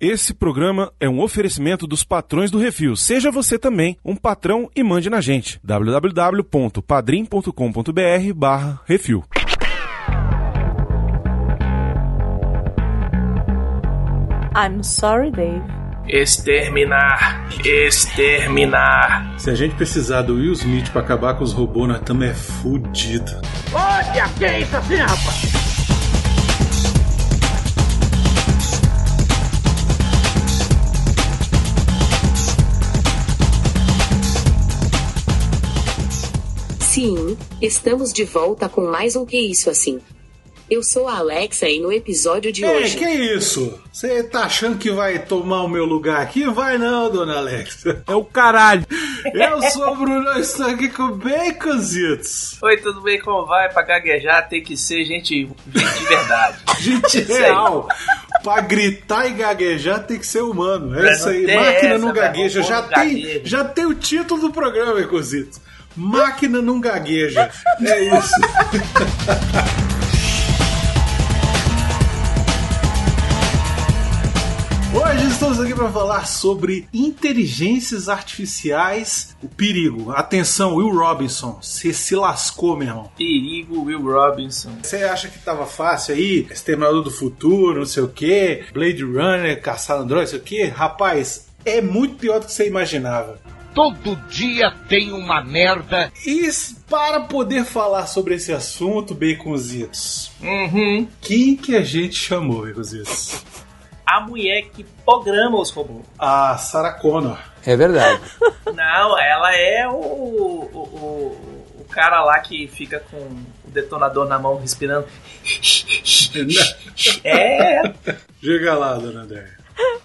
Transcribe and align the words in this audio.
Esse 0.00 0.32
programa 0.32 0.90
é 0.98 1.06
um 1.06 1.20
oferecimento 1.20 1.86
dos 1.86 2.02
patrões 2.02 2.50
do 2.50 2.58
Refil. 2.58 2.96
Seja 2.96 3.30
você 3.30 3.58
também 3.58 3.98
um 4.02 4.16
patrão 4.16 4.70
e 4.74 4.82
mande 4.82 5.10
na 5.10 5.20
gente. 5.20 5.60
www.padrim.com.br 5.62 8.32
barra 8.34 8.80
Refil. 8.86 9.22
I'm 14.56 14.82
sorry, 14.82 15.30
Dave. 15.30 15.62
Exterminar, 16.08 17.46
exterminar. 17.62 19.38
Se 19.38 19.50
a 19.50 19.54
gente 19.54 19.74
precisar 19.74 20.22
do 20.22 20.36
Will 20.36 20.54
Smith 20.54 20.90
pra 20.92 21.02
acabar 21.02 21.34
com 21.34 21.44
os 21.44 21.52
robôs, 21.52 21.86
nós 21.86 22.00
estamos 22.00 22.26
é 22.26 22.32
fudido. 22.32 23.32
Olha, 23.74 24.26
que 24.30 24.46
é 24.46 24.60
isso 24.60 24.76
assim, 24.78 24.96
rapaz? 24.96 25.69
Sim, 36.90 37.38
estamos 37.62 38.12
de 38.12 38.24
volta 38.24 38.68
com 38.68 38.80
mais 38.90 39.14
um 39.14 39.24
Que 39.24 39.38
Isso 39.38 39.70
Assim. 39.70 40.00
Eu 40.68 40.82
sou 40.82 41.06
a 41.06 41.18
Alexa 41.18 41.68
e 41.68 41.78
no 41.78 41.92
episódio 41.92 42.50
de 42.50 42.64
É, 42.64 42.76
hoje. 42.76 42.96
que 42.96 43.08
isso? 43.08 43.80
Você 43.92 44.24
tá 44.24 44.40
achando 44.44 44.76
que 44.76 44.90
vai 44.90 45.20
tomar 45.20 45.62
o 45.62 45.68
meu 45.68 45.84
lugar 45.84 46.20
aqui? 46.20 46.44
Vai 46.48 46.78
não, 46.78 47.08
dona 47.08 47.36
Alexa. 47.38 48.02
É 48.08 48.14
o 48.14 48.24
caralho. 48.24 48.84
Eu 49.32 49.62
sou 49.70 49.92
o 49.92 49.96
Bruno, 49.96 50.28
eu 50.30 50.40
estou 50.40 50.66
aqui 50.66 50.88
com 50.88 51.12
Baconzitos. 51.12 52.56
Oi, 52.60 52.76
tudo 52.78 53.00
bem? 53.02 53.20
Como 53.20 53.46
vai? 53.46 53.68
Pra 53.72 53.82
gaguejar 53.82 54.48
tem 54.48 54.60
que 54.60 54.76
ser 54.76 55.04
gente, 55.04 55.48
gente 55.72 55.98
de 55.98 56.04
verdade. 56.06 56.58
Gente 56.80 57.18
aí. 57.18 57.24
real. 57.24 57.88
Pra 58.42 58.60
gritar 58.62 59.26
e 59.28 59.32
gaguejar 59.34 60.04
tem 60.06 60.18
que 60.18 60.26
ser 60.26 60.42
humano. 60.42 60.98
É 60.98 61.12
isso 61.12 61.28
aí. 61.28 61.42
Máquina 61.54 61.94
essa, 61.94 61.98
não 61.98 62.12
gagueja. 62.12 62.62
Já 62.62 62.82
tem, 62.82 63.14
gagueja. 63.20 63.40
já 63.44 63.64
tem 63.64 63.86
o 63.86 63.94
título 63.94 64.40
do 64.40 64.50
programa, 64.50 64.94
Baconzitos. 64.94 65.60
Máquina 65.96 66.62
não 66.62 66.80
gagueja. 66.80 67.50
É 67.80 68.16
isso. 68.16 68.34
Hoje 74.92 75.26
estamos 75.28 75.60
aqui 75.60 75.74
para 75.74 75.90
falar 75.90 76.26
sobre 76.26 76.88
inteligências 76.92 78.08
artificiais, 78.08 79.36
o 79.42 79.48
perigo. 79.48 80.12
Atenção, 80.12 80.76
Will 80.76 80.92
Robinson, 80.92 81.58
você 81.62 81.92
se 81.92 82.14
lascou, 82.14 82.76
meu 82.76 82.88
irmão. 82.88 83.10
Perigo, 83.16 83.82
Will 83.84 84.02
Robinson. 84.02 84.70
Você 84.82 84.96
acha 85.04 85.28
que 85.28 85.38
tava 85.38 85.66
fácil 85.66 86.14
aí? 86.14 86.46
Exterminador 86.50 87.02
do 87.02 87.10
Futuro, 87.10 87.80
não 87.80 87.86
sei 87.86 88.02
o 88.02 88.08
que, 88.08 88.64
Blade 88.72 89.02
Runner, 89.02 89.60
Caçar 89.60 89.98
Android, 89.98 90.24
não 90.24 90.30
sei 90.30 90.38
o 90.38 90.42
que? 90.42 90.64
Rapaz, 90.64 91.46
é 91.64 91.80
muito 91.80 92.16
pior 92.16 92.40
do 92.40 92.46
que 92.46 92.52
você 92.52 92.66
imaginava. 92.66 93.38
Todo 93.74 94.16
dia 94.28 94.72
tem 94.88 95.12
uma 95.12 95.42
merda. 95.44 96.12
E 96.26 96.48
para 96.88 97.20
poder 97.20 97.64
falar 97.64 98.06
sobre 98.06 98.34
esse 98.34 98.52
assunto, 98.52 99.14
Baconzitos, 99.14 100.32
Uhum. 100.42 101.06
quem 101.20 101.56
que 101.56 101.76
a 101.76 101.82
gente 101.82 102.14
chamou, 102.16 102.66
Baconzitos? 102.66 103.44
A 104.04 104.20
mulher 104.20 104.62
que 104.74 104.82
programa 105.04 105.60
os 105.60 105.70
robôs. 105.70 106.04
A 106.18 106.58
Sarah 106.58 106.94
Connor. 106.94 107.38
É 107.64 107.76
verdade. 107.76 108.20
Não, 108.74 109.18
ela 109.18 109.54
é 109.54 109.86
o, 109.86 109.92
o, 109.92 110.68
o, 110.72 111.80
o 111.80 111.84
cara 111.88 112.24
lá 112.24 112.40
que 112.40 112.66
fica 112.66 112.98
com 113.08 113.16
o 113.18 113.70
detonador 113.70 114.26
na 114.26 114.38
mão 114.38 114.58
respirando. 114.58 115.06
É, 117.24 117.82
Diga 118.42 118.74
lá, 118.74 118.94
dona 118.94 119.22
Andréia. 119.22 119.58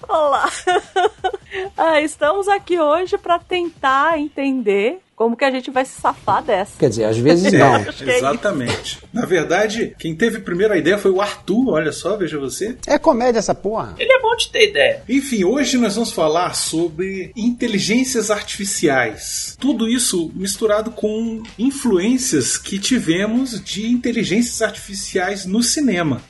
Olá! 0.08 0.50
Ah, 1.78 2.02
estamos 2.02 2.48
aqui 2.48 2.80
hoje 2.80 3.18
para 3.18 3.38
tentar 3.40 4.18
entender 4.20 5.00
como 5.16 5.36
que 5.36 5.46
a 5.46 5.52
gente 5.52 5.72
vai 5.72 5.86
se 5.86 6.00
safar 6.00 6.44
dessa. 6.44 6.78
Quer 6.78 6.90
dizer, 6.90 7.06
às 7.06 7.18
vezes 7.18 7.52
não. 7.54 7.76
é 7.76 8.18
exatamente. 8.18 9.00
Na 9.14 9.26
verdade, 9.26 9.96
quem 9.98 10.16
teve 10.16 10.38
a 10.38 10.42
primeira 10.42 10.78
ideia 10.78 10.98
foi 10.98 11.12
o 11.12 11.22
Arthur, 11.22 11.70
olha 11.70 11.92
só, 11.92 12.18
veja 12.18 12.38
você. 12.38 12.78
É 12.86 12.98
comédia 12.98 13.40
essa 13.40 13.56
porra. 13.56 13.96
ele 13.98 14.12
é 14.12 14.22
bom 14.22 14.36
de 14.36 14.50
ter 14.50 14.70
ideia. 14.70 15.04
Enfim, 15.08 15.44
hoje 15.46 15.78
nós 15.78 15.96
vamos 15.96 16.12
falar 16.12 16.54
sobre 16.54 17.32
inteligências 17.36 18.30
artificiais. 18.30 19.56
Tudo 19.60 19.88
isso 19.88 20.32
misturado 20.36 20.92
com 20.92 21.42
influências 21.58 22.58
que 22.58 22.78
tivemos 22.80 23.64
de 23.64 23.88
inteligências 23.88 24.62
artificiais 24.62 25.46
no 25.46 25.64
cinema. 25.64 26.22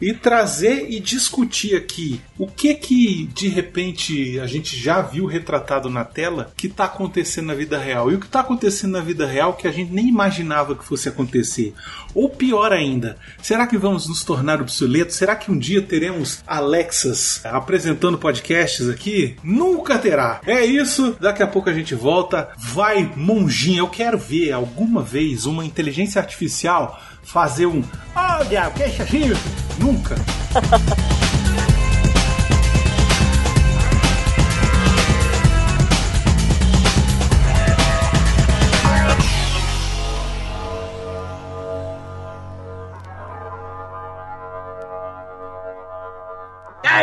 E 0.00 0.12
trazer 0.14 0.86
e 0.88 1.00
discutir 1.00 1.74
aqui 1.74 2.20
o 2.38 2.46
que 2.46 2.74
que 2.74 3.28
de 3.34 3.48
repente 3.48 4.38
a 4.38 4.46
gente 4.46 4.57
já 4.64 5.00
viu 5.00 5.26
retratado 5.26 5.88
na 5.90 6.04
tela 6.04 6.50
que 6.56 6.66
está 6.66 6.84
acontecendo 6.84 7.46
na 7.46 7.54
vida 7.54 7.78
real. 7.78 8.10
E 8.10 8.14
o 8.14 8.20
que 8.20 8.26
está 8.26 8.40
acontecendo 8.40 8.92
na 8.92 9.00
vida 9.00 9.26
real 9.26 9.54
que 9.54 9.68
a 9.68 9.72
gente 9.72 9.92
nem 9.92 10.08
imaginava 10.08 10.74
que 10.74 10.84
fosse 10.84 11.08
acontecer. 11.08 11.74
Ou 12.14 12.28
pior 12.28 12.72
ainda, 12.72 13.16
será 13.42 13.66
que 13.66 13.78
vamos 13.78 14.08
nos 14.08 14.24
tornar 14.24 14.60
obsoletos? 14.60 15.16
Será 15.16 15.36
que 15.36 15.50
um 15.50 15.58
dia 15.58 15.82
teremos 15.82 16.42
Alexas 16.46 17.40
apresentando 17.44 18.18
podcasts 18.18 18.88
aqui? 18.88 19.36
Nunca 19.42 19.98
terá. 19.98 20.40
É 20.46 20.64
isso, 20.64 21.16
daqui 21.20 21.42
a 21.42 21.46
pouco 21.46 21.70
a 21.70 21.74
gente 21.74 21.94
volta. 21.94 22.50
Vai, 22.56 23.12
monjinha, 23.16 23.80
eu 23.80 23.88
quero 23.88 24.18
ver 24.18 24.52
alguma 24.52 25.02
vez 25.02 25.46
uma 25.46 25.64
inteligência 25.64 26.20
artificial 26.20 27.00
fazer 27.22 27.66
um. 27.66 27.82
Olha, 28.14 28.70
que 28.70 28.82
é 28.82 28.88
isso? 28.88 29.42
Nunca. 29.78 30.16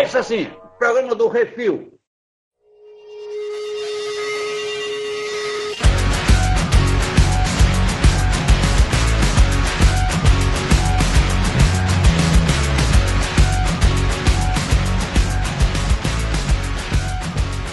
É 0.05 0.07
isso 0.07 0.19
assim, 0.19 0.47
programa 0.77 1.15
do 1.15 1.27
Refil. 1.27 1.91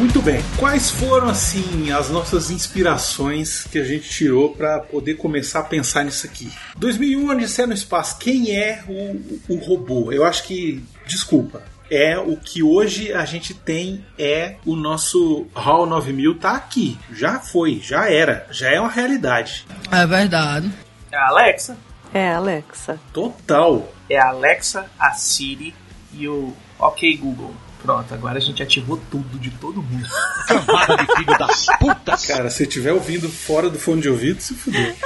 Muito 0.01 0.23
bem. 0.23 0.43
Quais 0.57 0.91
foram 0.91 1.29
assim 1.29 1.93
as 1.93 2.09
nossas 2.09 2.51
inspirações 2.51 3.65
que 3.65 3.79
a 3.79 3.85
gente 3.85 4.09
tirou 4.09 4.55
para 4.55 4.81
poder 4.81 5.17
começar 5.17 5.61
a 5.61 5.65
pensar 5.65 6.03
nisso 6.03 6.27
aqui? 6.27 6.51
2001 6.79 7.29
Odisseia 7.29 7.67
no 7.67 7.75
espaço. 7.75 8.17
Quem 8.17 8.57
é 8.57 8.83
o, 8.89 9.53
o 9.53 9.57
robô? 9.57 10.11
Eu 10.11 10.25
acho 10.25 10.45
que 10.45 10.83
desculpa. 11.07 11.63
É 11.95 12.19
o 12.19 12.39
que 12.39 12.63
hoje 12.63 13.13
a 13.13 13.27
gente 13.27 13.53
tem 13.53 14.03
é 14.19 14.57
o 14.65 14.75
nosso 14.75 15.47
HAL 15.55 15.85
9000 15.85 16.39
tá 16.39 16.53
aqui. 16.53 16.99
Já 17.13 17.39
foi, 17.39 17.83
já 17.85 18.11
era, 18.11 18.47
já 18.51 18.71
é 18.71 18.81
uma 18.81 18.89
realidade. 18.89 19.67
É 19.91 20.07
verdade. 20.07 20.73
É 21.11 21.17
a 21.19 21.29
Alexa. 21.29 21.77
É, 22.15 22.33
Alexa. 22.33 22.99
Total. 23.13 23.93
É 24.09 24.19
a 24.19 24.29
Alexa, 24.29 24.87
a 24.99 25.13
Siri 25.13 25.75
e 26.15 26.27
o 26.27 26.57
OK 26.79 27.15
Google. 27.19 27.55
Pronto, 27.83 28.15
agora 28.15 28.39
a 28.39 28.41
gente 28.41 28.63
ativou 28.63 28.99
tudo 29.11 29.39
de 29.39 29.51
todo 29.51 29.83
mundo. 29.83 30.09
Camada 30.49 30.97
de 30.97 31.15
filho 31.15 31.39
das 31.39 31.67
putas. 31.79 32.25
Cara, 32.25 32.49
se 32.49 32.63
estiver 32.63 32.95
ouvindo 32.95 33.29
fora 33.29 33.69
do 33.69 33.79
fone 33.79 34.01
de 34.01 34.09
ouvido, 34.09 34.41
se 34.41 34.55
fudeu. 34.55 34.97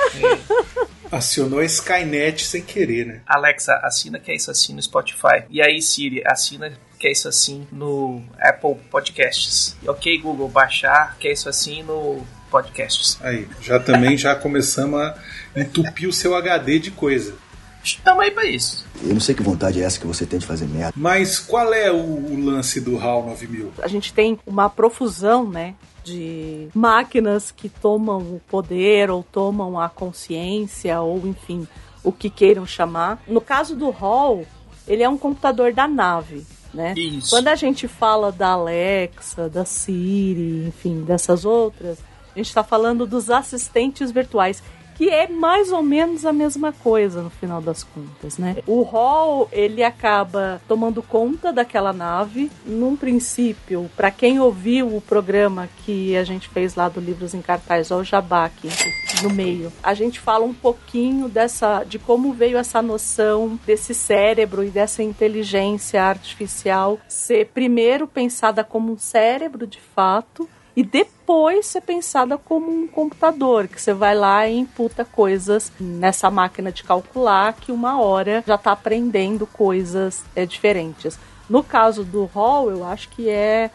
Acionou 1.10 1.60
a 1.60 1.64
Skynet 1.64 2.44
sem 2.44 2.62
querer, 2.62 3.06
né? 3.06 3.20
Alexa, 3.26 3.74
assina 3.82 4.18
que 4.18 4.30
é 4.30 4.34
isso 4.34 4.50
assim 4.50 4.74
no 4.74 4.82
Spotify. 4.82 5.44
E 5.50 5.62
aí, 5.62 5.80
Siri, 5.80 6.22
assina 6.26 6.72
que 6.98 7.06
é 7.06 7.12
isso 7.12 7.28
assim 7.28 7.66
no 7.70 8.22
Apple 8.40 8.76
Podcasts. 8.90 9.76
E 9.82 9.88
ok, 9.88 10.18
Google, 10.18 10.48
baixar 10.48 11.16
que 11.18 11.28
é 11.28 11.32
isso 11.32 11.48
assim 11.48 11.82
no 11.82 12.24
Podcasts. 12.50 13.18
Aí, 13.20 13.46
já 13.60 13.78
também 13.78 14.16
já 14.16 14.34
começamos 14.34 15.00
a 15.00 15.18
entupir 15.54 16.08
o 16.08 16.12
seu 16.12 16.34
HD 16.34 16.78
de 16.78 16.90
coisa. 16.90 17.34
Estamos 17.82 18.24
aí 18.24 18.32
pra 18.32 18.44
isso. 18.44 18.84
Eu 19.00 19.14
não 19.14 19.20
sei 19.20 19.34
que 19.34 19.42
vontade 19.42 19.80
é 19.80 19.84
essa 19.84 20.00
que 20.00 20.06
você 20.06 20.26
tem 20.26 20.40
de 20.40 20.46
fazer 20.46 20.66
merda. 20.66 20.92
Mas 20.96 21.38
qual 21.38 21.72
é 21.72 21.90
o, 21.92 21.96
o 21.96 22.44
lance 22.44 22.80
do 22.80 22.98
HAL 22.98 23.24
9000? 23.26 23.74
A 23.80 23.86
gente 23.86 24.12
tem 24.12 24.38
uma 24.44 24.68
profusão, 24.68 25.48
né? 25.48 25.74
De 26.06 26.68
máquinas 26.74 27.50
que 27.50 27.68
tomam 27.68 28.18
o 28.18 28.40
poder 28.48 29.10
ou 29.10 29.22
tomam 29.24 29.78
a 29.78 29.88
consciência, 29.88 31.00
ou 31.00 31.26
enfim, 31.26 31.66
o 32.04 32.12
que 32.12 32.30
queiram 32.30 32.64
chamar. 32.64 33.20
No 33.26 33.40
caso 33.40 33.74
do 33.74 33.90
Hall, 33.90 34.46
ele 34.86 35.02
é 35.02 35.08
um 35.08 35.18
computador 35.18 35.72
da 35.72 35.88
nave. 35.88 36.46
Né? 36.72 36.94
Isso. 36.96 37.30
Quando 37.30 37.48
a 37.48 37.54
gente 37.54 37.88
fala 37.88 38.30
da 38.30 38.50
Alexa, 38.50 39.48
da 39.48 39.64
Siri, 39.64 40.66
enfim, 40.68 41.02
dessas 41.02 41.44
outras, 41.44 41.98
a 42.34 42.38
gente 42.38 42.48
está 42.48 42.62
falando 42.62 43.06
dos 43.06 43.30
assistentes 43.30 44.10
virtuais. 44.10 44.62
Que 44.96 45.10
é 45.10 45.28
mais 45.28 45.70
ou 45.72 45.82
menos 45.82 46.24
a 46.24 46.32
mesma 46.32 46.72
coisa 46.72 47.22
no 47.22 47.30
final 47.30 47.60
das 47.60 47.84
contas, 47.84 48.38
né? 48.38 48.56
O 48.66 48.82
Hall, 48.82 49.48
ele 49.52 49.82
acaba 49.82 50.60
tomando 50.66 51.02
conta 51.02 51.52
daquela 51.52 51.92
nave. 51.92 52.50
Num 52.64 52.96
princípio, 52.96 53.90
para 53.94 54.10
quem 54.10 54.40
ouviu 54.40 54.96
o 54.96 55.00
programa 55.00 55.68
que 55.84 56.16
a 56.16 56.24
gente 56.24 56.48
fez 56.48 56.74
lá 56.74 56.88
do 56.88 57.00
Livros 57.00 57.34
em 57.34 57.42
Cartaz, 57.42 57.90
ó, 57.90 57.98
o 57.98 58.04
Jabá 58.04 58.46
aqui 58.46 58.68
no 59.22 59.30
meio, 59.30 59.72
a 59.82 59.92
gente 59.94 60.18
fala 60.18 60.44
um 60.44 60.54
pouquinho 60.54 61.28
dessa, 61.28 61.84
de 61.84 61.98
como 61.98 62.32
veio 62.32 62.56
essa 62.56 62.80
noção 62.80 63.58
desse 63.66 63.94
cérebro 63.94 64.64
e 64.64 64.70
dessa 64.70 65.02
inteligência 65.02 66.02
artificial 66.02 66.98
ser 67.08 67.46
primeiro 67.48 68.06
pensada 68.06 68.64
como 68.64 68.92
um 68.92 68.98
cérebro 68.98 69.66
de 69.66 69.80
fato 69.80 70.48
e 70.76 70.84
depois 70.84 71.66
ser 71.66 71.80
pensada 71.80 72.36
como 72.36 72.70
um 72.70 72.86
computador, 72.86 73.66
que 73.66 73.80
você 73.80 73.94
vai 73.94 74.14
lá 74.14 74.46
e 74.46 74.58
imputa 74.58 75.06
coisas 75.06 75.72
nessa 75.80 76.30
máquina 76.30 76.70
de 76.70 76.84
calcular 76.84 77.54
que 77.54 77.72
uma 77.72 77.98
hora 77.98 78.44
já 78.46 78.56
está 78.56 78.72
aprendendo 78.72 79.46
coisas 79.46 80.22
é, 80.36 80.44
diferentes. 80.44 81.18
No 81.48 81.64
caso 81.64 82.04
do 82.04 82.26
Hall, 82.26 82.70
eu 82.70 82.84
acho 82.84 83.08
que 83.08 83.30
é 83.30 83.70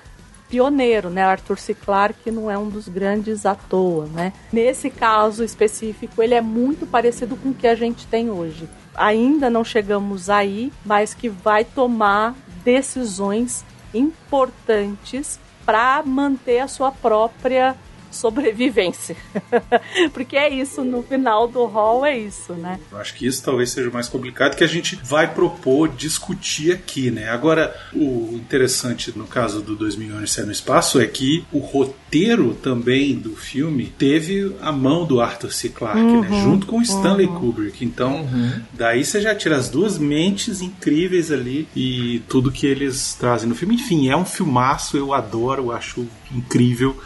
pioneiro, 0.48 1.10
né? 1.10 1.24
Arthur 1.24 1.58
C. 1.58 1.74
Clarke 1.74 2.30
não 2.30 2.52
é 2.52 2.58
um 2.58 2.70
dos 2.70 2.88
grandes 2.88 3.46
à 3.46 3.56
toa, 3.56 4.06
né? 4.08 4.34
Nesse 4.52 4.90
caso 4.90 5.44
específico, 5.44 6.22
ele 6.22 6.36
é 6.36 6.42
muito 6.42 6.86
parecido 6.86 7.38
com 7.38 7.50
o 7.50 7.54
que 7.54 7.66
a 7.66 7.74
gente 7.74 8.06
tem 8.06 8.30
hoje. 8.30 8.70
Ainda 8.94 9.50
não 9.50 9.64
chegamos 9.64 10.30
aí, 10.30 10.72
mas 10.86 11.14
que 11.14 11.30
vai 11.30 11.64
tomar 11.64 12.36
decisões 12.64 13.64
importantes 13.94 15.40
para 15.66 16.02
manter 16.04 16.60
a 16.60 16.68
sua 16.68 16.92
própria 16.92 17.76
sobrevivência. 18.12 19.16
Porque 20.14 20.38
é 20.38 20.50
isso, 20.50 20.84
no 20.84 21.04
final 21.04 21.48
do 21.48 21.66
hall 21.66 22.06
é 22.06 22.18
isso, 22.18 22.54
né? 22.54 22.80
Eu 22.92 22.98
acho 22.98 23.14
que 23.16 23.26
isso 23.26 23.44
talvez 23.44 23.72
seja 23.72 23.90
o 23.90 23.94
mais 23.94 24.08
complicado 24.08 24.56
que 24.56 24.64
a 24.64 24.68
gente 24.68 24.96
vai 25.04 25.34
propor 25.34 25.90
discutir 25.90 26.72
aqui, 26.72 27.10
né? 27.10 27.30
Agora, 27.30 27.76
o 27.94 28.32
interessante 28.34 29.18
no 29.18 29.26
caso 29.26 29.62
do 29.62 29.76
2001 29.76 30.28
Céu 30.28 30.46
no 30.46 30.52
Espaço 30.52 31.00
é 31.00 31.08
que 31.08 31.46
o 31.52 31.60
roteiro 31.60 32.54
também 32.54 33.16
do 33.16 33.36
filme 33.36 33.86
teve 33.98 34.56
a 34.62 34.72
mão 34.72 35.06
do 35.06 35.20
Arthur 35.20 35.52
C. 35.52 35.70
Clarke, 35.70 36.00
né? 36.00 36.12
Uhum, 36.12 36.22
né? 36.22 36.44
Junto 36.44 36.68
com 36.68 36.80
o 36.80 36.82
Stanley 36.82 37.28
uhum. 37.28 37.40
Kubrick. 37.40 37.84
Então, 37.84 38.28
daí 38.74 39.04
você 39.04 39.22
já 39.22 39.34
tira 39.36 39.58
as 39.58 39.70
duas 39.70 39.98
mentes 39.98 40.62
incríveis 40.62 41.32
ali 41.32 41.68
e 41.76 42.22
tudo 42.28 42.52
que 42.52 42.66
eles 42.66 43.16
trazem 43.20 43.48
no 43.50 43.56
filme. 43.56 43.76
Enfim, 43.76 44.10
é 44.10 44.16
um 44.16 44.26
filmaço, 44.26 44.98
eu 44.98 45.14
adoro, 45.14 45.64
eu 45.64 45.72
acho 45.72 46.06
incrível 46.34 46.98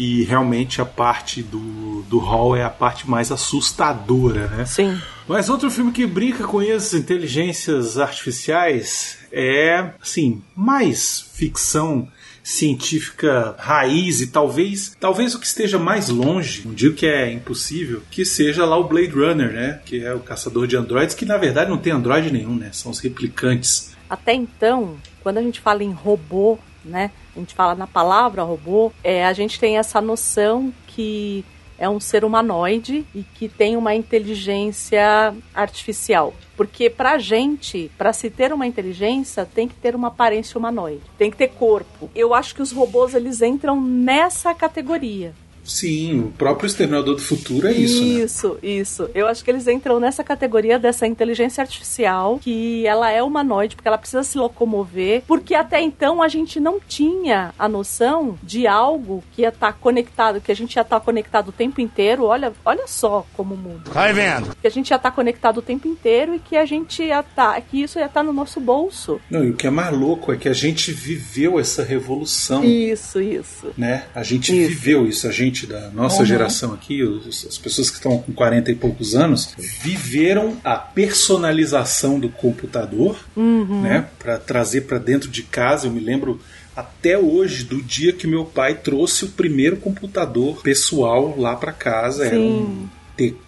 e 0.00 0.24
realmente 0.24 0.80
a 0.80 0.86
parte 0.86 1.42
do, 1.42 2.00
do 2.08 2.18
Hall 2.18 2.56
é 2.56 2.64
a 2.64 2.70
parte 2.70 3.08
mais 3.08 3.30
assustadora, 3.30 4.46
né? 4.46 4.64
Sim. 4.64 4.98
Mas 5.28 5.50
outro 5.50 5.70
filme 5.70 5.92
que 5.92 6.06
brinca 6.06 6.44
com 6.44 6.62
essas 6.62 6.94
inteligências 6.94 7.98
artificiais 7.98 9.18
é, 9.30 9.90
assim, 10.00 10.42
mais 10.56 11.20
ficção 11.34 12.08
científica 12.42 13.54
raiz 13.58 14.22
e 14.22 14.28
talvez 14.28 14.96
talvez 14.98 15.34
o 15.34 15.38
que 15.38 15.44
esteja 15.44 15.78
mais 15.78 16.08
longe, 16.08 16.62
não 16.64 16.72
digo 16.72 16.96
que 16.96 17.04
é 17.04 17.30
impossível, 17.30 18.02
que 18.10 18.24
seja 18.24 18.64
lá 18.64 18.78
o 18.78 18.84
Blade 18.84 19.12
Runner, 19.12 19.52
né? 19.52 19.80
Que 19.84 20.02
é 20.02 20.14
o 20.14 20.20
caçador 20.20 20.66
de 20.66 20.78
androides, 20.78 21.14
que 21.14 21.26
na 21.26 21.36
verdade 21.36 21.68
não 21.68 21.76
tem 21.76 21.92
androide 21.92 22.32
nenhum, 22.32 22.54
né? 22.54 22.70
São 22.72 22.90
os 22.90 23.00
replicantes. 23.00 23.94
Até 24.08 24.32
então, 24.32 24.96
quando 25.22 25.36
a 25.36 25.42
gente 25.42 25.60
fala 25.60 25.84
em 25.84 25.92
robô, 25.92 26.58
né? 26.82 27.10
A 27.34 27.38
gente 27.38 27.54
fala 27.54 27.74
na 27.74 27.86
palavra 27.86 28.42
robô, 28.42 28.92
é, 29.02 29.24
a 29.24 29.32
gente 29.32 29.58
tem 29.58 29.78
essa 29.78 30.00
noção 30.00 30.72
que 30.86 31.44
é 31.80 31.88
um 31.88 31.98
ser 31.98 32.24
humanoide 32.24 33.06
e 33.14 33.22
que 33.22 33.48
tem 33.48 33.74
uma 33.74 33.94
inteligência 33.94 35.34
artificial. 35.54 36.34
Porque 36.54 36.90
pra 36.90 37.16
gente, 37.18 37.90
para 37.96 38.12
se 38.12 38.28
ter 38.28 38.52
uma 38.52 38.66
inteligência, 38.66 39.46
tem 39.46 39.66
que 39.66 39.74
ter 39.74 39.96
uma 39.96 40.08
aparência 40.08 40.58
humanoide, 40.58 41.00
tem 41.16 41.30
que 41.30 41.38
ter 41.38 41.48
corpo. 41.48 42.10
Eu 42.14 42.34
acho 42.34 42.54
que 42.54 42.60
os 42.60 42.70
robôs 42.70 43.14
eles 43.14 43.40
entram 43.40 43.80
nessa 43.80 44.52
categoria. 44.54 45.34
Sim, 45.64 46.20
o 46.20 46.32
próprio 46.32 46.66
Exterminador 46.66 47.14
do 47.14 47.22
Futuro 47.22 47.68
é 47.68 47.72
isso, 47.72 48.02
né? 48.02 48.24
Isso, 48.24 48.58
isso. 48.62 49.10
Eu 49.14 49.26
acho 49.26 49.44
que 49.44 49.50
eles 49.50 49.66
entram 49.68 50.00
nessa 50.00 50.24
categoria 50.24 50.78
dessa 50.78 51.06
inteligência 51.06 51.62
artificial, 51.62 52.38
que 52.38 52.86
ela 52.86 53.10
é 53.10 53.22
humanoide, 53.22 53.76
porque 53.76 53.88
ela 53.88 53.98
precisa 53.98 54.22
se 54.22 54.38
locomover, 54.38 55.22
porque 55.26 55.54
até 55.54 55.80
então 55.80 56.22
a 56.22 56.28
gente 56.28 56.58
não 56.58 56.80
tinha 56.80 57.52
a 57.58 57.68
noção 57.68 58.38
de 58.42 58.66
algo 58.66 59.22
que 59.32 59.42
ia 59.42 59.48
estar 59.48 59.72
conectado, 59.74 60.40
que 60.40 60.50
a 60.50 60.56
gente 60.56 60.74
ia 60.74 60.82
estar 60.82 61.00
conectado 61.00 61.48
o 61.48 61.52
tempo 61.52 61.80
inteiro. 61.80 62.24
Olha, 62.24 62.52
olha 62.64 62.86
só 62.86 63.26
como 63.36 63.56
muda. 63.56 63.90
Vai 63.90 64.12
vendo. 64.12 64.54
Que 64.56 64.66
a 64.66 64.70
gente 64.70 64.90
ia 64.90 64.96
estar 64.96 65.10
conectado 65.10 65.58
o 65.58 65.62
tempo 65.62 65.86
inteiro 65.86 66.34
e 66.34 66.38
que 66.38 66.56
a 66.56 66.64
gente 66.64 67.02
ia 67.02 67.20
estar, 67.20 67.60
que 67.60 67.82
isso 67.82 67.98
ia 67.98 68.06
estar 68.06 68.22
no 68.22 68.32
nosso 68.32 68.60
bolso. 68.60 69.20
Não, 69.30 69.44
e 69.44 69.50
o 69.50 69.54
que 69.54 69.66
é 69.66 69.70
mais 69.70 69.96
louco 69.96 70.32
é 70.32 70.36
que 70.36 70.48
a 70.48 70.52
gente 70.52 70.92
viveu 70.92 71.58
essa 71.58 71.82
revolução. 71.82 72.64
Isso, 72.64 73.20
isso. 73.20 73.72
Né? 73.76 74.04
A 74.14 74.22
gente 74.22 74.52
Isso. 74.52 74.68
viveu 74.68 75.06
isso, 75.06 75.26
a 75.26 75.32
gente 75.32 75.49
da 75.66 75.90
nossa 75.90 76.20
Uhum. 76.20 76.26
geração 76.26 76.72
aqui, 76.74 77.02
os- 77.02 77.46
as 77.46 77.58
pessoas 77.58 77.90
que 77.90 77.96
estão 77.96 78.18
com 78.18 78.32
40 78.32 78.70
e 78.70 78.74
poucos 78.74 79.14
anos, 79.14 79.54
viveram 79.82 80.56
a 80.64 80.76
personalização 80.76 82.18
do 82.18 82.28
computador, 82.28 83.16
Uhum. 83.36 83.82
né, 83.82 84.06
para 84.18 84.38
trazer 84.38 84.82
para 84.82 84.98
dentro 84.98 85.28
de 85.30 85.42
casa. 85.42 85.86
Eu 85.86 85.92
me 85.92 86.00
lembro 86.00 86.40
até 86.76 87.18
hoje 87.18 87.64
do 87.64 87.82
dia 87.82 88.12
que 88.12 88.26
meu 88.26 88.44
pai 88.44 88.74
trouxe 88.74 89.24
o 89.24 89.28
primeiro 89.28 89.76
computador 89.76 90.60
pessoal 90.62 91.34
lá 91.38 91.56
para 91.56 91.72
casa. 91.72 92.24
Era 92.26 92.38
um, 92.40 92.88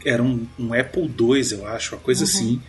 era 0.05 0.23
um, 0.23 0.47
um 0.59 0.75
Apple 0.75 1.11
II, 1.19 1.53
eu 1.53 1.67
acho, 1.67 1.95
uma 1.95 2.01
coisa 2.01 2.25
assim. 2.25 2.61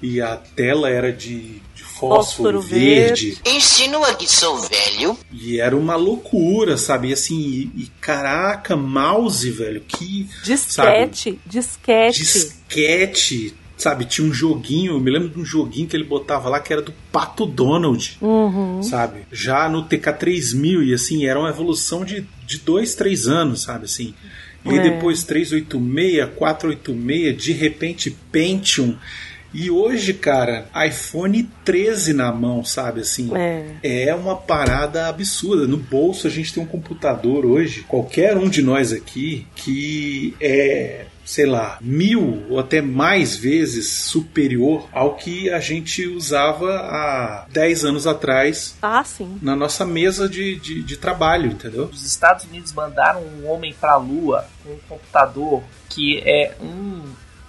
E 0.00 0.20
a 0.20 0.36
tela 0.36 0.88
era 0.90 1.12
de 1.12 1.62
fósforo, 2.08 2.60
Fósforo 2.60 2.60
verde. 2.60 3.38
Insinua 3.46 4.14
que 4.14 4.30
sou 4.30 4.58
velho. 4.58 5.16
E 5.32 5.60
era 5.60 5.76
uma 5.76 5.96
loucura, 5.96 6.76
sabe? 6.76 7.08
E 7.08 7.12
assim, 7.12 7.38
e, 7.74 7.82
e 7.82 7.86
caraca, 8.00 8.76
mouse, 8.76 9.50
velho, 9.50 9.80
que. 9.86 10.28
Disquete, 10.44 11.38
disquete. 11.46 12.18
Disquete, 12.18 13.54
sabe? 13.76 14.04
Tinha 14.04 14.26
um 14.28 14.32
joguinho, 14.32 14.92
eu 14.92 15.00
me 15.00 15.10
lembro 15.10 15.28
de 15.28 15.38
um 15.40 15.44
joguinho 15.44 15.86
que 15.88 15.96
ele 15.96 16.04
botava 16.04 16.48
lá 16.48 16.60
que 16.60 16.72
era 16.72 16.82
do 16.82 16.92
Pato 17.10 17.46
Donald, 17.46 18.16
Uhum. 18.20 18.82
sabe? 18.82 19.22
Já 19.30 19.68
no 19.68 19.84
TK3000, 19.88 20.82
e 20.88 20.94
assim, 20.94 21.26
era 21.26 21.38
uma 21.38 21.48
evolução 21.50 22.04
de, 22.04 22.26
de 22.46 22.58
dois, 22.58 22.94
três 22.94 23.26
anos, 23.26 23.62
sabe? 23.62 23.84
Assim. 23.86 24.14
E 24.64 24.70
aí 24.70 24.78
É. 24.78 24.82
depois 24.82 25.24
386, 25.24 26.28
486, 26.36 27.36
de 27.42 27.52
repente 27.52 28.16
Pentium. 28.30 28.96
E 29.54 29.70
hoje, 29.70 30.14
cara, 30.14 30.66
iPhone 30.86 31.42
13 31.64 32.12
na 32.14 32.32
mão, 32.32 32.64
sabe? 32.64 33.00
Assim, 33.02 33.30
É. 33.36 34.06
é 34.08 34.14
uma 34.14 34.36
parada 34.36 35.08
absurda. 35.08 35.66
No 35.66 35.76
bolso 35.76 36.26
a 36.26 36.30
gente 36.30 36.52
tem 36.54 36.62
um 36.62 36.66
computador 36.66 37.44
hoje, 37.44 37.82
qualquer 37.88 38.36
um 38.36 38.48
de 38.48 38.62
nós 38.62 38.92
aqui, 38.92 39.46
que 39.54 40.34
é, 40.40 41.06
sei 41.24 41.46
lá, 41.46 41.78
mil 41.80 42.44
ou 42.48 42.58
até 42.58 42.80
mais 42.80 43.36
vezes 43.36 43.88
superior 43.88 44.88
ao 44.92 45.16
que 45.16 45.50
a 45.50 45.60
gente 45.60 46.06
usava 46.06 46.74
há 46.76 47.46
10 47.50 47.84
anos 47.84 48.06
atrás 48.06 48.74
Ah, 48.80 49.04
sim. 49.04 49.38
na 49.42 49.54
nossa 49.54 49.84
mesa 49.84 50.28
de, 50.28 50.56
de, 50.56 50.82
de 50.82 50.96
trabalho, 50.96 51.50
entendeu? 51.52 51.84
Os 51.92 52.04
Estados 52.06 52.44
Unidos 52.46 52.72
mandaram 52.72 53.20
um 53.22 53.46
homem 53.48 53.74
para 53.78 53.92
a 53.92 53.96
Lua 53.98 54.46
com 54.64 54.70
um 54.72 54.78
computador 54.88 55.62
que 55.88 56.18
é 56.24 56.54
um 56.60 57.02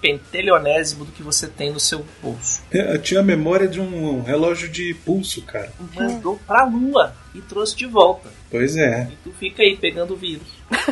pentelionésimo 0.04 1.06
do 1.06 1.12
que 1.12 1.22
você 1.22 1.46
tem 1.46 1.72
no 1.72 1.80
seu 1.80 2.04
bolso. 2.22 2.60
Eu 2.70 3.00
tinha 3.00 3.20
a 3.20 3.22
memória 3.22 3.66
de 3.66 3.80
um 3.80 4.20
relógio 4.22 4.68
de 4.68 4.92
pulso, 5.02 5.40
cara. 5.40 5.72
Mandou 5.94 6.38
para 6.46 6.60
a 6.60 6.66
Lua 6.66 7.16
e 7.34 7.40
trouxe 7.40 7.74
de 7.74 7.86
volta. 7.86 8.28
Pois 8.50 8.76
é. 8.76 9.08
E 9.10 9.16
tu 9.24 9.32
fica 9.40 9.62
aí 9.62 9.78
pegando 9.78 10.12
o 10.12 10.16
vírus. 10.16 10.46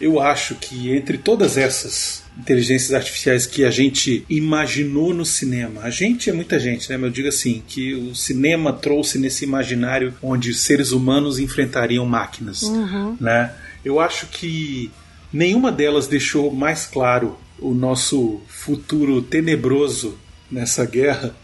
Eu 0.00 0.18
acho 0.18 0.54
que 0.54 0.96
entre 0.96 1.18
todas 1.18 1.58
essas 1.58 2.22
inteligências 2.38 2.94
artificiais 2.94 3.44
que 3.44 3.66
a 3.66 3.70
gente 3.70 4.24
imaginou 4.30 5.12
no 5.12 5.26
cinema, 5.26 5.82
a 5.82 5.90
gente 5.90 6.30
é 6.30 6.32
muita 6.32 6.58
gente, 6.58 6.88
né? 6.88 6.96
Mas 6.96 7.08
eu 7.08 7.10
digo 7.12 7.28
assim, 7.28 7.62
que 7.68 7.92
o 7.92 8.14
cinema 8.14 8.72
trouxe 8.72 9.18
nesse 9.18 9.44
imaginário 9.44 10.14
onde 10.22 10.54
seres 10.54 10.92
humanos 10.92 11.38
enfrentariam 11.38 12.06
máquinas, 12.06 12.62
Uhum. 12.62 13.14
né? 13.20 13.52
Eu 13.84 14.00
acho 14.00 14.26
que 14.28 14.90
nenhuma 15.32 15.70
delas 15.72 16.06
deixou 16.06 16.50
mais 16.52 16.86
claro 16.86 17.36
o 17.58 17.74
nosso 17.74 18.40
futuro 18.48 19.20
tenebroso 19.22 20.16
nessa 20.50 20.84
guerra 20.84 21.34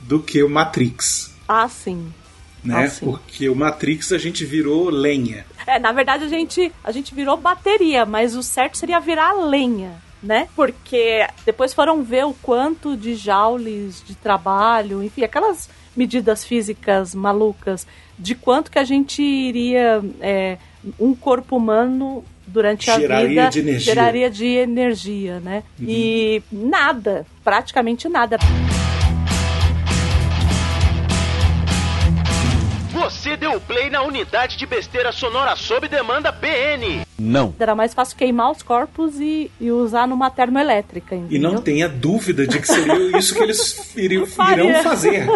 do 0.00 0.20
que 0.20 0.42
o 0.42 0.48
Matrix, 0.48 1.34
Ah, 1.48 1.68
sim. 1.68 2.12
né? 2.64 2.84
Ah, 2.84 2.88
sim. 2.88 3.04
Porque 3.06 3.48
o 3.48 3.54
Matrix 3.56 4.12
a 4.12 4.18
gente 4.18 4.44
virou 4.44 4.90
lenha. 4.90 5.44
É, 5.66 5.78
na 5.78 5.92
verdade 5.92 6.24
a 6.24 6.28
gente, 6.28 6.72
a 6.82 6.92
gente 6.92 7.14
virou 7.14 7.36
bateria, 7.36 8.04
mas 8.04 8.34
o 8.34 8.42
certo 8.42 8.76
seria 8.78 8.98
virar 9.00 9.32
lenha, 9.32 9.94
né? 10.22 10.48
Porque 10.56 11.26
depois 11.46 11.72
foram 11.72 12.02
ver 12.02 12.24
o 12.26 12.34
quanto 12.34 12.96
de 12.96 13.14
joules 13.14 14.02
de 14.04 14.14
trabalho, 14.14 15.02
enfim, 15.02 15.22
aquelas 15.22 15.68
medidas 15.96 16.44
físicas 16.44 17.14
malucas, 17.14 17.86
de 18.18 18.34
quanto 18.34 18.70
que 18.70 18.78
a 18.78 18.84
gente 18.84 19.22
iria. 19.22 20.02
é, 20.20 20.58
um 20.98 21.14
corpo 21.14 21.56
humano 21.56 22.24
durante 22.46 22.90
a 22.90 22.98
Geraria 22.98 23.28
vida 23.28 23.48
de 23.48 23.60
energia. 23.60 23.94
geraria 23.94 24.30
de 24.30 24.46
energia, 24.46 25.40
né? 25.40 25.62
E 25.80 26.42
nada, 26.50 27.26
praticamente 27.44 28.08
nada. 28.08 28.38
Você 32.92 33.36
deu 33.36 33.60
play 33.60 33.90
na 33.90 34.02
unidade 34.02 34.56
de 34.56 34.66
besteira 34.66 35.12
sonora 35.12 35.56
sob 35.56 35.88
demanda 35.88 36.30
BN. 36.30 37.02
Não. 37.24 37.54
Era 37.58 37.74
mais 37.74 37.94
fácil 37.94 38.16
queimar 38.16 38.50
os 38.50 38.62
corpos 38.62 39.20
e, 39.20 39.50
e 39.60 39.70
usar 39.70 40.06
numa 40.08 40.30
termoelétrica, 40.30 41.14
E 41.14 41.18
entendeu? 41.18 41.52
não 41.52 41.62
tenha 41.62 41.88
dúvida 41.88 42.46
de 42.46 42.58
que 42.58 42.66
seria 42.66 43.16
isso 43.18 43.34
que 43.34 43.42
eles 43.42 43.94
iriam, 43.96 44.24
irão 44.52 44.82
fazer. 44.82 45.26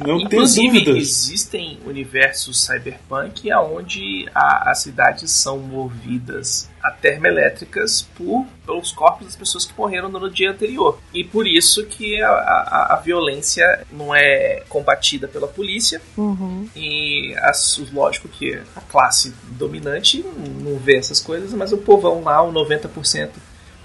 Não 0.00 0.16
tenha 0.18 0.24
Inclusive, 0.26 0.80
dúvidas. 0.84 0.96
existem 1.28 1.78
universos 1.86 2.64
cyberpunk 2.64 3.50
onde 3.54 4.28
a- 4.34 4.70
as 4.70 4.80
cidades 4.82 5.30
são 5.30 5.58
movidas 5.58 6.68
a 6.88 6.90
termoelétricas 6.92 8.02
por, 8.16 8.46
pelos 8.64 8.92
corpos 8.92 9.26
das 9.26 9.36
pessoas 9.36 9.64
que 9.64 9.72
morreram 9.76 10.08
no 10.08 10.30
dia 10.30 10.50
anterior. 10.50 10.98
E 11.12 11.24
por 11.24 11.46
isso 11.46 11.84
que 11.86 12.20
a, 12.22 12.28
a- 12.30 12.94
a 12.94 12.96
violência 12.96 13.86
não 13.90 14.14
é 14.14 14.62
combatida 14.68 15.26
pela 15.28 15.48
polícia. 15.48 16.00
Uhum. 16.16 16.68
E 16.76 17.34
as, 17.38 17.78
lógico 17.92 18.28
que 18.28 18.54
a 18.74 18.80
classe 18.80 19.34
dominante 19.52 20.24
não 20.62 20.76
vê 20.78 20.96
essas 20.96 21.20
coisas, 21.20 21.52
mas 21.52 21.72
o 21.72 21.78
povão 21.78 22.22
lá, 22.22 22.42
o 22.42 22.52
90%, 22.52 23.30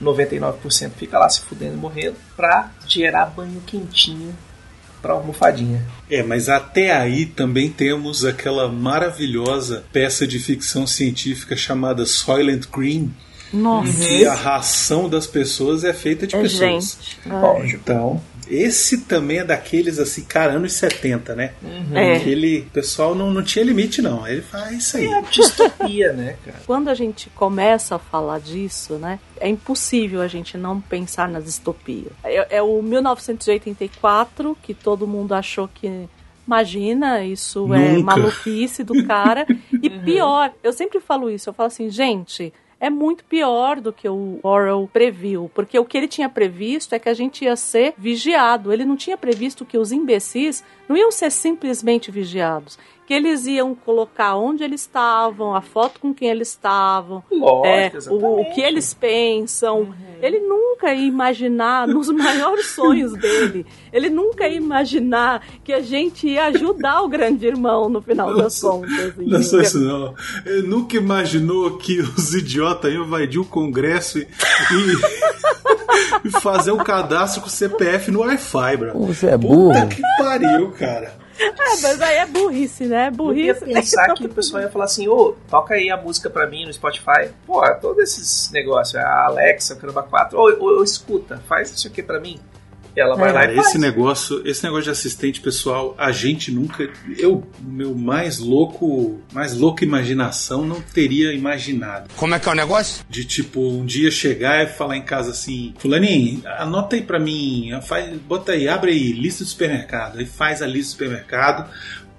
99% 0.02 0.92
fica 0.98 1.18
lá 1.20 1.30
se 1.30 1.42
fudendo 1.42 1.74
e 1.74 1.78
morrendo 1.78 2.16
pra 2.36 2.72
gerar 2.88 3.28
banho 3.28 3.62
quentinho 3.62 4.36
pra 5.02 5.14
almofadinha. 5.14 5.86
É, 6.10 6.22
mas 6.24 6.48
até 6.50 6.92
aí 6.96 7.26
também 7.26 7.70
temos 7.70 8.24
aquela 8.26 8.68
maravilhosa 8.72 9.84
peça 9.92 10.26
de 10.28 10.40
ficção 10.40 10.86
científica 10.86 11.56
chamada 11.56 12.06
Soylent 12.06 12.66
Green, 12.72 13.12
Nossa. 13.52 13.92
que 14.06 14.26
a 14.26 14.34
ração 14.34 15.10
das 15.10 15.26
pessoas 15.28 15.84
é 15.84 15.94
feita 15.94 16.26
de 16.28 16.36
É 16.36 16.42
pessoas. 16.42 16.60
gente. 16.70 17.20
Bom, 17.28 17.62
Então, 17.66 18.22
esse 18.52 19.06
também 19.06 19.40
é 19.40 19.44
daqueles 19.46 19.98
assim, 19.98 20.24
cara, 20.24 20.54
anos 20.54 20.74
70, 20.74 21.34
né? 21.36 21.54
É. 21.94 22.18
Aquele 22.18 22.64
pessoal 22.74 23.16
não, 23.16 23.32
não 23.32 23.42
tinha 23.42 23.64
limite, 23.64 24.02
não. 24.02 24.28
Ele 24.28 24.42
faz 24.42 24.78
isso 24.78 24.98
aí. 24.98 25.08
É 25.08 25.22
distopia, 25.22 26.12
né, 26.12 26.36
cara? 26.46 26.60
Quando 26.66 26.90
a 26.90 26.94
gente 26.94 27.30
começa 27.30 27.96
a 27.96 28.00
falar 28.00 28.40
disso, 28.40 28.96
né, 28.96 29.20
é 29.40 29.48
impossível 29.48 30.22
a 30.22 30.28
gente 30.28 30.58
não 30.58 30.82
pensar 30.82 31.30
na 31.30 31.40
distopia. 31.40 32.12
É, 32.24 32.58
é 32.58 32.62
o 32.62 32.82
1984 32.82 34.58
que 34.62 34.74
todo 34.74 35.08
mundo 35.08 35.34
achou 35.34 35.68
que 35.68 36.10
imagina, 36.46 37.24
isso 37.24 37.74
é 37.74 37.94
Nunca. 37.94 38.04
maluquice 38.04 38.84
do 38.84 39.06
cara. 39.06 39.46
E 39.82 39.90
pior, 40.04 40.52
eu 40.62 40.74
sempre 40.74 41.00
falo 41.00 41.30
isso, 41.30 41.50
eu 41.50 41.54
falo 41.54 41.68
assim, 41.68 41.90
gente, 41.90 42.54
é 42.82 42.90
muito 42.90 43.24
pior 43.24 43.80
do 43.80 43.94
que 43.94 44.10
o 44.10 44.40
Orwell 44.42 44.90
previu, 44.92 45.52
porque 45.54 45.78
o 45.78 45.86
que 45.86 45.96
ele 45.96 46.08
tinha 46.08 46.28
previsto 46.28 46.96
é 46.96 47.00
que 47.00 47.08
a 47.08 47.14
gente 47.14 47.46
ia 47.46 47.56
ser 47.56 47.94
vigiado. 47.96 48.74
Ele 48.74 48.84
não 48.84 48.98
tinha 48.98 49.16
previsto 49.16 49.64
que 49.64 49.78
os 49.78 49.92
imbecis 49.92 50.64
não 50.90 50.98
iam 50.98 51.12
ser 51.12 51.32
simplesmente 51.32 52.10
vigiados, 52.10 52.80
que 53.08 53.14
eles 53.14 53.46
iam 53.46 53.76
colocar 53.76 54.36
onde 54.36 54.64
eles 54.64 54.82
estavam, 54.82 55.54
a 55.54 55.62
foto 55.62 56.00
com 56.00 56.14
quem 56.14 56.30
eles 56.30 56.50
estavam, 56.50 57.22
Lógico, 57.32 57.66
é, 57.68 57.92
o. 58.10 58.14
Uhum. 58.16 58.42
o 58.42 58.54
que 58.54 58.62
eles 58.62 58.94
pensam. 58.94 59.94
Ele 60.22 60.40
nunca 60.40 60.94
ia 60.94 61.08
imaginar, 61.08 61.88
nos 61.88 62.08
maiores 62.14 62.68
sonhos 62.68 63.14
dele, 63.14 63.66
ele 63.92 64.10
nunca 64.10 64.48
ia 64.48 64.56
imaginar 64.56 65.44
que 65.64 65.74
a 65.74 65.82
gente 65.82 66.28
ia 66.28 66.46
ajudar 66.46 67.02
o 67.02 67.10
grande 67.10 67.46
irmão 67.48 67.90
no 67.90 68.02
final 68.02 68.34
das 68.36 68.62
contas. 68.62 69.14
Não 69.18 69.38
é 69.38 69.42
só 69.42 69.58
entendeu? 69.58 69.62
isso, 69.62 69.80
não. 69.80 70.14
Ele 70.46 70.68
nunca 70.68 70.96
imaginou 70.96 71.78
que 71.78 72.00
os 72.00 72.34
idiotas 72.34 72.94
iam 72.94 73.04
invadir 73.06 73.40
o 73.40 73.46
Congresso 73.46 74.20
e, 74.20 74.22
e- 74.22 75.02
e 76.26 76.30
fazer 76.40 76.72
um 76.72 76.78
cadastro 76.78 77.42
com 77.42 77.50
CPF 77.50 78.12
no 78.12 78.20
Wi-Fi, 78.22 78.78
bro. 78.78 79.00
Você 79.08 79.28
é 79.28 79.38
burro. 79.38 79.74
Puta 79.74 79.88
que 79.88 80.02
pariu, 80.18 80.72
cara. 80.72 81.21
É, 81.40 81.52
mas 81.82 82.02
aí 82.02 82.18
é 82.18 82.26
burrice, 82.26 82.86
né? 82.86 83.08
Eu 83.08 83.34
ia 83.34 83.54
Burrice. 83.54 83.66
pensar 83.66 84.14
que 84.14 84.26
o 84.28 84.30
pessoal 84.30 84.62
ia 84.62 84.70
falar 84.70 84.86
assim, 84.86 85.08
ô, 85.08 85.36
toca 85.50 85.74
aí 85.76 85.90
a 85.90 85.98
música 85.98 86.30
pra 86.30 86.48
mim 86.48 86.66
no 86.66 86.74
Spotify. 86.74 87.30
Pô, 87.46 87.62
todos 87.76 88.04
esses 88.04 88.52
negócios, 88.52 88.96
a 88.96 89.26
Alexa, 89.26 89.74
o 89.74 89.78
Caramba 89.78 90.04
4, 90.04 90.38
ô, 90.38 90.44
ô, 90.60 90.80
ô, 90.80 90.84
escuta, 90.84 91.42
faz 91.48 91.72
isso 91.72 91.88
aqui 91.88 92.04
pra 92.04 92.20
mim. 92.20 92.40
E 92.96 93.00
ela 93.00 93.16
vai 93.16 93.32
lá 93.32 93.42
Cara, 93.42 93.54
e 93.54 93.56
faz. 93.56 93.68
esse 93.68 93.78
negócio, 93.78 94.42
esse 94.46 94.64
negócio 94.64 94.86
de 94.86 94.90
assistente 94.90 95.40
pessoal, 95.40 95.96
a 95.98 96.12
gente 96.12 96.52
nunca, 96.52 96.90
eu, 97.18 97.44
meu 97.62 97.96
mais 97.96 98.38
louco, 98.40 99.20
mais 99.32 99.56
louca 99.56 99.86
imaginação 99.86 100.66
não 100.66 100.82
teria 100.82 101.34
imaginado. 101.34 102.10
Como 102.18 102.36
é 102.36 102.40
que 102.40 102.50
é 102.50 102.52
o 102.52 102.56
negócio? 102.56 103.06
De 103.10 103.24
tipo, 103.24 103.62
um 103.62 103.86
dia 103.86 104.12
chegar 104.12 104.64
e 104.64 104.68
falar 104.68 104.98
em 104.98 105.04
casa 105.04 105.32
assim, 105.32 105.74
fulaninho, 105.78 106.42
anota 106.58 106.96
aí 106.96 107.02
pra 107.02 107.20
mim, 107.20 107.72
faz, 107.82 108.10
bota 108.20 108.52
aí, 108.52 108.68
abre 108.68 108.92
aí, 108.92 109.12
lista 109.14 109.44
do 109.44 109.50
supermercado, 109.50 110.20
aí 110.20 110.26
faz 110.26 110.62
a 110.62 110.68
lista 110.68 110.90
do 110.90 110.92
supermercado, 110.92 111.70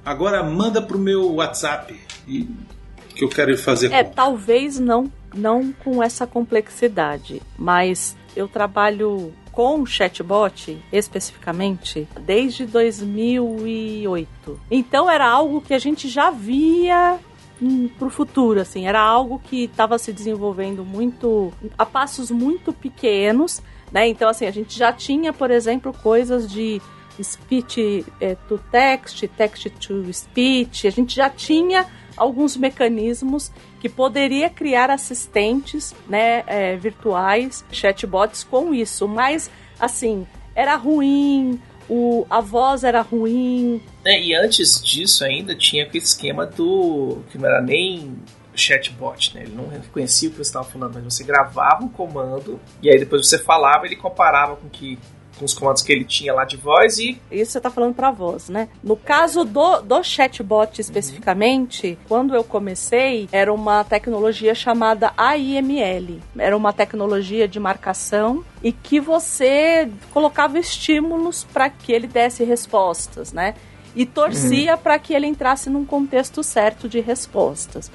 agora 0.04 0.42
manda 0.42 0.80
pro 0.80 0.98
meu 0.98 1.34
WhatsApp, 1.34 1.94
e, 2.26 2.48
que 3.14 3.24
eu 3.24 3.28
quero 3.28 3.56
fazer 3.58 3.92
É, 3.92 4.02
talvez 4.02 4.78
não, 4.78 5.12
não 5.34 5.70
com 5.70 6.02
essa 6.02 6.26
complexidade, 6.26 7.42
mas 7.58 8.16
eu 8.34 8.48
trabalho 8.48 9.34
com 9.52 9.84
chatbot 9.84 10.82
especificamente 10.90 12.08
desde 12.22 12.64
2008. 12.66 14.60
Então 14.70 15.08
era 15.08 15.28
algo 15.28 15.60
que 15.60 15.74
a 15.74 15.78
gente 15.78 16.08
já 16.08 16.30
via 16.30 17.18
hum, 17.60 17.88
pro 17.98 18.10
futuro, 18.10 18.60
assim, 18.60 18.86
era 18.86 19.00
algo 19.00 19.38
que 19.38 19.64
estava 19.64 19.98
se 19.98 20.12
desenvolvendo 20.12 20.84
muito 20.84 21.52
a 21.76 21.84
passos 21.84 22.30
muito 22.30 22.72
pequenos, 22.72 23.62
né? 23.92 24.08
Então 24.08 24.28
assim, 24.28 24.46
a 24.46 24.50
gente 24.50 24.76
já 24.76 24.92
tinha, 24.92 25.32
por 25.32 25.50
exemplo, 25.50 25.92
coisas 26.02 26.50
de 26.50 26.80
speech 27.22 28.06
eh, 28.20 28.36
to 28.48 28.58
text, 28.70 29.28
text 29.36 29.68
to 29.86 30.12
speech, 30.14 30.86
a 30.86 30.90
gente 30.90 31.14
já 31.14 31.28
tinha 31.28 31.86
alguns 32.16 32.56
mecanismos 32.56 33.52
que 33.82 33.88
poderia 33.88 34.48
criar 34.48 34.90
assistentes 34.90 35.92
né, 36.08 36.44
é, 36.46 36.76
virtuais, 36.76 37.64
chatbots 37.72 38.44
com 38.44 38.72
isso, 38.72 39.08
mas 39.08 39.50
assim, 39.80 40.24
era 40.54 40.76
ruim, 40.76 41.60
o, 41.88 42.24
a 42.30 42.40
voz 42.40 42.84
era 42.84 43.00
ruim. 43.00 43.82
É, 44.04 44.22
e 44.22 44.36
antes 44.36 44.80
disso 44.80 45.24
ainda 45.24 45.52
tinha 45.56 45.82
aquele 45.82 46.04
esquema 46.04 46.46
do. 46.46 47.24
que 47.28 47.36
não 47.36 47.48
era 47.48 47.60
nem 47.60 48.16
chatbot, 48.54 49.34
né? 49.34 49.42
Ele 49.42 49.56
não 49.56 49.66
reconhecia 49.66 50.28
o 50.28 50.30
que 50.30 50.36
você 50.36 50.42
estava 50.42 50.64
falando, 50.64 50.94
mas 50.94 51.02
você 51.02 51.24
gravava 51.24 51.82
um 51.82 51.88
comando 51.88 52.60
e 52.80 52.88
aí 52.88 53.00
depois 53.00 53.26
você 53.26 53.36
falava, 53.36 53.84
ele 53.84 53.96
comparava 53.96 54.54
com 54.54 54.68
que 54.68 54.96
com 55.38 55.44
os 55.44 55.54
comandos 55.54 55.82
que 55.82 55.92
ele 55.92 56.04
tinha 56.04 56.32
lá 56.32 56.44
de 56.44 56.56
voz 56.56 56.98
e 56.98 57.20
Isso 57.30 57.52
você 57.52 57.60
tá 57.60 57.70
falando 57.70 57.94
para 57.94 58.10
voz, 58.10 58.48
né? 58.48 58.68
No 58.82 58.96
caso 58.96 59.44
do, 59.44 59.80
do 59.80 60.02
chatbot 60.02 60.80
especificamente, 60.80 61.98
quando 62.08 62.34
eu 62.34 62.44
comecei, 62.44 63.28
era 63.32 63.52
uma 63.52 63.84
tecnologia 63.84 64.54
chamada 64.54 65.12
AIML. 65.16 66.20
Era 66.38 66.56
uma 66.56 66.72
tecnologia 66.72 67.48
de 67.48 67.58
marcação 67.58 68.44
e 68.62 68.72
que 68.72 69.00
você 69.00 69.90
colocava 70.12 70.58
estímulos 70.58 71.44
para 71.44 71.68
que 71.68 71.92
ele 71.92 72.06
desse 72.06 72.44
respostas, 72.44 73.32
né? 73.32 73.54
E 73.94 74.06
torcia 74.06 74.76
para 74.76 74.98
que 74.98 75.12
ele 75.12 75.26
entrasse 75.26 75.68
num 75.68 75.84
contexto 75.84 76.42
certo 76.42 76.88
de 76.88 77.00
respostas. 77.00 77.90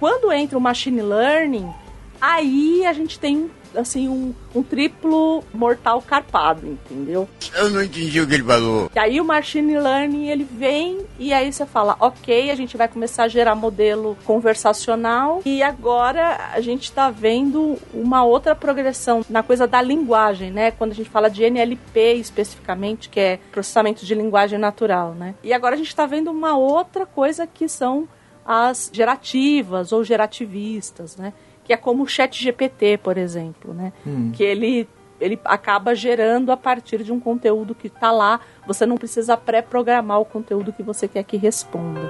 Quando 0.00 0.32
entra 0.32 0.58
o 0.58 0.60
machine 0.60 1.02
learning, 1.02 1.72
aí 2.20 2.84
a 2.84 2.92
gente 2.92 3.18
tem 3.18 3.36
um 3.36 3.50
assim 3.76 4.08
um, 4.08 4.34
um 4.54 4.62
triplo 4.62 5.44
mortal 5.52 6.02
carpado, 6.02 6.66
entendeu? 6.66 7.28
Eu 7.54 7.70
não 7.70 7.82
entendi 7.82 8.20
o 8.20 8.26
que 8.26 8.34
ele 8.34 8.42
falou. 8.42 8.90
E 8.94 8.98
aí 8.98 9.20
o 9.20 9.24
machine 9.24 9.78
learning 9.78 10.28
ele 10.28 10.44
vem 10.44 11.04
e 11.18 11.32
aí 11.32 11.52
você 11.52 11.66
fala, 11.66 11.96
ok, 12.00 12.50
a 12.50 12.54
gente 12.54 12.76
vai 12.76 12.88
começar 12.88 13.24
a 13.24 13.28
gerar 13.28 13.54
modelo 13.54 14.16
conversacional 14.24 15.40
e 15.44 15.62
agora 15.62 16.50
a 16.52 16.60
gente 16.60 16.84
está 16.84 17.10
vendo 17.10 17.78
uma 17.92 18.24
outra 18.24 18.54
progressão 18.54 19.24
na 19.28 19.42
coisa 19.42 19.66
da 19.66 19.80
linguagem, 19.80 20.50
né? 20.50 20.70
Quando 20.70 20.92
a 20.92 20.94
gente 20.94 21.10
fala 21.10 21.28
de 21.28 21.44
NLP 21.44 22.14
especificamente, 22.14 23.08
que 23.08 23.20
é 23.20 23.38
processamento 23.52 24.04
de 24.04 24.14
linguagem 24.14 24.58
natural, 24.58 25.14
né? 25.14 25.34
E 25.42 25.52
agora 25.52 25.74
a 25.74 25.78
gente 25.78 25.88
está 25.88 26.06
vendo 26.06 26.30
uma 26.30 26.56
outra 26.56 27.06
coisa 27.06 27.46
que 27.46 27.68
são 27.68 28.08
as 28.44 28.90
gerativas 28.92 29.90
ou 29.90 30.04
gerativistas, 30.04 31.16
né? 31.16 31.32
Que 31.66 31.72
é 31.72 31.76
como 31.76 32.04
o 32.04 32.06
chat 32.06 32.40
GPT, 32.40 32.98
por 33.02 33.18
exemplo, 33.18 33.74
né? 33.74 33.92
Que 34.32 34.44
ele 34.44 34.88
ele 35.20 35.40
acaba 35.44 35.94
gerando 35.94 36.52
a 36.52 36.56
partir 36.56 37.02
de 37.02 37.12
um 37.12 37.18
conteúdo 37.18 37.74
que 37.74 37.86
está 37.86 38.12
lá. 38.12 38.38
Você 38.66 38.84
não 38.84 38.96
precisa 38.96 39.36
pré-programar 39.36 40.20
o 40.20 40.24
conteúdo 40.24 40.72
que 40.72 40.82
você 40.82 41.08
quer 41.08 41.24
que 41.24 41.36
responda. 41.36 42.00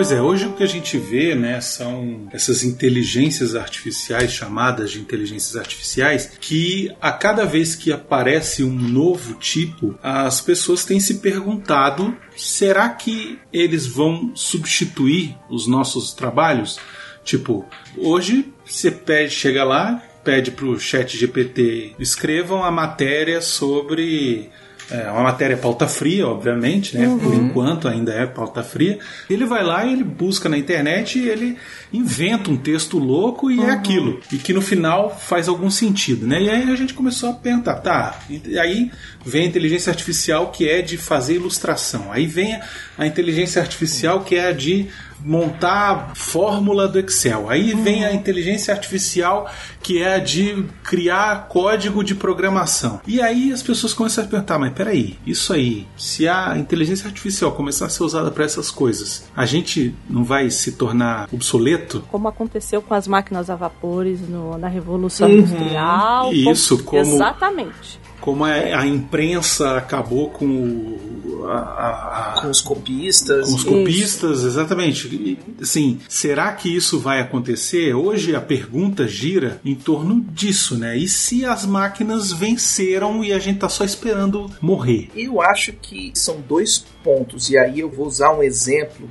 Pois 0.00 0.12
é, 0.12 0.22
hoje 0.22 0.46
o 0.46 0.54
que 0.54 0.62
a 0.62 0.66
gente 0.66 0.96
vê, 0.96 1.34
né, 1.34 1.60
são 1.60 2.26
essas 2.32 2.64
inteligências 2.64 3.54
artificiais 3.54 4.32
chamadas 4.32 4.92
de 4.92 4.98
inteligências 4.98 5.56
artificiais 5.56 6.38
que 6.40 6.90
a 7.02 7.12
cada 7.12 7.44
vez 7.44 7.74
que 7.74 7.92
aparece 7.92 8.64
um 8.64 8.72
novo 8.72 9.34
tipo, 9.34 9.98
as 10.02 10.40
pessoas 10.40 10.86
têm 10.86 10.98
se 10.98 11.16
perguntado: 11.16 12.16
será 12.34 12.88
que 12.88 13.38
eles 13.52 13.86
vão 13.86 14.32
substituir 14.34 15.36
os 15.50 15.66
nossos 15.66 16.14
trabalhos? 16.14 16.80
Tipo, 17.22 17.68
hoje 17.94 18.50
você 18.64 18.90
pede, 18.90 19.34
chega 19.34 19.64
lá, 19.64 20.02
pede 20.24 20.50
para 20.50 20.64
o 20.64 20.80
chat 20.80 21.14
GPT 21.14 21.96
escrevam 21.98 22.64
a 22.64 22.70
matéria 22.70 23.42
sobre 23.42 24.48
é 24.90 25.10
uma 25.10 25.22
matéria 25.22 25.56
pauta 25.56 25.86
fria, 25.86 26.26
obviamente, 26.26 26.96
né? 26.96 27.06
Uhum. 27.06 27.18
Por 27.18 27.34
enquanto 27.34 27.88
ainda 27.88 28.12
é 28.12 28.26
pauta 28.26 28.62
fria. 28.62 28.98
Ele 29.28 29.44
vai 29.44 29.62
lá 29.62 29.84
e 29.84 29.92
ele 29.92 30.04
busca 30.04 30.48
na 30.48 30.58
internet 30.58 31.18
e 31.18 31.28
ele 31.28 31.56
inventa 31.92 32.50
um 32.50 32.56
texto 32.56 32.98
louco 32.98 33.50
e 33.50 33.58
é 33.58 33.60
uhum. 33.60 33.68
é 33.68 33.72
aquilo. 33.72 34.20
E 34.32 34.36
que 34.36 34.52
no 34.52 34.60
final 34.60 35.16
faz 35.16 35.48
algum 35.48 35.70
sentido, 35.70 36.26
né? 36.26 36.42
E 36.42 36.50
aí 36.50 36.70
a 36.70 36.74
gente 36.74 36.94
começou 36.94 37.30
a 37.30 37.32
perguntar, 37.34 37.76
tá, 37.76 38.20
e 38.28 38.58
aí 38.58 38.90
vem 39.24 39.44
a 39.44 39.46
inteligência 39.46 39.90
artificial 39.90 40.50
que 40.50 40.68
é 40.68 40.82
de 40.82 40.96
fazer 40.96 41.34
ilustração. 41.34 42.12
Aí 42.12 42.26
vem 42.26 42.58
a 42.98 43.06
inteligência 43.06 43.60
artificial 43.62 44.20
que 44.20 44.34
é 44.36 44.48
a 44.48 44.52
de 44.52 44.88
montar 45.24 46.12
fórmula 46.14 46.88
do 46.88 46.98
Excel. 46.98 47.48
Aí 47.48 47.74
vem 47.74 48.04
a 48.04 48.12
inteligência 48.12 48.72
artificial 48.72 49.50
que 49.82 50.02
é 50.02 50.14
a 50.14 50.18
de 50.18 50.64
criar 50.84 51.48
código 51.48 52.04
de 52.04 52.14
programação. 52.14 53.00
E 53.06 53.20
aí 53.20 53.52
as 53.52 53.62
pessoas 53.62 53.94
começam 53.94 54.24
a 54.24 54.26
perguntar, 54.26 54.58
mas 54.58 54.72
peraí, 54.72 55.18
isso 55.26 55.52
aí, 55.52 55.86
se 55.96 56.28
a 56.28 56.56
inteligência 56.58 57.06
artificial 57.06 57.52
começar 57.52 57.86
a 57.86 57.88
ser 57.88 58.02
usada 58.02 58.30
para 58.30 58.44
essas 58.44 58.70
coisas, 58.70 59.28
a 59.34 59.46
gente 59.46 59.94
não 60.08 60.22
vai 60.22 60.50
se 60.50 60.72
tornar 60.72 61.28
obsoleto? 61.32 62.04
Como 62.10 62.28
aconteceu 62.28 62.82
com 62.82 62.94
as 62.94 63.08
máquinas 63.08 63.48
a 63.48 63.56
vapores 63.56 64.20
no, 64.28 64.58
na 64.58 64.68
Revolução 64.68 65.28
uhum. 65.28 65.38
Industrial. 65.38 66.32
Isso, 66.32 66.82
como... 66.84 67.00
Exatamente 67.00 67.99
como 68.20 68.44
a, 68.44 68.50
a 68.50 68.86
imprensa 68.86 69.76
acabou 69.76 70.30
com 70.30 70.46
o, 70.46 71.46
a, 71.46 72.34
a, 72.36 72.40
com 72.40 72.50
os 72.50 72.60
copistas. 72.60 73.48
Com 73.48 73.54
os 73.54 73.64
copistas, 73.64 74.38
isso. 74.38 74.46
exatamente. 74.46 75.38
Assim, 75.60 75.98
será 76.08 76.52
que 76.52 76.74
isso 76.74 76.98
vai 76.98 77.20
acontecer? 77.20 77.94
Hoje 77.94 78.34
a 78.34 78.40
pergunta 78.40 79.08
gira 79.08 79.60
em 79.64 79.74
torno 79.74 80.20
disso, 80.32 80.76
né? 80.76 80.96
E 80.96 81.08
se 81.08 81.44
as 81.44 81.64
máquinas 81.64 82.32
venceram 82.32 83.24
e 83.24 83.32
a 83.32 83.38
gente 83.38 83.58
tá 83.60 83.68
só 83.68 83.84
esperando 83.84 84.50
morrer? 84.60 85.08
Eu 85.16 85.40
acho 85.40 85.72
que 85.72 86.12
são 86.14 86.40
dois 86.40 86.84
pontos, 87.02 87.50
e 87.50 87.58
aí 87.58 87.80
eu 87.80 87.90
vou 87.90 88.06
usar 88.06 88.32
um 88.32 88.42
exemplo 88.42 89.08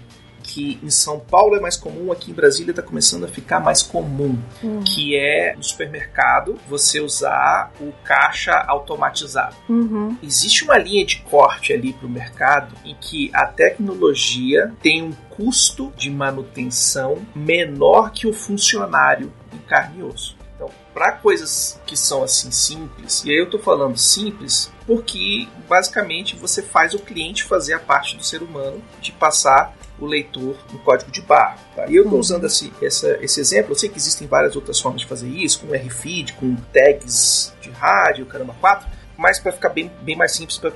que 0.49 0.79
em 0.81 0.89
São 0.89 1.19
Paulo 1.19 1.55
é 1.55 1.59
mais 1.59 1.77
comum, 1.77 2.11
aqui 2.11 2.31
em 2.31 2.33
Brasília 2.33 2.71
está 2.71 2.81
começando 2.81 3.23
a 3.23 3.27
ficar 3.27 3.59
mais 3.59 3.83
comum, 3.83 4.35
uhum. 4.63 4.83
que 4.83 5.15
é 5.15 5.53
no 5.55 5.63
supermercado 5.63 6.57
você 6.67 6.99
usar 6.99 7.71
o 7.79 7.91
caixa 8.03 8.53
automatizado. 8.67 9.55
Uhum. 9.69 10.17
Existe 10.23 10.63
uma 10.63 10.77
linha 10.77 11.05
de 11.05 11.17
corte 11.21 11.71
ali 11.71 11.93
para 11.93 12.07
o 12.07 12.09
mercado 12.09 12.75
em 12.83 12.95
que 12.95 13.29
a 13.31 13.45
tecnologia 13.45 14.73
tem 14.81 15.03
um 15.03 15.11
custo 15.29 15.93
de 15.95 16.09
manutenção 16.09 17.19
menor 17.35 18.11
que 18.11 18.25
o 18.25 18.33
funcionário 18.33 19.31
em 19.53 19.59
carne 19.59 19.99
e 19.99 20.03
osso. 20.03 20.35
Então, 20.55 20.69
para 20.93 21.11
coisas 21.13 21.79
que 21.85 21.95
são 21.95 22.23
assim 22.23 22.51
simples, 22.51 23.23
e 23.23 23.29
aí 23.29 23.37
eu 23.37 23.45
estou 23.45 23.59
falando 23.59 23.97
simples 23.97 24.71
porque 24.85 25.47
basicamente 25.69 26.35
você 26.35 26.63
faz 26.63 26.95
o 26.95 26.99
cliente 26.99 27.43
fazer 27.43 27.75
a 27.75 27.79
parte 27.79 28.17
do 28.17 28.23
ser 28.23 28.41
humano 28.41 28.81
de 28.99 29.11
passar 29.11 29.73
o 29.99 30.05
leitor 30.05 30.55
no 30.71 30.79
código 30.79 31.11
de 31.11 31.21
barra. 31.21 31.57
Tá? 31.75 31.87
E 31.87 31.95
eu 31.95 32.03
estou 32.03 32.15
uhum. 32.15 32.19
usando 32.19 32.45
esse, 32.45 32.71
essa, 32.81 33.17
esse 33.21 33.39
exemplo, 33.39 33.71
eu 33.71 33.75
sei 33.75 33.89
que 33.89 33.97
existem 33.97 34.27
várias 34.27 34.55
outras 34.55 34.79
formas 34.79 35.01
de 35.01 35.07
fazer 35.07 35.27
isso, 35.27 35.59
com 35.59 35.73
RFID, 35.73 36.33
com 36.33 36.55
tags 36.73 37.53
de 37.61 37.69
rádio, 37.69 38.25
caramba 38.25 38.55
4, 38.59 38.87
mas 39.17 39.39
para 39.39 39.51
ficar 39.51 39.69
bem, 39.69 39.91
bem 40.01 40.15
mais 40.15 40.33
simples 40.33 40.57
para 40.57 40.73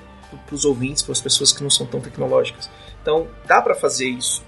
os 0.51 0.65
ouvintes, 0.65 1.01
para 1.01 1.13
as 1.13 1.21
pessoas 1.21 1.51
que 1.51 1.63
não 1.63 1.69
são 1.69 1.85
tão 1.85 2.01
tecnológicas. 2.01 2.69
Então, 3.01 3.27
dá 3.45 3.61
para 3.61 3.75
fazer 3.75 4.07
isso. 4.07 4.43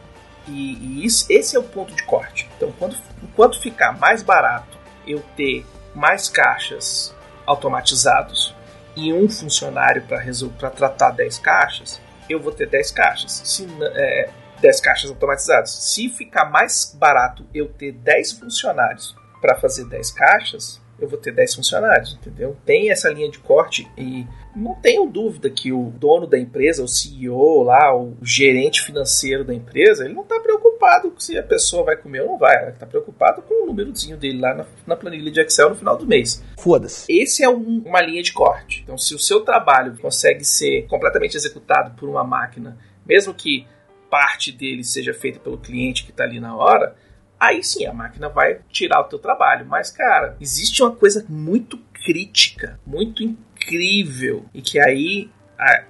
E, 0.47 0.75
e 0.75 1.05
isso, 1.05 1.25
esse 1.29 1.55
é 1.55 1.59
o 1.59 1.63
ponto 1.63 1.93
de 1.93 2.03
corte. 2.03 2.49
Então, 2.55 2.71
quando, 2.77 2.95
enquanto 3.23 3.59
ficar 3.59 3.97
mais 3.97 4.21
barato 4.21 4.77
eu 5.07 5.23
ter 5.35 5.65
mais 5.93 6.27
caixas 6.27 7.15
automatizados 7.45 8.55
e 8.95 9.13
um 9.13 9.29
funcionário 9.29 10.03
para 10.03 10.69
tratar 10.69 11.11
10 11.11 11.37
caixas, 11.39 12.01
eu 12.29 12.39
vou 12.39 12.51
ter 12.51 12.67
10 12.67 12.91
caixas. 12.91 13.41
Se, 13.43 13.67
é, 13.81 14.29
10 14.61 14.81
caixas 14.81 15.09
automatizadas. 15.09 15.71
Se 15.71 16.09
ficar 16.09 16.45
mais 16.45 16.95
barato 16.99 17.45
eu 17.53 17.67
ter 17.67 17.91
10 17.91 18.33
funcionários 18.33 19.15
para 19.41 19.55
fazer 19.55 19.85
10 19.85 20.11
caixas, 20.11 20.81
eu 20.99 21.07
vou 21.07 21.19
ter 21.19 21.31
10 21.31 21.55
funcionários, 21.55 22.13
entendeu? 22.13 22.55
Tem 22.65 22.89
essa 22.89 23.09
linha 23.09 23.29
de 23.29 23.39
corte 23.39 23.87
e 23.97 24.25
não 24.55 24.75
tenho 24.75 25.05
dúvida 25.05 25.49
que 25.49 25.71
o 25.71 25.91
dono 25.97 26.25
da 26.25 26.39
empresa, 26.39 26.83
o 26.83 26.87
CEO 26.87 27.63
lá, 27.63 27.95
o 27.95 28.15
gerente 28.21 28.81
financeiro 28.81 29.43
da 29.43 29.53
empresa, 29.53 30.05
ele 30.05 30.13
não 30.13 30.23
está 30.23 30.39
preocupado 30.39 31.13
se 31.19 31.37
a 31.37 31.43
pessoa 31.43 31.83
vai 31.83 31.97
comer 31.97 32.21
ou 32.21 32.29
não 32.29 32.37
vai. 32.37 32.55
Ele 32.61 32.71
está 32.71 32.85
preocupado 32.85 33.41
com 33.41 33.63
o 33.63 33.67
númerozinho 33.67 34.17
dele 34.17 34.39
lá 34.39 34.53
na, 34.53 34.65
na, 34.87 34.95
planilha 34.95 35.31
de 35.31 35.41
Excel 35.41 35.69
no 35.69 35.75
final 35.75 35.97
do 35.97 36.07
mês. 36.07 36.41
Foda-se. 36.57 37.11
Esse 37.11 37.43
é 37.43 37.49
um, 37.49 37.83
uma 37.85 38.01
linha 38.01 38.23
de 38.23 38.31
corte. 38.31 38.81
Então, 38.83 38.97
se 38.97 39.13
o 39.13 39.19
seu 39.19 39.41
trabalho 39.41 39.97
consegue 39.97 40.45
ser 40.45 40.87
completamente 40.87 41.35
executado 41.35 41.95
por 41.99 42.07
uma 42.07 42.23
máquina, 42.23 42.77
mesmo 43.05 43.33
que 43.33 43.67
parte 44.09 44.51
dele 44.51 44.83
seja 44.83 45.13
feita 45.13 45.39
pelo 45.39 45.57
cliente 45.57 46.03
que 46.03 46.11
está 46.11 46.23
ali 46.23 46.39
na 46.39 46.55
hora, 46.55 46.95
aí 47.39 47.63
sim 47.63 47.85
a 47.85 47.93
máquina 47.93 48.29
vai 48.29 48.59
tirar 48.69 49.01
o 49.01 49.05
teu 49.05 49.19
trabalho. 49.19 49.65
Mas, 49.65 49.91
cara, 49.91 50.35
existe 50.39 50.81
uma 50.81 50.91
coisa 50.91 51.25
muito 51.27 51.77
crítica, 52.05 52.79
muito 52.85 53.23
incrível, 53.23 54.45
e 54.53 54.61
que 54.61 54.79
aí 54.79 55.29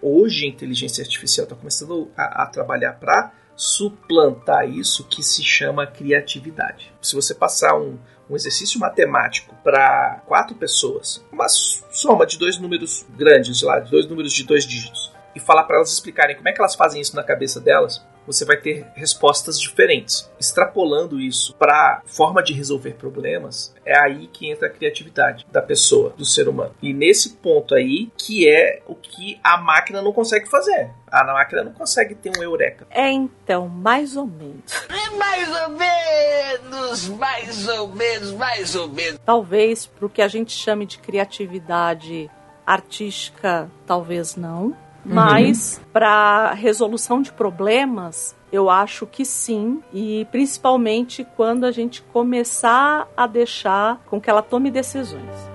hoje 0.01 0.45
a 0.45 0.49
inteligência 0.49 1.01
artificial 1.01 1.45
está 1.45 1.55
começando 1.55 2.11
a, 2.15 2.43
a 2.43 2.45
trabalhar 2.45 2.93
para 2.93 3.33
suplantar 3.55 4.69
isso 4.69 5.05
que 5.05 5.23
se 5.23 5.43
chama 5.43 5.87
criatividade. 5.87 6.93
Se 7.01 7.15
você 7.15 7.33
passar 7.33 7.75
um, 7.77 7.97
um 8.29 8.35
exercício 8.35 8.79
matemático 8.79 9.55
para 9.63 10.21
quatro 10.25 10.55
pessoas, 10.55 11.23
uma 11.31 11.47
soma 11.47 12.25
de 12.25 12.37
dois 12.37 12.57
números 12.57 13.05
grandes, 13.15 13.61
lá, 13.61 13.79
dois 13.79 14.07
números 14.07 14.33
de 14.33 14.43
dois 14.43 14.65
dígitos, 14.65 15.14
e 15.35 15.39
falar 15.39 15.63
para 15.63 15.77
elas 15.77 15.91
explicarem 15.91 16.35
como 16.35 16.47
é 16.47 16.53
que 16.53 16.61
elas 16.61 16.75
fazem 16.75 17.01
isso 17.01 17.15
na 17.15 17.23
cabeça 17.23 17.59
delas, 17.59 18.03
você 18.25 18.43
vai 18.43 18.57
ter 18.57 18.87
respostas 18.95 19.59
diferentes. 19.59 20.29
Extrapolando 20.39 21.19
isso 21.19 21.55
para 21.55 22.01
forma 22.05 22.41
de 22.41 22.53
resolver 22.53 22.93
problemas, 22.93 23.73
é 23.85 23.97
aí 23.97 24.27
que 24.27 24.49
entra 24.49 24.67
a 24.67 24.71
criatividade 24.71 25.45
da 25.51 25.61
pessoa, 25.61 26.11
do 26.11 26.25
ser 26.25 26.47
humano. 26.47 26.73
E 26.81 26.93
nesse 26.93 27.35
ponto 27.35 27.75
aí 27.75 28.11
que 28.17 28.49
é 28.49 28.81
o 28.87 28.95
que 28.95 29.39
a 29.43 29.57
máquina 29.57 30.01
não 30.01 30.11
consegue 30.11 30.49
fazer. 30.49 30.89
A 31.07 31.23
máquina 31.23 31.63
não 31.63 31.71
consegue 31.71 32.15
ter 32.15 32.31
um 32.37 32.43
eureka. 32.43 32.87
É 32.89 33.09
então, 33.09 33.69
mais 33.69 34.17
ou 34.17 34.25
menos. 34.25 34.71
É 34.89 35.09
mais 35.15 35.61
ou 35.61 35.69
menos, 35.69 37.09
mais 37.09 37.67
ou 37.67 37.87
menos, 37.87 38.31
mais 38.31 38.75
ou 38.75 38.89
menos. 38.89 39.19
Talvez 39.25 39.85
para 39.85 40.05
o 40.05 40.09
que 40.09 40.21
a 40.21 40.27
gente 40.27 40.51
chame 40.51 40.85
de 40.85 40.97
criatividade 40.97 42.29
artística, 42.65 43.69
talvez 43.85 44.35
não 44.35 44.75
mas 45.05 45.77
uhum. 45.77 45.91
para 45.93 46.53
resolução 46.53 47.21
de 47.21 47.31
problemas, 47.31 48.35
eu 48.51 48.69
acho 48.69 49.05
que 49.05 49.23
sim, 49.25 49.81
e 49.93 50.25
principalmente 50.31 51.25
quando 51.35 51.65
a 51.65 51.71
gente 51.71 52.01
começar 52.01 53.07
a 53.15 53.27
deixar 53.27 54.01
com 54.07 54.19
que 54.19 54.29
ela 54.29 54.41
tome 54.41 54.71
decisões. 54.71 55.54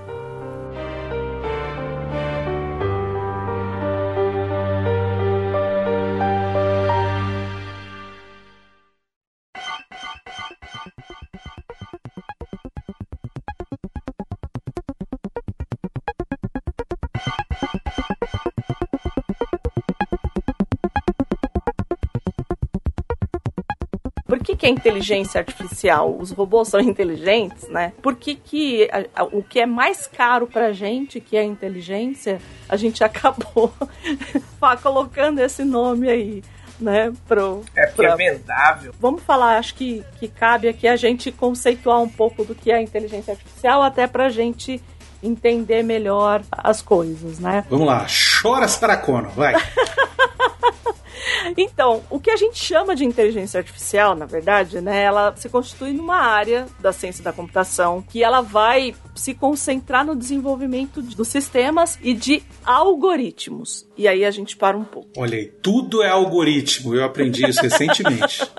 Que 24.60 24.66
é 24.66 24.68
inteligência 24.68 25.38
artificial? 25.38 26.14
Os 26.18 26.30
robôs 26.30 26.68
são 26.68 26.80
inteligentes, 26.80 27.66
né? 27.68 27.94
Por 28.02 28.14
que, 28.14 28.34
que 28.34 28.90
a, 28.92 29.22
a, 29.22 29.24
o 29.24 29.42
que 29.42 29.58
é 29.58 29.64
mais 29.64 30.06
caro 30.06 30.46
pra 30.46 30.70
gente, 30.70 31.18
que 31.18 31.34
é 31.34 31.40
a 31.40 31.44
inteligência, 31.44 32.38
a 32.68 32.76
gente 32.76 33.02
acabou 33.02 33.72
colocando 34.82 35.38
esse 35.40 35.64
nome 35.64 36.08
aí? 36.08 36.44
Né, 36.78 37.12
pro, 37.28 37.62
é 37.76 37.88
porque 37.88 38.02
pra... 38.06 38.14
é 38.14 38.16
vendável. 38.16 38.94
Vamos 38.98 39.22
falar, 39.22 39.58
acho 39.58 39.74
que, 39.74 40.02
que 40.18 40.26
cabe 40.26 40.66
aqui 40.66 40.88
a 40.88 40.96
gente 40.96 41.30
conceituar 41.30 42.00
um 42.00 42.08
pouco 42.08 42.42
do 42.42 42.54
que 42.54 42.72
é 42.72 42.80
inteligência 42.80 43.32
artificial, 43.32 43.82
até 43.82 44.06
pra 44.06 44.30
gente 44.30 44.82
entender 45.22 45.82
melhor 45.82 46.40
as 46.50 46.80
coisas, 46.80 47.38
né? 47.38 47.66
Vamos 47.68 47.86
lá, 47.86 48.06
chora 48.40 48.66
Saracona, 48.66 49.28
vai! 49.28 49.54
Então, 51.56 52.02
o 52.10 52.18
que 52.18 52.30
a 52.30 52.36
gente 52.36 52.58
chama 52.58 52.94
de 52.94 53.04
inteligência 53.04 53.58
artificial, 53.58 54.14
na 54.14 54.26
verdade, 54.26 54.80
né, 54.80 55.02
ela 55.02 55.34
se 55.36 55.48
constitui 55.48 55.92
numa 55.92 56.16
área 56.16 56.66
da 56.80 56.92
ciência 56.92 57.22
da 57.22 57.32
computação 57.32 58.02
que 58.02 58.22
ela 58.22 58.40
vai 58.40 58.94
se 59.14 59.34
concentrar 59.34 60.04
no 60.04 60.16
desenvolvimento 60.16 61.02
dos 61.02 61.28
sistemas 61.28 61.98
e 62.02 62.14
de 62.14 62.42
algoritmos. 62.64 63.88
E 63.96 64.08
aí 64.08 64.24
a 64.24 64.30
gente 64.30 64.56
para 64.56 64.76
um 64.76 64.84
pouco. 64.84 65.10
Olha 65.16 65.36
aí, 65.36 65.46
tudo 65.46 66.02
é 66.02 66.08
algoritmo. 66.08 66.94
Eu 66.94 67.04
aprendi 67.04 67.48
isso 67.48 67.60
recentemente. 67.60 68.40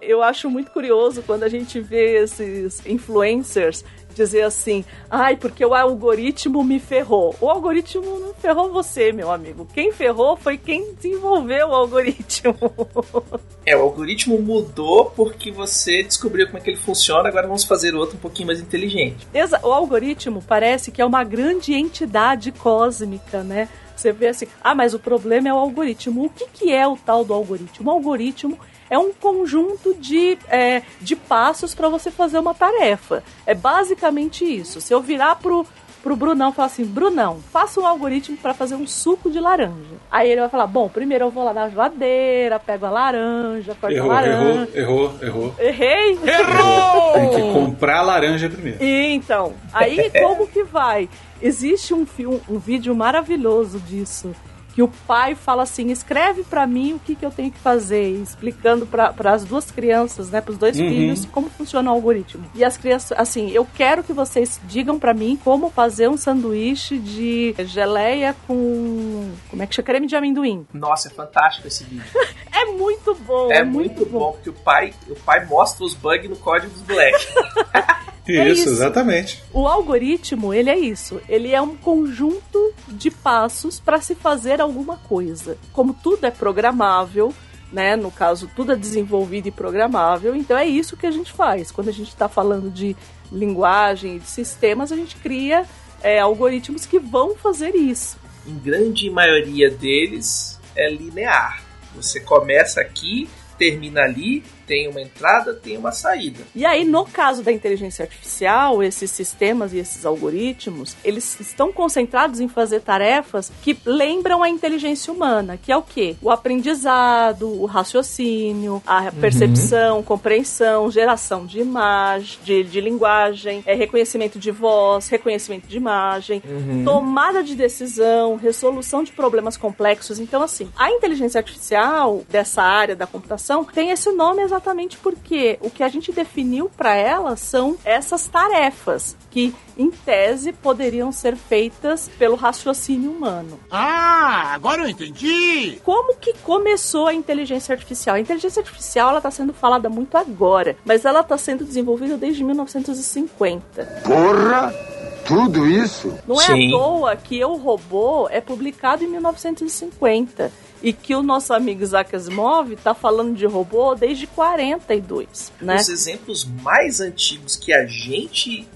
Eu 0.00 0.22
acho 0.22 0.50
muito 0.50 0.70
curioso 0.70 1.22
quando 1.22 1.44
a 1.44 1.48
gente 1.48 1.80
vê 1.80 2.22
esses 2.22 2.84
influencers 2.86 3.84
dizer 4.14 4.42
assim, 4.42 4.84
ai, 5.10 5.36
porque 5.36 5.64
o 5.64 5.74
algoritmo 5.74 6.62
me 6.62 6.78
ferrou. 6.78 7.34
O 7.40 7.50
algoritmo 7.50 8.18
não 8.18 8.34
ferrou 8.34 8.70
você, 8.72 9.12
meu 9.12 9.30
amigo. 9.30 9.66
Quem 9.74 9.92
ferrou 9.92 10.36
foi 10.36 10.56
quem 10.56 10.94
desenvolveu 10.94 11.68
o 11.68 11.74
algoritmo. 11.74 12.54
É, 13.66 13.74
o 13.74 13.80
algoritmo 13.80 14.38
mudou 14.38 15.06
porque 15.06 15.50
você 15.50 16.02
descobriu 16.02 16.44
como 16.46 16.58
é 16.58 16.60
que 16.60 16.68
ele 16.68 16.76
funciona, 16.76 17.30
agora 17.30 17.46
vamos 17.46 17.64
fazer 17.64 17.94
outro 17.94 18.18
um 18.18 18.20
pouquinho 18.20 18.48
mais 18.48 18.60
inteligente. 18.60 19.26
Exa 19.32 19.58
o 19.62 19.72
algoritmo 19.72 20.42
parece 20.46 20.90
que 20.90 21.00
é 21.00 21.04
uma 21.04 21.24
grande 21.24 21.72
entidade 21.72 22.52
cósmica, 22.52 23.42
né? 23.42 23.70
Você 23.96 24.12
vê 24.12 24.28
assim, 24.28 24.46
ah, 24.62 24.74
mas 24.74 24.92
o 24.92 24.98
problema 24.98 25.48
é 25.48 25.54
o 25.54 25.56
algoritmo. 25.56 26.26
O 26.26 26.28
que, 26.28 26.46
que 26.52 26.72
é 26.72 26.86
o 26.86 26.96
tal 26.96 27.24
do 27.24 27.32
algoritmo? 27.32 27.90
O 27.90 27.94
algoritmo 27.94 28.58
é 28.94 28.98
um 28.98 29.12
conjunto 29.12 29.94
de, 29.94 30.38
é, 30.48 30.82
de 31.00 31.16
passos 31.16 31.74
para 31.74 31.88
você 31.88 32.10
fazer 32.10 32.38
uma 32.38 32.54
tarefa. 32.54 33.24
É 33.44 33.54
basicamente 33.54 34.44
isso. 34.44 34.80
Se 34.80 34.94
eu 34.94 35.00
virar 35.00 35.36
pro, 35.36 35.66
pro 36.02 36.14
Brunão 36.14 36.50
e 36.50 36.52
falar 36.52 36.66
assim: 36.66 36.84
Brunão, 36.84 37.40
faça 37.52 37.80
um 37.80 37.86
algoritmo 37.86 38.36
para 38.36 38.54
fazer 38.54 38.76
um 38.76 38.86
suco 38.86 39.30
de 39.30 39.40
laranja. 39.40 39.96
Aí 40.10 40.30
ele 40.30 40.42
vai 40.42 40.48
falar: 40.48 40.68
Bom, 40.68 40.88
primeiro 40.88 41.24
eu 41.24 41.30
vou 41.30 41.44
lá 41.44 41.52
na 41.52 41.68
geladeira, 41.68 42.60
pego 42.60 42.86
a 42.86 42.90
laranja, 42.90 43.74
corto 43.80 43.96
errou, 43.96 44.10
a 44.10 44.14
laranja. 44.14 44.68
Errou, 44.74 45.12
errou, 45.20 45.22
errou. 45.22 45.54
Errei? 45.58 46.18
Errou! 46.24 47.12
Tem 47.14 47.30
que 47.30 47.52
comprar 47.52 47.98
a 47.98 48.02
laranja 48.02 48.48
primeiro. 48.48 48.82
E, 48.82 49.12
então, 49.12 49.54
aí 49.72 50.08
como 50.22 50.46
que 50.46 50.62
vai? 50.62 51.08
Existe 51.42 51.92
um, 51.92 52.06
filme, 52.06 52.40
um 52.48 52.58
vídeo 52.58 52.94
maravilhoso 52.94 53.80
disso 53.80 54.32
que 54.74 54.82
o 54.82 54.88
pai 55.06 55.36
fala 55.36 55.62
assim: 55.62 55.90
escreve 55.90 56.42
para 56.42 56.66
mim 56.66 56.94
o 56.94 56.98
que, 56.98 57.14
que 57.14 57.24
eu 57.24 57.30
tenho 57.30 57.50
que 57.50 57.58
fazer, 57.58 58.10
explicando 58.20 58.86
para 58.86 59.32
as 59.32 59.44
duas 59.44 59.70
crianças, 59.70 60.30
né, 60.30 60.40
para 60.40 60.50
os 60.50 60.58
dois 60.58 60.78
uhum. 60.78 60.88
filhos, 60.88 61.24
como 61.26 61.48
funciona 61.48 61.90
o 61.90 61.94
algoritmo. 61.94 62.44
E 62.54 62.64
as 62.64 62.76
crianças, 62.76 63.16
assim, 63.16 63.50
eu 63.50 63.66
quero 63.74 64.02
que 64.02 64.12
vocês 64.12 64.60
digam 64.64 64.98
para 64.98 65.14
mim 65.14 65.38
como 65.42 65.70
fazer 65.70 66.08
um 66.08 66.16
sanduíche 66.16 66.98
de 66.98 67.54
geleia 67.66 68.34
com. 68.46 69.30
Como 69.48 69.62
é 69.62 69.66
que 69.66 69.74
chama? 69.74 69.84
Creme 69.84 70.06
de 70.06 70.16
amendoim. 70.16 70.66
Nossa, 70.72 71.08
é 71.08 71.10
fantástico 71.10 71.68
esse 71.68 71.84
vídeo. 71.84 72.04
é 72.52 72.64
muito 72.72 73.14
bom. 73.14 73.52
É, 73.52 73.58
é 73.58 73.64
muito, 73.64 73.98
muito 73.98 74.06
bom. 74.06 74.18
bom. 74.18 74.32
porque 74.32 74.50
o 74.50 74.54
pai, 74.54 74.92
o 75.08 75.14
pai 75.14 75.44
mostra 75.46 75.84
os 75.84 75.94
bugs 75.94 76.28
no 76.28 76.36
código 76.36 76.72
dos 76.72 76.82
moleques. 76.82 77.28
É 78.26 78.48
isso, 78.48 78.68
exatamente. 78.68 79.42
O 79.52 79.66
algoritmo, 79.66 80.54
ele 80.54 80.70
é 80.70 80.78
isso. 80.78 81.20
Ele 81.28 81.52
é 81.52 81.60
um 81.60 81.76
conjunto 81.76 82.72
de 82.88 83.10
passos 83.10 83.78
para 83.78 84.00
se 84.00 84.14
fazer 84.14 84.60
alguma 84.60 84.96
coisa. 84.96 85.58
Como 85.72 85.92
tudo 85.92 86.24
é 86.24 86.30
programável, 86.30 87.34
né? 87.70 87.96
No 87.96 88.10
caso, 88.10 88.50
tudo 88.56 88.72
é 88.72 88.76
desenvolvido 88.76 89.48
e 89.48 89.50
programável. 89.50 90.34
Então 90.34 90.56
é 90.56 90.66
isso 90.66 90.96
que 90.96 91.06
a 91.06 91.10
gente 91.10 91.32
faz. 91.32 91.70
Quando 91.70 91.88
a 91.88 91.92
gente 91.92 92.08
está 92.08 92.28
falando 92.28 92.70
de 92.70 92.96
linguagem 93.30 94.16
e 94.16 94.18
de 94.20 94.28
sistemas, 94.28 94.90
a 94.90 94.96
gente 94.96 95.16
cria 95.16 95.66
é, 96.02 96.20
algoritmos 96.20 96.86
que 96.86 96.98
vão 96.98 97.34
fazer 97.34 97.74
isso. 97.74 98.18
Em 98.46 98.56
grande 98.58 99.10
maioria 99.10 99.70
deles 99.70 100.60
é 100.76 100.90
linear. 100.90 101.62
Você 101.94 102.20
começa 102.20 102.80
aqui, 102.80 103.28
termina 103.58 104.02
ali, 104.02 104.42
tem 104.66 104.88
uma 104.88 105.00
entrada, 105.00 105.54
tem 105.54 105.76
uma 105.76 105.92
saída. 105.92 106.42
E 106.54 106.64
aí, 106.64 106.84
no 106.84 107.04
caso 107.04 107.42
da 107.42 107.52
inteligência 107.52 108.04
artificial, 108.04 108.82
esses 108.82 109.10
sistemas 109.10 109.72
e 109.72 109.78
esses 109.78 110.04
algoritmos, 110.04 110.96
eles 111.04 111.38
estão 111.38 111.72
concentrados 111.72 112.40
em 112.40 112.48
fazer 112.48 112.80
tarefas 112.80 113.52
que 113.62 113.76
lembram 113.84 114.42
a 114.42 114.48
inteligência 114.48 115.12
humana, 115.12 115.58
que 115.60 115.70
é 115.70 115.76
o 115.76 115.82
quê? 115.82 116.16
O 116.20 116.30
aprendizado, 116.30 117.48
o 117.48 117.66
raciocínio, 117.66 118.82
a 118.86 119.10
percepção, 119.12 119.98
uhum. 119.98 120.02
compreensão, 120.02 120.90
geração 120.90 121.46
de 121.46 121.60
imagem, 121.60 122.38
de, 122.42 122.64
de 122.64 122.80
linguagem, 122.80 123.62
é, 123.66 123.74
reconhecimento 123.74 124.38
de 124.38 124.50
voz, 124.50 125.08
reconhecimento 125.08 125.66
de 125.66 125.76
imagem, 125.76 126.42
uhum. 126.44 126.84
tomada 126.84 127.42
de 127.42 127.54
decisão, 127.54 128.36
resolução 128.36 129.02
de 129.02 129.12
problemas 129.12 129.56
complexos. 129.56 130.18
Então, 130.18 130.42
assim, 130.42 130.68
a 130.76 130.90
inteligência 130.90 131.38
artificial 131.38 132.22
dessa 132.28 132.62
área 132.62 132.96
da 132.96 133.06
computação 133.06 133.64
tem 133.64 133.90
esse 133.90 134.10
nome 134.12 134.42
exatamente 134.42 134.53
exatamente 134.54 134.96
porque 134.98 135.58
o 135.60 135.68
que 135.68 135.82
a 135.82 135.88
gente 135.88 136.12
definiu 136.12 136.70
para 136.76 136.94
ela 136.94 137.36
são 137.36 137.76
essas 137.84 138.26
tarefas 138.28 139.16
que, 139.30 139.54
em 139.76 139.90
tese, 139.90 140.52
poderiam 140.52 141.10
ser 141.10 141.36
feitas 141.36 142.08
pelo 142.18 142.36
raciocínio 142.36 143.10
humano. 143.10 143.58
Ah, 143.70 144.52
agora 144.54 144.82
eu 144.82 144.88
entendi! 144.88 145.80
Como 145.84 146.16
que 146.16 146.34
começou 146.38 147.08
a 147.08 147.14
inteligência 147.14 147.72
artificial? 147.72 148.16
A 148.16 148.20
inteligência 148.20 148.60
artificial 148.60 149.10
ela 149.10 149.18
está 149.18 149.30
sendo 149.30 149.52
falada 149.52 149.88
muito 149.88 150.16
agora, 150.16 150.76
mas 150.84 151.04
ela 151.04 151.20
está 151.20 151.36
sendo 151.36 151.64
desenvolvida 151.64 152.16
desde 152.16 152.44
1950. 152.44 154.02
Porra! 154.04 154.93
Tudo 155.26 155.66
isso? 155.66 156.18
Não 156.26 156.40
é 156.40 156.46
Sim. 156.46 156.68
à 156.68 156.70
toa 156.70 157.16
que 157.16 157.44
o 157.44 157.56
robô 157.56 158.28
é 158.28 158.40
publicado 158.40 159.04
em 159.04 159.08
1950 159.08 160.52
e 160.82 160.92
que 160.92 161.14
o 161.14 161.22
nosso 161.22 161.54
amigo 161.54 161.82
Isaac 161.82 162.14
Asimov 162.14 162.72
está 162.72 162.94
falando 162.94 163.34
de 163.34 163.46
robô 163.46 163.94
desde 163.94 164.26
42, 164.26 165.52
né? 165.60 165.76
Os 165.76 165.88
exemplos 165.88 166.44
mais 166.44 167.00
antigos 167.00 167.56
que 167.56 167.72
a 167.72 167.86
gente 167.86 168.68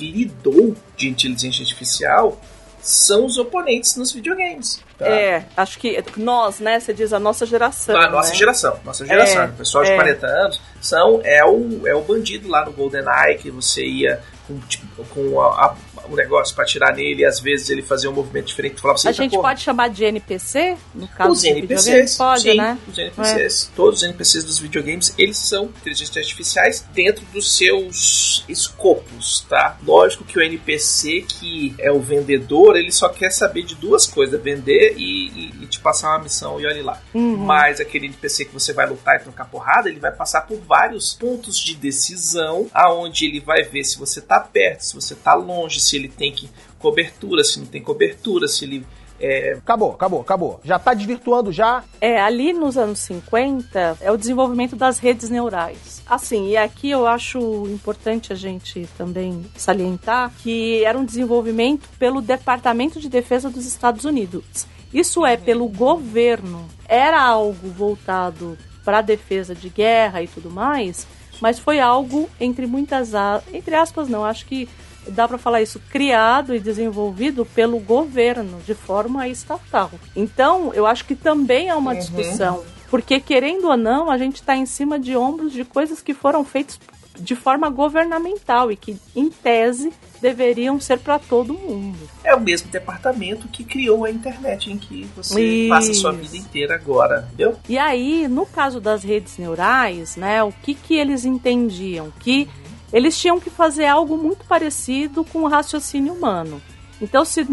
lidou 0.00 0.74
de 0.96 1.08
inteligência 1.08 1.62
artificial 1.62 2.40
são 2.80 3.24
os 3.24 3.38
oponentes 3.38 3.96
nos 3.96 4.12
videogames. 4.12 4.80
Tá? 4.98 5.06
É, 5.06 5.46
acho 5.56 5.78
que 5.78 6.02
nós, 6.16 6.60
né? 6.60 6.78
Você 6.78 6.92
diz 6.92 7.12
a 7.12 7.18
nossa 7.18 7.46
geração. 7.46 7.96
A 7.96 8.08
nossa 8.08 8.30
né? 8.30 8.36
geração, 8.36 8.78
nossa 8.84 9.06
geração. 9.06 9.42
É, 9.42 9.46
o 9.46 9.52
pessoal 9.52 9.84
de 9.84 9.90
é. 9.90 9.94
40 9.96 10.26
anos 10.26 10.60
são, 10.80 11.20
é, 11.24 11.44
o, 11.44 11.86
é 11.86 11.94
o 11.94 12.02
bandido 12.02 12.48
lá 12.48 12.64
no 12.64 12.72
GoldenEye 12.72 13.38
que 13.38 13.50
você 13.50 13.84
ia 13.84 14.22
com, 14.46 14.58
tipo, 14.60 15.04
com 15.06 15.40
a, 15.40 15.66
a 15.66 15.76
um 16.08 16.14
negócio 16.14 16.54
para 16.54 16.64
tirar 16.64 16.94
nele 16.94 17.22
e 17.22 17.24
às 17.24 17.40
vezes 17.40 17.70
ele 17.70 17.82
fazia 17.82 18.10
um 18.10 18.12
movimento 18.12 18.46
diferente. 18.46 18.80
Falava 18.80 18.98
assim, 18.98 19.08
a 19.08 19.12
gente 19.12 19.36
pode 19.36 19.60
chamar 19.60 19.88
de 19.88 20.04
NPC? 20.04 20.76
No 20.94 21.08
caso 21.08 21.32
os 21.32 21.44
NPCs, 21.44 22.16
pode, 22.16 22.42
sim, 22.42 22.56
né? 22.56 22.78
Os 22.86 22.98
NPCs. 22.98 23.70
É. 23.72 23.76
Todos 23.76 24.02
os 24.02 24.04
NPCs 24.04 24.44
dos 24.44 24.58
videogames, 24.58 25.14
eles 25.16 25.38
são 25.38 25.66
inteligências 25.66 26.16
artificiais 26.16 26.84
dentro 26.92 27.24
dos 27.26 27.56
seus 27.56 28.44
escopos, 28.48 29.46
tá? 29.48 29.78
Lógico 29.84 30.24
que 30.24 30.38
o 30.38 30.42
NPC 30.42 31.24
que 31.26 31.74
é 31.78 31.90
o 31.90 32.00
vendedor, 32.00 32.76
ele 32.76 32.92
só 32.92 33.08
quer 33.08 33.30
saber 33.30 33.62
de 33.62 33.74
duas 33.74 34.06
coisas, 34.06 34.40
vender 34.40 34.94
e, 34.96 35.28
e, 35.28 35.54
e 35.62 35.66
te 35.66 35.80
passar 35.80 36.10
uma 36.10 36.24
missão 36.24 36.60
e 36.60 36.66
olhe 36.66 36.82
lá. 36.82 37.00
Uhum. 37.12 37.36
Mas 37.36 37.80
aquele 37.80 38.06
NPC 38.06 38.46
que 38.46 38.52
você 38.52 38.72
vai 38.72 38.86
lutar 38.86 39.16
e 39.16 39.20
trocar 39.20 39.46
porrada, 39.46 39.88
ele 39.88 40.00
vai 40.00 40.12
passar 40.12 40.42
por 40.42 40.58
vários 40.60 41.14
pontos 41.14 41.58
de 41.58 41.74
decisão, 41.74 42.68
aonde 42.72 43.26
ele 43.26 43.40
vai 43.40 43.62
ver 43.62 43.84
se 43.84 43.98
você 43.98 44.20
tá 44.20 44.33
perto, 44.40 44.82
se 44.82 44.94
você 44.94 45.14
tá 45.14 45.34
longe, 45.34 45.80
se 45.80 45.96
ele 45.96 46.08
tem 46.08 46.32
que 46.32 46.48
cobertura, 46.78 47.42
se 47.42 47.58
não 47.58 47.66
tem 47.66 47.82
cobertura, 47.82 48.46
se 48.46 48.64
ele 48.64 48.86
é... 49.20 49.52
Acabou, 49.52 49.92
acabou, 49.92 50.20
acabou. 50.20 50.60
Já 50.64 50.76
está 50.76 50.92
desvirtuando 50.92 51.52
já. 51.52 51.84
É, 52.00 52.20
ali 52.20 52.52
nos 52.52 52.76
anos 52.76 52.98
50 53.00 53.98
é 54.00 54.10
o 54.10 54.16
desenvolvimento 54.16 54.76
das 54.76 54.98
redes 54.98 55.30
neurais. 55.30 56.02
Assim, 56.06 56.50
e 56.50 56.56
aqui 56.56 56.90
eu 56.90 57.06
acho 57.06 57.38
importante 57.68 58.32
a 58.32 58.36
gente 58.36 58.88
também 58.98 59.44
salientar 59.56 60.32
que 60.42 60.84
era 60.84 60.98
um 60.98 61.04
desenvolvimento 61.04 61.88
pelo 61.98 62.20
Departamento 62.20 63.00
de 63.00 63.08
Defesa 63.08 63.48
dos 63.48 63.66
Estados 63.66 64.04
Unidos. 64.04 64.66
Isso 64.92 65.24
é 65.24 65.36
pelo 65.36 65.68
governo. 65.68 66.68
Era 66.86 67.22
algo 67.22 67.68
voltado 67.68 68.58
para 68.84 68.98
a 68.98 69.02
defesa 69.02 69.54
de 69.54 69.70
guerra 69.70 70.22
e 70.22 70.28
tudo 70.28 70.50
mais, 70.50 71.06
mas 71.44 71.58
foi 71.58 71.78
algo 71.78 72.26
entre 72.40 72.66
muitas 72.66 73.10
entre 73.52 73.74
aspas 73.74 74.08
não, 74.08 74.24
acho 74.24 74.46
que 74.46 74.66
dá 75.06 75.28
para 75.28 75.36
falar 75.36 75.60
isso, 75.60 75.78
criado 75.90 76.54
e 76.54 76.58
desenvolvido 76.58 77.44
pelo 77.44 77.78
governo 77.78 78.62
de 78.64 78.72
forma 78.72 79.28
estatal. 79.28 79.90
Então, 80.16 80.72
eu 80.72 80.86
acho 80.86 81.04
que 81.04 81.14
também 81.14 81.68
é 81.68 81.74
uma 81.74 81.92
uhum. 81.92 81.98
discussão, 81.98 82.64
porque 82.88 83.20
querendo 83.20 83.68
ou 83.68 83.76
não, 83.76 84.10
a 84.10 84.16
gente 84.16 84.36
está 84.36 84.56
em 84.56 84.64
cima 84.64 84.98
de 84.98 85.14
ombros 85.14 85.52
de 85.52 85.66
coisas 85.66 86.00
que 86.00 86.14
foram 86.14 86.46
feitas 86.46 86.80
de 87.18 87.36
forma 87.36 87.70
governamental 87.70 88.70
e 88.70 88.76
que, 88.76 88.96
em 89.14 89.30
tese, 89.30 89.92
deveriam 90.20 90.80
ser 90.80 90.98
para 90.98 91.18
todo 91.18 91.54
mundo. 91.54 91.98
É 92.22 92.34
o 92.34 92.40
mesmo 92.40 92.70
departamento 92.70 93.48
que 93.48 93.64
criou 93.64 94.04
a 94.04 94.10
internet 94.10 94.70
em 94.70 94.78
que 94.78 95.08
você 95.16 95.40
Isso. 95.40 95.68
passa 95.68 95.90
a 95.90 95.94
sua 95.94 96.12
vida 96.12 96.36
inteira 96.36 96.74
agora, 96.74 97.28
entendeu? 97.28 97.56
E 97.68 97.78
aí, 97.78 98.26
no 98.28 98.46
caso 98.46 98.80
das 98.80 99.02
redes 99.02 99.38
neurais, 99.38 100.16
né, 100.16 100.42
o 100.42 100.52
que 100.52 100.74
que 100.74 100.94
eles 100.94 101.24
entendiam? 101.24 102.12
Que 102.20 102.48
eles 102.92 103.18
tinham 103.18 103.40
que 103.40 103.50
fazer 103.50 103.86
algo 103.86 104.16
muito 104.16 104.44
parecido 104.46 105.24
com 105.24 105.42
o 105.42 105.48
raciocínio 105.48 106.12
humano. 106.12 106.60
Então, 107.00 107.24
se 107.24 107.44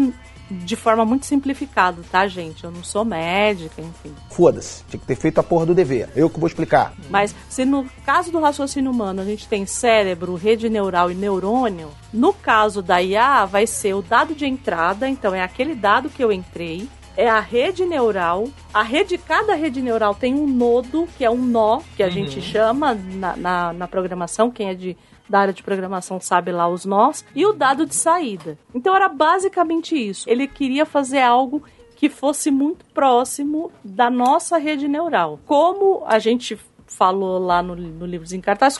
de 0.64 0.76
forma 0.76 1.04
muito 1.04 1.26
simplificada, 1.26 2.02
tá, 2.10 2.26
gente? 2.26 2.64
Eu 2.64 2.70
não 2.70 2.84
sou 2.84 3.04
médica, 3.04 3.80
enfim. 3.80 4.14
Foda-se, 4.30 4.84
tinha 4.88 5.00
que 5.00 5.06
ter 5.06 5.16
feito 5.16 5.38
a 5.38 5.42
porra 5.42 5.66
do 5.66 5.74
dever. 5.74 6.08
Eu 6.14 6.28
que 6.30 6.38
vou 6.38 6.46
explicar. 6.46 6.92
Mas 7.10 7.34
se 7.48 7.64
no 7.64 7.86
caso 8.04 8.30
do 8.30 8.40
raciocínio 8.40 8.90
humano 8.90 9.22
a 9.22 9.24
gente 9.24 9.48
tem 9.48 9.64
cérebro, 9.66 10.34
rede 10.34 10.68
neural 10.68 11.10
e 11.10 11.14
neurônio, 11.14 11.88
no 12.12 12.32
caso 12.32 12.82
da 12.82 13.02
IA 13.02 13.44
vai 13.44 13.66
ser 13.66 13.94
o 13.94 14.02
dado 14.02 14.34
de 14.34 14.46
entrada, 14.46 15.08
então 15.08 15.34
é 15.34 15.42
aquele 15.42 15.74
dado 15.74 16.08
que 16.10 16.22
eu 16.22 16.30
entrei, 16.32 16.88
é 17.16 17.28
a 17.28 17.40
rede 17.40 17.84
neural. 17.84 18.48
A 18.72 18.82
rede, 18.82 19.18
cada 19.18 19.54
rede 19.54 19.82
neural 19.82 20.14
tem 20.14 20.34
um 20.34 20.46
nodo, 20.46 21.06
que 21.18 21.24
é 21.24 21.30
um 21.30 21.36
nó, 21.44 21.80
que 21.96 22.02
a 22.02 22.06
Uhum. 22.06 22.12
gente 22.12 22.40
chama 22.40 22.94
na, 22.94 23.36
na, 23.36 23.72
na 23.74 23.88
programação, 23.88 24.50
quem 24.50 24.68
é 24.70 24.74
de 24.74 24.96
da 25.32 25.40
área 25.40 25.54
de 25.54 25.62
programação 25.62 26.20
sabe 26.20 26.52
lá 26.52 26.68
os 26.68 26.84
nós, 26.84 27.24
e 27.34 27.46
o 27.46 27.54
dado 27.54 27.86
de 27.86 27.94
saída. 27.94 28.58
Então 28.74 28.94
era 28.94 29.08
basicamente 29.08 29.96
isso. 29.96 30.28
Ele 30.28 30.46
queria 30.46 30.84
fazer 30.84 31.22
algo 31.22 31.62
que 31.96 32.10
fosse 32.10 32.50
muito 32.50 32.84
próximo 32.92 33.72
da 33.82 34.10
nossa 34.10 34.58
rede 34.58 34.86
neural. 34.86 35.40
Como 35.46 36.02
a 36.06 36.18
gente 36.18 36.60
falou 36.86 37.38
lá 37.38 37.62
no, 37.62 37.74
no 37.74 38.04
livro 38.04 38.26
em 38.34 38.42
cartaz, 38.42 38.78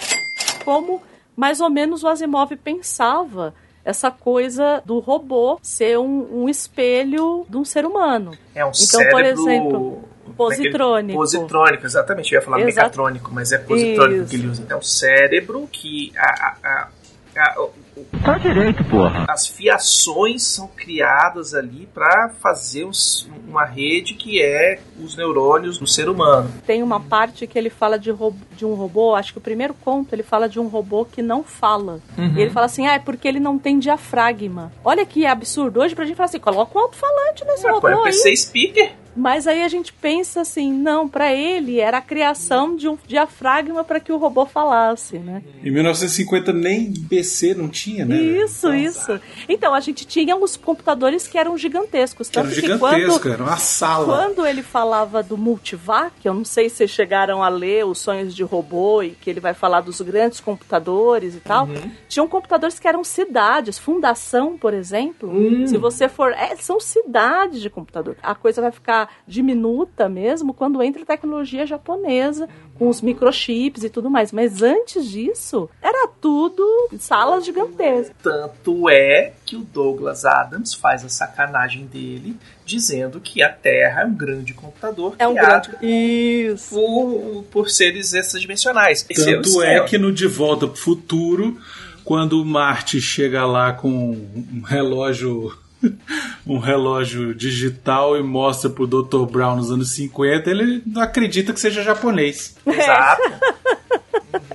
como 0.63 1.01
mais 1.35 1.59
ou 1.59 1.71
menos 1.71 2.05
o 2.05 2.09
Asimov 2.09 2.55
pensava 2.57 3.55
essa 3.83 4.11
coisa 4.11 4.83
do 4.85 4.99
robô 4.99 5.59
ser 5.63 5.99
um, 5.99 6.43
um 6.43 6.49
espelho 6.51 7.47
de 7.49 7.57
um 7.57 7.65
ser 7.65 7.87
humano. 7.87 8.33
É 8.55 8.63
um 8.63 8.69
então, 8.69 9.01
cérebro... 9.01 9.11
por 9.11 9.25
exemplo, 9.25 10.05
positrônico. 10.37 11.19
Positrônico, 11.19 11.87
exatamente. 11.87 12.33
Eu 12.33 12.41
ia 12.41 12.45
falar 12.45 12.61
Exato. 12.61 12.77
mecatrônico, 12.77 13.31
mas 13.33 13.53
é 13.53 13.59
positrônico 13.59 14.21
Isso. 14.23 14.31
que 14.31 14.37
ele 14.37 14.47
usa. 14.49 14.67
É 14.69 14.77
um 14.77 14.83
cérebro 14.83 15.69
que 15.71 16.13
a, 16.17 16.23
a- 16.23 16.57
a- 16.65 16.89
a- 17.37 17.61
o- 17.63 17.73
o- 18.01 18.07
Tá 18.25 18.39
direito, 18.39 18.85
porra. 18.85 19.25
as 19.29 19.47
fiações 19.47 20.43
são 20.45 20.69
criadas 20.69 21.55
ali 21.55 21.89
para 21.93 22.31
fazer 22.41 22.85
uns- 22.85 23.29
uma 23.49 23.65
rede 23.65 24.15
que 24.15 24.41
é 24.43 24.79
os 25.03 25.17
neurônios 25.17 25.77
do 25.79 25.87
ser 25.87 26.09
humano. 26.09 26.51
Tem 26.67 26.83
uma 26.83 27.01
parte 27.01 27.47
que 27.47 27.59
ele 27.59 27.69
fala 27.71 27.99
de, 27.99 28.11
de 28.57 28.65
um 28.65 28.75
robô, 28.75 29.15
acho 29.15 29.33
que 29.33 29.39
o 29.39 29.43
primeiro 29.43 29.75
conto 29.75 30.15
ele 30.15 30.23
fala 30.23 30.49
de 30.49 30.59
um 30.61 30.69
robô 30.69 31.05
que 31.05 31.21
não 31.21 31.43
fala. 31.43 32.01
Uhum. 32.17 32.35
E 32.37 32.41
ele 32.43 32.51
fala 32.51 32.67
assim: 32.67 32.87
ah, 32.87 32.95
é 32.95 32.99
porque 32.99 33.27
ele 33.29 33.41
não 33.41 33.59
tem 33.59 33.79
diafragma. 33.79 34.73
Olha 34.85 35.05
que 35.05 35.27
absurdo. 35.27 35.81
Hoje 35.81 35.95
pra 35.95 36.05
gente 36.07 36.17
falar 36.17 36.27
assim: 36.27 36.39
coloca 36.39 36.79
um 36.79 36.83
alto-falante 36.83 37.45
nesse 37.45 37.67
É, 37.67 37.71
pô, 37.73 37.89
é 37.89 37.93
robô 37.93 38.05
aí. 38.07 38.13
PC 38.13 38.37
speaker. 38.37 38.91
Mas 39.15 39.47
aí 39.47 39.63
a 39.63 39.69
gente 39.69 39.93
pensa 39.93 40.41
assim: 40.41 40.73
não, 40.73 41.09
pra 41.09 41.33
ele 41.33 41.81
era 41.81 41.99
a 41.99 42.03
criação 42.03 42.75
de 42.75 42.89
um 42.89 42.99
diafragma 43.07 43.85
para 43.85 44.01
que 44.01 44.13
o 44.13 44.17
robô 44.17 44.47
falasse, 44.47 45.19
né? 45.19 45.43
Em 45.63 45.71
1950 45.71 46.53
nem 46.53 46.93
PC 46.93 47.55
não 47.55 47.69
tinha, 47.69 48.05
né? 48.05 48.17
Isso, 48.17 48.73
isso. 48.75 49.21
Então, 49.49 49.75
a 49.75 49.81
gente 49.81 50.07
tinha 50.07 50.37
os 50.37 50.57
computadores 50.57 51.27
que 51.27 51.39
eram 51.39 51.57
gigantescos. 51.57 52.29
Que 52.29 52.39
era 52.39 52.49
Tanto 52.49 52.61
que 52.61 52.67
gigantesco, 52.67 53.21
quando, 53.21 53.33
era 53.33 53.43
uma 53.43 53.57
sala. 53.57 54.07
quando 54.07 54.47
ele 54.47 54.63
falava 54.63 55.23
do 55.23 55.37
multivac, 55.37 56.13
eu 56.25 56.35
não 56.35 56.45
sei 56.45 56.69
se 56.69 56.77
vocês 56.77 56.91
chegaram 56.91 57.43
a 57.43 57.49
ler 57.49 57.85
Os 57.85 57.99
Sonhos 57.99 58.35
de 58.35 58.43
Robô 58.43 59.03
e 59.03 59.11
que 59.11 59.29
ele 59.29 59.41
vai 59.41 59.55
falar 59.55 59.81
dos 59.81 60.01
grandes 60.01 60.41
computadores 60.41 61.35
e 61.35 61.41
tal. 61.41 61.69
Tinham 62.09 62.27
computadores 62.27 62.79
que 62.79 62.89
eram 62.89 63.05
cidades. 63.05 63.79
Fundação, 63.79 64.57
por 64.57 64.73
exemplo. 64.73 65.33
Se 65.67 65.77
você 65.77 66.09
for. 66.09 66.33
É, 66.33 66.57
são 66.57 66.81
cidades 66.81 67.61
de 67.61 67.69
computador. 67.69 68.17
A 68.23 68.35
coisa 68.35 68.61
vai 68.63 68.73
ficar 68.73 69.02
diminuta 69.27 70.09
mesmo 70.09 70.53
quando 70.53 70.83
entra 70.83 71.03
a 71.03 71.07
tecnologia 71.07 71.67
japonesa, 71.67 72.49
com 72.79 72.89
os 72.89 73.01
microchips 73.01 73.85
e 73.85 73.91
tudo 73.91 74.11
mais. 74.11 74.33
Mas 74.33 74.63
antes 74.63 75.07
disso, 75.07 75.69
era 75.81 76.09
tudo 76.21 76.65
salas 76.99 77.45
gigantescas. 77.45 78.15
Tanto 78.23 78.89
é 78.89 79.33
que 79.45 79.57
o 79.57 79.61
Douglas 79.61 80.25
Adams 80.25 80.75
faz 80.75 81.05
a 81.05 81.09
sacanagem 81.09 81.87
dele 81.87 82.37
dizendo 82.65 83.21
que 83.21 83.43
a 83.43 83.51
Terra 83.51 84.03
é 84.03 84.07
um 84.07 84.15
grande 84.15 84.55
computador 84.55 85.15
É 85.19 85.27
um 85.27 85.35
grande. 85.35 85.71
Isso. 85.83 86.75
por, 86.75 87.45
por 87.51 87.71
seres 87.71 88.13
extradimensionais. 88.15 89.03
O 89.03 89.15
Tanto 89.15 89.63
é 89.63 89.81
que 89.85 89.99
no 89.99 90.13
De 90.13 90.27
Volta 90.27 90.67
pro 90.67 90.77
Futuro, 90.77 91.59
quando 92.05 92.41
o 92.41 92.45
Marte 92.45 93.01
chega 93.01 93.45
lá 93.47 93.73
com 93.73 93.89
um 93.89 94.63
relógio. 94.65 95.53
Um 96.47 96.59
relógio 96.59 97.35
digital 97.35 98.17
e 98.17 98.23
mostra 98.23 98.69
pro 98.69 98.87
Dr. 98.87 99.25
Brown 99.31 99.57
nos 99.57 99.71
anos 99.71 99.93
50, 99.93 100.51
ele 100.51 100.83
não 100.85 101.03
acredita 101.03 101.53
que 101.53 101.61
seja 101.61 101.83
japonês. 101.83 102.57
Exato. 102.67 103.23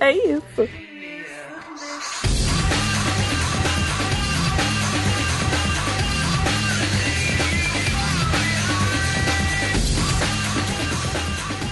É 0.00 0.12
isso. 0.12 0.68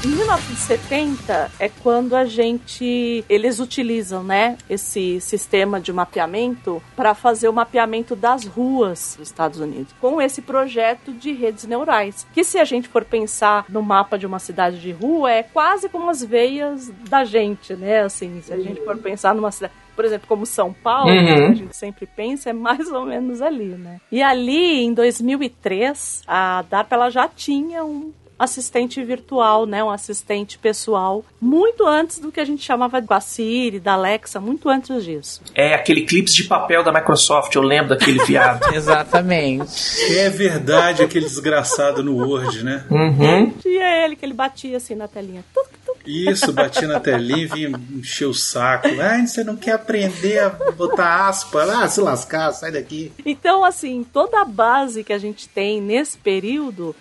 Em 0.07 0.11
1970 0.11 1.51
é 1.59 1.69
quando 1.69 2.15
a 2.15 2.25
gente 2.25 3.25
eles 3.29 3.59
utilizam, 3.59 4.23
né, 4.23 4.57
esse 4.71 5.21
sistema 5.21 5.81
de 5.81 5.93
mapeamento 5.93 6.81
para 6.95 7.13
fazer 7.13 7.49
o 7.49 7.53
mapeamento 7.53 8.15
das 8.15 8.45
ruas 8.45 9.17
dos 9.19 9.27
Estados 9.27 9.59
Unidos, 9.59 9.93
com 10.01 10.23
esse 10.23 10.41
projeto 10.43 11.13
de 11.13 11.33
redes 11.33 11.65
neurais, 11.65 12.25
que 12.33 12.45
se 12.45 12.57
a 12.57 12.65
gente 12.65 12.87
for 12.87 13.05
pensar 13.05 13.65
no 13.69 13.83
mapa 13.83 14.17
de 14.17 14.27
uma 14.27 14.39
cidade 14.39 14.81
de 14.81 14.93
rua 14.93 15.33
é 15.33 15.43
quase 15.43 15.89
como 15.89 16.09
as 16.09 16.23
veias 16.23 16.89
da 17.09 17.25
gente, 17.25 17.75
né? 17.75 18.03
Assim, 18.03 18.41
se 18.43 18.53
a 18.53 18.61
gente 18.61 18.81
for 18.83 18.97
pensar 18.99 19.35
numa 19.35 19.51
cidade 19.51 19.73
por 19.97 20.05
exemplo, 20.05 20.29
como 20.29 20.45
São 20.47 20.73
Paulo, 20.75 21.11
Uhum. 21.11 21.25
que 21.25 21.33
a 21.33 21.55
gente 21.55 21.77
sempre 21.77 22.07
pensa, 22.07 22.51
é 22.51 22.53
mais 22.53 22.87
ou 22.93 23.07
menos 23.07 23.41
ali, 23.43 23.69
né? 23.69 23.99
E 24.13 24.23
ali, 24.23 24.85
em 24.85 24.93
2003, 24.93 26.23
a 26.29 26.63
DARPA 26.69 26.95
ela 26.95 27.11
já 27.11 27.27
tinha 27.27 27.83
um 27.83 28.13
assistente 28.39 29.03
virtual, 29.03 29.67
né, 29.67 29.83
um 29.83 29.91
assistente 29.91 30.59
pessoal, 30.59 31.25
muito 31.41 31.87
antes 31.87 32.19
do 32.19 32.31
que 32.31 32.41
a 32.41 32.45
gente 32.45 32.63
chamava 32.63 33.01
da 33.01 33.21
Siri, 33.21 33.81
da 33.81 33.95
Alexa, 33.95 34.41
muito 34.41 34.69
antes 34.69 35.05
disso. 35.05 35.43
É 35.55 35.75
aquele 35.75 36.03
clips 36.03 36.35
de 36.35 36.45
papel 36.45 36.83
da 36.83 36.93
Microsoft, 36.93 37.55
eu 37.55 37.63
lembro 37.63 37.91
daquele 37.91 38.23
viado. 38.25 38.63
Exatamente. 38.75 40.15
É 40.17 40.29
verdade 40.29 41.03
aquele 41.03 41.27
desgraçado 41.27 42.03
no 42.03 42.17
Word, 42.17 42.63
né? 42.63 42.85
Uhum. 42.91 43.51
Tinha 43.51 44.05
ele 44.05 44.17
que 44.17 44.25
ele 44.25 44.35
batia 44.35 44.77
assim 44.77 44.95
na 44.95 45.09
telinha. 45.09 45.45
Tuc, 45.55 45.69
tuc. 45.85 45.97
Isso, 46.07 46.53
batia 46.53 46.87
na 46.87 47.01
telinha 47.01 47.43
e 47.43 47.47
vinha 47.47 47.81
encher 47.95 48.27
o 48.27 48.35
saco. 48.35 48.89
Ai, 49.01 49.27
você 49.27 49.43
não 49.43 49.57
quer 49.57 49.73
aprender 49.73 50.39
a 50.39 50.51
botar 50.51 51.29
aspa? 51.29 51.65
Ah, 51.65 51.89
se 51.89 52.01
lascar, 52.01 52.53
sai 52.53 52.71
daqui. 52.71 53.13
Então, 53.25 53.65
assim, 53.65 54.05
toda 54.13 54.41
a 54.41 54.45
base 54.45 55.03
que 55.03 55.13
a 55.13 55.19
gente 55.19 55.49
tem 55.49 55.81
nesse 55.81 56.17
período 56.19 56.95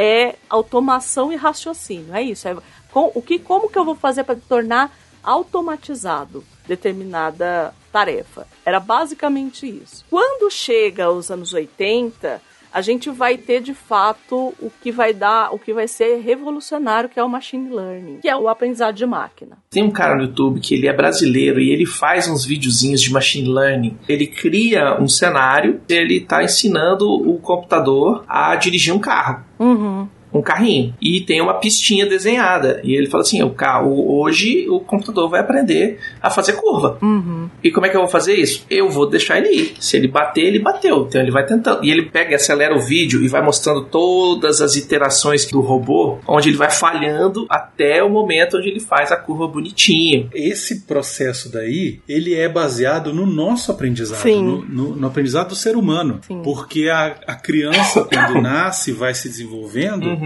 é 0.00 0.36
automação 0.48 1.30
e 1.30 1.36
raciocínio. 1.36 2.14
É 2.14 2.22
isso. 2.22 2.48
É 2.48 2.56
com, 2.90 3.12
o 3.14 3.20
que, 3.20 3.38
como 3.38 3.68
que 3.68 3.78
eu 3.78 3.84
vou 3.84 3.94
fazer 3.94 4.24
para 4.24 4.34
tornar 4.48 4.96
automatizado 5.22 6.42
determinada 6.66 7.74
tarefa? 7.92 8.46
Era 8.64 8.80
basicamente 8.80 9.68
isso. 9.68 10.02
Quando 10.08 10.50
chega 10.50 11.04
aos 11.04 11.30
anos 11.30 11.52
80, 11.52 12.40
a 12.72 12.80
gente 12.80 13.10
vai 13.10 13.36
ter 13.36 13.60
de 13.60 13.74
fato 13.74 14.54
o 14.60 14.70
que 14.82 14.92
vai 14.92 15.12
dar, 15.12 15.52
o 15.52 15.58
que 15.58 15.72
vai 15.72 15.88
ser 15.88 16.20
revolucionário, 16.20 17.08
que 17.08 17.18
é 17.18 17.24
o 17.24 17.28
machine 17.28 17.74
learning, 17.74 18.18
que 18.18 18.28
é 18.28 18.36
o 18.36 18.48
aprendizado 18.48 18.94
de 18.94 19.06
máquina. 19.06 19.58
Tem 19.70 19.82
um 19.82 19.90
cara 19.90 20.14
no 20.14 20.22
YouTube 20.22 20.60
que 20.60 20.74
ele 20.74 20.86
é 20.86 20.92
brasileiro 20.92 21.60
e 21.60 21.70
ele 21.70 21.86
faz 21.86 22.28
uns 22.28 22.44
videozinhos 22.44 23.00
de 23.00 23.12
machine 23.12 23.48
learning. 23.48 23.96
Ele 24.08 24.26
cria 24.26 25.00
um 25.00 25.08
cenário, 25.08 25.80
ele 25.88 26.20
tá 26.20 26.42
ensinando 26.42 27.08
o 27.10 27.38
computador 27.38 28.24
a 28.28 28.54
dirigir 28.56 28.94
um 28.94 28.98
carro. 28.98 29.44
Uhum. 29.58 30.08
Um 30.32 30.42
carrinho 30.42 30.94
e 31.00 31.20
tem 31.20 31.40
uma 31.40 31.54
pistinha 31.54 32.06
desenhada 32.06 32.80
e 32.84 32.94
ele 32.94 33.08
fala 33.08 33.22
assim 33.22 33.42
o 33.42 33.50
carro 33.50 34.18
hoje 34.20 34.68
o 34.68 34.80
computador 34.80 35.28
vai 35.28 35.40
aprender 35.40 35.98
a 36.22 36.30
fazer 36.30 36.52
curva 36.54 36.98
Uhum. 37.02 37.48
e 37.64 37.70
como 37.70 37.86
é 37.86 37.88
que 37.88 37.96
eu 37.96 38.00
vou 38.00 38.08
fazer 38.10 38.34
isso 38.34 38.64
eu 38.70 38.88
vou 38.88 39.08
deixar 39.08 39.38
ele 39.38 39.48
ir 39.50 39.74
se 39.80 39.96
ele 39.96 40.06
bater 40.08 40.44
ele 40.44 40.58
bateu 40.58 41.06
então 41.08 41.20
ele 41.20 41.30
vai 41.30 41.44
tentando 41.44 41.84
e 41.84 41.90
ele 41.90 42.02
pega 42.10 42.32
e 42.32 42.34
acelera 42.34 42.74
o 42.74 42.80
vídeo 42.80 43.22
e 43.24 43.28
vai 43.28 43.42
mostrando 43.42 43.84
todas 43.84 44.60
as 44.60 44.76
iterações 44.76 45.46
do 45.46 45.60
robô 45.60 46.18
onde 46.26 46.48
ele 46.48 46.56
vai 46.56 46.70
falhando 46.70 47.46
até 47.48 48.02
o 48.02 48.08
momento 48.08 48.56
onde 48.56 48.68
ele 48.68 48.80
faz 48.80 49.10
a 49.12 49.16
curva 49.16 49.48
bonitinho 49.48 50.28
Esse 50.34 50.82
processo 50.82 51.50
daí, 51.50 52.00
ele 52.08 52.34
é 52.34 52.48
baseado 52.48 53.12
no 53.12 53.26
nosso 53.26 53.70
aprendizado, 53.72 54.20
Sim. 54.20 54.42
no, 54.44 54.64
no- 54.64 54.96
no 54.96 55.06
aprendizado 55.06 55.48
do 55.48 55.54
ser 55.54 55.76
humano. 55.76 56.20
Sim. 56.26 56.40
Porque 56.42 56.88
a, 56.88 57.16
a 57.26 57.34
criança, 57.34 58.04
quando 58.04 58.40
nasce 58.42 58.90
e 58.90 58.94
vai 58.94 59.14
se 59.14 59.28
desenvolvendo, 59.28 60.06
Uhum. 60.06 60.19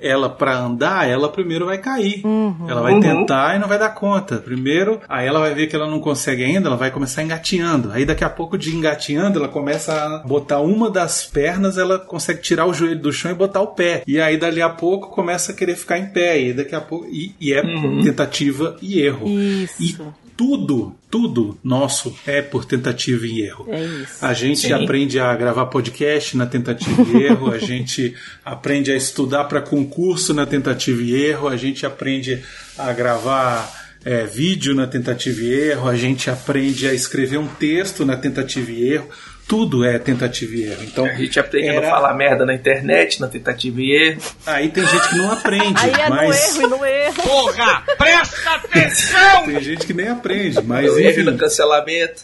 Ela 0.00 0.28
para 0.28 0.56
andar, 0.58 1.08
ela 1.08 1.28
primeiro 1.28 1.66
vai 1.66 1.78
cair. 1.78 2.20
Uhum. 2.24 2.66
Ela 2.68 2.82
vai 2.82 2.94
Uhum. 2.94 3.00
tentar 3.00 3.56
e 3.56 3.58
não 3.58 3.68
vai 3.68 3.78
dar 3.78 3.90
conta. 3.94 4.36
Primeiro, 4.36 5.00
aí 5.08 5.26
ela 5.26 5.40
vai 5.40 5.54
ver 5.54 5.66
que 5.66 5.76
ela 5.76 5.86
não 5.88 6.00
consegue 6.00 6.44
ainda, 6.44 6.68
ela 6.68 6.76
vai 6.76 6.90
começar 6.90 7.22
engatinhando. 7.22 7.90
Aí 7.92 8.04
daqui 8.04 8.24
a 8.24 8.30
pouco 8.30 8.56
de 8.58 8.74
engatinhando, 8.74 9.38
ela 9.38 9.48
começa 9.48 9.92
a 9.92 10.18
botar 10.26 10.60
uma 10.60 10.90
das 10.90 11.24
pernas, 11.24 11.78
ela 11.78 11.98
consegue 11.98 12.40
tirar 12.40 12.66
o 12.66 12.74
joelho 12.74 13.00
do 13.00 13.12
chão 13.12 13.30
e 13.30 13.34
botar 13.34 13.60
o 13.60 13.68
pé. 13.68 14.02
E 14.06 14.20
aí 14.20 14.36
dali 14.36 14.60
a 14.62 14.68
pouco 14.68 15.08
começa 15.10 15.52
a 15.52 15.54
querer 15.54 15.76
ficar 15.76 15.98
em 15.98 16.06
pé. 16.06 16.40
E 16.40 16.52
daqui 16.52 16.74
a 16.74 16.80
pouco 16.80 17.06
e, 17.06 17.34
e 17.40 17.52
é 17.52 17.60
Uhum. 17.62 18.02
tentativa 18.02 18.76
e 18.82 19.00
erro. 19.00 19.28
Isso. 19.28 19.82
E 19.82 20.29
tudo, 20.40 20.96
tudo 21.10 21.58
nosso 21.62 22.16
é 22.26 22.40
por 22.40 22.64
tentativa 22.64 23.26
e 23.26 23.42
erro. 23.42 23.66
É 23.68 23.84
isso. 23.84 24.24
A 24.24 24.32
gente 24.32 24.60
Sim. 24.60 24.72
aprende 24.72 25.20
a 25.20 25.36
gravar 25.36 25.66
podcast 25.66 26.34
na 26.34 26.46
tentativa 26.46 27.02
e 27.02 27.24
erro, 27.24 27.52
a 27.52 27.58
gente 27.58 28.14
aprende 28.42 28.90
a 28.90 28.96
estudar 28.96 29.44
para 29.44 29.60
concurso 29.60 30.32
na 30.32 30.46
tentativa 30.46 31.02
e 31.02 31.14
erro, 31.14 31.46
a 31.46 31.58
gente 31.58 31.84
aprende 31.84 32.42
a 32.78 32.90
gravar 32.90 33.70
é, 34.02 34.24
vídeo 34.24 34.74
na 34.74 34.86
tentativa 34.86 35.42
e 35.42 35.52
erro, 35.52 35.86
a 35.86 35.94
gente 35.94 36.30
aprende 36.30 36.88
a 36.88 36.94
escrever 36.94 37.36
um 37.36 37.46
texto 37.46 38.06
na 38.06 38.16
tentativa 38.16 38.70
e 38.70 38.94
erro. 38.94 39.10
Tudo 39.50 39.84
é 39.84 39.98
tentativa 39.98 40.54
e 40.54 40.62
erro. 40.62 40.84
Então, 40.84 41.04
A 41.04 41.14
gente 41.14 41.40
aprende 41.40 41.68
a 41.70 41.72
era- 41.72 41.82
não 41.82 41.90
falar 41.90 42.14
merda 42.14 42.46
na 42.46 42.54
internet, 42.54 43.20
na 43.20 43.26
tentativa 43.26 43.80
e 43.82 43.90
erro. 43.90 44.22
aí 44.46 44.68
tem 44.68 44.86
gente 44.86 45.08
que 45.08 45.16
não 45.16 45.32
aprende, 45.32 45.74
Aí 45.76 45.90
é 45.90 46.08
no 46.08 46.14
mas 46.14 46.56
erro 46.56 46.62
e 46.62 46.66
no 46.68 46.84
erro. 46.86 47.14
Porra, 47.24 47.82
presta 47.98 48.50
atenção! 48.54 49.46
tem 49.46 49.60
gente 49.60 49.86
que 49.88 49.92
nem 49.92 50.06
aprende, 50.06 50.62
mas 50.62 50.86
No 50.86 50.98
erro 51.00 51.00
e 51.00 51.10
enfim. 51.10 51.22
no 51.24 51.36
cancelamento. 51.36 52.22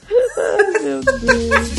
Meu 0.85 1.01
Deus. 1.01 1.71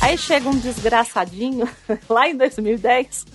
Aí 0.00 0.16
chega 0.16 0.48
um 0.48 0.58
desgraçadinho 0.58 1.68
lá 2.08 2.28
em 2.28 2.36
2010 2.36 3.26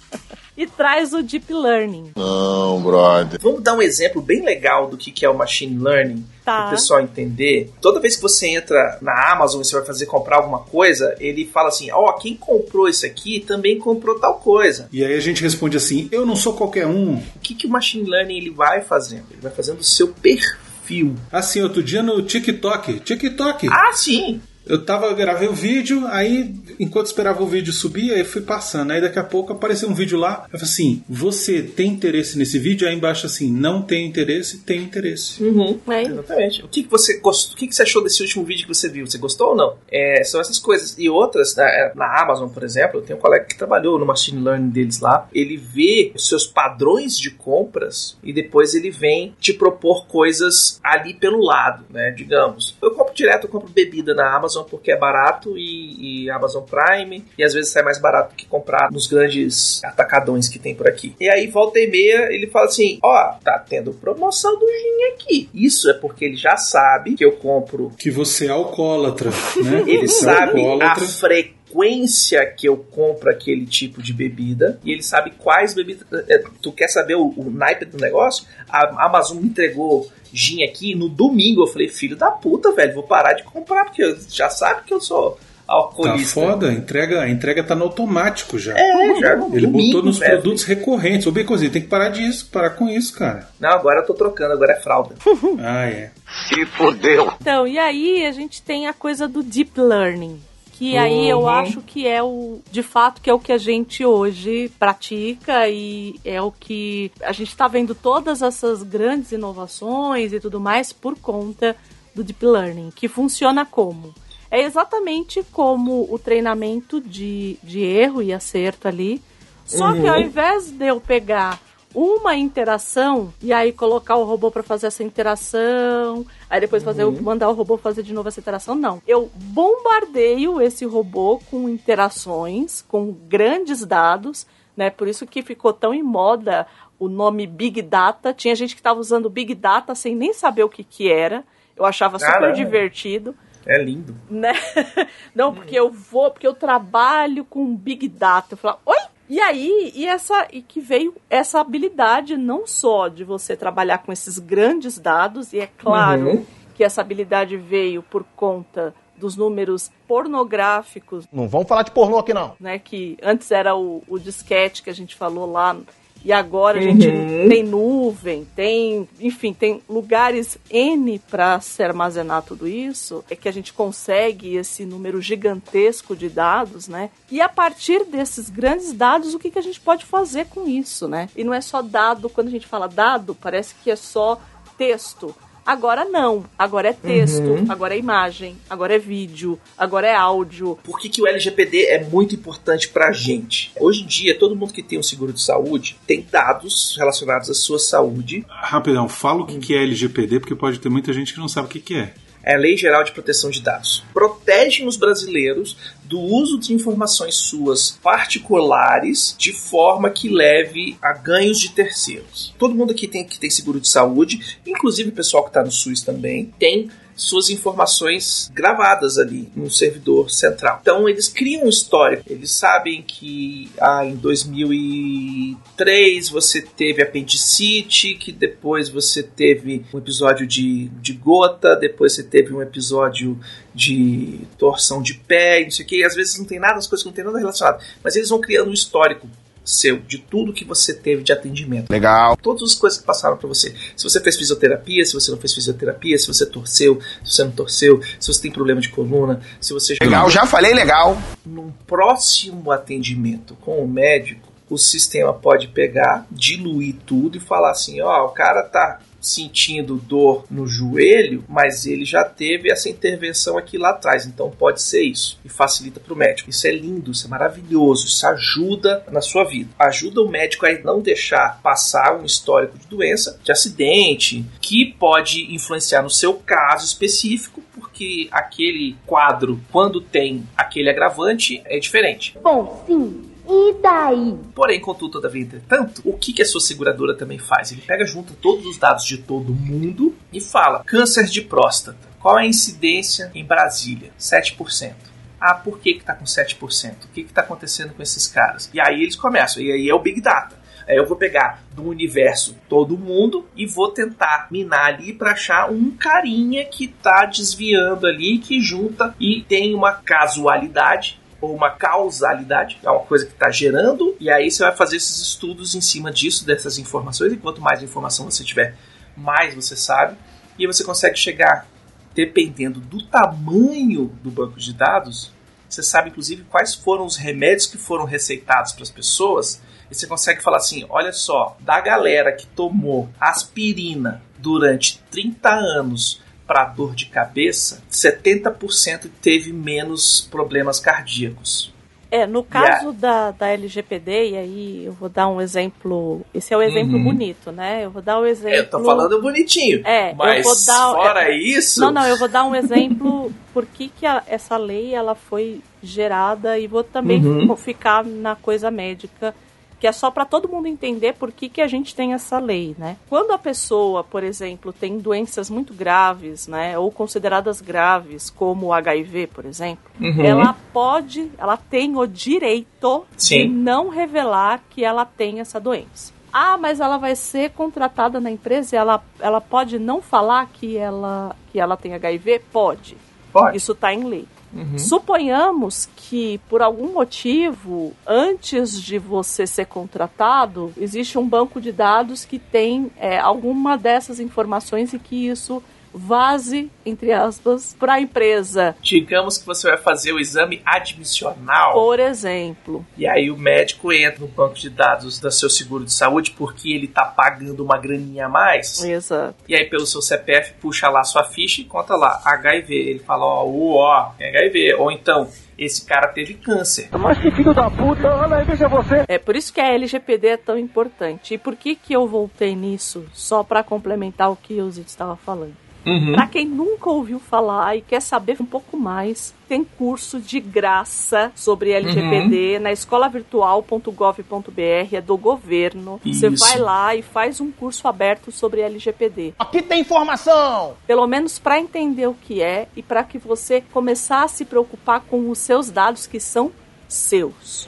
e 0.61 0.67
traz 0.67 1.11
o 1.13 1.23
Deep 1.23 1.51
Learning. 1.51 2.11
Não, 2.15 2.81
brother. 2.81 3.39
Vamos 3.41 3.63
dar 3.63 3.73
um 3.75 3.81
exemplo 3.81 4.21
bem 4.21 4.43
legal 4.43 4.87
do 4.87 4.95
que 4.97 5.25
é 5.25 5.29
o 5.29 5.37
machine 5.37 5.77
learning, 5.77 6.23
Tá. 6.45 6.57
para 6.57 6.67
o 6.67 6.69
pessoal 6.71 7.01
entender. 7.01 7.71
Toda 7.81 7.99
vez 7.99 8.15
que 8.15 8.21
você 8.21 8.47
entra 8.47 8.97
na 9.01 9.31
Amazon 9.31 9.61
e 9.61 9.65
você 9.65 9.75
vai 9.75 9.85
fazer 9.85 10.05
comprar 10.05 10.37
alguma 10.37 10.59
coisa, 10.59 11.15
ele 11.19 11.45
fala 11.45 11.69
assim: 11.69 11.91
ó, 11.91 12.11
quem 12.13 12.35
comprou 12.35 12.87
isso 12.87 13.05
aqui 13.05 13.39
também 13.39 13.77
comprou 13.79 14.19
tal 14.19 14.35
coisa. 14.35 14.87
E 14.91 15.03
aí 15.03 15.15
a 15.15 15.19
gente 15.19 15.41
responde 15.41 15.77
assim: 15.77 16.07
eu 16.11 16.25
não 16.25 16.35
sou 16.35 16.53
qualquer 16.53 16.85
um. 16.87 17.15
O 17.15 17.39
que, 17.41 17.55
que 17.55 17.65
o 17.67 17.69
machine 17.69 18.07
learning 18.09 18.37
ele 18.37 18.49
vai 18.51 18.81
fazendo? 18.81 19.25
Ele 19.31 19.41
vai 19.41 19.51
fazendo 19.51 19.79
o 19.79 19.83
seu 19.83 20.09
perfil. 20.09 21.15
Assim, 21.31 21.61
outro 21.61 21.81
dia 21.81 22.03
no 22.03 22.21
TikTok. 22.21 22.99
TikTok. 22.99 23.67
Ah, 23.69 23.91
sim! 23.93 24.41
Eu 24.71 24.85
tava, 24.85 25.13
gravei 25.13 25.49
o 25.49 25.53
vídeo, 25.53 26.07
aí 26.07 26.55
enquanto 26.79 27.07
esperava 27.07 27.43
o 27.43 27.45
vídeo 27.45 27.73
subir, 27.73 28.13
aí 28.13 28.23
fui 28.23 28.41
passando. 28.41 28.91
Aí 28.91 29.01
daqui 29.01 29.19
a 29.19 29.23
pouco 29.23 29.51
apareceu 29.51 29.89
um 29.89 29.93
vídeo 29.93 30.17
lá. 30.17 30.45
Eu 30.45 30.57
falei 30.57 30.71
assim: 30.71 31.03
você 31.09 31.61
tem 31.61 31.89
interesse 31.89 32.37
nesse 32.37 32.57
vídeo? 32.57 32.87
Aí 32.87 32.95
embaixo 32.95 33.25
assim, 33.25 33.51
não 33.51 33.81
tem 33.81 34.07
interesse, 34.07 34.59
tem 34.59 34.81
interesse. 34.81 35.43
Aí, 35.43 36.05
Exatamente. 36.05 36.63
O 36.63 36.69
que, 36.69 36.83
que 36.83 36.89
você 36.89 37.19
gostou? 37.19 37.53
O 37.53 37.57
que, 37.57 37.67
que 37.67 37.75
você 37.75 37.83
achou 37.83 38.01
desse 38.01 38.21
último 38.21 38.45
vídeo 38.45 38.65
que 38.65 38.73
você 38.73 38.87
viu? 38.87 39.05
Você 39.05 39.17
gostou 39.17 39.49
ou 39.49 39.55
não? 39.57 39.75
É, 39.91 40.23
são 40.23 40.39
essas 40.39 40.57
coisas. 40.57 40.95
E 40.97 41.09
outras, 41.09 41.53
na, 41.53 41.91
na 41.93 42.21
Amazon, 42.21 42.47
por 42.47 42.63
exemplo, 42.63 43.01
eu 43.01 43.03
tenho 43.03 43.19
um 43.19 43.21
colega 43.21 43.43
que 43.43 43.57
trabalhou 43.57 43.99
no 43.99 44.05
machine 44.05 44.41
learning 44.41 44.69
deles 44.69 45.01
lá. 45.01 45.27
Ele 45.33 45.57
vê 45.57 46.13
os 46.15 46.29
seus 46.29 46.47
padrões 46.47 47.19
de 47.19 47.29
compras 47.31 48.17
e 48.23 48.31
depois 48.31 48.73
ele 48.73 48.89
vem 48.89 49.35
te 49.37 49.51
propor 49.51 50.07
coisas 50.07 50.79
ali 50.81 51.13
pelo 51.13 51.43
lado, 51.43 51.83
né? 51.89 52.11
Digamos, 52.11 52.77
eu 52.81 52.91
compro 52.91 53.10
direto, 53.15 53.45
eu 53.45 53.49
compro 53.49 53.69
bebida 53.69 54.13
na 54.13 54.35
Amazon 54.35 54.63
porque 54.69 54.91
é 54.91 54.97
barato 54.97 55.57
e, 55.57 56.25
e 56.25 56.29
Amazon 56.29 56.63
Prime 56.63 57.25
e 57.37 57.43
às 57.43 57.53
vezes 57.53 57.71
sai 57.71 57.83
mais 57.83 57.99
barato 57.99 58.35
que 58.35 58.45
comprar 58.45 58.91
nos 58.91 59.07
grandes 59.07 59.83
atacadões 59.83 60.47
que 60.47 60.59
tem 60.59 60.75
por 60.75 60.87
aqui. 60.87 61.15
E 61.19 61.29
aí 61.29 61.47
volta 61.47 61.79
e 61.79 61.87
meia 61.87 62.31
ele 62.31 62.47
fala 62.47 62.65
assim: 62.65 62.99
ó, 63.03 63.33
tá 63.43 63.59
tendo 63.59 63.93
promoção 63.93 64.57
do 64.57 64.65
gin 64.65 65.13
aqui. 65.13 65.49
Isso 65.53 65.89
é 65.89 65.93
porque 65.93 66.25
ele 66.25 66.35
já 66.35 66.57
sabe 66.57 67.15
que 67.15 67.23
eu 67.25 67.33
compro. 67.33 67.91
Que 67.97 68.09
você 68.11 68.47
é 68.47 68.49
alcoólatra, 68.49 69.29
né? 69.63 69.83
Ele 69.87 70.07
Você 70.07 70.29
é 70.29 70.33
sabe 70.33 70.61
a 70.61 70.63
alcoólatra. 70.71 71.05
frequência 71.05 72.45
que 72.45 72.67
eu 72.67 72.77
compro 72.77 73.29
aquele 73.29 73.65
tipo 73.65 74.01
de 74.01 74.13
bebida 74.13 74.79
e 74.83 74.91
ele 74.91 75.03
sabe 75.03 75.31
quais 75.37 75.73
bebidas. 75.73 76.05
é, 76.29 76.43
Tu 76.61 76.71
quer 76.71 76.87
saber 76.87 77.15
o, 77.15 77.33
o 77.35 77.49
naipe 77.49 77.85
do 77.85 77.97
negócio? 77.97 78.45
A 78.69 79.05
Amazon 79.05 79.37
me 79.37 79.47
entregou 79.47 80.09
gin 80.33 80.63
aqui 80.63 80.95
no 80.95 81.07
domingo. 81.09 81.61
Eu 81.63 81.67
falei, 81.67 81.87
filho 81.87 82.15
da 82.15 82.31
puta, 82.31 82.71
velho, 82.71 82.93
vou 82.93 83.03
parar 83.03 83.33
de 83.33 83.43
comprar 83.43 83.85
porque 83.85 84.15
já 84.29 84.49
sabe 84.49 84.83
que 84.85 84.93
eu 84.93 85.01
sou 85.01 85.37
Tá 85.67 85.75
alcoolista. 85.77 86.33
foda, 86.33 86.67
a 86.69 86.73
entrega, 86.73 87.21
a 87.21 87.29
entrega 87.29 87.63
tá 87.63 87.73
no 87.73 87.85
automático 87.85 88.59
já. 88.59 88.73
É, 88.77 89.19
já 89.21 89.37
no 89.37 89.55
Ele 89.55 89.65
domingo, 89.67 89.87
botou 89.93 90.03
nos 90.03 90.19
velho. 90.19 90.31
produtos 90.41 90.63
recorrentes. 90.65 91.25
Ô, 91.27 91.31
Beconzinho, 91.31 91.71
tem 91.71 91.81
que 91.81 91.87
parar 91.87 92.09
disso, 92.09 92.49
parar 92.51 92.71
com 92.71 92.89
isso, 92.89 93.13
cara. 93.17 93.47
Não, 93.57 93.69
agora 93.69 94.01
eu 94.01 94.05
tô 94.05 94.13
trocando, 94.13 94.51
agora 94.51 94.73
é 94.73 94.81
fralda. 94.81 95.15
Ah, 95.59 95.85
é. 95.87 96.11
Se 96.49 96.65
fodeu. 96.65 97.31
Então, 97.39 97.65
e 97.65 97.79
aí 97.79 98.25
a 98.25 98.33
gente 98.33 98.61
tem 98.61 98.87
a 98.87 98.93
coisa 98.93 99.29
do 99.29 99.41
deep 99.41 99.79
learning. 99.79 100.41
Que 100.81 100.97
aí 100.97 101.29
eu 101.29 101.41
Uhum. 101.41 101.47
acho 101.47 101.79
que 101.81 102.07
é 102.07 102.23
o, 102.23 102.59
de 102.71 102.81
fato, 102.81 103.21
que 103.21 103.29
é 103.29 103.33
o 103.35 103.37
que 103.39 103.51
a 103.51 103.57
gente 103.59 104.03
hoje 104.03 104.67
pratica 104.79 105.69
e 105.69 106.15
é 106.25 106.41
o 106.41 106.51
que 106.51 107.11
a 107.21 107.31
gente 107.31 107.49
está 107.49 107.67
vendo 107.67 107.93
todas 107.93 108.41
essas 108.41 108.81
grandes 108.81 109.31
inovações 109.31 110.33
e 110.33 110.39
tudo 110.39 110.59
mais 110.59 110.91
por 110.91 111.15
conta 111.19 111.75
do 112.15 112.23
deep 112.23 112.43
learning, 112.43 112.89
que 112.95 113.07
funciona 113.07 113.63
como? 113.63 114.11
É 114.49 114.63
exatamente 114.63 115.43
como 115.51 116.11
o 116.11 116.17
treinamento 116.17 116.99
de, 116.99 117.59
de 117.61 117.81
erro 117.83 118.23
e 118.23 118.33
acerto 118.33 118.87
ali, 118.87 119.21
só 119.63 119.93
que 119.93 120.07
ao 120.07 120.19
invés 120.19 120.71
de 120.71 120.87
eu 120.87 120.99
pegar 120.99 121.59
uma 121.93 122.35
interação 122.35 123.33
e 123.41 123.51
aí 123.51 123.71
colocar 123.73 124.15
o 124.15 124.23
robô 124.23 124.49
para 124.51 124.63
fazer 124.63 124.87
essa 124.87 125.03
interação, 125.03 126.25
aí 126.49 126.59
depois 126.61 126.83
fazer 126.83 127.03
o- 127.03 127.11
mandar 127.21 127.49
o 127.49 127.53
robô 127.53 127.77
fazer 127.77 128.03
de 128.03 128.13
novo 128.13 128.27
essa 128.29 128.39
interação, 128.39 128.75
não. 128.75 129.01
Eu 129.07 129.29
bombardeio 129.35 130.61
esse 130.61 130.85
robô 130.85 131.39
com 131.49 131.67
interações, 131.69 132.81
com 132.87 133.11
grandes 133.11 133.85
dados, 133.85 134.45
né? 134.75 134.89
Por 134.89 135.07
isso 135.07 135.25
que 135.27 135.41
ficou 135.41 135.73
tão 135.73 135.93
em 135.93 136.03
moda 136.03 136.65
o 136.99 137.07
nome 137.09 137.45
Big 137.47 137.81
Data. 137.81 138.33
Tinha 138.33 138.55
gente 138.55 138.73
que 138.75 138.79
estava 138.79 138.99
usando 138.99 139.29
Big 139.29 139.53
Data 139.55 139.95
sem 139.95 140.15
nem 140.15 140.33
saber 140.33 140.63
o 140.63 140.69
que 140.69 140.83
que 140.83 141.11
era. 141.11 141.43
Eu 141.75 141.85
achava 141.85 142.19
super 142.19 142.31
Caramba. 142.33 142.53
divertido 142.53 143.35
É 143.65 143.81
lindo. 143.81 144.15
né? 144.29 144.53
Não, 145.35 145.53
porque 145.53 145.75
eu 145.77 145.89
vou, 145.91 146.29
porque 146.31 146.45
eu 146.47 146.53
trabalho 146.53 147.43
com 147.45 147.75
Big 147.75 148.07
Data. 148.07 148.53
Eu 148.53 148.57
falo, 148.57 148.77
oi? 148.85 148.97
E 149.33 149.39
aí, 149.39 149.93
e 149.95 150.05
essa 150.05 150.45
e 150.51 150.61
que 150.61 150.81
veio 150.81 151.15
essa 151.29 151.61
habilidade 151.61 152.35
não 152.35 152.67
só 152.67 153.07
de 153.07 153.23
você 153.23 153.55
trabalhar 153.55 153.99
com 153.99 154.11
esses 154.11 154.37
grandes 154.37 154.99
dados, 154.99 155.53
e 155.53 155.59
é 155.61 155.67
claro 155.77 156.27
Uhum. 156.31 156.45
que 156.75 156.83
essa 156.83 156.99
habilidade 156.99 157.55
veio 157.55 158.03
por 158.03 158.25
conta 158.35 158.93
dos 159.15 159.37
números 159.37 159.89
pornográficos, 160.05 161.25
Não 161.31 161.47
vamos 161.47 161.67
falar 161.67 161.83
de 161.83 161.91
pornô 161.91 162.17
aqui, 162.17 162.33
não. 162.33 162.55
né? 162.59 162.77
Que 162.77 163.17
antes 163.23 163.49
era 163.51 163.73
o, 163.73 164.03
o 164.05 164.19
disquete 164.19 164.83
que 164.83 164.89
a 164.89 164.93
gente 164.93 165.15
falou 165.15 165.49
lá. 165.49 165.77
E 166.23 166.31
agora 166.31 166.79
a 166.79 166.81
gente 166.81 167.07
Uhum. 167.07 167.49
tem 167.49 167.63
nuvem, 167.63 168.47
tem, 168.55 169.09
enfim, 169.19 169.53
tem 169.53 169.81
lugares 169.89 170.57
N 170.69 171.19
para 171.29 171.59
se 171.59 171.81
armazenar 171.83 172.43
tudo 172.43 172.67
isso. 172.67 173.23
É 173.29 173.35
que 173.35 173.49
a 173.49 173.51
gente 173.51 173.73
consegue 173.73 174.55
esse 174.55 174.85
número 174.85 175.21
gigantesco 175.21 176.15
de 176.15 176.29
dados, 176.29 176.87
né? 176.87 177.09
E 177.29 177.41
a 177.41 177.49
partir 177.49 178.05
desses 178.05 178.49
grandes 178.49 178.93
dados, 178.93 179.33
o 179.33 179.39
que, 179.39 179.49
que 179.49 179.59
a 179.59 179.63
gente 179.63 179.79
pode 179.79 180.05
fazer 180.05 180.45
com 180.45 180.67
isso, 180.67 181.07
né? 181.07 181.27
E 181.35 181.43
não 181.43 181.53
é 181.53 181.61
só 181.61 181.81
dado, 181.81 182.29
quando 182.29 182.47
a 182.47 182.51
gente 182.51 182.67
fala 182.67 182.87
dado, 182.87 183.33
parece 183.33 183.73
que 183.83 183.89
é 183.89 183.95
só 183.95 184.39
texto. 184.77 185.35
Agora 185.65 186.05
não. 186.05 186.43
Agora 186.57 186.89
é 186.89 186.93
texto, 186.93 187.41
Uhum. 187.43 187.65
agora 187.69 187.95
é 187.95 187.97
imagem, 187.99 188.55
agora 188.69 188.95
é 188.95 188.99
vídeo, 188.99 189.59
agora 189.77 190.07
é 190.07 190.15
áudio. 190.15 190.77
Por 190.83 190.99
que, 190.99 191.07
que 191.09 191.21
o 191.21 191.27
LGPD 191.27 191.85
é 191.85 192.03
muito 192.03 192.33
importante 192.35 192.89
pra 192.89 193.11
gente? 193.11 193.71
Hoje 193.79 194.03
em 194.03 194.07
dia, 194.07 194.37
todo 194.37 194.55
mundo 194.55 194.73
que 194.73 194.81
tem 194.83 194.97
um 194.99 195.03
seguro 195.03 195.31
de 195.33 195.41
saúde 195.41 195.97
tem 196.07 196.25
dados 196.31 196.95
relacionados 196.97 197.49
à 197.49 197.53
sua 197.53 197.77
saúde. 197.79 198.45
Rapidão, 198.49 199.07
fala 199.07 199.41
o 199.41 199.45
que 199.45 199.59
que 199.59 199.73
é 199.75 199.83
LGPD, 199.83 200.39
porque 200.39 200.55
pode 200.55 200.79
ter 200.79 200.89
muita 200.89 201.13
gente 201.13 201.33
que 201.33 201.39
não 201.39 201.47
sabe 201.47 201.67
o 201.67 201.69
que 201.69 201.79
que 201.79 201.95
é. 201.95 202.13
É 202.43 202.55
a 202.55 202.57
Lei 202.57 202.75
Geral 202.75 203.03
de 203.03 203.11
Proteção 203.11 203.49
de 203.49 203.61
Dados. 203.61 204.03
Protege 204.13 204.83
os 204.85 204.97
brasileiros 204.97 205.77
do 206.03 206.19
uso 206.19 206.59
de 206.59 206.73
informações 206.73 207.35
suas 207.35 207.91
particulares 207.91 209.35
de 209.37 209.53
forma 209.53 210.09
que 210.09 210.27
leve 210.27 210.97
a 211.01 211.13
ganhos 211.13 211.59
de 211.59 211.71
terceiros. 211.71 212.53
Todo 212.57 212.75
mundo 212.75 212.91
aqui 212.91 213.07
tem, 213.07 213.23
que 213.23 213.39
tem 213.39 213.49
seguro 213.49 213.79
de 213.79 213.87
saúde, 213.87 214.57
inclusive 214.65 215.09
o 215.09 215.13
pessoal 215.13 215.43
que 215.43 215.49
está 215.49 215.63
no 215.63 215.71
SUS 215.71 216.01
também, 216.01 216.53
tem 216.59 216.89
suas 217.21 217.49
informações 217.51 218.51
gravadas 218.53 219.19
ali 219.19 219.49
no 219.55 219.69
servidor 219.69 220.31
central. 220.31 220.79
Então 220.81 221.07
eles 221.07 221.27
criam 221.27 221.65
um 221.65 221.69
histórico. 221.69 222.23
Eles 222.27 222.49
sabem 222.51 223.03
que 223.03 223.69
ah, 223.79 224.03
em 224.03 224.15
2003 224.15 226.29
você 226.29 226.59
teve 226.61 227.03
apendicite, 227.03 228.15
que 228.15 228.31
depois 228.31 228.89
você 228.89 229.21
teve 229.21 229.85
um 229.93 229.99
episódio 229.99 230.47
de, 230.47 230.89
de 230.99 231.13
gota, 231.13 231.75
depois 231.75 232.15
você 232.15 232.23
teve 232.23 232.51
um 232.53 232.61
episódio 232.61 233.39
de 233.73 234.41
torção 234.57 235.01
de 235.01 235.13
pé, 235.13 235.63
não 235.63 235.71
sei 235.71 235.85
o 235.85 235.87
que. 235.87 236.03
Às 236.03 236.15
vezes 236.15 236.37
não 236.39 236.45
tem 236.45 236.59
nada, 236.59 236.79
as 236.79 236.87
coisas 236.87 237.05
não 237.05 237.13
tem 237.13 237.23
nada 237.23 237.37
relacionado. 237.37 237.81
Mas 238.03 238.15
eles 238.15 238.29
vão 238.29 238.41
criando 238.41 238.71
um 238.71 238.73
histórico 238.73 239.29
seu, 239.71 239.99
de 239.99 240.17
tudo 240.17 240.53
que 240.53 240.65
você 240.65 240.93
teve 240.93 241.23
de 241.23 241.31
atendimento. 241.31 241.89
Legal. 241.89 242.37
Todas 242.37 242.63
as 242.63 242.75
coisas 242.75 242.99
que 242.99 243.05
passaram 243.05 243.37
para 243.37 243.47
você. 243.47 243.73
Se 243.95 244.03
você 244.03 244.19
fez 244.19 244.37
fisioterapia, 244.37 245.05
se 245.05 245.13
você 245.13 245.31
não 245.31 245.37
fez 245.37 245.53
fisioterapia, 245.53 246.17
se 246.17 246.27
você 246.27 246.45
torceu, 246.45 246.99
se 247.23 247.35
você 247.35 247.43
não 247.43 247.51
torceu, 247.51 248.01
se 248.19 248.31
você 248.31 248.41
tem 248.41 248.51
problema 248.51 248.81
de 248.81 248.89
coluna, 248.89 249.41
se 249.59 249.73
você 249.73 249.95
Legal, 250.01 250.29
já 250.29 250.45
falei 250.45 250.73
legal. 250.73 251.17
num 251.45 251.71
próximo 251.87 252.71
atendimento 252.71 253.55
com 253.61 253.83
o 253.83 253.87
médico, 253.87 254.51
o 254.69 254.77
sistema 254.77 255.33
pode 255.33 255.67
pegar, 255.67 256.25
diluir 256.31 256.95
tudo 257.05 257.37
e 257.37 257.41
falar 257.41 257.71
assim: 257.71 258.01
ó, 258.01 258.25
o 258.25 258.29
cara 258.29 258.63
tá 258.63 258.99
sentindo 259.21 259.95
dor 259.97 260.45
no 260.49 260.65
joelho, 260.65 261.45
mas 261.47 261.85
ele 261.85 262.03
já 262.03 262.23
teve 262.23 262.71
essa 262.71 262.89
intervenção 262.89 263.57
aqui 263.57 263.77
lá 263.77 263.91
atrás, 263.91 264.25
então 264.25 264.49
pode 264.49 264.81
ser 264.81 265.03
isso 265.03 265.39
e 265.45 265.49
facilita 265.49 265.99
para 265.99 266.13
o 266.13 266.17
médico. 266.17 266.49
Isso 266.49 266.67
é 266.67 266.71
lindo, 266.71 267.11
isso 267.11 267.27
é 267.27 267.29
maravilhoso, 267.29 268.07
isso 268.07 268.25
ajuda 268.27 269.05
na 269.11 269.21
sua 269.21 269.43
vida. 269.43 269.69
Ajuda 269.77 270.21
o 270.21 270.29
médico 270.29 270.65
a 270.65 270.73
não 270.79 270.99
deixar 270.99 271.61
passar 271.61 272.19
um 272.19 272.25
histórico 272.25 272.77
de 272.77 272.87
doença, 272.87 273.39
de 273.43 273.51
acidente, 273.51 274.43
que 274.59 274.93
pode 274.97 275.53
influenciar 275.53 276.01
no 276.01 276.09
seu 276.09 276.33
caso 276.33 276.85
específico, 276.85 277.61
porque 277.73 278.27
aquele 278.31 278.95
quadro, 279.05 279.61
quando 279.71 280.01
tem 280.01 280.43
aquele 280.57 280.89
agravante, 280.89 281.61
é 281.65 281.77
diferente. 281.77 282.35
Bom, 282.41 282.83
sim. 282.87 283.30
E 283.53 283.73
daí? 283.81 284.39
Porém, 284.55 284.79
contudo, 284.79 285.11
todavia, 285.11 285.41
entretanto, 285.41 286.01
o 286.05 286.17
que, 286.17 286.31
que 286.31 286.41
a 286.41 286.45
sua 286.45 286.61
seguradora 286.61 287.13
também 287.13 287.37
faz? 287.37 287.73
Ele 287.73 287.81
pega 287.81 288.05
junto 288.05 288.33
todos 288.33 288.65
os 288.65 288.77
dados 288.77 289.03
de 289.03 289.17
todo 289.17 289.53
mundo 289.53 290.15
e 290.31 290.39
fala: 290.39 290.85
câncer 290.85 291.25
de 291.25 291.41
próstata. 291.41 292.09
Qual 292.17 292.39
é 292.39 292.43
a 292.43 292.47
incidência 292.47 293.29
em 293.35 293.43
Brasília? 293.43 294.11
7%. 294.17 294.93
Ah, 295.37 295.55
por 295.55 295.79
que 295.79 295.95
que 295.95 296.05
tá 296.05 296.13
com 296.15 296.23
7%? 296.23 297.03
O 297.03 297.07
que 297.09 297.23
que 297.23 297.33
tá 297.33 297.41
acontecendo 297.41 297.93
com 297.93 298.01
esses 298.01 298.25
caras? 298.25 298.69
E 298.73 298.79
aí 298.79 299.01
eles 299.01 299.17
começam, 299.17 299.61
e 299.61 299.69
aí 299.69 299.89
é 299.89 299.93
o 299.93 299.99
Big 299.99 300.21
Data. 300.21 300.61
Aí 300.87 300.95
eu 300.95 301.05
vou 301.05 301.17
pegar 301.17 301.61
do 301.73 301.83
universo 301.83 302.55
todo 302.69 302.97
mundo 302.97 303.47
e 303.55 303.65
vou 303.65 303.89
tentar 303.89 304.47
minar 304.49 304.93
ali 304.93 305.13
para 305.13 305.31
achar 305.31 305.69
um 305.69 305.91
carinha 305.91 306.63
que 306.65 306.87
tá 306.87 307.25
desviando 307.25 308.07
ali, 308.07 308.37
que 308.37 308.61
junta 308.61 309.13
e 309.19 309.43
tem 309.47 309.75
uma 309.75 309.93
casualidade 309.93 311.20
ou 311.41 311.55
uma 311.55 311.71
causalidade, 311.71 312.79
é 312.83 312.89
uma 312.89 313.01
coisa 313.01 313.25
que 313.25 313.33
está 313.33 313.49
gerando, 313.49 314.15
e 314.19 314.29
aí 314.29 314.49
você 314.49 314.63
vai 314.63 314.75
fazer 314.75 314.97
esses 314.97 315.19
estudos 315.19 315.73
em 315.73 315.81
cima 315.81 316.11
disso, 316.11 316.45
dessas 316.45 316.77
informações, 316.77 317.33
e 317.33 317.37
quanto 317.37 317.59
mais 317.59 317.81
informação 317.81 318.29
você 318.29 318.43
tiver, 318.43 318.75
mais 319.17 319.55
você 319.55 319.75
sabe, 319.75 320.15
e 320.57 320.67
você 320.67 320.83
consegue 320.83 321.17
chegar, 321.17 321.67
dependendo 322.13 322.79
do 322.79 323.01
tamanho 323.03 324.15
do 324.21 324.29
banco 324.29 324.59
de 324.59 324.71
dados, 324.71 325.33
você 325.67 325.81
sabe 325.81 326.09
inclusive 326.09 326.43
quais 326.43 326.75
foram 326.75 327.05
os 327.05 327.15
remédios 327.15 327.65
que 327.65 327.77
foram 327.77 328.05
receitados 328.05 328.73
para 328.73 328.83
as 328.83 328.91
pessoas, 328.91 329.61
e 329.89 329.95
você 329.95 330.05
consegue 330.05 330.41
falar 330.41 330.57
assim: 330.57 330.85
olha 330.89 331.11
só, 331.11 331.57
da 331.59 331.81
galera 331.81 332.31
que 332.31 332.45
tomou 332.45 333.09
aspirina 333.19 334.21
durante 334.37 335.01
30 335.09 335.49
anos 335.49 336.21
para 336.51 336.65
dor 336.65 336.93
de 336.93 337.05
cabeça, 337.05 337.81
70% 337.89 339.09
teve 339.21 339.53
menos 339.53 340.27
problemas 340.29 340.81
cardíacos. 340.81 341.71
É, 342.11 342.27
no 342.27 342.43
caso 342.43 342.91
da, 342.91 343.31
da 343.31 343.47
LGPD, 343.47 344.31
e 344.31 344.35
aí 344.37 344.85
eu 344.85 344.91
vou 344.91 345.07
dar 345.07 345.29
um 345.29 345.39
exemplo. 345.39 346.25
Esse 346.33 346.53
é 346.53 346.57
o 346.57 346.61
exemplo 346.61 346.97
Uhum. 346.97 347.05
bonito, 347.05 347.53
né? 347.53 347.85
Eu 347.85 347.89
vou 347.89 348.01
dar 348.01 348.19
o 348.19 348.25
exemplo. 348.25 348.57
Eu 348.57 348.69
tô 348.69 348.83
falando 348.83 349.21
bonitinho. 349.21 349.81
É, 349.87 350.13
mas 350.13 350.65
dar. 350.65 350.91
fora 350.91 351.29
é, 351.31 351.37
isso. 351.37 351.79
Não, 351.79 351.89
não, 351.89 352.05
eu 352.05 352.17
vou 352.17 352.27
dar 352.27 352.43
um 352.43 352.53
exemplo 352.53 353.31
por 353.53 353.65
que, 353.65 353.87
que 353.87 354.05
a- 354.05 354.23
essa 354.27 354.57
lei 354.57 354.93
ela 354.93 355.15
foi 355.15 355.61
gerada 355.81 356.59
e 356.59 356.67
vou 356.67 356.83
também 356.83 357.23
Uhum. 357.25 357.55
ficar 357.55 358.03
na 358.03 358.35
coisa 358.35 358.69
médica, 358.69 359.33
que 359.81 359.87
é 359.87 359.91
só 359.91 360.11
para 360.11 360.25
todo 360.25 360.47
mundo 360.47 360.67
entender 360.67 361.13
por 361.13 361.31
que, 361.31 361.49
que 361.49 361.59
a 361.59 361.65
gente 361.67 361.95
tem 361.95 362.13
essa 362.13 362.37
lei, 362.37 362.75
né? 362.77 362.97
Quando 363.09 363.31
a 363.31 363.37
pessoa, 363.37 364.03
por 364.03 364.23
exemplo, 364.23 364.71
tem 364.71 364.99
doenças 364.99 365.49
muito 365.49 365.73
graves, 365.73 366.47
né, 366.47 366.77
ou 366.77 366.91
consideradas 366.91 367.59
graves, 367.59 368.29
como 368.29 368.67
o 368.67 368.73
HIV, 368.73 369.25
por 369.33 369.43
exemplo, 369.43 369.81
Uhum. 369.99 370.23
ela 370.23 370.55
pode, 370.71 371.31
ela 371.35 371.57
tem 371.57 371.97
o 371.97 372.05
direito 372.05 373.05
de 373.17 373.23
Sim. 373.23 373.47
não 373.47 373.89
revelar 373.89 374.61
que 374.69 374.85
ela 374.85 375.03
tem 375.03 375.39
essa 375.39 375.59
doença. 375.59 376.13
Ah, 376.31 376.57
mas 376.59 376.79
ela 376.79 376.97
vai 376.97 377.15
ser 377.15 377.49
contratada 377.49 378.19
na 378.19 378.29
empresa 378.29 378.75
e 378.75 378.77
ela, 378.77 379.03
ela 379.19 379.41
pode 379.41 379.79
não 379.79 379.99
falar 379.99 380.47
que 380.53 380.77
ela, 380.77 381.35
que 381.51 381.59
ela 381.59 381.75
tem 381.75 381.95
HIV? 381.95 382.43
Pode. 382.53 382.95
Pode. 383.33 383.57
Isso 383.57 383.71
está 383.71 383.91
em 383.91 384.03
lei. 384.03 384.27
Uhum. 384.53 384.77
Suponhamos 384.77 385.87
que, 385.95 386.39
por 386.49 386.61
algum 386.61 386.93
motivo, 386.93 387.93
antes 388.05 388.81
de 388.81 388.97
você 388.97 389.47
ser 389.47 389.65
contratado, 389.65 390.73
existe 390.77 391.17
um 391.17 391.27
banco 391.27 391.61
de 391.61 391.71
dados 391.71 392.25
que 392.25 392.37
tem 392.37 392.91
é, 392.97 393.17
alguma 393.17 393.77
dessas 393.77 394.19
informações 394.19 394.93
e 394.93 394.99
que 394.99 395.27
isso 395.27 395.63
vaze, 395.93 396.71
entre 396.85 397.11
aspas, 397.11 397.75
para 397.79 397.93
a 397.93 398.01
empresa. 398.01 398.75
Digamos 398.81 399.37
que 399.37 399.45
você 399.45 399.69
vai 399.69 399.77
fazer 399.77 400.13
o 400.13 400.19
exame 400.19 400.61
admissional. 400.65 401.73
Por 401.73 401.99
exemplo. 401.99 402.85
E 402.97 403.07
aí 403.07 403.29
o 403.29 403.37
médico 403.37 403.91
entra 403.91 404.19
no 404.19 404.27
banco 404.27 404.55
de 404.55 404.69
dados 404.69 405.19
do 405.19 405.31
seu 405.31 405.49
seguro 405.49 405.85
de 405.85 405.93
saúde 405.93 406.31
porque 406.31 406.71
ele 406.71 406.87
tá 406.87 407.05
pagando 407.05 407.63
uma 407.63 407.77
graninha 407.77 408.25
a 408.25 408.29
mais. 408.29 408.83
Exato. 408.83 409.35
E 409.47 409.55
aí 409.55 409.65
pelo 409.65 409.85
seu 409.85 410.01
CPF 410.01 410.53
puxa 410.61 410.89
lá 410.89 411.03
sua 411.03 411.23
ficha 411.23 411.61
e 411.61 411.65
conta 411.65 411.95
lá 411.95 412.21
HIV. 412.25 412.73
Ele 412.73 412.99
fala, 412.99 413.25
ó, 413.25 413.45
o 413.45 413.75
ó, 413.75 414.11
tem 414.17 414.27
HIV. 414.27 414.75
Ou 414.75 414.91
então, 414.91 415.29
esse 415.57 415.85
cara 415.85 416.07
teve 416.07 416.33
câncer. 416.33 416.89
Mas 416.97 417.19
que 417.19 417.29
filho 417.31 417.53
da 417.53 417.69
puta, 417.69 418.15
olha 418.15 418.37
aí, 418.37 418.45
veja 418.45 418.67
você. 418.67 419.05
É 419.07 419.17
por 419.17 419.35
isso 419.35 419.53
que 419.53 419.61
a 419.61 419.73
LGPD 419.73 420.27
é 420.27 420.37
tão 420.37 420.57
importante. 420.57 421.35
E 421.35 421.37
por 421.37 421.55
que 421.55 421.75
que 421.75 421.93
eu 421.93 422.07
voltei 422.07 422.55
nisso? 422.55 423.05
Só 423.13 423.43
para 423.43 423.63
complementar 423.63 424.31
o 424.31 424.35
que 424.35 424.59
o 424.61 424.71
Zito 424.71 424.87
estava 424.87 425.15
falando. 425.15 425.55
Uhum. 425.85 426.13
Para 426.13 426.27
quem 426.27 426.45
nunca 426.45 426.89
ouviu 426.89 427.19
falar 427.19 427.75
e 427.75 427.81
quer 427.81 428.01
saber 428.01 428.37
um 428.39 428.45
pouco 428.45 428.77
mais, 428.77 429.33
tem 429.47 429.63
curso 429.63 430.19
de 430.19 430.39
graça 430.39 431.31
sobre 431.35 431.71
LGPD 431.71 432.59
na 432.59 432.71
escolavirtual.gov.br, 432.71 434.95
é 434.95 435.01
do 435.01 435.17
governo. 435.17 435.99
Você 436.05 436.27
Isso. 436.27 436.45
vai 436.45 436.59
lá 436.59 436.95
e 436.95 437.01
faz 437.01 437.41
um 437.41 437.51
curso 437.51 437.87
aberto 437.87 438.31
sobre 438.31 438.61
LGPD. 438.61 439.33
Aqui 439.37 439.61
tem 439.61 439.81
informação. 439.81 440.75
Pelo 440.85 441.05
menos 441.07 441.39
para 441.39 441.59
entender 441.59 442.07
o 442.07 442.13
que 442.13 442.41
é 442.41 442.67
e 442.75 442.83
para 442.83 443.03
que 443.03 443.17
você 443.17 443.61
começar 443.73 444.23
a 444.23 444.27
se 444.27 444.45
preocupar 444.45 445.01
com 445.01 445.29
os 445.29 445.39
seus 445.39 445.69
dados 445.69 446.07
que 446.07 446.19
são 446.19 446.51
seus. 446.87 447.67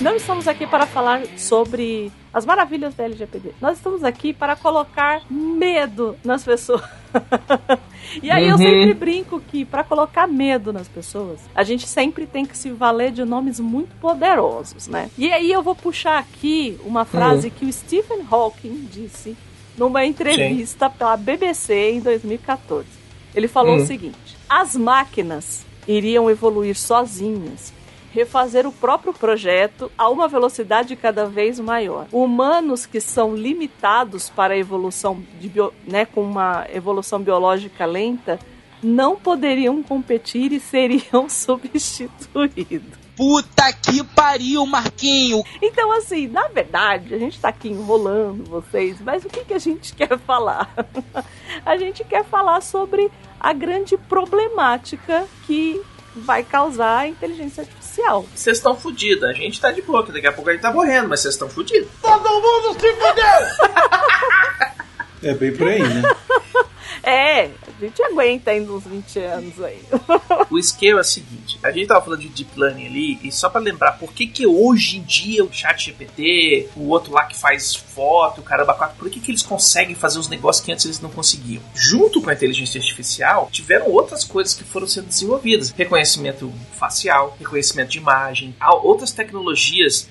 não 0.00 0.16
estamos 0.16 0.46
aqui 0.46 0.66
para 0.66 0.86
falar 0.86 1.22
sobre 1.38 2.12
as 2.32 2.44
maravilhas 2.44 2.94
da 2.94 3.04
LGPD. 3.04 3.52
Nós 3.60 3.78
estamos 3.78 4.04
aqui 4.04 4.32
para 4.32 4.54
colocar 4.54 5.22
medo 5.30 6.16
nas 6.22 6.44
pessoas. 6.44 6.82
e 8.22 8.30
aí 8.30 8.46
eu 8.46 8.52
Uhum. 8.56 8.58
sempre 8.58 8.94
brinco 8.94 9.40
que 9.40 9.64
para 9.64 9.82
colocar 9.82 10.26
medo 10.26 10.70
nas 10.72 10.86
pessoas, 10.86 11.40
a 11.54 11.62
gente 11.62 11.86
sempre 11.88 12.26
tem 12.26 12.44
que 12.44 12.56
se 12.56 12.70
valer 12.70 13.10
de 13.10 13.24
nomes 13.24 13.58
muito 13.58 13.94
poderosos, 13.96 14.86
né? 14.86 15.10
E 15.16 15.32
aí 15.32 15.50
eu 15.50 15.62
vou 15.62 15.74
puxar 15.74 16.18
aqui 16.18 16.78
uma 16.84 17.04
frase 17.06 17.48
Uhum. 17.48 17.52
que 17.58 17.64
o 17.64 17.72
Stephen 17.72 18.20
Hawking 18.30 18.88
disse 18.92 19.34
numa 19.78 20.04
entrevista 20.04 20.90
pela 20.90 21.16
BBC 21.16 21.92
em 21.92 22.00
2014. 22.00 22.86
Ele 23.34 23.48
falou 23.48 23.76
Hum. 23.76 23.82
o 23.82 23.86
seguinte: 23.86 24.36
as 24.48 24.76
máquinas 24.76 25.64
iriam 25.88 26.28
evoluir 26.30 26.76
sozinhas, 26.76 27.72
refazer 28.16 28.66
o 28.66 28.72
próprio 28.72 29.12
projeto 29.12 29.92
a 29.98 30.08
uma 30.08 30.26
velocidade 30.26 30.96
cada 30.96 31.26
vez 31.26 31.60
maior. 31.60 32.06
Humanos 32.10 32.86
que 32.86 32.98
são 32.98 33.36
limitados 33.36 34.30
para 34.30 34.54
a 34.54 34.56
evolução 34.56 35.22
de 35.38 35.50
bio, 35.50 35.70
né, 35.86 36.06
com 36.06 36.22
uma 36.22 36.66
evolução 36.72 37.20
biológica 37.20 37.84
lenta 37.84 38.38
não 38.82 39.16
poderiam 39.16 39.82
competir 39.82 40.50
e 40.52 40.58
seriam 40.58 41.28
substituídos. 41.30 43.06
Puta 43.14 43.72
que 43.72 44.02
pariu, 44.04 44.64
Marquinho! 44.64 45.42
Então, 45.60 45.92
assim, 45.92 46.26
na 46.26 46.48
verdade, 46.48 47.14
a 47.14 47.18
gente 47.18 47.38
tá 47.38 47.48
aqui 47.48 47.68
enrolando 47.68 48.44
vocês, 48.44 49.00
mas 49.00 49.24
o 49.24 49.28
que, 49.28 49.44
que 49.44 49.54
a 49.54 49.58
gente 49.58 49.94
quer 49.94 50.18
falar? 50.18 50.74
a 51.64 51.76
gente 51.76 52.04
quer 52.04 52.24
falar 52.24 52.62
sobre 52.62 53.10
a 53.40 53.52
grande 53.52 53.96
problemática 53.96 55.26
que 55.46 55.82
vai 56.16 56.42
causar 56.42 57.08
inteligência 57.08 57.62
artificial. 57.62 58.26
Vocês 58.34 58.56
estão 58.56 58.76
fodidos. 58.76 59.24
A 59.24 59.32
gente 59.32 59.60
tá 59.60 59.70
de 59.70 59.82
boa, 59.82 60.04
que 60.04 60.12
daqui 60.12 60.26
a 60.26 60.32
pouco 60.32 60.50
a 60.50 60.52
gente 60.52 60.62
tá 60.62 60.72
morrendo, 60.72 61.08
mas 61.08 61.20
vocês 61.20 61.34
estão 61.34 61.48
fodidos. 61.48 61.88
Todo 62.00 62.28
mundo 62.28 62.72
se 62.80 62.92
fudeu! 62.92 64.72
É 65.22 65.34
bem 65.34 65.52
por 65.56 65.68
aí, 65.68 65.82
né? 65.82 66.02
É, 67.06 67.44
a 67.44 67.80
gente 67.80 68.02
aguenta 68.02 68.50
ainda 68.50 68.72
uns 68.72 68.84
20 68.84 69.18
anos 69.20 69.62
aí. 69.62 69.80
O 70.50 70.58
esquema 70.58 70.98
é 70.98 71.02
o 71.02 71.04
seguinte: 71.04 71.58
a 71.62 71.70
gente 71.70 71.86
tava 71.86 72.04
falando 72.04 72.20
de 72.20 72.28
deep 72.28 72.58
learning 72.58 72.86
ali, 72.86 73.18
e 73.22 73.32
só 73.32 73.48
pra 73.48 73.60
lembrar, 73.60 73.92
por 73.92 74.12
que 74.12 74.26
que 74.26 74.46
hoje 74.46 74.98
em 74.98 75.02
dia 75.02 75.44
o 75.44 75.52
chat 75.52 75.86
GPT, 75.86 76.70
o 76.76 76.88
outro 76.88 77.12
lá 77.12 77.24
que 77.24 77.36
faz 77.36 77.74
foto, 77.74 78.40
o 78.40 78.44
caramba 78.44 78.74
4, 78.74 78.96
por 78.96 79.10
que 79.10 79.20
que 79.20 79.30
eles 79.30 79.42
conseguem 79.42 79.94
fazer 79.94 80.18
os 80.18 80.28
negócios 80.28 80.64
que 80.64 80.72
antes 80.72 80.84
eles 80.84 81.00
não 81.00 81.10
conseguiam? 81.10 81.62
Junto 81.74 82.22
com 82.22 82.30
a 82.30 82.32
inteligência 82.32 82.80
artificial, 82.80 83.48
tiveram 83.52 83.90
outras 83.90 84.24
coisas 84.24 84.54
que 84.54 84.64
foram 84.64 84.86
sendo 84.86 85.06
desenvolvidas: 85.06 85.70
reconhecimento 85.70 86.52
facial, 86.72 87.36
reconhecimento 87.38 87.90
de 87.90 87.98
imagem, 87.98 88.54
outras 88.82 89.12
tecnologias 89.12 90.08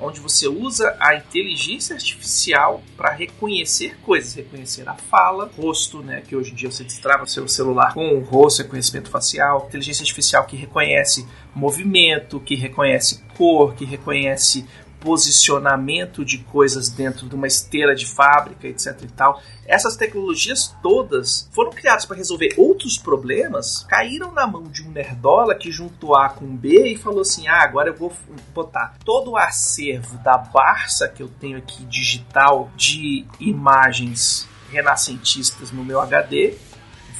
onde 0.00 0.20
você 0.20 0.46
usa 0.46 0.96
a 1.00 1.14
inteligência 1.14 1.94
artificial 1.94 2.82
para 2.96 3.12
reconhecer 3.12 3.96
coisas, 4.02 4.34
reconhecer 4.34 4.88
a 4.88 4.94
fala, 4.94 5.50
rosto, 5.56 6.02
né, 6.02 6.22
que 6.26 6.36
hoje 6.36 6.52
em 6.52 6.54
dia 6.54 6.70
você 6.70 6.84
destrava 6.84 7.26
seu 7.26 7.48
celular 7.48 7.94
com 7.94 8.14
o 8.14 8.20
rosto, 8.20 8.62
reconhecimento 8.62 9.10
facial, 9.10 9.66
inteligência 9.68 10.02
artificial 10.02 10.46
que 10.46 10.56
reconhece 10.56 11.26
movimento, 11.54 12.40
que 12.40 12.54
reconhece 12.54 13.22
cor, 13.36 13.74
que 13.74 13.84
reconhece 13.84 14.64
posicionamento 15.00 16.24
de 16.24 16.38
coisas 16.38 16.88
dentro 16.88 17.28
de 17.28 17.34
uma 17.34 17.46
esteira 17.46 17.94
de 17.94 18.06
fábrica, 18.06 18.66
etc 18.66 19.00
e 19.02 19.08
tal. 19.08 19.40
Essas 19.66 19.96
tecnologias 19.96 20.74
todas 20.82 21.48
foram 21.52 21.70
criadas 21.70 22.04
para 22.04 22.16
resolver 22.16 22.54
outros 22.56 22.98
problemas, 22.98 23.84
caíram 23.88 24.32
na 24.32 24.46
mão 24.46 24.64
de 24.64 24.82
um 24.82 24.90
nerdola 24.90 25.54
que 25.54 25.70
juntou 25.70 26.16
A 26.16 26.28
com 26.28 26.46
B 26.56 26.92
e 26.92 26.96
falou 26.96 27.20
assim: 27.20 27.48
"Ah, 27.48 27.62
agora 27.62 27.90
eu 27.90 27.94
vou 27.94 28.12
botar 28.54 28.96
todo 29.04 29.32
o 29.32 29.36
acervo 29.36 30.16
da 30.18 30.38
Barça 30.38 31.08
que 31.08 31.22
eu 31.22 31.28
tenho 31.28 31.58
aqui 31.58 31.84
digital 31.84 32.70
de 32.76 33.24
imagens 33.38 34.48
renascentistas 34.70 35.70
no 35.70 35.84
meu 35.84 36.00
HD, 36.00 36.54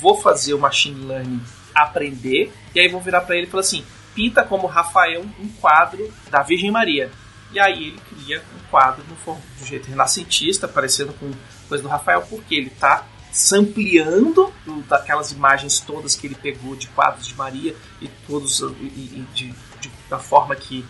vou 0.00 0.20
fazer 0.20 0.54
o 0.54 0.58
machine 0.58 1.06
learning 1.06 1.40
aprender 1.74 2.52
e 2.74 2.80
aí 2.80 2.88
vou 2.88 3.00
virar 3.00 3.22
para 3.22 3.36
ele 3.36 3.46
e 3.46 3.50
falar 3.50 3.60
assim: 3.60 3.84
pinta 4.14 4.42
como 4.42 4.66
Rafael 4.66 5.24
um 5.38 5.48
quadro 5.60 6.12
da 6.30 6.42
Virgem 6.42 6.70
Maria. 6.70 7.10
E 7.52 7.58
aí 7.58 7.88
ele 7.88 8.00
cria 8.08 8.40
um 8.56 8.70
quadro 8.70 9.02
form- 9.24 9.40
um 9.62 9.64
jeito 9.64 9.88
renascentista, 9.88 10.68
parecendo 10.68 11.12
com 11.14 11.30
coisa 11.68 11.82
do 11.82 11.88
Rafael, 11.88 12.22
porque 12.28 12.54
ele 12.54 12.68
está 12.68 13.04
sampleando 13.32 14.52
do- 14.64 14.82
daquelas 14.82 15.32
imagens 15.32 15.80
todas 15.80 16.14
que 16.14 16.26
ele 16.26 16.34
pegou 16.34 16.76
de 16.76 16.86
quadros 16.88 17.26
de 17.26 17.34
Maria 17.34 17.74
e 18.00 18.08
todos 18.26 18.60
e, 18.60 18.64
e 18.84 19.26
de, 19.34 19.54
de- 19.80 19.90
da 20.08 20.18
forma 20.18 20.54
que 20.54 20.84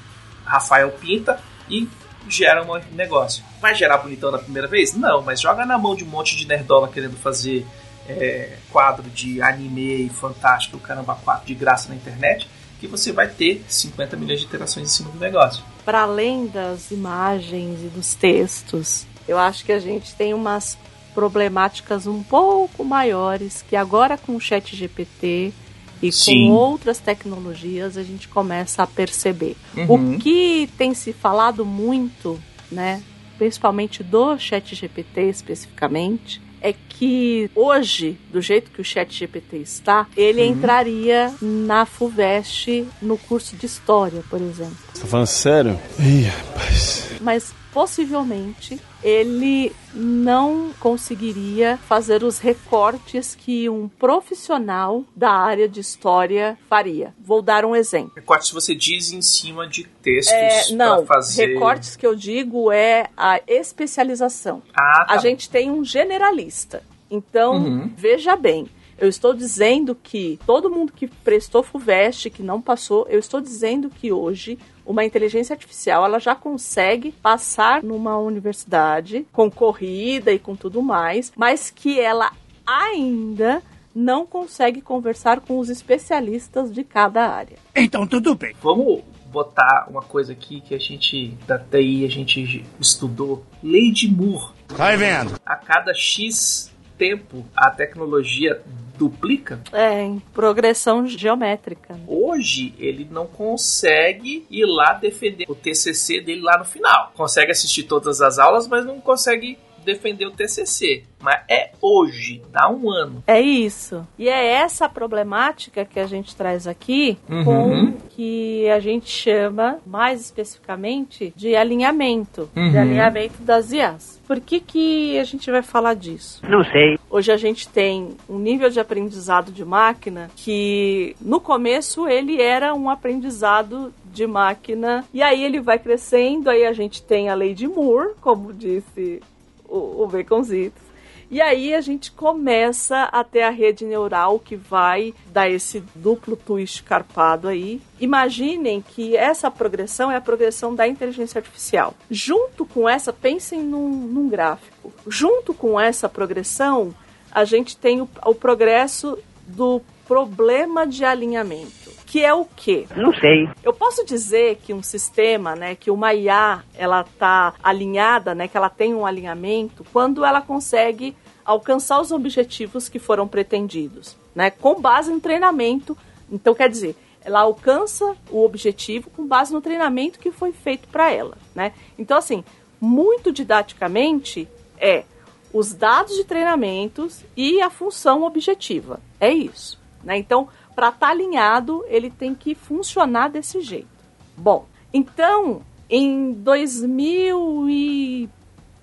Rafael 0.45 0.91
pinta 0.93 1.41
e 1.69 1.89
gera 2.29 2.63
um 2.65 2.81
negócio. 2.95 3.43
Vai 3.61 3.75
gerar 3.75 3.99
bonitão 3.99 4.31
na 4.31 4.39
primeira 4.39 4.67
vez? 4.69 4.95
Não, 4.95 5.23
mas 5.23 5.41
joga 5.41 5.65
na 5.65 5.79
mão 5.79 5.95
de 5.95 6.05
um 6.05 6.09
monte 6.09 6.37
de 6.37 6.47
nerdola 6.47 6.89
querendo 6.89 7.17
fazer 7.17 7.67
é, 8.09 8.57
quadro 8.71 9.09
de 9.11 9.41
anime 9.43 10.07
e 10.07 10.09
fantástico, 10.11 10.79
caramba 10.79 11.15
4 11.15 11.47
de 11.47 11.55
graça 11.55 11.89
na 11.91 11.95
internet, 11.95 12.49
que 12.81 12.87
você 12.87 13.12
vai 13.12 13.29
ter 13.29 13.64
50 13.68 14.16
milhões 14.16 14.41
de 14.41 14.47
interações 14.47 14.89
em 14.89 14.93
cima 14.93 15.11
do 15.11 15.18
negócio. 15.18 15.64
Para 15.85 16.03
além 16.03 16.47
das 16.47 16.91
imagens 16.91 17.81
e 17.81 17.89
dos 17.89 18.14
textos, 18.14 19.07
eu 19.26 19.39
acho 19.39 19.64
que 19.64 19.72
a 19.72 19.79
gente 19.79 20.14
tem 20.14 20.33
umas 20.33 20.79
problemáticas 21.14 22.07
um 22.07 22.22
pouco 22.22 22.85
maiores 22.85 23.64
que 23.68 23.74
agora 23.74 24.16
com 24.16 24.37
o 24.37 24.41
Chat 24.41 24.76
GPT 24.76 25.53
e 26.01 26.12
Sim. 26.12 26.49
com 26.49 26.53
outras 26.53 26.99
tecnologias 26.99 27.97
a 27.97 28.03
gente 28.03 28.29
começa 28.29 28.83
a 28.83 28.87
perceber. 28.87 29.57
Uhum. 29.76 30.14
O 30.14 30.18
que 30.18 30.70
tem 30.79 30.95
se 30.95 31.12
falado 31.12 31.66
muito, 31.66 32.41
né, 32.70 33.03
principalmente 33.37 34.03
do 34.03 34.39
Chat 34.39 34.74
GPT 34.74 35.22
especificamente, 35.22 36.41
é 36.63 36.73
que 36.89 37.51
hoje, 37.55 38.19
do 38.33 38.41
jeito 38.41 38.71
que 38.71 38.81
o 38.81 38.85
Chat 38.85 39.13
GPT 39.17 39.59
está, 39.59 40.07
ele 40.17 40.43
Uhum. 40.43 40.49
entraria 40.53 41.33
na 41.41 41.87
FUVEST 41.87 42.87
no 43.01 43.17
curso 43.17 43.57
de 43.57 43.67
História, 43.67 44.23
por 44.29 44.41
exemplo 44.41 44.77
Você 44.95 45.03
tá 45.03 45.07
falando 45.07 45.27
sério? 45.27 45.79
Ih, 46.01 46.23
rapaz. 46.25 47.11
mas 47.21 47.53
possivelmente 47.73 48.81
ele 49.03 49.72
não 49.94 50.70
conseguiria 50.80 51.76
fazer 51.88 52.22
os 52.24 52.38
recortes 52.38 53.34
que 53.34 53.68
um 53.68 53.88
profissional 53.88 55.05
da 55.14 55.30
área 55.30 55.68
de 55.68 55.80
história 55.80 56.59
faria. 56.68 57.14
Vou 57.18 57.40
dar 57.40 57.64
um 57.64 57.74
exemplo. 57.76 58.12
Recorte 58.16 58.46
se 58.49 58.55
você 58.55 58.74
diz 58.74 59.12
em 59.12 59.22
cima 59.22 59.66
de 59.66 59.84
textos 60.03 60.32
É, 60.34 60.72
não, 60.72 61.05
pra 61.05 61.16
fazer. 61.16 61.46
recortes 61.46 61.96
que 61.96 62.07
eu 62.07 62.14
digo 62.14 62.70
é 62.72 63.09
a 63.16 63.40
especialização. 63.46 64.62
Ah, 64.74 65.05
tá 65.07 65.12
a 65.12 65.16
bom. 65.16 65.22
gente 65.22 65.49
tem 65.49 65.70
um 65.70 65.84
generalista. 65.84 66.82
Então, 67.11 67.55
Uhum. 67.57 67.92
veja 67.96 68.36
bem, 68.36 68.68
eu 68.99 69.09
estou 69.09 69.32
dizendo 69.32 69.94
que 69.94 70.38
todo 70.44 70.70
mundo 70.70 70.92
que 70.92 71.07
prestou 71.07 71.62
FUVEST, 71.62 72.30
que 72.30 72.42
não 72.42 72.61
passou, 72.61 73.07
eu 73.09 73.18
estou 73.18 73.40
dizendo 73.40 73.88
que 73.88 74.12
hoje 74.12 74.59
uma 74.84 75.05
inteligência 75.05 75.55
artificial 75.55 76.05
ela 76.05 76.18
já 76.18 76.34
consegue 76.34 77.12
passar 77.12 77.82
numa 77.82 78.18
universidade 78.18 79.26
concorrida 79.32 80.32
e 80.32 80.38
com 80.38 80.57
tudo 80.57 80.82
mais, 80.82 81.32
mas 81.36 81.70
que 81.70 82.01
ela 82.01 82.32
ainda 82.66 83.62
não 83.94 84.26
consegue 84.26 84.80
conversar 84.80 85.40
com 85.40 85.59
os 85.59 85.68
especialistas 85.68 86.72
de 86.72 86.82
cada 86.84 87.28
área. 87.28 87.57
Então 87.74 88.07
tudo 88.07 88.34
bem. 88.34 88.55
Vamos 88.62 89.03
botar 89.30 89.86
uma 89.90 90.03
coisa 90.03 90.32
aqui 90.32 90.61
que 90.61 90.74
a 90.74 90.78
gente 90.78 91.36
da 91.46 91.59
TI 91.59 92.05
a 92.05 92.09
gente 92.09 92.64
estudou. 92.80 93.44
Lei 93.62 93.90
de 93.92 94.09
Moore. 94.09 94.53
Vai 94.68 94.96
vendo. 94.96 95.38
A 95.44 95.57
cada 95.57 95.92
X 95.94 96.72
tempo 96.96 97.46
a 97.57 97.70
tecnologia 97.70 98.61
duplica. 98.99 99.61
É, 99.72 100.03
em 100.03 100.18
progressão 100.34 101.07
geométrica. 101.07 101.94
né? 101.94 102.01
Hoje 102.07 102.74
ele 102.78 103.07
não 103.11 103.26
consegue 103.26 104.44
ir 104.51 104.66
lá 104.66 104.94
defender 104.94 105.46
o 105.49 105.55
TCC 105.55 106.20
dele 106.20 106.42
lá 106.42 106.59
no 106.59 106.64
final. 106.64 107.12
Consegue 107.14 107.53
assistir 107.53 107.84
todas 107.84 108.20
as 108.20 108.38
aulas, 108.38 108.66
mas 108.66 108.84
não 108.84 109.01
consegue 109.01 109.59
defender 109.85 110.26
o 110.26 110.31
TCC. 110.31 111.05
Mas 111.20 111.41
é 111.51 111.70
hoje, 111.83 112.41
dá 112.53 112.70
um 112.70 112.91
ano. 112.91 113.24
É 113.26 113.41
isso. 113.41 114.07
E 114.16 114.29
é 114.29 114.47
essa 114.53 114.89
problemática 114.89 115.85
que 115.85 115.99
a 115.99 116.07
gente 116.07 116.37
traz 116.37 116.66
aqui 116.66 117.18
Uhum. 117.29 117.45
com 117.45 117.93
que 118.11 118.68
a 118.70 118.79
gente 118.79 119.09
chama, 119.11 119.79
mais 119.85 120.20
especificamente, 120.20 121.33
de 121.37 121.57
alinhamento. 121.57 122.49
Uhum. 122.55 122.70
De 122.70 122.79
alinhamento 122.79 123.43
das 123.43 123.72
IAs. 123.72 124.20
Por 124.26 124.41
que, 124.41 124.61
que 124.61 125.18
a 125.18 125.24
gente 125.24 125.51
vai 125.51 125.62
falar 125.62 125.95
disso? 125.95 126.41
Não 126.49 126.62
sei. 126.64 126.99
Hoje 127.11 127.33
a 127.33 127.37
gente 127.37 127.66
tem 127.68 128.11
um 128.29 128.39
nível 128.39 128.70
de 128.70 128.79
aprendizado 128.79 129.51
de 129.51 129.64
máquina 129.64 130.31
que 130.37 131.16
no 131.20 131.41
começo 131.41 132.07
ele 132.07 132.41
era 132.41 132.74
um 132.74 132.89
aprendizado 132.91 133.93
de 134.12 134.26
máquina 134.26 135.05
e 135.12 135.22
aí 135.22 135.43
ele 135.43 135.61
vai 135.61 135.79
crescendo, 135.79 136.51
aí 136.51 136.64
a 136.66 136.72
gente 136.72 137.03
tem 137.03 137.29
a 137.29 137.35
lei 137.35 137.55
de 137.55 137.66
Moore, 137.66 138.14
como 138.20 138.53
disse 138.53 139.20
o, 139.69 140.03
o 140.03 140.07
Baconzitos. 140.07 140.89
E 141.31 141.43
aí 141.43 141.75
a 141.75 141.81
gente 141.83 142.11
começa 142.11 143.03
a 143.03 143.23
ter 143.23 143.43
a 143.43 143.51
rede 143.51 143.85
neural 143.85 144.39
que 144.39 144.57
vai 144.57 145.12
dar 145.27 145.49
esse 145.49 145.81
duplo 145.95 146.35
twist 146.35 146.83
carpado 146.83 147.49
aí. 147.49 147.83
Imaginem 148.01 148.81
que 148.81 149.14
essa 149.14 149.51
progressão 149.51 150.11
é 150.11 150.16
a 150.16 150.23
progressão 150.23 150.75
da 150.75 150.89
inteligência 150.89 151.39
artificial. 151.39 151.95
Junto 152.11 152.64
com 152.64 152.89
essa, 152.89 153.12
pensem 153.12 153.62
num, 153.62 153.91
num 153.91 154.29
gráfico. 154.29 154.91
Junto 155.07 155.53
com 155.53 155.79
essa 155.79 156.09
progressão, 156.09 156.95
a 157.31 157.45
gente 157.45 157.77
tem 157.77 158.01
o, 158.01 158.09
o 158.25 158.35
progresso 158.35 159.19
do 159.47 159.83
problema 160.07 160.87
de 160.87 161.05
alinhamento, 161.05 161.73
que 162.09 162.25
é 162.25 162.33
o 162.33 162.47
quê? 162.57 162.87
Não 162.97 163.13
sei. 163.13 163.49
Eu 163.63 163.73
posso 163.73 164.05
dizer 164.05 164.57
que 164.65 164.73
um 164.73 164.83
sistema, 164.83 165.55
né, 165.55 165.75
que 165.75 165.91
uma 165.91 166.15
IA, 166.15 166.63
ela 166.75 167.05
tá 167.05 167.53
alinhada, 167.63 168.35
né, 168.35 168.49
que 168.49 168.57
ela 168.57 168.71
tem 168.71 168.95
um 168.95 169.05
alinhamento 169.05 169.85
quando 169.93 170.25
ela 170.25 170.41
consegue 170.41 171.15
alcançar 171.45 172.01
os 172.01 172.11
objetivos 172.11 172.89
que 172.89 172.99
foram 172.99 173.29
pretendidos, 173.29 174.17
né, 174.35 174.51
com 174.51 174.81
base 174.81 175.13
em 175.13 175.21
treinamento. 175.21 175.97
Então, 176.33 176.55
quer 176.55 176.71
dizer, 176.71 176.97
ela 177.23 177.41
alcança 177.41 178.17
o 178.31 178.43
objetivo 178.43 179.11
com 179.11 179.27
base 179.27 179.53
no 179.53 179.61
treinamento 179.61 180.19
que 180.19 180.31
foi 180.31 180.51
feito 180.51 180.89
para 180.89 181.11
ela, 181.11 181.37
né? 181.55 181.73
Então, 181.99 182.17
assim, 182.17 182.43
muito 182.81 183.31
didaticamente 183.31 184.49
é 184.79 185.05
os 185.53 185.75
dados 185.75 186.15
de 186.15 186.25
treinamentos 186.25 187.23
e 187.37 187.61
a 187.61 187.69
função 187.69 188.23
objetiva. 188.23 189.01
É 189.21 189.31
isso, 189.31 189.79
né? 190.03 190.17
Então, 190.17 190.49
para 190.79 190.91
estar 190.91 191.09
alinhado, 191.09 191.85
ele 191.89 192.09
tem 192.09 192.37
que 192.37 192.55
funcionar 192.55 193.29
desse 193.31 193.61
jeito. 193.61 193.89
Bom, 194.37 194.64
então, 194.95 195.61
em 195.91 196.31
2000 196.35 197.68
e 197.68 198.29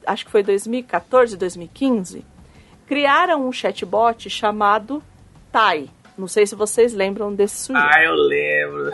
acho 0.05 0.25
que 0.25 0.31
foi 0.31 0.43
2014, 0.43 1.37
2015, 1.37 2.25
criaram 2.85 3.47
um 3.47 3.51
chatbot 3.53 4.29
chamado 4.29 5.01
Tai. 5.53 5.89
Não 6.17 6.27
sei 6.27 6.45
se 6.45 6.53
vocês 6.53 6.93
lembram 6.93 7.33
desse 7.33 7.55
sujeito. 7.67 7.87
Ah, 7.95 8.03
eu 8.03 8.13
lembro. 8.13 8.91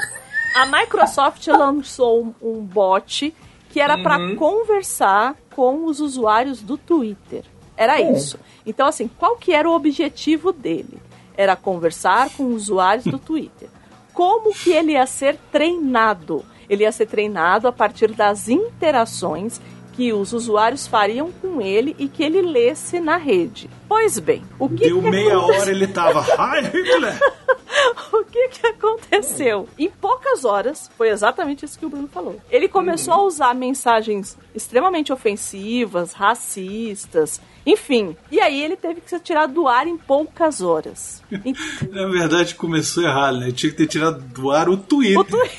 A 0.55 0.67
Microsoft 0.67 1.47
lançou 1.49 2.23
um, 2.23 2.33
um 2.39 2.61
bot 2.61 3.33
que 3.71 3.79
era 3.79 3.95
Uhum. 3.97 4.03
para 4.03 4.35
conversar 4.35 5.35
com 5.55 5.85
os 5.85 5.99
usuários 5.99 6.61
do 6.61 6.77
Twitter. 6.77 7.43
Era 7.75 7.99
Hum. 7.99 8.13
isso. 8.13 8.37
Então, 8.63 8.85
assim, 8.85 9.07
qual 9.07 9.37
que 9.37 9.53
era 9.53 9.67
o 9.67 9.73
objetivo 9.73 10.53
dele? 10.53 10.99
Era 11.41 11.55
conversar 11.55 12.29
com 12.37 12.45
usuários 12.53 13.05
do 13.05 13.17
Twitter. 13.19 13.69
Como 14.13 14.53
que 14.53 14.71
ele 14.71 14.91
ia 14.91 15.05
ser 15.07 15.37
treinado? 15.51 16.45
Ele 16.69 16.83
ia 16.83 16.91
ser 16.91 17.07
treinado 17.07 17.67
a 17.67 17.71
partir 17.71 18.11
das 18.11 18.47
interações 18.47 19.59
que 19.93 20.13
os 20.13 20.31
usuários 20.33 20.87
fariam 20.87 21.31
com 21.41 21.61
ele 21.61 21.95
e 21.99 22.07
que 22.07 22.23
ele 22.23 22.41
lesse 22.41 22.99
na 22.99 23.17
rede. 23.17 23.69
Pois 23.89 24.19
bem, 24.19 24.43
o 24.59 24.69
que 24.69 24.87
Deu 24.87 25.01
que 25.01 25.09
meia 25.09 25.37
aconteceu? 25.37 25.61
hora 25.61 25.71
ele 25.71 25.87
tava. 25.87 26.25
Ai, 26.37 26.61
Hitler! 26.63 27.19
o 28.39 28.49
que 28.49 28.59
que 28.61 28.67
aconteceu? 28.67 29.67
Em 29.77 29.89
poucas 29.89 30.45
horas, 30.45 30.89
foi 30.97 31.09
exatamente 31.09 31.65
isso 31.65 31.77
que 31.77 31.85
o 31.85 31.89
Bruno 31.89 32.07
falou. 32.07 32.39
Ele 32.49 32.67
começou 32.67 33.13
a 33.13 33.21
usar 33.23 33.53
mensagens 33.53 34.37
extremamente 34.55 35.11
ofensivas, 35.11 36.13
racistas, 36.13 37.41
enfim. 37.65 38.15
E 38.31 38.39
aí 38.39 38.61
ele 38.61 38.75
teve 38.75 39.01
que 39.01 39.09
ser 39.09 39.19
tirado 39.19 39.53
do 39.53 39.67
ar 39.67 39.85
em 39.87 39.97
poucas 39.97 40.61
horas. 40.61 41.21
Na 41.91 42.07
verdade, 42.07 42.55
começou 42.55 43.03
errado, 43.03 43.37
né? 43.39 43.51
Tinha 43.51 43.71
que 43.71 43.77
ter 43.77 43.87
tirado 43.87 44.19
do 44.21 44.49
ar 44.51 44.69
o 44.69 44.77
Twitter. 44.77 45.51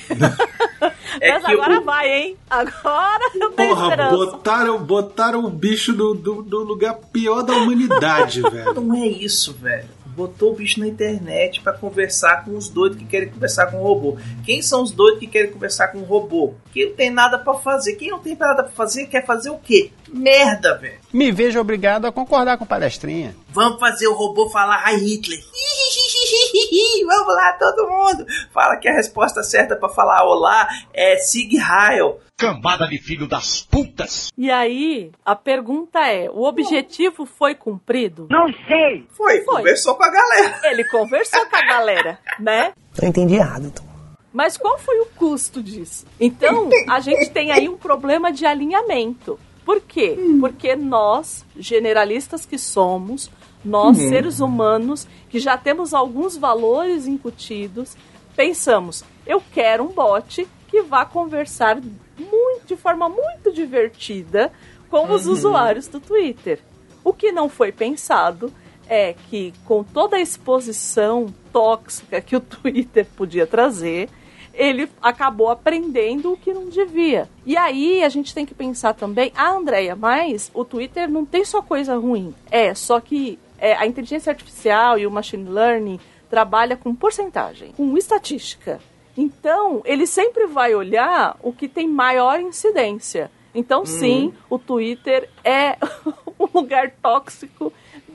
É 1.20 1.33
Mas 1.35 1.45
agora 1.45 1.79
o- 1.81 1.85
vai, 1.85 2.11
hein? 2.11 2.37
Agora 2.49 3.31
eu 3.35 3.51
tenho 3.51 3.68
Porra, 3.75 3.89
esperança. 3.91 4.16
botaram, 4.16 4.79
botaram 4.83 5.45
o 5.45 5.51
bicho 5.51 5.93
no, 5.93 6.14
do, 6.14 6.43
do 6.43 6.64
lugar 6.64 6.95
pior 7.12 7.43
da 7.43 7.53
humanidade, 7.55 8.41
velho. 8.41 8.75
Não 8.81 8.95
é 8.95 9.07
isso, 9.07 9.53
velho. 9.53 9.89
Botou 10.14 10.52
o 10.52 10.56
bicho 10.56 10.78
na 10.80 10.86
internet 10.86 11.60
pra 11.60 11.72
conversar 11.72 12.44
com 12.44 12.56
os 12.56 12.68
doidos 12.68 12.98
que 12.98 13.04
querem 13.04 13.30
conversar 13.30 13.66
com 13.66 13.78
o 13.78 13.82
robô. 13.82 14.16
Quem 14.44 14.60
são 14.60 14.82
os 14.82 14.90
doidos 14.90 15.20
que 15.20 15.26
querem 15.26 15.50
conversar 15.50 15.88
com 15.88 15.98
o 15.98 16.04
robô? 16.04 16.54
Quem 16.72 16.86
não 16.86 16.94
tem 16.94 17.10
nada 17.10 17.38
pra 17.38 17.54
fazer. 17.54 17.94
Quem 17.94 18.10
não 18.10 18.18
tem 18.18 18.36
nada 18.36 18.62
pra 18.62 18.72
fazer 18.72 19.06
quer 19.06 19.24
fazer 19.24 19.50
o 19.50 19.58
quê? 19.58 19.90
Merda, 20.12 20.76
velho. 20.76 20.98
Me 21.12 21.32
vejo 21.32 21.58
obrigado 21.58 22.06
a 22.06 22.12
concordar 22.12 22.58
com 22.58 22.66
palestrinha. 22.66 23.34
Vamos 23.48 23.80
fazer 23.80 24.06
o 24.06 24.14
robô 24.14 24.48
falar 24.50 24.84
Hi 24.86 24.96
Hitler. 24.96 25.40
Vamos 27.06 27.34
lá, 27.34 27.52
todo 27.54 27.88
mundo. 27.88 28.26
Fala 28.52 28.76
que 28.76 28.88
a 28.88 28.94
resposta 28.94 29.42
certa 29.42 29.74
pra 29.74 29.88
falar 29.88 30.24
olá 30.24 30.68
é 30.92 31.16
Sig 31.16 31.56
Heil. 31.56 32.18
Cambada 32.36 32.86
de 32.86 32.98
filho 32.98 33.26
das 33.26 33.62
putas! 33.62 34.30
E 34.36 34.50
aí, 34.50 35.12
a 35.24 35.36
pergunta 35.36 36.00
é: 36.00 36.28
o 36.28 36.42
objetivo 36.42 37.24
foi 37.24 37.54
cumprido? 37.54 38.26
Não 38.30 38.46
sei. 38.66 39.06
Foi, 39.10 39.40
conversou 39.40 39.94
com 39.94 40.02
a 40.04 40.10
galera. 40.10 40.60
Ele 40.64 40.84
conversou 40.84 41.46
com 41.46 41.56
a 41.56 41.62
galera, 41.62 42.18
né? 42.38 42.72
Eu 43.00 43.08
entendi 43.08 43.36
errado, 43.36 43.66
então. 43.66 43.92
Mas 44.32 44.56
qual 44.56 44.78
foi 44.78 44.98
o 45.00 45.06
custo 45.06 45.62
disso? 45.62 46.06
Então, 46.18 46.68
a 46.88 47.00
gente 47.00 47.30
tem 47.30 47.52
aí 47.52 47.68
um 47.68 47.76
problema 47.76 48.32
de 48.32 48.46
alinhamento. 48.46 49.38
Por 49.64 49.80
quê? 49.80 50.16
Porque 50.40 50.74
nós, 50.76 51.44
generalistas 51.56 52.44
que 52.44 52.58
somos, 52.58 53.30
nós, 53.64 53.96
Uhum. 53.98 54.08
seres 54.08 54.40
humanos, 54.40 55.06
que 55.30 55.38
já 55.38 55.56
temos 55.56 55.94
alguns 55.94 56.36
valores 56.36 57.06
incutidos, 57.06 57.96
pensamos: 58.36 59.04
eu 59.26 59.42
quero 59.52 59.84
um 59.84 59.88
bot 59.88 60.46
que 60.68 60.82
vá 60.82 61.04
conversar 61.04 61.76
muito, 62.18 62.66
de 62.66 62.76
forma 62.76 63.08
muito 63.08 63.52
divertida 63.52 64.50
com 64.90 65.12
os 65.12 65.26
Uhum. 65.26 65.32
usuários 65.32 65.86
do 65.86 66.00
Twitter. 66.00 66.58
O 67.04 67.12
que 67.12 67.30
não 67.32 67.48
foi 67.48 67.70
pensado 67.72 68.52
é 68.88 69.14
que, 69.30 69.52
com 69.64 69.82
toda 69.84 70.16
a 70.16 70.20
exposição 70.20 71.32
tóxica 71.52 72.20
que 72.20 72.34
o 72.36 72.40
Twitter 72.40 73.06
podia 73.16 73.46
trazer, 73.46 74.08
ele 74.55 74.88
acabou 75.00 75.50
aprendendo 75.50 76.32
o 76.32 76.36
que 76.36 76.53
não 76.53 76.68
devia. 76.68 77.28
E 77.44 77.57
aí 77.57 78.03
a 78.05 78.09
gente 78.09 78.34
tem 78.34 78.46
que 78.46 78.55
pensar 78.55 78.94
também, 78.94 79.32
ah, 79.36 79.53
Andréia, 79.53 79.96
mas 79.96 80.50
o 80.55 80.64
Twitter 80.64 81.11
não 81.11 81.24
tem 81.24 81.44
só 81.44 81.62
coisa 81.62 81.96
ruim. 81.96 82.34
É, 82.50 82.74
só 82.74 83.00
que 83.00 83.38
é, 83.59 83.74
a 83.74 83.86
inteligência 83.86 84.30
artificial 84.30 84.98
e 84.98 85.07
o 85.07 85.11
machine 85.11 85.48
learning 85.48 85.98
trabalha 86.28 86.76
com 86.76 86.94
porcentagem, 86.94 87.72
com 87.72 87.96
estatística. 87.96 88.80
Então, 89.16 89.82
ele 89.84 90.07
sempre 90.07 90.46
vai 90.46 90.74
olhar 90.74 91.36
o 91.42 91.53
que 91.53 91.68
tem 91.68 91.86
maior 91.86 92.40
incidência. 92.40 93.30
Então, 93.55 93.84
sim, 93.84 94.32
o 94.48 94.59
Twitter 94.59 95.28
é 95.44 95.76
um 96.40 96.48
lugar 96.55 96.90
tóxico 97.03 97.72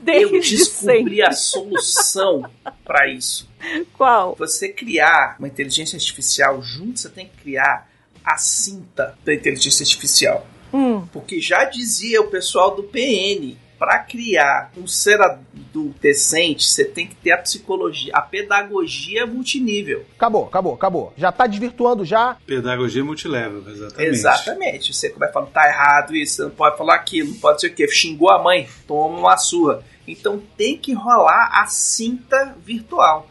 desde 0.07 0.35
Eu 0.35 0.41
descobri 0.41 0.95
sempre. 0.95 1.21
a 1.21 1.31
solução 1.33 2.49
pra 2.85 3.07
isso. 3.07 3.49
Qual? 3.93 4.35
Você 4.37 4.69
criar 4.69 5.35
uma 5.37 5.47
inteligência 5.49 5.97
artificial 5.97 6.61
junto, 6.61 6.99
você 6.99 7.09
tem 7.09 7.27
que 7.27 7.41
criar 7.41 7.89
a 8.23 8.37
cinta 8.37 9.17
da 9.25 9.33
inteligência 9.33 9.83
artificial. 9.83 10.47
Hum. 10.73 11.05
Porque 11.11 11.41
já 11.41 11.65
dizia 11.65 12.21
o 12.21 12.27
pessoal 12.27 12.75
do 12.75 12.83
PN, 12.83 13.57
para 13.77 13.99
criar 13.99 14.71
um 14.75 14.87
ser 14.87 15.21
adulto 15.21 15.93
decente, 16.01 16.65
você 16.65 16.83
tem 16.83 17.05
que 17.07 17.15
ter 17.15 17.31
a 17.31 17.37
psicologia, 17.37 18.11
a 18.13 18.21
pedagogia 18.21 19.25
multinível. 19.25 20.03
Acabou, 20.15 20.45
acabou, 20.45 20.73
acabou. 20.73 21.13
Já 21.15 21.31
tá 21.31 21.45
desvirtuando 21.45 22.03
já. 22.03 22.37
Pedagogia 22.45 23.03
multilevel, 23.03 23.63
exatamente. 23.69 24.09
Exatamente. 24.09 24.93
Você 24.93 25.09
vai 25.13 25.31
falando, 25.31 25.51
tá 25.51 25.67
errado 25.67 26.15
isso, 26.15 26.35
você 26.37 26.43
não 26.43 26.49
pode 26.51 26.77
falar 26.77 26.95
aquilo, 26.95 27.31
não 27.31 27.39
pode 27.39 27.61
ser 27.61 27.67
o 27.67 27.73
quê. 27.73 27.87
Xingou 27.87 28.29
a 28.29 28.41
mãe, 28.41 28.67
toma 28.87 29.17
uma 29.19 29.37
surra. 29.37 29.83
Então 30.07 30.41
tem 30.55 30.77
que 30.77 30.93
rolar 30.93 31.49
a 31.61 31.65
cinta 31.67 32.55
virtual. 32.63 33.29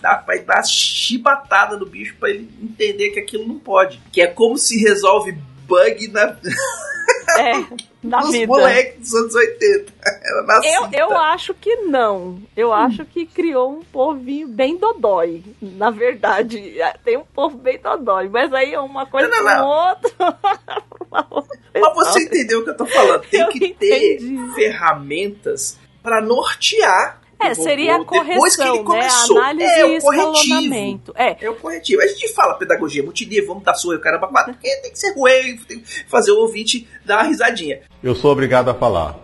Dá, 0.00 0.22
vai 0.26 0.40
dar 0.40 0.62
chibatada 0.64 1.76
no 1.76 1.86
bicho 1.86 2.16
para 2.18 2.30
ele 2.30 2.50
entender 2.62 3.10
que 3.10 3.18
aquilo 3.20 3.46
não 3.46 3.58
pode. 3.58 4.00
Que 4.12 4.20
é 4.20 4.26
como 4.26 4.56
se 4.56 4.78
resolve 4.82 5.32
bug 5.66 6.08
na, 6.08 6.36
É, 7.38 7.52
na 8.02 8.20
nos 8.20 8.30
vida. 8.30 8.46
moleques 8.46 8.98
dos 9.00 9.14
anos 9.14 9.34
80. 9.34 9.92
Era 10.04 10.42
na 10.42 10.60
Eu, 10.64 10.88
eu 10.92 11.16
acho 11.18 11.54
que 11.54 11.74
não. 11.76 12.40
Eu 12.56 12.72
acho 12.72 13.04
que 13.04 13.26
criou 13.26 13.78
um 13.78 13.82
povinho 13.84 14.48
bem 14.48 14.76
dodói. 14.76 15.42
Na 15.60 15.90
verdade, 15.90 16.80
é, 16.80 16.92
tem 17.04 17.16
um 17.16 17.24
povo 17.24 17.56
bem 17.58 17.78
dodói. 17.78 18.28
Mas 18.28 18.52
aí 18.52 18.72
é 18.74 18.80
uma 18.80 19.06
coisa 19.06 19.28
Não, 19.28 19.42
não, 19.44 19.44
com 19.44 19.58
não. 19.58 19.68
outra. 19.90 20.38
Mas 21.74 21.94
você 21.94 22.22
entendeu 22.24 22.60
o 22.60 22.64
que 22.64 22.70
eu 22.70 22.76
tô 22.76 22.86
falando? 22.86 23.22
Tem 23.28 23.40
Eu 23.40 23.48
que 23.48 23.74
ter 23.74 24.18
ferramentas 24.54 25.78
para 26.06 26.20
nortear. 26.20 27.20
É, 27.38 27.50
o 27.50 27.54
seria 27.56 27.96
a 27.96 27.98
robô 27.98 28.24
depois 28.24 28.56
que 28.56 28.62
ele 28.62 28.78
correção, 28.84 29.34
né? 29.34 29.40
A 29.42 29.44
análise 29.50 29.64
é, 29.70 29.80
e 29.80 29.98
o 29.98 30.00
corretivo. 30.00 30.32
escalonamento. 30.36 31.12
É. 31.16 31.44
É 31.44 31.50
o 31.50 31.54
corretivo. 31.56 32.00
A 32.00 32.06
gente 32.06 32.28
fala 32.32 32.54
pedagogia 32.54 33.02
multinível, 33.02 33.48
vamos 33.48 33.64
dar 33.64 33.74
surra, 33.74 33.98
caramba, 33.98 34.28
quatro, 34.28 34.54
porque 34.54 34.74
tem 34.76 34.90
que 34.92 34.98
ser 34.98 35.12
ruim, 35.14 35.56
tem 35.68 35.80
que 35.80 36.04
fazer 36.08 36.30
o 36.30 36.38
ouvinte 36.38 36.88
dar 37.04 37.16
uma 37.18 37.24
risadinha. 37.28 37.80
Eu 38.02 38.14
sou 38.14 38.30
obrigado 38.32 38.68
a 38.70 38.74
falar 38.74 39.18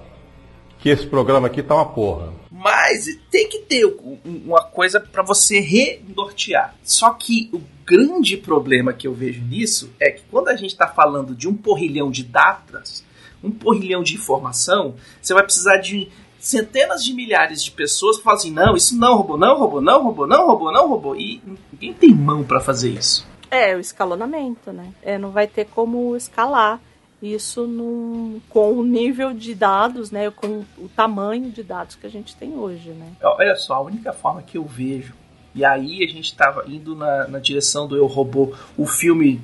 que 0.80 0.90
esse 0.90 1.06
programa 1.06 1.46
aqui 1.46 1.62
tá 1.62 1.74
uma 1.76 1.86
porra. 1.86 2.34
Mas 2.50 3.06
tem 3.30 3.48
que 3.48 3.60
ter 3.60 3.86
um- 3.86 4.18
um- 4.26 4.42
uma 4.46 4.62
coisa 4.62 5.00
para 5.00 5.22
você 5.22 5.58
renortear. 5.60 6.74
Só 6.82 7.10
que 7.14 7.48
o 7.52 7.62
grande 7.86 8.36
problema 8.36 8.92
que 8.92 9.06
eu 9.06 9.14
vejo 9.14 9.40
nisso 9.42 9.90
é 9.98 10.10
que 10.10 10.22
quando 10.30 10.48
a 10.48 10.56
gente 10.56 10.72
está 10.72 10.86
falando 10.86 11.34
de 11.34 11.48
um 11.48 11.54
porrilhão 11.56 12.10
de 12.10 12.24
datas, 12.24 13.04
um 13.42 13.50
porrilhão 13.50 14.02
de 14.02 14.14
informação, 14.16 14.96
você 15.20 15.32
vai 15.32 15.42
precisar 15.44 15.78
de 15.78 16.08
centenas 16.42 17.04
de 17.04 17.14
milhares 17.14 17.62
de 17.62 17.70
pessoas 17.70 18.18
falam 18.18 18.38
assim: 18.38 18.50
não, 18.50 18.76
isso 18.76 18.98
não 18.98 19.14
roubou, 19.14 19.38
não 19.38 19.56
roubou, 19.56 19.80
não 19.80 20.02
roubou, 20.02 20.26
não 20.26 20.46
roubou, 20.46 20.72
não 20.72 20.88
roubou. 20.88 21.16
E 21.16 21.40
ninguém 21.72 21.94
tem 21.94 22.12
mão 22.12 22.42
para 22.42 22.60
fazer 22.60 22.90
isso. 22.90 23.26
É, 23.50 23.76
o 23.76 23.80
escalonamento, 23.80 24.72
né? 24.72 24.92
É, 25.02 25.16
não 25.16 25.30
vai 25.30 25.46
ter 25.46 25.66
como 25.66 26.16
escalar 26.16 26.80
isso 27.22 27.66
num, 27.66 28.40
com 28.48 28.72
o 28.72 28.82
nível 28.82 29.32
de 29.32 29.54
dados, 29.54 30.10
né? 30.10 30.30
Com 30.30 30.64
o 30.76 30.88
tamanho 30.96 31.50
de 31.50 31.62
dados 31.62 31.94
que 31.94 32.06
a 32.06 32.10
gente 32.10 32.34
tem 32.34 32.58
hoje, 32.58 32.90
né? 32.90 33.12
Olha 33.22 33.54
só, 33.54 33.74
a 33.74 33.80
única 33.80 34.12
forma 34.12 34.42
que 34.42 34.58
eu 34.58 34.64
vejo, 34.64 35.14
e 35.54 35.64
aí 35.64 36.02
a 36.02 36.08
gente 36.08 36.24
estava 36.24 36.64
indo 36.66 36.96
na, 36.96 37.28
na 37.28 37.38
direção 37.38 37.86
do 37.86 37.96
Eu 37.96 38.06
Robô, 38.06 38.52
o 38.76 38.86
filme 38.86 39.40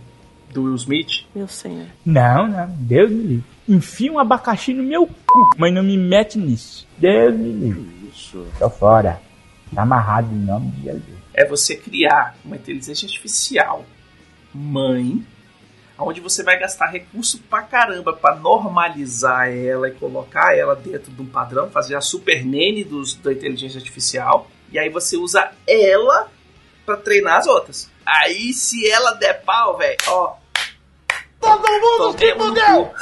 do 0.52 0.64
Will 0.64 0.74
Smith. 0.74 1.26
Meu 1.34 1.48
senhor. 1.48 1.86
Não, 2.04 2.48
não, 2.48 2.66
Deus 2.78 3.10
me 3.10 3.22
livre. 3.22 3.44
Enfia 3.68 4.12
um 4.12 4.18
abacaxi 4.18 4.72
no 4.72 4.82
meu 4.82 5.06
cu, 5.26 5.50
mas 5.58 5.72
não 5.72 5.82
me 5.82 5.96
mete 5.96 6.38
nisso. 6.38 6.86
Deus 6.96 7.34
me 7.34 7.52
livre. 7.52 8.10
Isso. 8.12 8.46
Tô 8.58 8.70
fora. 8.70 9.20
Tá 9.74 9.82
amarrado 9.82 10.34
em 10.34 10.38
nome 10.38 10.70
de 10.70 10.82
Jesus. 10.84 11.18
é 11.34 11.44
você 11.44 11.76
criar 11.76 12.34
uma 12.44 12.56
inteligência 12.56 13.06
artificial 13.06 13.84
mãe, 14.52 15.24
onde 15.98 16.20
você 16.20 16.42
vai 16.42 16.58
gastar 16.58 16.86
recurso 16.86 17.38
pra 17.50 17.62
caramba 17.62 18.12
pra 18.12 18.34
normalizar 18.34 19.48
ela 19.48 19.88
e 19.88 19.92
colocar 19.92 20.56
ela 20.56 20.74
dentro 20.74 21.12
de 21.12 21.22
um 21.22 21.26
padrão, 21.26 21.70
fazer 21.70 21.96
a 21.96 22.00
super 22.00 22.44
nene 22.44 22.84
dos, 22.84 23.14
da 23.14 23.32
inteligência 23.32 23.78
artificial, 23.78 24.50
e 24.72 24.78
aí 24.78 24.88
você 24.88 25.16
usa 25.16 25.50
ela 25.66 26.30
pra 26.84 26.96
treinar 26.96 27.38
as 27.38 27.46
outras. 27.46 27.90
Aí 28.06 28.52
se 28.52 28.88
ela 28.88 29.12
der 29.12 29.42
pau, 29.44 29.76
velho, 29.76 29.98
ó. 30.08 30.36
Todo 31.40 31.62
mundo 31.68 32.18
se 32.18 32.34
fudeu! 32.34 32.90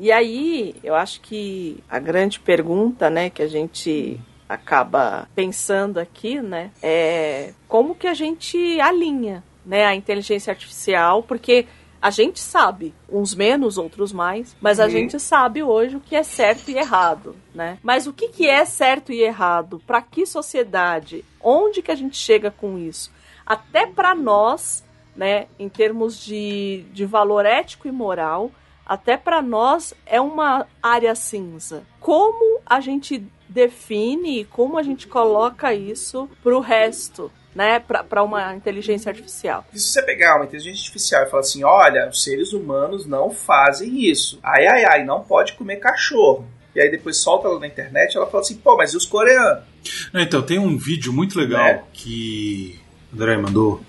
E 0.00 0.12
aí, 0.12 0.76
eu 0.84 0.94
acho 0.94 1.20
que 1.20 1.82
a 1.90 1.98
grande 1.98 2.38
pergunta, 2.38 3.10
né, 3.10 3.30
que 3.30 3.42
a 3.42 3.48
gente 3.48 4.20
acaba 4.48 5.28
pensando 5.34 5.98
aqui, 5.98 6.40
né, 6.40 6.70
é 6.80 7.52
como 7.66 7.96
que 7.96 8.06
a 8.06 8.14
gente 8.14 8.80
alinha, 8.80 9.42
né, 9.66 9.84
a 9.86 9.96
inteligência 9.96 10.52
artificial, 10.52 11.24
porque 11.24 11.66
a 12.00 12.10
gente 12.10 12.38
sabe, 12.38 12.94
uns 13.10 13.34
menos, 13.34 13.76
outros 13.76 14.12
mais, 14.12 14.56
mas 14.60 14.78
a 14.78 14.84
Uhum. 14.84 14.90
gente 14.90 15.18
sabe 15.18 15.64
hoje 15.64 15.96
o 15.96 16.00
que 16.00 16.14
é 16.14 16.22
certo 16.22 16.70
e 16.70 16.76
errado, 16.78 17.34
né? 17.52 17.76
Mas 17.82 18.06
o 18.06 18.12
que, 18.12 18.28
que 18.28 18.46
é 18.48 18.64
certo 18.64 19.12
e 19.12 19.20
errado? 19.20 19.82
Para 19.84 20.00
que 20.00 20.24
sociedade? 20.24 21.24
Onde 21.42 21.82
que 21.82 21.90
a 21.90 21.96
gente 21.96 22.16
chega 22.16 22.52
com 22.52 22.78
isso? 22.78 23.10
Até 23.44 23.84
para 23.84 24.14
nós, 24.14 24.84
né, 25.18 25.46
em 25.58 25.68
termos 25.68 26.24
de, 26.24 26.84
de 26.92 27.04
valor 27.04 27.44
ético 27.44 27.88
e 27.88 27.92
moral, 27.92 28.52
até 28.86 29.16
para 29.16 29.42
nós 29.42 29.92
é 30.06 30.20
uma 30.20 30.64
área 30.80 31.12
cinza. 31.16 31.82
Como 31.98 32.60
a 32.64 32.80
gente 32.80 33.22
define 33.48 34.40
e 34.40 34.44
como 34.44 34.78
a 34.78 34.82
gente 34.84 35.08
coloca 35.08 35.74
isso 35.74 36.30
pro 36.40 36.60
resto, 36.60 37.32
né, 37.52 37.80
para 37.80 38.22
uma 38.22 38.54
inteligência 38.54 39.10
artificial? 39.10 39.66
E 39.74 39.78
se 39.80 39.88
você 39.88 40.02
pegar 40.02 40.36
uma 40.36 40.44
inteligência 40.44 40.80
artificial 40.82 41.24
e 41.24 41.30
falar 41.30 41.40
assim, 41.40 41.64
olha, 41.64 42.08
os 42.08 42.22
seres 42.22 42.52
humanos 42.52 43.04
não 43.04 43.30
fazem 43.30 44.08
isso. 44.08 44.38
Ai, 44.40 44.66
ai, 44.68 44.84
ai, 44.84 45.04
não 45.04 45.24
pode 45.24 45.54
comer 45.54 45.76
cachorro. 45.76 46.46
E 46.76 46.80
aí 46.80 46.90
depois 46.92 47.16
solta 47.16 47.48
ela 47.48 47.58
na 47.58 47.66
internet 47.66 48.16
ela 48.16 48.26
fala 48.30 48.42
assim, 48.42 48.56
pô, 48.56 48.76
mas 48.76 48.92
e 48.92 48.96
os 48.96 49.04
coreanos? 49.04 49.64
Não, 50.12 50.20
então, 50.20 50.42
tem 50.42 50.60
um 50.60 50.78
vídeo 50.78 51.12
muito 51.12 51.36
legal 51.36 51.66
É. 51.66 51.82
que 51.92 52.78
o 53.12 53.16
André 53.16 53.36
mandou, 53.36 53.80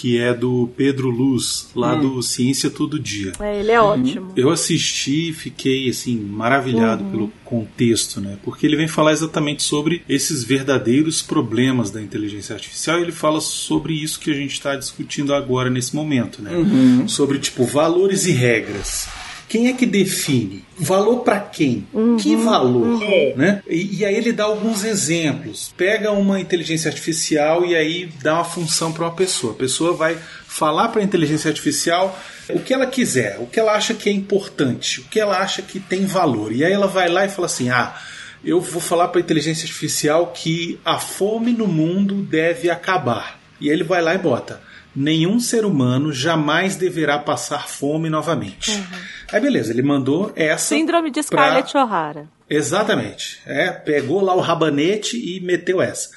que 0.00 0.18
é 0.18 0.32
do 0.32 0.70
Pedro 0.76 1.10
Luz, 1.10 1.68
lá 1.74 1.94
Hum. 1.96 2.14
do 2.16 2.22
Ciência 2.22 2.70
Todo 2.70 2.98
Dia. 3.00 3.32
É, 3.40 3.58
ele 3.60 3.72
é 3.72 3.80
ótimo. 3.80 4.32
Eu 4.36 4.50
assisti 4.50 5.30
e 5.30 5.32
fiquei 5.32 5.88
assim 5.88 6.16
maravilhado 6.20 7.02
Uhum. 7.04 7.10
pelo 7.10 7.32
contexto, 7.44 8.20
né? 8.20 8.36
Porque 8.44 8.64
ele 8.66 8.76
vem 8.76 8.86
falar 8.86 9.12
exatamente 9.12 9.62
sobre 9.62 10.02
esses 10.08 10.44
verdadeiros 10.44 11.20
problemas 11.22 11.90
da 11.90 12.00
inteligência 12.00 12.54
artificial 12.54 12.98
e 12.98 13.02
ele 13.02 13.12
fala 13.12 13.40
sobre 13.40 13.94
isso 13.94 14.20
que 14.20 14.30
a 14.30 14.34
gente 14.34 14.52
está 14.52 14.76
discutindo 14.76 15.34
agora 15.34 15.68
nesse 15.68 15.96
momento, 15.96 16.40
né? 16.42 16.54
Uhum. 16.54 17.08
Sobre 17.08 17.38
tipo 17.38 17.64
valores 17.64 18.26
e 18.26 18.32
regras. 18.32 19.08
Quem 19.48 19.68
é 19.68 19.72
que 19.72 19.86
define? 19.86 20.62
Valor 20.78 21.20
para 21.20 21.40
quem? 21.40 21.86
Que 22.20 22.36
valor? 22.36 23.00
Né? 23.34 23.62
E, 23.66 24.00
e 24.00 24.04
aí 24.04 24.14
ele 24.14 24.32
dá 24.32 24.44
alguns 24.44 24.84
exemplos. 24.84 25.72
Pega 25.76 26.12
uma 26.12 26.38
inteligência 26.38 26.88
artificial 26.88 27.64
e 27.64 27.74
aí 27.74 28.10
dá 28.22 28.34
uma 28.34 28.44
função 28.44 28.92
para 28.92 29.04
uma 29.04 29.14
pessoa. 29.14 29.54
A 29.54 29.56
pessoa 29.56 29.94
vai 29.94 30.18
falar 30.46 30.88
para 30.88 31.00
a 31.00 31.04
inteligência 31.04 31.48
artificial 31.48 32.18
o 32.50 32.60
que 32.60 32.74
ela 32.74 32.86
quiser, 32.86 33.38
o 33.40 33.46
que 33.46 33.58
ela 33.58 33.72
acha 33.72 33.94
que 33.94 34.08
é 34.08 34.12
importante, 34.12 35.00
o 35.00 35.04
que 35.04 35.18
ela 35.18 35.38
acha 35.38 35.62
que 35.62 35.80
tem 35.80 36.04
valor. 36.04 36.52
E 36.52 36.64
aí 36.64 36.72
ela 36.72 36.86
vai 36.86 37.08
lá 37.08 37.24
e 37.24 37.30
fala 37.30 37.46
assim: 37.46 37.70
ah, 37.70 37.94
eu 38.44 38.60
vou 38.60 38.80
falar 38.80 39.08
para 39.08 39.20
a 39.20 39.24
inteligência 39.24 39.64
artificial 39.64 40.28
que 40.28 40.78
a 40.84 40.98
fome 40.98 41.52
no 41.52 41.66
mundo 41.66 42.16
deve 42.16 42.68
acabar. 42.68 43.40
E 43.60 43.68
aí 43.68 43.74
ele 43.74 43.84
vai 43.84 44.02
lá 44.02 44.14
e 44.14 44.18
bota: 44.18 44.60
nenhum 44.94 45.38
ser 45.40 45.64
humano 45.64 46.12
jamais 46.12 46.76
deverá 46.76 47.18
passar 47.18 47.68
fome 47.68 48.08
novamente. 48.10 48.82
Aí 49.32 49.40
beleza, 49.40 49.72
ele 49.72 49.82
mandou 49.82 50.32
essa. 50.34 50.74
Síndrome 50.74 51.10
de 51.10 51.22
pra- 51.22 51.22
Scarlett 51.62 51.76
O'Hara. 51.76 52.28
Exatamente. 52.50 53.40
É, 53.46 53.70
pegou 53.70 54.20
lá 54.22 54.34
o 54.34 54.40
rabanete 54.40 55.16
e 55.16 55.40
meteu 55.40 55.80
essa. 55.82 56.08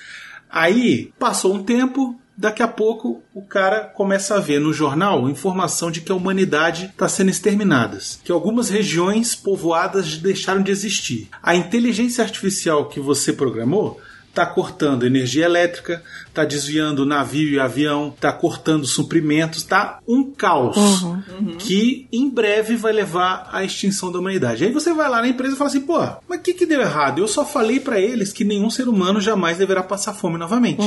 Aí 0.49 1.11
passou 1.19 1.53
um 1.53 1.63
tempo, 1.63 2.19
daqui 2.37 2.61
a 2.63 2.67
pouco 2.67 3.21
o 3.33 3.41
cara 3.41 3.81
começa 3.81 4.35
a 4.35 4.39
ver 4.39 4.59
no 4.59 4.73
jornal 4.73 5.29
informação 5.29 5.89
de 5.91 6.01
que 6.01 6.11
a 6.11 6.15
humanidade 6.15 6.85
está 6.85 7.07
sendo 7.07 7.29
exterminada, 7.31 7.97
que 8.23 8.31
algumas 8.31 8.69
regiões 8.69 9.35
povoadas 9.35 10.17
deixaram 10.17 10.61
de 10.61 10.71
existir. 10.71 11.29
A 11.41 11.55
inteligência 11.55 12.23
artificial 12.23 12.87
que 12.89 12.99
você 12.99 13.31
programou 13.33 13.99
está 14.31 14.45
cortando 14.45 15.05
energia 15.05 15.43
elétrica, 15.45 16.01
está 16.27 16.45
desviando 16.45 17.05
navio 17.05 17.49
e 17.49 17.59
avião, 17.59 18.13
está 18.15 18.31
cortando 18.31 18.85
suprimentos, 18.85 19.63
tá 19.63 19.99
um 20.07 20.31
caos 20.31 20.77
Uhum. 21.01 21.57
que 21.59 22.07
em 22.11 22.29
breve 22.29 22.75
vai 22.75 22.93
levar 22.93 23.49
à 23.51 23.63
extinção 23.63 24.11
da 24.11 24.19
humanidade. 24.19 24.63
Aí 24.63 24.71
você 24.71 24.93
vai 24.93 25.09
lá 25.09 25.21
na 25.21 25.27
empresa 25.27 25.53
e 25.55 25.57
fala 25.57 25.69
assim, 25.69 25.81
pô, 25.81 25.99
mas 26.27 26.39
o 26.39 26.41
que, 26.41 26.53
que 26.53 26.65
deu 26.65 26.79
errado? 26.81 27.19
Eu 27.19 27.27
só 27.27 27.45
falei 27.45 27.79
para 27.79 27.99
eles 27.99 28.31
que 28.31 28.43
nenhum 28.45 28.69
ser 28.69 28.87
humano 28.87 29.19
jamais 29.19 29.57
deverá 29.57 29.83
passar 29.83 30.13
fome 30.13 30.37
novamente. 30.37 30.81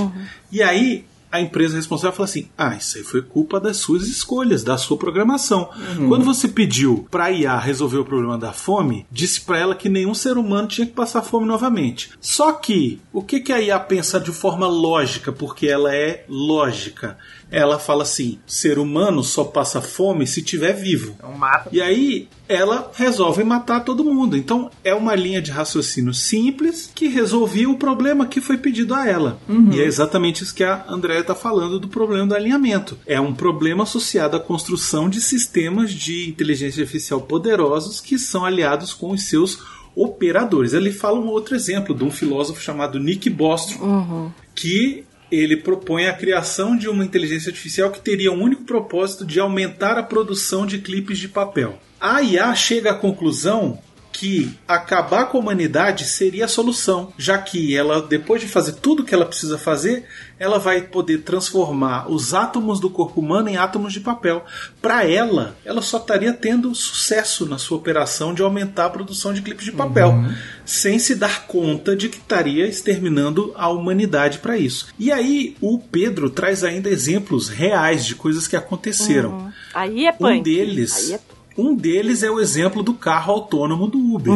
E 0.50 0.62
aí 0.62 1.04
a 1.34 1.40
empresa 1.40 1.74
responsável 1.74 2.14
fala 2.14 2.28
assim: 2.28 2.48
ah, 2.56 2.76
isso 2.76 2.96
aí 2.96 3.02
foi 3.02 3.20
culpa 3.20 3.58
das 3.58 3.78
suas 3.78 4.06
escolhas, 4.06 4.62
da 4.62 4.78
sua 4.78 4.96
programação. 4.96 5.68
Uhum. 5.98 6.08
Quando 6.08 6.24
você 6.24 6.46
pediu 6.46 7.08
para 7.10 7.24
a 7.24 7.32
IA 7.32 7.58
resolver 7.58 7.98
o 7.98 8.04
problema 8.04 8.38
da 8.38 8.52
fome, 8.52 9.04
disse 9.10 9.40
para 9.40 9.58
ela 9.58 9.74
que 9.74 9.88
nenhum 9.88 10.14
ser 10.14 10.38
humano 10.38 10.68
tinha 10.68 10.86
que 10.86 10.92
passar 10.92 11.22
fome 11.22 11.44
novamente. 11.44 12.10
Só 12.20 12.52
que 12.52 13.00
o 13.12 13.20
que, 13.20 13.40
que 13.40 13.52
a 13.52 13.60
IA 13.60 13.80
pensa 13.80 14.20
de 14.20 14.30
forma 14.30 14.68
lógica, 14.68 15.32
porque 15.32 15.66
ela 15.66 15.92
é 15.92 16.24
lógica? 16.28 17.18
Ela 17.54 17.78
fala 17.78 18.02
assim: 18.02 18.40
ser 18.44 18.80
humano 18.80 19.22
só 19.22 19.44
passa 19.44 19.80
fome 19.80 20.26
se 20.26 20.42
tiver 20.42 20.72
vivo. 20.72 21.14
Então 21.16 21.32
mata. 21.38 21.68
E 21.70 21.80
aí 21.80 22.28
ela 22.48 22.90
resolve 22.94 23.44
matar 23.44 23.84
todo 23.84 24.04
mundo. 24.04 24.36
Então 24.36 24.68
é 24.82 24.92
uma 24.92 25.14
linha 25.14 25.40
de 25.40 25.52
raciocínio 25.52 26.12
simples 26.12 26.90
que 26.92 27.06
resolvia 27.06 27.70
o 27.70 27.78
problema 27.78 28.26
que 28.26 28.40
foi 28.40 28.58
pedido 28.58 28.92
a 28.92 29.06
ela. 29.06 29.38
E 29.72 29.80
é 29.80 29.84
exatamente 29.84 30.42
isso 30.42 30.54
que 30.54 30.64
a 30.64 30.84
Andrea 30.88 31.20
está 31.20 31.34
falando 31.34 31.78
do 31.78 31.86
problema 31.86 32.26
do 32.26 32.34
alinhamento. 32.34 32.98
É 33.06 33.20
um 33.20 33.32
problema 33.32 33.84
associado 33.84 34.36
à 34.36 34.40
construção 34.40 35.08
de 35.08 35.20
sistemas 35.20 35.92
de 35.92 36.28
inteligência 36.28 36.82
artificial 36.82 37.20
poderosos 37.20 38.00
que 38.00 38.18
são 38.18 38.44
aliados 38.44 38.92
com 38.92 39.12
os 39.12 39.24
seus 39.24 39.60
operadores. 39.94 40.72
Ele 40.72 40.90
fala 40.90 41.20
um 41.20 41.28
outro 41.28 41.54
exemplo 41.54 41.94
de 41.94 42.02
um 42.02 42.10
filósofo 42.10 42.60
chamado 42.60 42.98
Nick 42.98 43.30
Bostrom, 43.30 44.32
que 44.54 45.04
ele 45.34 45.56
propõe 45.56 46.06
a 46.06 46.12
criação 46.12 46.76
de 46.76 46.88
uma 46.88 47.04
inteligência 47.04 47.50
artificial 47.50 47.90
que 47.90 48.00
teria 48.00 48.32
o 48.32 48.40
único 48.40 48.64
propósito 48.64 49.24
de 49.24 49.40
aumentar 49.40 49.98
a 49.98 50.02
produção 50.02 50.66
de 50.66 50.78
clipes 50.78 51.18
de 51.18 51.28
papel. 51.28 51.78
A 52.00 52.22
IA 52.22 52.54
chega 52.54 52.90
à 52.90 52.94
conclusão 52.94 53.78
que 54.14 54.56
acabar 54.66 55.26
com 55.26 55.38
a 55.38 55.40
humanidade 55.40 56.04
seria 56.04 56.44
a 56.44 56.48
solução, 56.48 57.12
já 57.18 57.36
que 57.36 57.76
ela, 57.76 58.00
depois 58.00 58.40
de 58.40 58.46
fazer 58.46 58.74
tudo 58.74 59.02
o 59.02 59.04
que 59.04 59.12
ela 59.12 59.26
precisa 59.26 59.58
fazer, 59.58 60.06
ela 60.38 60.56
vai 60.56 60.82
poder 60.82 61.22
transformar 61.22 62.08
os 62.08 62.32
átomos 62.32 62.78
do 62.78 62.88
corpo 62.88 63.20
humano 63.20 63.48
em 63.48 63.56
átomos 63.56 63.92
de 63.92 63.98
papel. 63.98 64.44
Para 64.80 65.04
ela, 65.04 65.56
ela 65.64 65.82
só 65.82 65.96
estaria 65.96 66.32
tendo 66.32 66.72
sucesso 66.76 67.44
na 67.44 67.58
sua 67.58 67.76
operação 67.76 68.32
de 68.32 68.40
aumentar 68.40 68.86
a 68.86 68.90
produção 68.90 69.34
de 69.34 69.42
clipes 69.42 69.64
de 69.64 69.72
papel, 69.72 70.14
sem 70.64 70.96
se 71.00 71.16
dar 71.16 71.48
conta 71.48 71.96
de 71.96 72.08
que 72.08 72.18
estaria 72.18 72.68
exterminando 72.68 73.52
a 73.56 73.68
humanidade 73.68 74.38
para 74.38 74.56
isso. 74.56 74.86
E 74.96 75.10
aí, 75.10 75.56
o 75.60 75.80
Pedro 75.80 76.30
traz 76.30 76.62
ainda 76.62 76.88
exemplos 76.88 77.48
reais 77.48 78.06
de 78.06 78.14
coisas 78.14 78.46
que 78.46 78.54
aconteceram. 78.54 79.30
Uhum. 79.30 79.52
Aí 79.74 80.06
é 80.06 80.12
punk. 80.12 80.38
Um 80.38 80.42
deles, 80.42 81.08
Aí 81.08 81.14
é 81.14 81.33
um 81.56 81.74
deles 81.74 82.22
é 82.22 82.30
o 82.30 82.40
exemplo 82.40 82.82
do 82.82 82.94
carro 82.94 83.32
autônomo 83.32 83.86
do 83.86 83.98
Uber. 83.98 84.32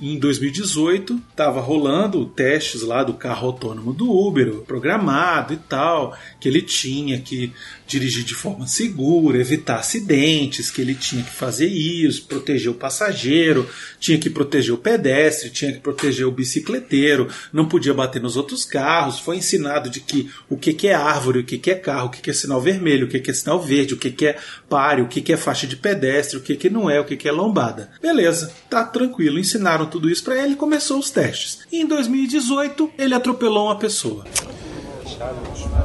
Em 0.00 0.18
2018, 0.18 1.20
estava 1.30 1.60
rolando 1.60 2.24
testes 2.24 2.80
lá 2.80 3.04
do 3.04 3.12
carro 3.12 3.48
autônomo 3.48 3.92
do 3.92 4.10
Uber, 4.10 4.50
programado 4.66 5.52
e 5.52 5.58
tal, 5.58 6.16
que 6.40 6.48
ele 6.48 6.62
tinha 6.62 7.20
que 7.20 7.52
dirigir 7.86 8.24
de 8.24 8.34
forma 8.34 8.66
segura, 8.66 9.38
evitar 9.38 9.80
acidentes, 9.80 10.70
que 10.70 10.80
ele 10.80 10.94
tinha 10.94 11.22
que 11.22 11.30
fazer 11.30 11.66
isso, 11.66 12.24
proteger 12.24 12.70
o 12.70 12.74
passageiro, 12.74 13.68
tinha 13.98 14.16
que 14.16 14.30
proteger 14.30 14.72
o 14.72 14.78
pedestre, 14.78 15.50
tinha 15.50 15.72
que 15.72 15.80
proteger 15.80 16.26
o 16.26 16.32
bicicleteiro, 16.32 17.28
não 17.52 17.68
podia 17.68 17.92
bater 17.92 18.22
nos 18.22 18.36
outros 18.38 18.64
carros. 18.64 19.18
Foi 19.18 19.36
ensinado 19.36 19.90
de 19.90 20.00
que 20.00 20.30
o 20.48 20.56
que 20.56 20.72
que 20.72 20.88
é 20.88 20.94
árvore, 20.94 21.40
o 21.40 21.44
que 21.44 21.58
que 21.58 21.72
é 21.72 21.74
carro, 21.74 22.06
o 22.06 22.10
que 22.10 22.22
que 22.22 22.30
é 22.30 22.32
sinal 22.32 22.60
vermelho, 22.60 23.06
o 23.06 23.10
que 23.10 23.20
que 23.20 23.30
é 23.30 23.34
sinal 23.34 23.60
verde, 23.60 23.92
o 23.92 23.98
que 23.98 24.10
que 24.10 24.28
é 24.28 24.38
pare, 24.66 25.02
o 25.02 25.08
que 25.08 25.20
que 25.20 25.32
é 25.32 25.36
faixa 25.36 25.66
de 25.66 25.76
pedestre, 25.76 26.38
o 26.38 26.40
que 26.40 26.56
que 26.56 26.70
não 26.70 26.88
é, 26.88 26.98
o 27.00 27.04
que 27.04 27.16
que 27.16 27.28
é 27.28 27.32
lombada. 27.32 27.90
Beleza, 28.00 28.50
tá 28.70 28.84
tranquilo, 28.84 29.38
ensinaram 29.38 29.89
tudo 29.90 30.08
isso 30.08 30.24
para 30.24 30.42
ele 30.42 30.54
e 30.54 30.56
começou 30.56 30.98
os 30.98 31.10
testes. 31.10 31.60
E 31.70 31.80
em 31.80 31.86
2018, 31.86 32.92
ele 32.96 33.14
atropelou 33.14 33.66
uma 33.66 33.76
pessoa. 33.76 34.24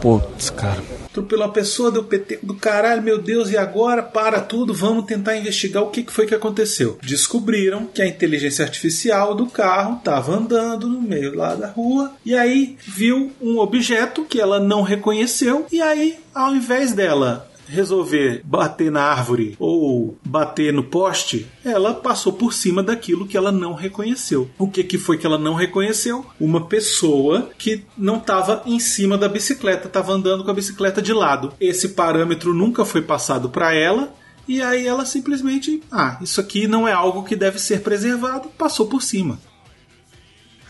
Putz, 0.01 0.49
cara. 0.49 0.81
Atropelou 1.05 1.45
uma 1.45 1.53
pessoa, 1.53 1.91
deu 1.91 2.03
PT 2.03 2.39
do 2.43 2.53
caralho, 2.53 3.01
meu 3.01 3.21
Deus, 3.21 3.49
e 3.49 3.57
agora? 3.57 4.03
Para 4.03 4.39
tudo, 4.39 4.73
vamos 4.73 5.05
tentar 5.05 5.37
investigar 5.37 5.83
o 5.83 5.89
que 5.89 6.03
que 6.03 6.11
foi 6.11 6.25
que 6.25 6.35
aconteceu. 6.35 6.97
Descobriram 7.01 7.85
que 7.85 8.01
a 8.01 8.07
inteligência 8.07 8.63
artificial 8.63 9.33
do 9.33 9.47
carro 9.47 9.97
estava 9.97 10.35
andando 10.35 10.87
no 10.87 11.01
meio 11.01 11.35
lá 11.35 11.55
da 11.55 11.67
rua 11.67 12.13
e 12.25 12.35
aí 12.35 12.77
viu 12.85 13.31
um 13.41 13.57
objeto 13.59 14.25
que 14.25 14.39
ela 14.39 14.59
não 14.59 14.81
reconheceu 14.81 15.65
e 15.71 15.81
aí, 15.81 16.17
ao 16.33 16.55
invés 16.55 16.93
dela 16.93 17.49
resolver 17.67 18.41
bater 18.43 18.91
na 18.91 19.03
árvore 19.03 19.55
ou 19.59 20.17
bater 20.25 20.73
no 20.73 20.83
poste, 20.83 21.47
ela 21.63 21.93
passou 21.93 22.33
por 22.33 22.53
cima 22.53 22.83
daquilo 22.83 23.27
que 23.27 23.37
ela 23.37 23.51
não 23.51 23.73
reconheceu. 23.73 24.49
O 24.57 24.69
que, 24.69 24.83
que 24.83 24.97
foi 24.97 25.17
que 25.17 25.25
ela 25.25 25.37
não 25.37 25.53
reconheceu? 25.53 26.25
Uma 26.39 26.65
pessoa 26.65 27.49
que 27.57 27.83
não 27.97 28.17
estava 28.17 28.63
em 28.65 28.79
cima 28.79 29.17
da 29.17 29.27
bicicleta, 29.27 29.87
estava 29.87 30.13
andando 30.13 30.43
com 30.43 30.51
a 30.51 30.55
bicicleta 30.55 31.01
de 31.01 31.13
lado. 31.13 31.53
Esse 31.59 31.89
parâmetro 31.89 32.53
nunca 32.53 32.85
foi 32.85 33.01
passado 33.01 33.49
para 33.49 33.73
ela. 33.73 34.13
E 34.47 34.61
aí 34.61 34.85
ela 34.85 35.05
simplesmente, 35.05 35.81
ah, 35.91 36.19
isso 36.21 36.39
aqui 36.39 36.67
não 36.67 36.87
é 36.87 36.93
algo 36.93 37.23
que 37.23 37.35
deve 37.35 37.57
ser 37.57 37.81
preservado, 37.81 38.49
passou 38.49 38.85
por 38.85 39.01
cima. 39.01 39.39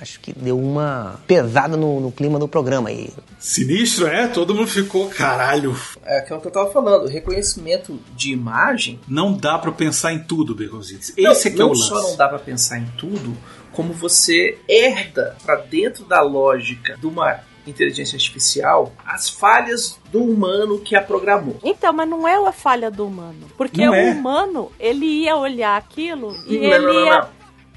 Acho 0.06 0.20
que 0.20 0.32
deu 0.34 0.60
uma 0.60 1.20
pesada 1.26 1.76
no, 1.76 2.00
no 2.00 2.12
clima 2.12 2.38
do 2.38 2.48
programa 2.48 2.90
aí. 2.90 3.10
Sinistro, 3.40 4.06
é? 4.06 4.28
Todo 4.28 4.54
mundo 4.54 4.68
ficou, 4.68 5.10
caralho. 5.10 5.76
É 6.06 6.20
aquilo 6.20 6.40
que 6.40 6.46
eu 6.48 6.52
tava 6.52 6.72
falando, 6.72 7.08
reconhecimento 7.08 8.00
de 8.16 8.32
imagem. 8.32 9.00
Não 9.08 9.34
dá 9.34 9.58
para 9.58 9.72
pensar 9.72 10.14
em 10.14 10.20
tudo, 10.20 10.54
Beconzitos. 10.54 11.12
Não, 11.18 11.32
Esse 11.32 11.48
aqui 11.48 11.58
é 11.58 11.60
não 11.60 11.70
o 11.70 11.70
lance. 11.70 11.88
só 11.88 12.04
não 12.04 12.16
dá 12.16 12.28
pra 12.30 12.38
pensar 12.38 12.78
em 12.78 12.86
tudo, 12.96 13.36
como 13.72 13.94
você 13.94 14.60
herda 14.70 15.36
pra 15.44 15.56
dentro 15.56 16.06
da 16.06 16.22
lógica 16.22 16.96
de 16.98 17.08
uma 17.08 17.40
inteligência 17.66 18.16
artificial 18.16 18.94
as 19.04 19.28
falhas 19.28 20.00
do 20.12 20.24
humano 20.24 20.78
que 20.80 20.96
a 20.96 21.02
programou. 21.02 21.58
Então, 21.64 21.92
mas 21.92 22.08
não 22.08 22.28
é 22.28 22.36
a 22.36 22.52
falha 22.52 22.92
do 22.92 23.08
humano. 23.08 23.48
Porque 23.58 23.84
Não 23.84 23.92
o 23.92 23.96
é. 23.96 24.12
humano, 24.12 24.72
ele 24.80 25.06
ia 25.06 25.36
olhar 25.36 25.76
aquilo 25.76 26.32
e 26.48 26.58
Não, 26.60 26.64
ele 26.64 26.80
não, 26.86 26.94
não, 26.94 27.06
ia. 27.06 27.28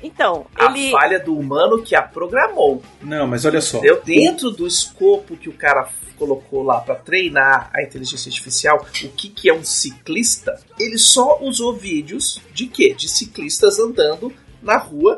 Então, 0.02 0.46
A 0.54 0.66
ele. 0.66 0.90
falha 0.90 1.18
do 1.18 1.36
humano 1.36 1.82
que 1.82 1.94
a 1.94 2.02
programou. 2.02 2.82
Não, 3.02 3.26
mas 3.26 3.44
olha 3.44 3.60
só. 3.60 3.78
Entendeu? 3.78 4.00
Dentro 4.04 4.50
do 4.50 4.66
escopo 4.66 5.36
que 5.36 5.48
o 5.48 5.52
cara 5.52 5.88
colocou 6.16 6.62
lá 6.62 6.80
pra 6.80 6.94
treinar 6.96 7.70
a 7.72 7.82
inteligência 7.82 8.28
artificial, 8.28 8.78
o 9.04 9.08
que, 9.10 9.28
que 9.28 9.48
é 9.48 9.54
um 9.54 9.62
ciclista, 9.64 10.60
ele 10.78 10.98
só 10.98 11.38
usou 11.40 11.74
vídeos 11.76 12.40
de 12.52 12.66
quê? 12.66 12.92
De 12.92 13.08
ciclistas 13.08 13.78
andando 13.78 14.32
na 14.68 14.76
rua, 14.76 15.16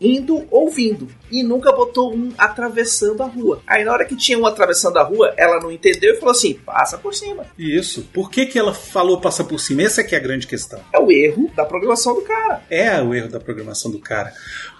indo 0.00 0.44
ou 0.50 0.68
vindo. 0.68 1.08
E 1.30 1.44
nunca 1.44 1.70
botou 1.70 2.12
um 2.12 2.32
atravessando 2.36 3.22
a 3.22 3.26
rua. 3.26 3.62
Aí 3.64 3.84
na 3.84 3.92
hora 3.92 4.04
que 4.04 4.16
tinha 4.16 4.36
um 4.36 4.44
atravessando 4.44 4.98
a 4.98 5.04
rua, 5.04 5.32
ela 5.36 5.60
não 5.60 5.70
entendeu 5.70 6.14
e 6.14 6.16
falou 6.16 6.32
assim: 6.32 6.54
passa 6.54 6.98
por 6.98 7.14
cima. 7.14 7.46
Isso. 7.56 8.08
Por 8.12 8.28
que, 8.28 8.46
que 8.46 8.58
ela 8.58 8.74
falou 8.74 9.20
passar 9.20 9.44
por 9.44 9.60
cima? 9.60 9.82
Essa 9.82 10.00
é 10.00 10.04
que 10.04 10.16
é 10.16 10.18
a 10.18 10.20
grande 10.20 10.48
questão. 10.48 10.80
É 10.92 10.98
o 10.98 11.12
erro 11.12 11.48
da 11.54 11.64
programação 11.64 12.14
do 12.14 12.22
cara. 12.22 12.62
É 12.68 13.00
o 13.00 13.14
erro 13.14 13.28
da 13.28 13.38
programação 13.38 13.90
do 13.90 14.00
cara. 14.00 14.32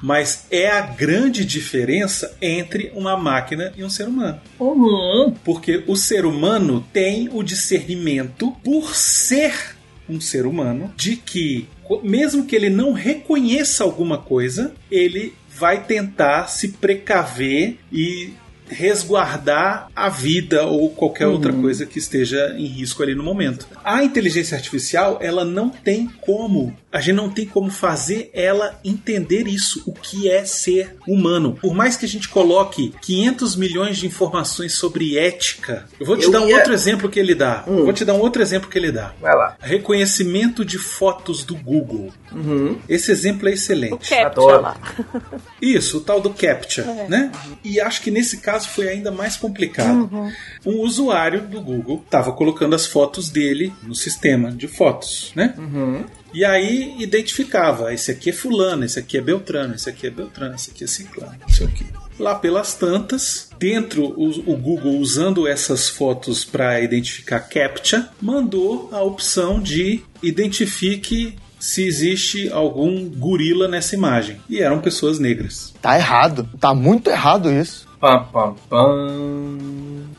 Mas 0.03 0.47
é 0.51 0.69
a 0.69 0.81
grande 0.81 1.45
diferença 1.45 2.37
entre 2.43 2.91
uma 2.95 3.17
máquina 3.17 3.73
e 3.77 3.85
um 3.85 3.91
ser 3.91 4.09
humano. 4.09 4.41
Uhum. 4.59 5.33
Porque 5.45 5.85
o 5.87 5.95
ser 5.95 6.25
humano 6.25 6.85
tem 6.93 7.29
o 7.33 7.43
discernimento, 7.43 8.51
por 8.65 8.97
ser 8.97 9.79
um 10.09 10.21
ser 10.21 10.47
humano, 10.47 10.93
de 10.97 11.17
que, 11.17 11.69
mesmo 12.03 12.45
que 12.45 12.55
ele 12.57 12.71
não 12.71 12.93
reconheça 12.93 13.85
alguma 13.85 14.19
coisa, 14.19 14.73
ele 14.91 15.35
vai 15.57 15.83
tentar 15.85 16.47
se 16.49 16.69
precaver 16.69 17.79
e 17.93 18.33
resguardar 18.71 19.91
a 19.97 20.09
vida 20.09 20.67
ou 20.67 20.91
qualquer 20.91 21.27
Uhum. 21.27 21.33
outra 21.35 21.53
coisa 21.53 21.87
que 21.87 21.99
esteja 21.99 22.55
em 22.59 22.67
risco 22.67 23.03
ali 23.03 23.15
no 23.15 23.23
momento. 23.25 23.67
A 23.83 24.05
inteligência 24.05 24.57
artificial, 24.57 25.19
ela 25.23 25.45
não 25.45 25.71
tem 25.71 26.07
como, 26.21 26.77
a 26.91 27.01
gente 27.01 27.15
não 27.17 27.29
tem 27.29 27.45
como 27.47 27.71
fazer 27.71 28.31
ela 28.33 28.79
entender 28.85 29.47
isso, 29.47 29.83
o 29.87 29.93
que 29.93 30.31
é 30.31 30.45
ser 30.45 30.97
humano. 31.07 31.57
Por 31.61 31.75
mais 31.75 31.97
que 31.97 32.07
a 32.07 32.09
gente 32.09 32.29
coloque 32.29 32.95
500 33.03 33.57
milhões 33.57 33.99
de 33.99 34.07
informações 34.07 34.73
sobre 34.75 35.19
ética, 35.19 35.87
eu 36.01 36.07
vou 36.07 36.17
te 36.17 36.25
Eu 36.25 36.31
dar 36.31 36.41
um 36.43 36.49
ia- 36.49 36.57
outro 36.57 36.73
exemplo 36.73 37.09
que 37.09 37.21
ele 37.21 37.35
dá. 37.35 37.63
Vou 37.67 37.93
te 37.93 38.05
dar 38.05 38.15
um 38.15 38.21
outro 38.21 38.41
exemplo 38.41 38.71
que 38.71 38.79
ele 38.79 38.91
dá. 38.91 39.13
Vai 39.21 39.35
lá. 39.37 39.57
Reconhecimento 39.61 40.65
de 40.65 40.79
fotos 40.79 41.43
do 41.45 41.55
Google. 41.55 42.11
Uhum. 42.33 42.79
Esse 42.89 43.11
exemplo 43.11 43.49
é 43.49 43.53
excelente. 43.53 44.09
Captcha 44.11 44.27
Adoro. 44.27 44.63
lá. 44.63 44.77
Isso, 45.61 45.99
o 45.99 46.01
tal 46.01 46.21
do 46.21 46.31
CAPTCHA, 46.31 46.83
É. 46.83 47.09
né? 47.09 47.33
E 47.65 47.81
acho 47.81 48.01
que 48.03 48.11
nesse 48.11 48.39
caso 48.39 48.69
foi 48.69 48.89
ainda 48.89 49.11
mais 49.11 49.37
complicado. 49.37 50.09
Uhum. 50.13 50.33
Um 50.65 50.81
usuário 50.81 51.43
do 51.43 51.61
Google 51.61 52.03
estava 52.05 52.33
colocando 52.33 52.75
as 52.75 52.87
fotos 52.87 53.29
dele 53.29 53.73
no 53.83 53.95
sistema 53.95 54.51
de 54.51 54.69
fotos, 54.69 55.33
né? 55.35 55.55
Uhum. 55.59 56.05
E 56.39 56.45
aí 56.45 56.95
identificava, 57.01 57.93
esse 57.93 58.13
aqui 58.13 58.31
é 58.31 58.33
fulano, 58.33 58.85
esse 58.85 58.97
aqui 58.97 59.19
é 59.19 59.21
Beltrano, 59.21 59.75
esse 59.75 59.91
aqui 59.91 60.07
é 60.07 60.11
Beltrano, 60.11 60.55
esse 60.55 60.71
aqui 60.71 60.85
é 60.85 60.87
Ciclano, 60.87 61.35
não 61.41 61.49
sei 61.49 61.67
o 61.67 61.69
quê. 61.69 61.85
Lá 62.17 62.37
pelas 62.37 62.75
tantas, 62.75 63.51
dentro 63.59 64.05
o, 64.05 64.29
o 64.53 64.57
Google 64.57 64.99
usando 64.99 65.49
essas 65.49 65.89
fotos 65.89 66.45
para 66.45 66.81
identificar 66.81 67.41
CAPTCHA, 67.41 68.11
mandou 68.23 68.89
a 68.93 69.03
opção 69.03 69.61
de 69.61 70.05
identifique 70.23 71.35
se 71.59 71.85
existe 71.85 72.49
algum 72.53 73.09
gorila 73.09 73.67
nessa 73.67 73.97
imagem. 73.97 74.41
E 74.49 74.61
eram 74.61 74.81
pessoas 74.81 75.19
negras. 75.19 75.75
Tá 75.83 75.97
errado. 75.97 76.49
Tá 76.61 76.73
muito 76.73 77.11
errado 77.11 77.51
isso. 77.51 77.89
Pam, 77.99 78.23
pam, 78.33 78.55
pam. 78.71 79.59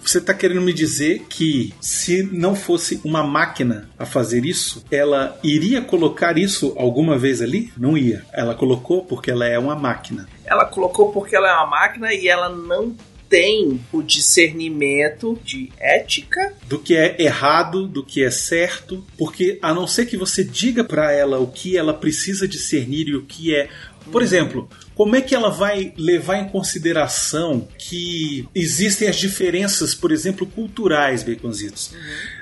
Você 0.09 0.17
está 0.17 0.33
querendo 0.33 0.61
me 0.61 0.73
dizer 0.73 1.27
que 1.29 1.71
se 1.79 2.23
não 2.23 2.55
fosse 2.55 2.99
uma 3.03 3.21
máquina 3.21 3.91
a 3.95 4.07
fazer 4.07 4.43
isso, 4.43 4.83
ela 4.89 5.37
iria 5.43 5.83
colocar 5.83 6.35
isso 6.35 6.73
alguma 6.75 7.15
vez 7.15 7.43
ali? 7.43 7.71
Não 7.77 7.95
ia. 7.95 8.25
Ela 8.33 8.55
colocou 8.55 9.05
porque 9.05 9.29
ela 9.29 9.45
é 9.45 9.59
uma 9.59 9.75
máquina. 9.75 10.27
Ela 10.43 10.65
colocou 10.65 11.11
porque 11.11 11.35
ela 11.35 11.47
é 11.47 11.53
uma 11.53 11.67
máquina 11.67 12.11
e 12.11 12.27
ela 12.27 12.49
não 12.49 12.95
tem 13.29 13.79
o 13.93 14.01
discernimento 14.01 15.39
de 15.43 15.71
ética. 15.77 16.53
Do 16.67 16.79
que 16.79 16.95
é 16.95 17.21
errado, 17.21 17.85
do 17.85 18.03
que 18.03 18.23
é 18.23 18.31
certo, 18.31 19.05
porque 19.15 19.59
a 19.61 19.71
não 19.75 19.85
ser 19.85 20.07
que 20.07 20.17
você 20.17 20.43
diga 20.43 20.83
para 20.83 21.11
ela 21.11 21.37
o 21.37 21.45
que 21.45 21.77
ela 21.77 21.93
precisa 21.93 22.47
discernir 22.47 23.09
e 23.09 23.15
o 23.15 23.21
que 23.21 23.55
é. 23.55 23.69
Por 24.11 24.23
exemplo, 24.23 24.67
como 24.99 25.15
é 25.15 25.21
que 25.21 25.33
ela 25.33 25.49
vai 25.49 25.93
levar 25.97 26.39
em 26.39 26.49
consideração 26.49 27.65
que 27.77 28.45
existem 28.53 29.07
as 29.07 29.15
diferenças, 29.15 29.95
por 29.95 30.11
exemplo, 30.11 30.45
culturais, 30.45 31.23
baconzitos? 31.23 31.95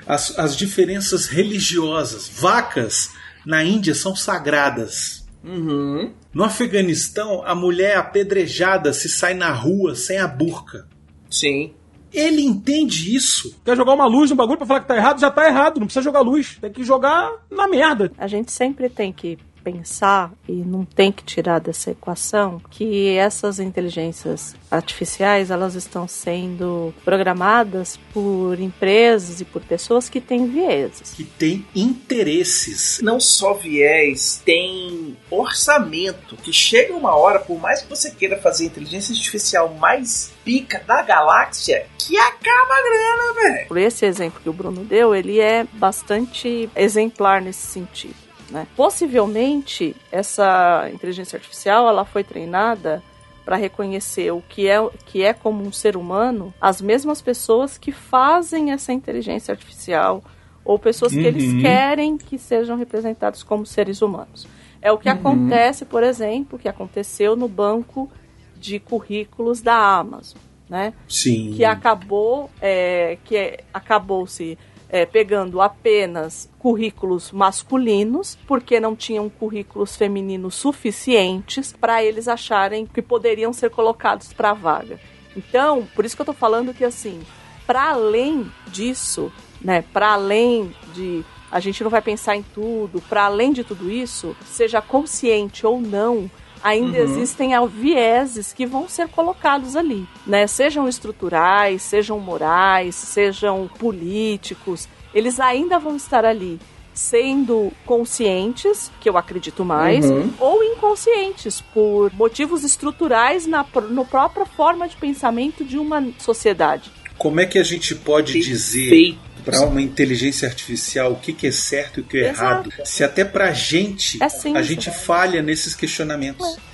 As, 0.04 0.36
as 0.36 0.56
diferenças 0.56 1.26
religiosas. 1.26 2.28
Vacas 2.28 3.10
na 3.46 3.62
Índia 3.62 3.94
são 3.94 4.16
sagradas. 4.16 5.24
Uhum. 5.44 6.12
No 6.34 6.42
Afeganistão, 6.42 7.44
a 7.46 7.54
mulher 7.54 7.96
apedrejada 7.96 8.92
se 8.92 9.08
sai 9.08 9.34
na 9.34 9.52
rua 9.52 9.94
sem 9.94 10.18
a 10.18 10.26
burca. 10.26 10.88
Sim. 11.30 11.74
Ele 12.12 12.42
entende 12.42 13.14
isso. 13.14 13.56
Quer 13.64 13.76
jogar 13.76 13.94
uma 13.94 14.06
luz 14.06 14.30
no 14.30 14.36
bagulho 14.36 14.58
pra 14.58 14.66
falar 14.66 14.80
que 14.80 14.88
tá 14.88 14.96
errado? 14.96 15.20
Já 15.20 15.30
tá 15.30 15.46
errado, 15.46 15.78
não 15.78 15.86
precisa 15.86 16.02
jogar 16.02 16.22
luz. 16.22 16.58
Tem 16.60 16.72
que 16.72 16.82
jogar 16.82 17.30
na 17.48 17.68
merda. 17.68 18.10
A 18.18 18.26
gente 18.26 18.50
sempre 18.50 18.88
tem 18.88 19.12
que 19.12 19.38
pensar 19.70 20.32
e 20.48 20.52
não 20.52 20.84
tem 20.84 21.12
que 21.12 21.22
tirar 21.22 21.58
dessa 21.58 21.90
equação 21.90 22.60
que 22.70 23.14
essas 23.16 23.58
inteligências 23.58 24.56
artificiais 24.70 25.50
elas 25.50 25.74
estão 25.74 26.08
sendo 26.08 26.94
programadas 27.04 27.98
por 28.12 28.58
empresas 28.58 29.40
e 29.40 29.44
por 29.44 29.62
pessoas 29.62 30.08
que 30.08 30.20
têm 30.20 30.48
vieses. 30.48 31.12
Que 31.12 31.24
têm 31.24 31.66
interesses. 31.74 33.00
Não 33.02 33.20
só 33.20 33.54
viés, 33.54 34.40
tem 34.44 35.16
orçamento. 35.30 36.36
Que 36.36 36.52
chega 36.52 36.94
uma 36.94 37.14
hora, 37.14 37.38
por 37.38 37.60
mais 37.60 37.82
que 37.82 37.90
você 37.90 38.10
queira 38.10 38.38
fazer 38.38 38.64
a 38.64 38.66
inteligência 38.68 39.14
artificial 39.14 39.74
mais 39.74 40.32
pica 40.44 40.82
da 40.86 41.02
galáxia, 41.02 41.86
que 41.98 42.16
acaba 42.16 42.74
a 42.74 42.82
grana, 42.82 43.34
velho. 43.34 43.68
Por 43.68 43.76
esse 43.76 44.06
exemplo 44.06 44.40
que 44.42 44.48
o 44.48 44.52
Bruno 44.52 44.82
deu, 44.84 45.14
ele 45.14 45.40
é 45.40 45.64
bastante 45.74 46.70
exemplar 46.74 47.42
nesse 47.42 47.66
sentido. 47.66 48.27
Né? 48.50 48.66
Possivelmente 48.76 49.94
essa 50.10 50.88
inteligência 50.92 51.36
artificial 51.36 51.88
ela 51.88 52.04
foi 52.04 52.24
treinada 52.24 53.02
para 53.44 53.56
reconhecer 53.56 54.30
o 54.32 54.42
que 54.46 54.68
é, 54.68 54.76
que 55.06 55.22
é 55.22 55.32
como 55.32 55.62
um 55.62 55.72
ser 55.72 55.96
humano, 55.96 56.52
as 56.60 56.80
mesmas 56.80 57.20
pessoas 57.22 57.78
que 57.78 57.92
fazem 57.92 58.72
essa 58.72 58.92
inteligência 58.92 59.52
artificial 59.52 60.22
ou 60.64 60.78
pessoas 60.78 61.12
que 61.12 61.20
eles 61.20 61.44
Uhum. 61.54 61.60
querem 61.60 62.18
que 62.18 62.36
sejam 62.38 62.76
representados 62.76 63.42
como 63.42 63.64
seres 63.64 64.02
humanos. 64.02 64.46
É 64.82 64.92
o 64.92 64.98
que 64.98 65.08
Uhum. 65.08 65.14
acontece, 65.14 65.84
por 65.86 66.02
exemplo, 66.02 66.58
que 66.58 66.68
aconteceu 66.68 67.34
no 67.34 67.48
banco 67.48 68.10
de 68.54 68.78
currículos 68.78 69.60
da 69.62 69.74
Amazon, 69.76 70.38
né? 70.68 70.92
Sim. 71.08 71.52
que 71.56 71.64
acabou 71.64 72.50
é, 72.60 73.16
que 73.24 73.34
é- 73.36 73.60
acabou-se 73.72 74.58
é, 74.88 75.04
pegando 75.04 75.60
apenas 75.60 76.50
currículos 76.58 77.30
masculinos 77.30 78.38
porque 78.46 78.80
não 78.80 78.96
tinham 78.96 79.28
currículos 79.28 79.96
femininos 79.96 80.54
suficientes 80.54 81.72
para 81.72 82.02
eles 82.02 82.26
acharem 82.26 82.86
que 82.86 83.02
poderiam 83.02 83.52
ser 83.52 83.70
colocados 83.70 84.32
para 84.32 84.50
a 84.50 84.54
vaga. 84.54 84.98
Então, 85.36 85.86
por 85.94 86.04
isso 86.04 86.16
que 86.16 86.22
eu 86.22 86.26
tô 86.26 86.32
falando 86.32 86.74
que 86.74 86.84
assim, 86.84 87.20
para 87.66 87.90
além 87.90 88.50
disso, 88.68 89.30
né, 89.60 89.84
para 89.92 90.12
além 90.12 90.74
de 90.94 91.24
a 91.50 91.60
gente 91.60 91.82
não 91.82 91.90
vai 91.90 92.02
pensar 92.02 92.36
em 92.36 92.42
tudo, 92.42 93.00
para 93.02 93.24
além 93.24 93.52
de 93.52 93.64
tudo 93.64 93.90
isso, 93.90 94.36
seja 94.44 94.82
consciente 94.82 95.66
ou 95.66 95.80
não, 95.80 96.30
ainda 96.62 96.98
Uhum. 96.98 97.04
existem 97.04 97.50
vieses 97.68 98.52
que 98.52 98.66
vão 98.66 98.88
ser 98.88 99.08
colocados 99.08 99.76
ali, 99.76 100.06
né? 100.26 100.46
Sejam 100.46 100.88
estruturais, 100.88 101.82
sejam 101.82 102.18
morais, 102.20 102.94
sejam 102.94 103.68
políticos, 103.78 104.88
eles 105.14 105.40
ainda 105.40 105.78
vão 105.78 105.96
estar 105.96 106.24
ali 106.24 106.58
sendo 106.92 107.72
conscientes, 107.86 108.90
que 109.00 109.08
eu 109.08 109.16
acredito 109.16 109.64
mais, 109.64 110.04
Uhum. 110.04 110.32
ou 110.40 110.64
inconscientes 110.64 111.60
por 111.72 112.12
motivos 112.14 112.64
estruturais 112.64 113.46
na 113.46 113.64
no 113.88 114.04
própria 114.04 114.44
forma 114.44 114.88
de 114.88 114.96
pensamento 114.96 115.64
de 115.64 115.78
uma 115.78 116.04
sociedade. 116.18 116.90
Como 117.16 117.40
é 117.40 117.46
que 117.46 117.58
a 117.58 117.62
gente 117.62 117.94
pode 117.94 118.40
dizer 118.40 119.16
para 119.50 119.66
uma 119.66 119.80
inteligência 119.80 120.46
artificial 120.46 121.12
o 121.12 121.16
que, 121.16 121.32
que 121.32 121.46
é 121.46 121.50
certo 121.50 122.00
e 122.00 122.02
o 122.02 122.04
que 122.04 122.18
é 122.18 122.30
Exato. 122.30 122.68
errado. 122.68 122.86
Se 122.86 123.02
até 123.02 123.24
para 123.24 123.46
a 123.46 123.52
gente, 123.52 124.18
é 124.22 124.58
a 124.58 124.62
gente 124.62 124.90
falha 124.90 125.40
nesses 125.40 125.74
questionamentos. 125.74 126.46
É. 126.64 126.68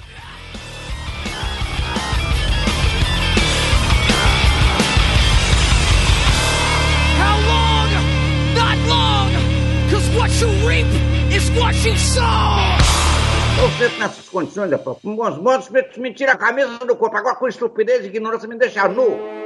Vocês 13.60 13.98
nessas 13.98 14.28
condições, 14.28 14.70
com 15.02 15.16
bons 15.16 15.38
modos, 15.38 15.68
me, 15.70 15.82
me 15.98 16.12
tira 16.12 16.32
a 16.32 16.36
camisa 16.36 16.78
do 16.78 16.96
corpo. 16.96 17.16
Agora 17.16 17.36
com 17.36 17.48
estupidez 17.48 18.04
e 18.04 18.08
ignorância 18.08 18.48
me 18.48 18.58
deixa 18.58 18.88
nu. 18.88 19.44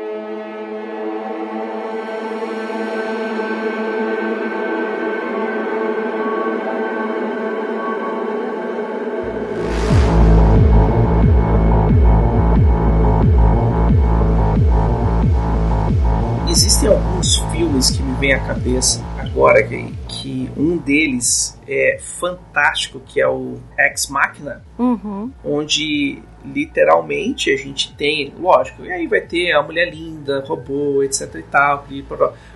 Vêm 18.19 18.35
à 18.35 18.41
cabeça 18.41 19.01
agora 19.17 19.63
que, 19.63 19.95
que 20.09 20.51
um 20.57 20.77
deles 20.77 21.59
é 21.69 21.99
fantástico, 22.01 23.01
que 23.07 23.21
é 23.21 23.29
o 23.29 23.59
Ex 23.79 24.09
Machina, 24.09 24.63
Uhum. 24.79 25.31
onde 25.45 26.21
literalmente 26.45 27.53
a 27.53 27.57
gente 27.57 27.95
tem, 27.95 28.33
lógico, 28.39 28.85
e 28.85 28.91
aí 28.91 29.07
vai 29.07 29.21
ter 29.21 29.53
a 29.53 29.63
mulher 29.63 29.93
linda, 29.93 30.45
robô, 30.47 31.03
etc 31.03 31.33
e 31.37 31.43
tal, 31.43 31.87
e 31.91 32.05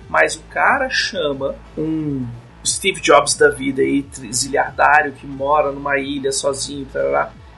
mas 0.09 0.35
o 0.35 0.41
cara 0.49 0.89
chama 0.89 1.55
um 1.77 2.25
Steve 2.65 3.01
Jobs 3.01 3.35
da 3.35 3.49
vida 3.49 3.81
aí, 3.81 4.05
zilhardário 4.31 5.13
que 5.13 5.25
mora 5.27 5.71
numa 5.71 5.97
ilha 5.97 6.31
sozinho, 6.31 6.87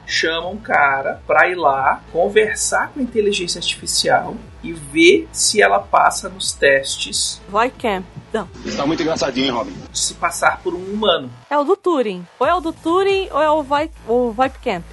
chama 0.06 0.48
um 0.48 0.58
cara 0.58 1.22
pra 1.26 1.48
ir 1.48 1.56
lá 1.56 2.02
conversar 2.12 2.90
com 2.90 3.00
a 3.00 3.04
inteligência 3.04 3.60
artificial 3.60 4.36
e 4.64 4.74
ver 4.74 5.28
se 5.32 5.62
ela 5.62 5.80
passa 5.80 6.28
nos 6.30 6.52
testes 6.52 7.42
Vai 7.50 7.70
Camp. 7.70 8.06
Não. 8.34 8.48
Tá 8.76 8.86
muito 8.86 9.02
engraçadinho, 9.02 9.46
hein, 9.46 9.52
Robin? 9.52 9.74
De 9.92 10.00
se 10.00 10.14
passar 10.16 10.60
por 10.62 10.74
um 10.74 10.84
humano. 10.84 11.30
É 11.50 11.58
o 11.58 11.64
do 11.64 11.78
Turing. 11.78 12.26
Ou 12.40 12.48
é 12.48 12.54
o 12.54 12.60
do 12.60 12.74
Turing 12.74 13.30
ou 13.32 13.42
é 13.42 13.50
o 13.50 13.64
Vai, 13.64 13.90
o 14.08 14.32
Vibe 14.32 14.56
Camp. 14.64 14.84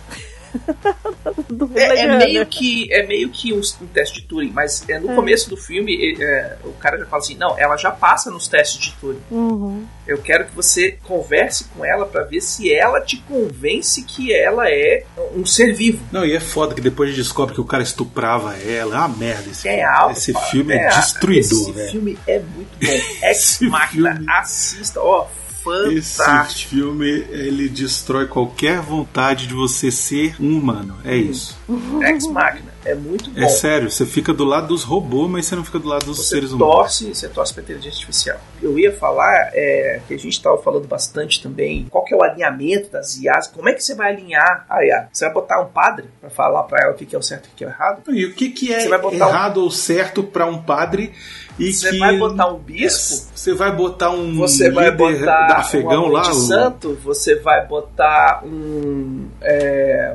Do 1.48 1.70
É, 1.78 1.84
é 2.02 2.06
Blade 2.06 2.24
meio 2.26 2.46
que 2.46 2.92
é 2.92 3.06
meio 3.06 3.28
que 3.30 3.52
um, 3.52 3.60
um 3.80 3.86
teste 3.86 4.20
de 4.20 4.26
Turing, 4.26 4.50
mas 4.52 4.84
é, 4.88 4.98
no 4.98 5.12
É. 5.12 5.14
começo 5.14 5.48
do 5.50 5.56
filme 5.56 6.16
é, 6.20 6.56
o 6.64 6.72
cara 6.72 6.98
já 6.98 7.06
fala 7.06 7.22
assim, 7.22 7.36
não, 7.36 7.58
ela 7.58 7.76
já 7.76 7.90
passa 7.90 8.30
nos 8.30 8.46
testes 8.48 8.78
de 8.80 8.92
Turing. 8.92 9.20
Uhum. 9.30 9.84
Eu 10.06 10.18
quero 10.18 10.46
que 10.46 10.54
você 10.54 10.98
converse 11.04 11.64
com 11.76 11.84
ela 11.84 12.04
pra 12.06 12.24
ver 12.24 12.40
se 12.40 12.72
ela 12.72 13.00
te 13.00 13.18
convence 13.18 14.02
que 14.02 14.32
ela 14.34 14.68
é 14.68 15.04
um 15.34 15.46
ser 15.46 15.72
vivo. 15.74 16.00
Não, 16.10 16.24
e 16.24 16.34
é 16.34 16.40
foda 16.40 16.74
que 16.74 16.80
depois 16.80 17.08
a 17.08 17.12
gente 17.12 17.22
descobre 17.22 17.54
que 17.54 17.60
o 17.60 17.64
cara 17.64 17.82
estuprava 17.82 18.56
ela. 18.58 18.94
É 18.94 18.98
uma 18.98 19.08
merda 19.08 19.50
esse 19.50 19.68
É 19.68 19.72
filme. 19.76 19.84
alto, 19.96 20.18
esse 20.18 20.34
filme 20.50 20.74
é, 20.74 20.76
É, 20.84 20.88
destruidor, 20.88 21.40
Esse 21.60 21.72
velho. 21.72 21.90
filme 21.92 22.18
é 22.26 22.38
muito 22.38 22.70
bom. 22.80 22.92
Ex 23.28 23.58
Machina, 23.62 24.22
assista, 24.28 25.00
ó, 25.00 25.26
Esse 25.26 25.41
fantástico. 25.62 26.70
filme, 26.70 27.08
ele 27.30 27.68
destrói 27.68 28.26
qualquer 28.26 28.80
vontade 28.80 29.46
de 29.46 29.54
você 29.54 29.90
ser 29.90 30.36
um 30.40 30.58
humano. 30.58 30.96
É 31.04 31.16
isso. 31.16 31.56
Ex 32.02 32.26
Machina, 32.26 32.72
é 32.84 32.94
muito 32.94 33.30
bom. 33.30 33.40
É 33.40 33.48
sério, 33.48 33.90
você 33.90 34.04
fica 34.04 34.32
do 34.34 34.44
lado 34.44 34.68
dos 34.68 34.82
robôs, 34.82 35.30
mas 35.30 35.46
você 35.46 35.56
não 35.56 35.64
fica 35.64 35.78
do 35.78 35.88
lado 35.88 36.04
dos 36.06 36.18
Você 36.18 36.24
seres 36.34 36.52
humanos. 36.52 36.74
torce, 36.74 37.14
você 37.14 37.28
torce 37.28 37.54
pra 37.54 37.62
inteligência 37.62 37.96
artificial. 37.98 38.40
Eu 38.60 38.78
ia 38.78 38.92
falar 38.92 39.50
é, 39.54 40.00
que 40.06 40.14
a 40.14 40.18
gente 40.18 40.32
estava 40.32 40.56
falando 40.62 40.86
bastante 40.86 41.42
também. 41.42 41.86
Qual 41.90 42.04
que 42.04 42.12
é 42.14 42.16
o 42.16 42.22
alinhamento 42.22 42.90
das 42.90 43.16
IAs? 43.18 43.46
Como 43.48 43.68
é 43.68 43.72
que 43.74 43.82
você 43.82 43.94
vai 43.94 44.12
alinhar 44.12 44.66
a 44.68 44.84
IA? 44.84 45.08
Você 45.12 45.24
vai 45.24 45.34
botar 45.34 45.60
um 45.60 45.66
padre 45.68 46.06
pra 46.20 46.30
falar 46.30 46.62
pra 46.64 46.82
ela 46.82 46.92
o 46.92 46.94
que 46.96 47.06
que 47.06 47.14
é 47.14 47.18
o 47.18 47.22
certo 47.22 47.46
e 47.48 47.52
o 47.52 47.54
que 47.56 47.64
é 47.64 47.66
o 47.66 47.70
errado? 47.70 48.02
E 48.08 48.24
o 48.26 48.34
que, 48.34 48.50
que 48.50 48.72
é 48.72 48.98
botar 48.98 49.26
um- 49.26 49.28
errado 49.30 49.58
ou 49.62 49.70
certo 49.70 50.22
pra 50.22 50.46
um 50.46 50.60
padre 50.62 51.12
e 51.58 51.72
Você 51.72 51.90
que 51.90 51.98
vai 51.98 52.16
botar 52.18 52.48
um 52.52 52.58
bispo? 52.58 53.28
Você 53.34 53.54
vai 53.54 53.72
botar 53.74 54.10
um 54.10 54.36
Você 54.36 54.70
vai 54.70 54.90
líder 54.90 54.96
botar 54.96 55.46
da 55.48 55.56
afegão 55.58 56.04
um 56.06 56.08
lá, 56.08 56.22
de 56.22 56.30
o- 56.30 56.34
santo? 56.34 56.94
Você 57.04 57.34
vai 57.36 57.66
botar 57.66 58.42
um 58.44 59.28
é, 59.40 60.14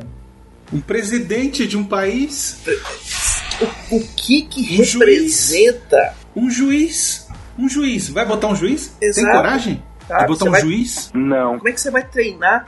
um 0.74 0.82
presidente 0.82 1.68
de 1.68 1.78
um 1.78 1.84
país, 1.86 2.60
o 3.92 4.00
que 4.16 4.42
que 4.44 4.62
Um 4.82 4.84
juiz. 4.84 4.94
representa? 5.52 6.14
um 6.36 6.50
juiz, 6.50 7.28
um 7.58 7.68
juiz. 7.70 8.10
Vai 8.10 8.26
botar 8.26 8.48
um 8.48 8.56
juiz? 8.56 8.88
Tem 9.00 9.10
Exato. 9.10 9.32
coragem 9.38 9.84
Tá, 10.08 10.20
de 10.20 10.28
botar 10.28 10.46
um 10.46 10.52
vai- 10.52 10.62
juiz? 10.62 11.12
Não. 11.14 11.58
Como 11.58 11.70
é 11.70 11.72
que 11.72 11.82
você 11.82 11.92
vai 11.92 12.04
treinar 12.04 12.66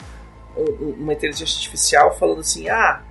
um- 0.57 0.61
um- 0.85 0.95
uma 0.99 1.13
inteligência 1.13 1.55
artificial 1.55 2.17
falando 2.17 2.39
assim, 2.41 2.67
ah, 2.69 3.01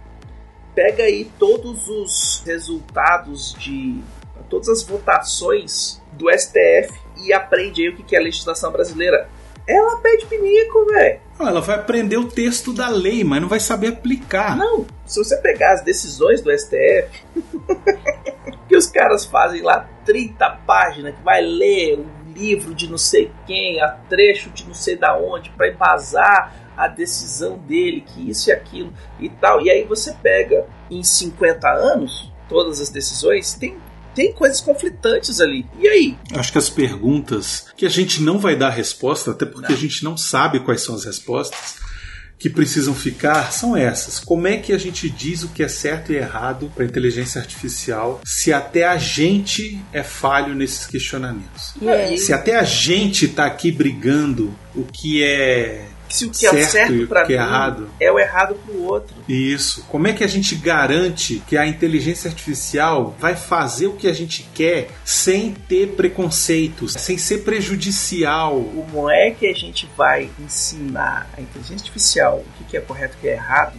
pega 0.74 1.02
aí 1.04 1.30
todos 1.38 1.88
os 1.88 2.42
resultados 2.46 3.54
de 3.58 4.00
todas 4.48 4.68
as 4.68 4.82
votações 4.82 6.00
do 6.12 6.30
STF 6.30 6.92
e 7.16 7.32
aprende 7.32 7.82
aí 7.82 7.88
o 7.88 7.96
que 7.96 8.16
é 8.16 8.18
a 8.18 8.22
legislação 8.22 8.70
brasileira. 8.70 9.28
Ela 9.66 9.98
pede 9.98 10.24
pinico, 10.26 10.86
velho. 10.86 11.20
Não, 11.38 11.48
ela 11.48 11.60
vai 11.60 11.76
aprender 11.76 12.16
o 12.16 12.26
texto 12.26 12.72
da 12.72 12.88
lei, 12.88 13.22
mas 13.22 13.40
não 13.40 13.48
vai 13.48 13.60
saber 13.60 13.88
aplicar. 13.88 14.56
Não, 14.56 14.86
se 15.04 15.22
você 15.22 15.36
pegar 15.36 15.74
as 15.74 15.82
decisões 15.82 16.40
do 16.40 16.50
STF, 16.50 17.22
que 18.66 18.76
os 18.76 18.86
caras 18.86 19.26
fazem 19.26 19.62
lá 19.62 19.88
30 20.06 20.48
páginas, 20.66 21.14
que 21.14 21.22
vai 21.22 21.42
ler 21.42 21.98
um 21.98 22.32
livro 22.32 22.74
de 22.74 22.90
não 22.90 22.98
sei 22.98 23.30
quem, 23.46 23.80
a 23.80 23.88
trecho 24.08 24.50
de 24.50 24.66
não 24.66 24.74
sei 24.74 24.96
da 24.96 25.16
onde, 25.16 25.50
para 25.50 25.68
embasar 25.68 26.54
a 26.76 26.86
decisão 26.86 27.58
dele, 27.58 28.02
que 28.06 28.30
isso 28.30 28.48
e 28.48 28.52
aquilo 28.52 28.92
e 29.18 29.28
tal. 29.28 29.60
E 29.60 29.70
aí 29.70 29.84
você 29.84 30.12
pega 30.14 30.66
em 30.90 31.02
50 31.02 31.68
anos 31.68 32.32
todas 32.48 32.80
as 32.80 32.88
decisões, 32.88 33.54
tem, 33.54 33.76
tem 34.18 34.32
coisas 34.32 34.60
conflitantes 34.60 35.40
ali. 35.40 35.64
E 35.78 35.86
aí? 35.86 36.18
Acho 36.34 36.50
que 36.50 36.58
as 36.58 36.68
perguntas 36.68 37.66
que 37.76 37.86
a 37.86 37.88
gente 37.88 38.20
não 38.20 38.36
vai 38.36 38.56
dar 38.56 38.70
resposta, 38.70 39.30
até 39.30 39.46
porque 39.46 39.72
a 39.72 39.76
gente 39.76 40.02
não 40.02 40.16
sabe 40.16 40.58
quais 40.58 40.80
são 40.80 40.96
as 40.96 41.04
respostas 41.04 41.76
que 42.36 42.50
precisam 42.50 42.94
ficar, 42.94 43.52
são 43.52 43.76
essas. 43.76 44.18
Como 44.18 44.48
é 44.48 44.56
que 44.56 44.72
a 44.72 44.78
gente 44.78 45.08
diz 45.08 45.44
o 45.44 45.48
que 45.48 45.62
é 45.62 45.68
certo 45.68 46.12
e 46.12 46.16
errado 46.16 46.68
para 46.74 46.82
a 46.82 46.86
inteligência 46.86 47.40
artificial 47.40 48.20
se 48.24 48.52
até 48.52 48.84
a 48.84 48.96
gente 48.96 49.80
é 49.92 50.02
falho 50.02 50.52
nesses 50.52 50.84
questionamentos? 50.84 51.74
Yeah. 51.80 52.16
Se 52.16 52.32
até 52.32 52.56
a 52.56 52.64
gente 52.64 53.26
está 53.26 53.46
aqui 53.46 53.70
brigando 53.70 54.52
o 54.74 54.82
que 54.82 55.22
é 55.22 55.86
Se 56.08 56.26
o 56.26 56.30
que 56.30 56.46
é 56.46 56.50
certo 56.50 56.58
e 56.58 56.70
certo 56.70 57.04
o 57.04 57.26
que 57.26 57.32
mim 57.32 57.38
é 57.38 57.42
errado. 57.42 57.90
é 58.00 58.12
o 58.12 58.18
errado 58.18 58.54
pro 58.54 58.82
outro. 58.82 59.14
Isso. 59.28 59.84
Como 59.88 60.06
é 60.06 60.12
que 60.12 60.24
a 60.24 60.26
gente 60.26 60.54
garante 60.54 61.42
que 61.46 61.56
a 61.56 61.66
inteligência 61.66 62.28
artificial 62.28 63.14
vai 63.18 63.36
fazer 63.36 63.86
o 63.86 63.92
que 63.92 64.08
a 64.08 64.12
gente 64.12 64.48
quer 64.54 64.88
sem 65.04 65.52
ter 65.52 65.88
preconceitos, 65.88 66.92
sem 66.94 67.18
ser 67.18 67.38
prejudicial? 67.38 68.60
Como 68.62 69.10
é 69.10 69.30
que 69.30 69.46
a 69.46 69.54
gente 69.54 69.88
vai 69.96 70.30
ensinar 70.38 71.28
a 71.36 71.40
inteligência 71.40 71.84
artificial 71.84 72.38
o 72.38 72.58
que 72.58 72.64
que 72.70 72.76
é 72.76 72.80
correto 72.80 73.14
e 73.14 73.18
o 73.18 73.20
que 73.20 73.28
é 73.28 73.32
errado 73.34 73.78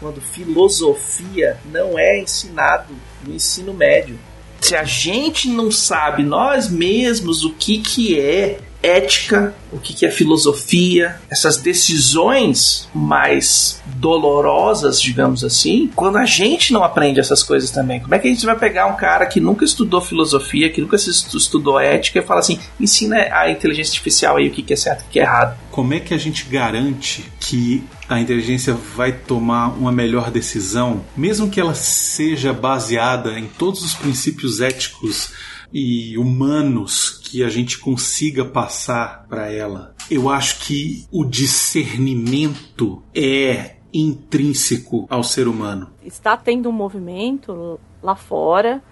quando 0.00 0.20
filosofia 0.20 1.58
não 1.72 1.98
é 1.98 2.20
ensinado 2.20 2.94
no 3.26 3.34
ensino 3.34 3.74
médio? 3.74 4.18
Se 4.60 4.74
a 4.74 4.84
gente 4.84 5.48
não 5.48 5.70
sabe 5.70 6.22
nós 6.22 6.68
mesmos 6.68 7.44
o 7.44 7.52
que, 7.54 7.78
que 7.78 8.20
é 8.20 8.58
ética, 8.82 9.54
o 9.72 9.78
que, 9.78 9.92
que 9.92 10.06
é 10.06 10.10
filosofia, 10.10 11.20
essas 11.30 11.56
decisões 11.56 12.88
mais 12.94 13.82
dolorosas, 13.86 15.00
digamos 15.00 15.44
assim, 15.44 15.90
quando 15.94 16.16
a 16.16 16.24
gente 16.24 16.72
não 16.72 16.84
aprende 16.84 17.18
essas 17.18 17.42
coisas 17.42 17.70
também, 17.70 18.00
como 18.00 18.14
é 18.14 18.18
que 18.18 18.28
a 18.28 18.30
gente 18.30 18.46
vai 18.46 18.56
pegar 18.56 18.86
um 18.86 18.96
cara 18.96 19.26
que 19.26 19.40
nunca 19.40 19.64
estudou 19.64 20.00
filosofia, 20.00 20.70
que 20.70 20.80
nunca 20.80 20.96
estudou 20.96 21.78
ética 21.78 22.20
e 22.20 22.22
fala 22.22 22.40
assim, 22.40 22.58
ensina 22.78 23.16
a 23.32 23.50
inteligência 23.50 23.92
artificial 23.92 24.36
aí 24.36 24.48
o 24.48 24.50
que, 24.50 24.62
que 24.62 24.72
é 24.72 24.76
certo 24.76 25.02
e 25.02 25.06
o 25.06 25.10
que 25.10 25.18
é 25.18 25.22
errado? 25.22 25.58
Como 25.70 25.94
é 25.94 26.00
que 26.00 26.14
a 26.14 26.18
gente 26.18 26.44
garante 26.44 27.24
que 27.40 27.84
a 28.08 28.20
inteligência 28.20 28.74
vai 28.96 29.12
tomar 29.12 29.68
uma 29.68 29.92
melhor 29.92 30.30
decisão, 30.30 31.04
mesmo 31.16 31.50
que 31.50 31.60
ela 31.60 31.74
seja 31.74 32.52
baseada 32.52 33.38
em 33.38 33.46
todos 33.46 33.82
os 33.82 33.94
princípios 33.94 34.60
éticos 34.60 35.30
e 35.72 36.16
humanos 36.16 37.20
que 37.24 37.42
a 37.44 37.48
gente 37.48 37.78
consiga 37.78 38.44
passar 38.44 39.26
para 39.28 39.50
ela? 39.52 39.94
Eu 40.10 40.30
acho 40.30 40.60
que 40.60 41.06
o 41.12 41.24
discernimento 41.24 43.02
é 43.14 43.76
intrínseco 43.92 45.06
ao 45.08 45.22
ser 45.22 45.48
humano. 45.48 45.90
Está 46.02 46.36
tendo 46.36 46.68
um 46.68 46.72
movimento 46.72 47.80
lá 48.02 48.14
fora 48.14 48.82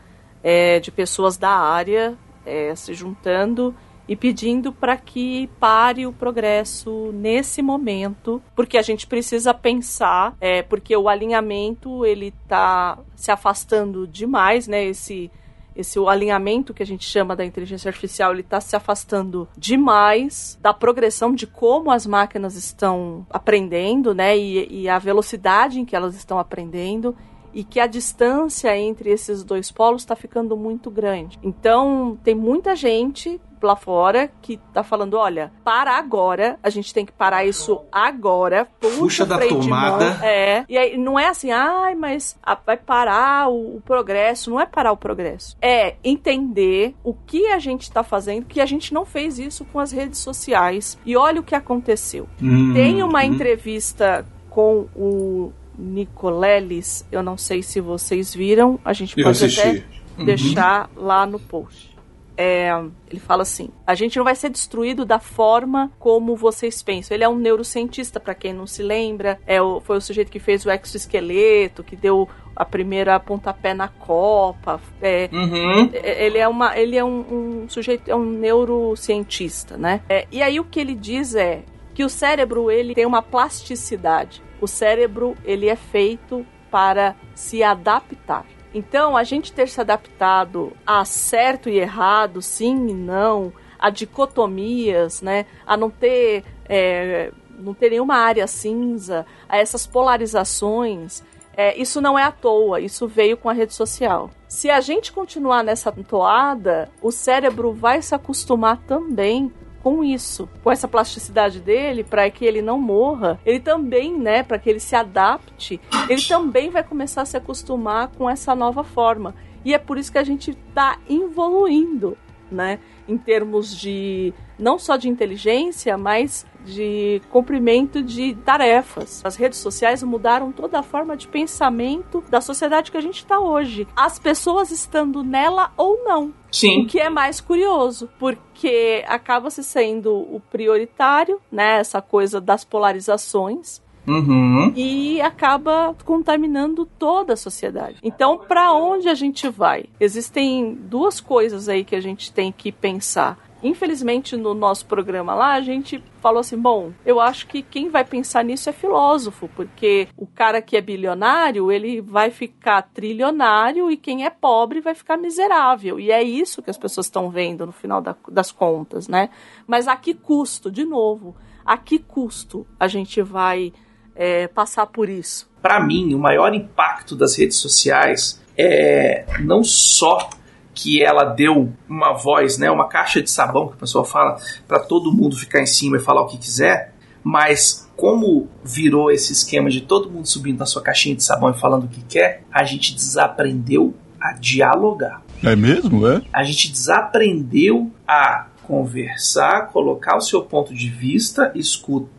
é, 0.42 0.80
de 0.80 0.90
pessoas 0.90 1.36
da 1.36 1.50
área 1.50 2.16
é, 2.44 2.74
se 2.74 2.94
juntando 2.94 3.74
e 4.08 4.14
pedindo 4.14 4.72
para 4.72 4.96
que 4.96 5.48
pare 5.58 6.06
o 6.06 6.12
progresso 6.12 7.10
nesse 7.12 7.60
momento, 7.60 8.40
porque 8.54 8.78
a 8.78 8.82
gente 8.82 9.06
precisa 9.06 9.52
pensar, 9.52 10.36
é, 10.40 10.62
porque 10.62 10.96
o 10.96 11.08
alinhamento 11.08 12.06
ele 12.06 12.32
está 12.44 12.98
se 13.16 13.32
afastando 13.32 14.06
demais, 14.06 14.68
né? 14.68 14.84
Esse 14.84 15.30
esse 15.76 15.98
alinhamento 15.98 16.72
que 16.72 16.82
a 16.82 16.86
gente 16.86 17.04
chama 17.04 17.36
da 17.36 17.44
inteligência 17.44 17.88
artificial, 17.88 18.32
ele 18.32 18.40
está 18.40 18.60
se 18.60 18.74
afastando 18.74 19.46
demais 19.56 20.58
da 20.60 20.72
progressão 20.72 21.34
de 21.34 21.46
como 21.46 21.90
as 21.90 22.06
máquinas 22.06 22.56
estão 22.56 23.26
aprendendo, 23.30 24.14
né? 24.14 24.36
E, 24.36 24.82
e 24.82 24.88
a 24.88 24.98
velocidade 24.98 25.78
em 25.78 25.84
que 25.84 25.94
elas 25.94 26.16
estão 26.16 26.38
aprendendo 26.38 27.14
e 27.52 27.64
que 27.64 27.80
a 27.80 27.86
distância 27.86 28.76
entre 28.76 29.10
esses 29.10 29.42
dois 29.42 29.70
polos 29.70 30.02
está 30.02 30.14
ficando 30.14 30.56
muito 30.56 30.90
grande. 30.90 31.38
Então, 31.42 32.18
tem 32.22 32.34
muita 32.34 32.76
gente 32.76 33.40
lá 33.66 33.76
fora 33.76 34.30
que 34.40 34.58
tá 34.72 34.82
falando, 34.82 35.14
olha, 35.18 35.52
para 35.64 35.96
agora, 35.98 36.58
a 36.62 36.70
gente 36.70 36.94
tem 36.94 37.04
que 37.04 37.12
parar 37.12 37.44
isso 37.44 37.80
agora. 37.92 38.66
Puxa 38.80 39.26
da 39.26 39.38
de 39.38 39.50
mão. 39.50 39.60
tomada. 39.60 40.18
É. 40.24 40.64
E 40.68 40.78
aí 40.78 40.96
não 40.96 41.18
é 41.18 41.28
assim, 41.28 41.50
ai, 41.50 41.94
mas 41.94 42.38
vai 42.64 42.76
parar 42.76 43.48
o, 43.50 43.76
o 43.76 43.80
progresso. 43.84 44.50
Não 44.50 44.60
é 44.60 44.64
parar 44.66 44.92
o 44.92 44.96
progresso. 44.96 45.56
É 45.60 45.96
entender 46.02 46.94
o 47.04 47.12
que 47.12 47.46
a 47.48 47.58
gente 47.58 47.90
tá 47.90 48.02
fazendo, 48.02 48.46
que 48.46 48.60
a 48.60 48.66
gente 48.66 48.94
não 48.94 49.04
fez 49.04 49.38
isso 49.38 49.64
com 49.66 49.78
as 49.80 49.92
redes 49.92 50.18
sociais. 50.20 50.98
E 51.04 51.16
olha 51.16 51.40
o 51.40 51.44
que 51.44 51.54
aconteceu. 51.54 52.28
Hum, 52.42 52.72
Tem 52.72 53.02
uma 53.02 53.18
hum. 53.20 53.22
entrevista 53.22 54.24
com 54.48 54.86
o 54.96 55.52
Nicoleles, 55.78 57.06
eu 57.12 57.22
não 57.22 57.36
sei 57.36 57.62
se 57.62 57.80
vocês 57.80 58.34
viram, 58.34 58.78
a 58.84 58.92
gente 58.92 59.18
Eu 59.18 59.24
pode 59.24 59.44
assisti. 59.44 59.60
até 59.60 59.96
Uhum. 60.18 60.24
deixar 60.24 60.88
lá 60.96 61.26
no 61.26 61.38
post. 61.38 61.94
É, 62.36 62.68
ele 63.10 63.18
fala 63.20 63.42
assim: 63.42 63.70
a 63.86 63.94
gente 63.94 64.16
não 64.16 64.24
vai 64.24 64.34
ser 64.34 64.50
destruído 64.50 65.04
da 65.04 65.18
forma 65.18 65.90
como 65.98 66.36
vocês 66.36 66.82
pensam. 66.82 67.14
Ele 67.14 67.24
é 67.24 67.28
um 67.28 67.36
neurocientista, 67.36 68.20
para 68.20 68.34
quem 68.34 68.52
não 68.52 68.66
se 68.66 68.82
lembra. 68.82 69.38
É 69.46 69.60
o, 69.62 69.80
foi 69.80 69.96
o 69.96 70.00
sujeito 70.00 70.30
que 70.30 70.38
fez 70.38 70.64
o 70.66 70.70
exoesqueleto, 70.70 71.82
que 71.82 71.96
deu 71.96 72.28
a 72.54 72.64
primeira 72.64 73.18
pontapé 73.20 73.74
na 73.74 73.88
Copa. 73.88 74.80
É, 75.00 75.28
Uhum. 75.32 75.90
é- 75.92 76.26
Ele 76.26 76.38
é, 76.38 76.48
uma, 76.48 76.78
ele 76.78 76.96
é 76.96 77.04
um, 77.04 77.62
um 77.64 77.68
sujeito, 77.68 78.10
é 78.10 78.14
um 78.16 78.24
neurocientista, 78.24 79.76
né? 79.76 80.00
É, 80.08 80.26
e 80.30 80.42
aí 80.42 80.58
o 80.60 80.64
que 80.64 80.80
ele 80.80 80.94
diz 80.94 81.34
é 81.34 81.62
que 81.94 82.04
o 82.04 82.08
cérebro 82.08 82.70
ele 82.70 82.94
tem 82.94 83.06
uma 83.06 83.22
plasticidade. 83.22 84.42
O 84.60 84.66
cérebro 84.66 85.34
ele 85.44 85.68
é 85.68 85.76
feito 85.76 86.46
para 86.70 87.14
se 87.34 87.62
adaptar. 87.62 88.44
Então, 88.76 89.16
a 89.16 89.24
gente 89.24 89.54
ter 89.54 89.70
se 89.70 89.80
adaptado 89.80 90.70
a 90.86 91.02
certo 91.02 91.70
e 91.70 91.78
errado, 91.78 92.42
sim 92.42 92.88
e 92.88 92.92
não, 92.92 93.50
a 93.78 93.88
dicotomias, 93.88 95.22
né? 95.22 95.46
A 95.66 95.78
não 95.78 95.88
ter, 95.88 96.44
é, 96.68 97.32
não 97.58 97.72
ter 97.72 97.88
nenhuma 97.88 98.16
área 98.16 98.46
cinza, 98.46 99.24
a 99.48 99.56
essas 99.56 99.86
polarizações, 99.86 101.22
é, 101.56 101.74
isso 101.80 102.02
não 102.02 102.18
é 102.18 102.24
à 102.24 102.30
toa, 102.30 102.78
isso 102.78 103.08
veio 103.08 103.38
com 103.38 103.48
a 103.48 103.54
rede 103.54 103.72
social. 103.72 104.30
Se 104.46 104.68
a 104.68 104.82
gente 104.82 105.10
continuar 105.10 105.64
nessa 105.64 105.90
toada, 105.90 106.90
o 107.00 107.10
cérebro 107.10 107.72
vai 107.72 108.02
se 108.02 108.14
acostumar 108.14 108.76
também 108.82 109.50
com 109.86 110.02
isso, 110.02 110.48
com 110.64 110.72
essa 110.72 110.88
plasticidade 110.88 111.60
dele, 111.60 112.02
para 112.02 112.28
que 112.28 112.44
ele 112.44 112.60
não 112.60 112.76
morra, 112.76 113.38
ele 113.46 113.60
também, 113.60 114.18
né, 114.18 114.42
para 114.42 114.58
que 114.58 114.68
ele 114.68 114.80
se 114.80 114.96
adapte, 114.96 115.80
ele 116.08 116.22
também 116.22 116.70
vai 116.70 116.82
começar 116.82 117.22
a 117.22 117.24
se 117.24 117.36
acostumar 117.36 118.08
com 118.08 118.28
essa 118.28 118.52
nova 118.52 118.82
forma. 118.82 119.32
E 119.64 119.72
é 119.72 119.78
por 119.78 119.96
isso 119.96 120.10
que 120.10 120.18
a 120.18 120.24
gente 120.24 120.50
está 120.50 120.98
evoluindo, 121.08 122.18
né, 122.50 122.80
em 123.06 123.16
termos 123.16 123.76
de 123.76 124.34
não 124.58 124.76
só 124.76 124.96
de 124.96 125.08
inteligência, 125.08 125.96
mas 125.96 126.44
de 126.66 127.22
cumprimento 127.30 128.02
de 128.02 128.34
tarefas. 128.34 129.22
As 129.24 129.36
redes 129.36 129.58
sociais 129.58 130.02
mudaram 130.02 130.52
toda 130.52 130.80
a 130.80 130.82
forma 130.82 131.16
de 131.16 131.28
pensamento 131.28 132.22
da 132.28 132.40
sociedade 132.40 132.90
que 132.90 132.96
a 132.96 133.00
gente 133.00 133.18
está 133.18 133.38
hoje. 133.38 133.86
As 133.96 134.18
pessoas 134.18 134.70
estando 134.70 135.22
nela 135.22 135.72
ou 135.76 136.04
não. 136.04 136.34
Sim. 136.50 136.82
O 136.82 136.86
que 136.86 136.98
é 136.98 137.08
mais 137.08 137.40
curioso, 137.40 138.08
porque 138.18 139.04
acaba 139.06 139.50
se 139.50 139.62
sendo 139.62 140.12
o 140.12 140.40
prioritário, 140.50 141.40
né? 141.50 141.78
Essa 141.78 142.02
coisa 142.02 142.40
das 142.40 142.64
polarizações. 142.64 143.80
Uhum. 144.06 144.72
E 144.76 145.20
acaba 145.20 145.94
contaminando 146.04 146.86
toda 146.86 147.32
a 147.32 147.36
sociedade. 147.36 147.98
Então, 148.02 148.38
para 148.38 148.72
onde 148.72 149.08
a 149.08 149.14
gente 149.14 149.48
vai? 149.48 149.86
Existem 149.98 150.74
duas 150.74 151.20
coisas 151.20 151.68
aí 151.68 151.84
que 151.84 151.96
a 151.96 152.00
gente 152.00 152.32
tem 152.32 152.52
que 152.52 152.70
pensar. 152.70 153.36
Infelizmente, 153.66 154.36
no 154.36 154.54
nosso 154.54 154.86
programa 154.86 155.34
lá, 155.34 155.54
a 155.54 155.60
gente 155.60 156.02
falou 156.20 156.40
assim: 156.40 156.56
bom, 156.58 156.92
eu 157.04 157.20
acho 157.20 157.46
que 157.46 157.62
quem 157.62 157.88
vai 157.88 158.04
pensar 158.04 158.44
nisso 158.44 158.68
é 158.68 158.72
filósofo, 158.72 159.48
porque 159.54 160.08
o 160.16 160.26
cara 160.26 160.62
que 160.62 160.76
é 160.76 160.80
bilionário, 160.80 161.70
ele 161.72 162.00
vai 162.00 162.30
ficar 162.30 162.82
trilionário 162.82 163.90
e 163.90 163.96
quem 163.96 164.24
é 164.24 164.30
pobre 164.30 164.80
vai 164.80 164.94
ficar 164.94 165.16
miserável. 165.16 165.98
E 165.98 166.10
é 166.10 166.22
isso 166.22 166.62
que 166.62 166.70
as 166.70 166.78
pessoas 166.78 167.06
estão 167.06 167.30
vendo 167.30 167.66
no 167.66 167.72
final 167.72 168.00
da- 168.00 168.16
das 168.28 168.50
contas, 168.52 169.08
né? 169.08 169.30
Mas 169.66 169.88
a 169.88 169.96
que 169.96 170.14
custo, 170.14 170.70
de 170.70 170.84
novo, 170.84 171.34
a 171.64 171.76
que 171.76 171.98
custo 171.98 172.66
a 172.78 172.86
gente 172.88 173.20
vai 173.22 173.72
é, 174.14 174.48
passar 174.48 174.86
por 174.86 175.08
isso? 175.08 175.50
Para 175.60 175.78
mim, 175.80 176.14
o 176.14 176.18
maior 176.18 176.54
impacto 176.54 177.14
das 177.16 177.36
redes 177.36 177.56
sociais 177.58 178.42
é 178.56 179.26
não 179.40 179.62
só 179.62 180.30
que 180.76 181.02
ela 181.02 181.24
deu 181.24 181.72
uma 181.88 182.12
voz, 182.12 182.58
né, 182.58 182.70
uma 182.70 182.86
caixa 182.86 183.22
de 183.22 183.30
sabão 183.30 183.68
que 183.68 183.74
o 183.74 183.78
pessoal 183.78 184.04
fala 184.04 184.36
para 184.68 184.78
todo 184.78 185.10
mundo 185.10 185.34
ficar 185.34 185.62
em 185.62 185.66
cima 185.66 185.96
e 185.96 186.00
falar 186.00 186.20
o 186.20 186.26
que 186.26 186.36
quiser, 186.36 186.92
mas 187.24 187.90
como 187.96 188.46
virou 188.62 189.10
esse 189.10 189.32
esquema 189.32 189.70
de 189.70 189.80
todo 189.80 190.10
mundo 190.10 190.28
subindo 190.28 190.58
na 190.58 190.66
sua 190.66 190.82
caixinha 190.82 191.16
de 191.16 191.24
sabão 191.24 191.50
e 191.50 191.58
falando 191.58 191.84
o 191.84 191.88
que 191.88 192.02
quer, 192.02 192.42
a 192.52 192.62
gente 192.62 192.94
desaprendeu 192.94 193.94
a 194.20 194.34
dialogar. 194.34 195.22
É 195.42 195.56
mesmo, 195.56 196.06
é? 196.06 196.20
A 196.30 196.44
gente 196.44 196.70
desaprendeu 196.70 197.90
a 198.06 198.46
conversar, 198.62 199.68
colocar 199.68 200.16
o 200.16 200.20
seu 200.20 200.42
ponto 200.42 200.74
de 200.74 200.90
vista, 200.90 201.52
escutar 201.54 202.15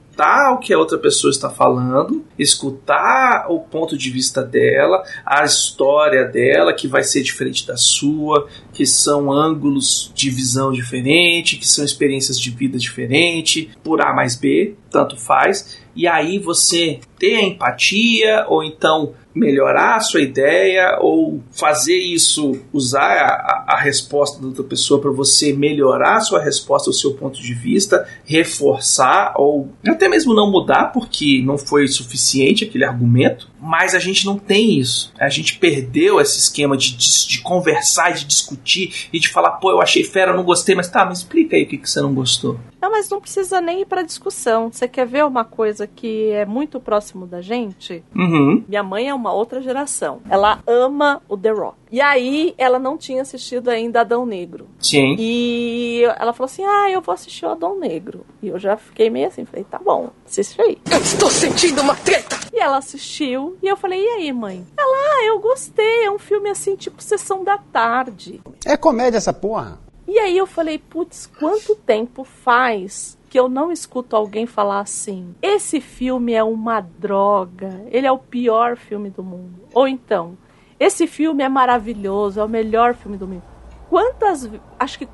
o 0.54 0.58
que 0.58 0.74
a 0.74 0.78
outra 0.78 0.98
pessoa 0.98 1.32
está 1.32 1.50
falando, 1.50 2.26
escutar 2.38 3.48
o 3.50 3.60
ponto 3.60 3.98
de 3.98 4.10
vista 4.10 4.44
dela, 4.44 5.04
a 5.26 5.44
história 5.44 6.26
dela, 6.26 6.74
que 6.74 6.88
vai 6.88 7.04
ser 7.04 7.22
diferente 7.22 7.66
da 7.68 7.78
sua, 7.78 8.48
que 8.74 8.86
são 8.86 9.32
ângulos 9.32 10.12
de 10.16 10.30
visão 10.30 10.72
diferente, 10.72 11.58
que 11.58 11.68
são 11.68 11.86
experiências 11.86 12.40
de 12.40 12.50
vida 12.50 12.78
diferente, 12.78 13.70
por 13.84 14.02
A 14.02 14.14
mais 14.14 14.36
B, 14.36 14.76
tanto 14.90 15.18
faz. 15.18 15.78
E 15.96 16.08
aí 16.08 16.40
você 16.40 17.00
ter 17.20 17.36
a 17.36 17.42
empatia, 17.44 18.46
ou 18.48 18.64
então 18.64 19.14
melhorar 19.36 19.98
a 19.98 20.00
sua 20.00 20.22
ideia, 20.22 20.98
ou 21.00 21.44
fazer 21.52 21.96
isso, 21.98 22.60
usar 22.74 23.12
a, 23.18 23.66
a- 23.76 23.80
resposta 23.80 24.42
da 24.42 24.48
outra 24.48 24.64
pessoa 24.64 25.00
para 25.00 25.12
você 25.12 25.54
melhorar 25.54 26.16
a 26.18 26.22
sua 26.22 26.42
resposta, 26.44 26.90
o 26.90 26.94
seu 26.94 27.14
ponto 27.14 27.40
de 27.40 27.54
vista, 27.54 28.08
reforçar, 28.26 29.34
ou 29.36 29.70
até 29.88 30.10
mesmo 30.10 30.34
não 30.34 30.50
mudar, 30.52 30.92
porque 30.92 31.42
não 31.46 31.58
foi 31.58 31.88
suficiente 31.88 32.64
aquele 32.66 32.84
argumento. 32.84 33.48
Mas 33.60 33.94
a 33.96 34.00
gente 34.00 34.26
não 34.26 34.38
tem 34.38 34.80
isso. 34.80 35.12
A 35.20 35.30
gente 35.30 35.58
perdeu 35.58 36.20
esse 36.22 36.38
esquema 36.40 36.78
de, 36.78 36.96
de, 36.96 37.28
de 37.28 37.42
conversar, 37.42 38.12
de 38.14 38.26
discutir 38.26 39.08
e 39.12 39.20
de 39.20 39.30
falar, 39.30 39.52
pô, 39.54 39.72
eu 39.72 39.82
achei 39.82 40.04
fera, 40.04 40.34
não 40.36 40.44
gostei, 40.44 40.74
mas 40.76 40.90
tá, 40.90 41.06
me 41.06 41.14
explica 41.14 41.56
aí 41.56 41.64
o 41.64 41.68
que, 41.68 41.78
que 41.78 41.90
você 41.90 42.00
não 42.02 42.14
gostou. 42.14 42.60
Não, 42.82 42.92
mas 42.92 43.10
não 43.10 43.20
precisa 43.20 43.60
nem 43.60 43.82
ir 43.82 43.86
pra 43.86 44.04
discussão. 44.04 44.72
Você 44.72 44.88
quer 44.88 45.06
ver 45.08 45.26
uma 45.26 45.44
coisa 45.44 45.88
que 45.88 46.30
é 46.30 46.46
muito 46.46 46.80
próximo 47.08 47.26
da 47.26 47.42
gente? 47.42 48.04
Uhum. 48.16 48.64
Minha 48.68 48.84
mãe 48.84 49.08
é 49.08 49.14
uma 49.14 49.32
outra 49.32 49.62
geração. 49.62 50.22
Ela 50.30 50.62
ama 50.68 51.22
o 51.28 51.38
The 51.38 51.52
Rock. 51.52 51.78
E 51.92 52.02
aí, 52.02 52.54
ela 52.58 52.78
não 52.78 52.98
tinha 52.98 53.22
assistido 53.22 53.70
ainda 53.70 54.02
Adão 54.02 54.26
Negro. 54.26 54.68
Sim. 54.80 55.16
E 55.18 56.04
ela 56.18 56.34
falou 56.34 56.46
assim: 56.46 56.64
Ah, 56.66 56.92
eu 56.92 57.02
vou 57.02 57.14
assistir 57.14 57.46
o 57.46 57.50
Adão 57.50 57.80
Negro. 57.80 58.26
E 58.42 58.50
eu 58.50 58.60
já 58.60 58.76
fiquei 58.76 59.10
meio 59.10 59.28
assim, 59.28 59.46
falei, 59.46 59.64
tá 59.64 59.80
bom, 59.80 60.10
assiste 60.26 60.62
aí. 60.62 60.78
Eu 60.92 61.00
estou 61.00 61.30
sentindo 61.30 61.82
uma 61.82 61.96
treta! 61.96 62.38
E 62.54 62.60
ela 62.60 62.78
assistiu, 62.78 63.58
e 63.62 63.68
eu 63.68 63.78
falei, 63.78 64.02
e 64.02 64.08
aí, 64.08 64.34
mãe? 64.34 64.66
Ela, 64.78 64.98
ah, 64.98 65.26
eu 65.26 65.40
gostei, 65.40 66.06
é 66.06 66.12
um 66.12 66.18
filme 66.18 66.50
assim, 66.50 66.76
tipo 66.76 67.02
sessão 67.02 67.44
da 67.44 67.58
tarde. 67.58 68.42
É 68.66 68.76
comédia 68.76 69.18
essa 69.18 69.34
porra. 69.34 69.80
E 70.08 70.18
aí 70.18 70.38
eu 70.38 70.48
falei, 70.48 70.80
putz, 70.80 71.30
quanto 71.38 71.76
tempo 71.76 72.24
faz 72.24 73.17
que 73.30 73.40
eu 73.40 73.50
não 73.50 73.72
escuto 73.72 74.16
alguém 74.16 74.46
falar 74.46 74.80
assim? 74.80 75.36
Esse 75.42 75.82
filme 75.82 76.34
é 76.34 76.44
uma 76.44 76.80
droga, 76.80 77.84
ele 77.92 78.08
é 78.08 78.12
o 78.12 78.18
pior 78.18 78.78
filme 78.78 79.10
do 79.10 79.24
mundo. 79.24 79.62
Ou 79.74 79.88
então, 79.88 80.38
esse 80.80 81.08
filme 81.08 81.44
é 81.44 81.50
maravilhoso, 81.50 82.40
é 82.40 82.44
o 82.44 82.50
melhor 82.50 82.94
filme 82.94 83.18
do 83.18 83.28
mundo. 83.28 83.44
Quantas. 83.90 84.50
Acho 84.80 85.00
que 85.00 85.08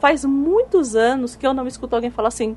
faz 0.00 0.24
muitos 0.24 0.94
anos 0.94 1.36
que 1.36 1.46
eu 1.46 1.54
não 1.54 1.66
escuto 1.66 1.94
alguém 1.94 2.10
falar 2.10 2.28
assim. 2.28 2.56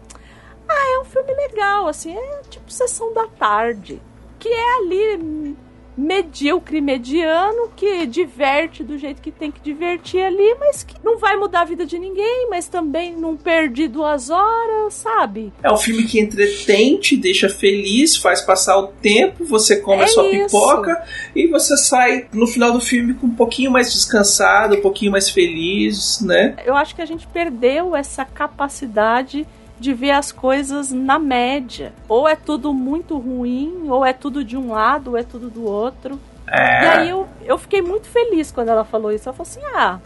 Ah, 0.68 0.95
é 0.95 0.99
um 0.99 1.06
filme 1.06 1.34
legal, 1.34 1.88
assim, 1.88 2.15
é 2.15 2.41
tipo 2.49 2.72
sessão 2.72 3.14
da 3.14 3.28
tarde. 3.28 4.02
Que 4.40 4.49
é 4.49 4.78
ali 4.78 5.57
medíocre, 5.97 6.81
mediano, 6.81 7.69
que 7.76 8.05
diverte 8.05 8.84
do 8.84 8.97
jeito 8.97 9.22
que 9.22 9.31
tem 9.31 9.51
que 9.51 9.59
divertir 9.61 10.22
ali, 10.22 10.55
mas 10.59 10.84
que 10.84 10.95
não 11.03 11.18
vai 11.18 11.35
mudar 11.35 11.61
a 11.61 11.65
vida 11.65 11.85
de 11.85 11.99
ninguém, 11.99 12.47
mas 12.49 12.68
também 12.68 13.15
não 13.15 13.35
perdi 13.35 13.88
duas 13.88 14.30
horas, 14.30 14.93
sabe? 14.93 15.51
É 15.61 15.72
um 15.72 15.77
filme 15.77 16.03
que 16.03 16.19
entretém, 16.19 16.97
te 16.97 17.18
deixa 17.18 17.49
feliz, 17.49 18.18
faz 18.18 18.41
passar 18.41 18.77
o 18.77 18.88
tempo, 18.88 19.43
você 19.45 19.77
come 19.77 20.01
É 20.01 20.05
a 20.05 20.07
sua 20.07 20.27
isso. 20.27 20.45
pipoca 20.45 21.03
e 21.35 21.47
você 21.47 21.76
sai 21.77 22.27
no 22.34 22.47
final 22.47 22.72
do 22.72 22.80
filme 22.80 23.13
com 23.13 23.27
um 23.27 23.35
pouquinho 23.35 23.72
mais 23.72 23.91
descansado, 23.93 24.76
um 24.76 24.81
pouquinho 24.81 25.11
mais 25.11 25.30
feliz, 25.30 26.22
né? 26.22 26.55
Eu 26.65 26.76
acho 26.76 26.95
que 26.95 27.01
a 27.01 27.05
gente 27.05 27.27
perdeu 27.27 27.95
essa 27.95 28.23
capacidade 28.26 29.45
de 29.82 29.94
ver 29.94 30.12
as 30.12 30.32
coisas 30.32 30.91
na 30.91 31.18
média. 31.20 31.91
Ou 32.08 32.28
é 32.28 32.36
tudo 32.36 32.74
muito 32.74 33.18
ruim, 33.18 33.86
ou 33.90 34.06
é 34.06 34.14
tudo 34.14 34.44
de 34.44 34.56
um 34.56 34.72
lado, 34.72 35.12
ou 35.12 35.18
é 35.18 35.24
tudo 35.24 35.49
do 35.49 35.66
outro. 35.66 36.20
É. 36.48 36.84
E 36.84 36.88
aí 36.88 37.10
eu, 37.10 37.28
eu 37.44 37.58
fiquei 37.58 37.82
muito 37.82 38.08
feliz 38.08 38.52
quando 38.52 38.70
ela 38.70 38.84
falou 38.86 39.12
isso. 39.12 39.28
Ela 39.28 39.36
falou 39.36 39.49
assim: 39.49 39.62
ah, 39.76 39.99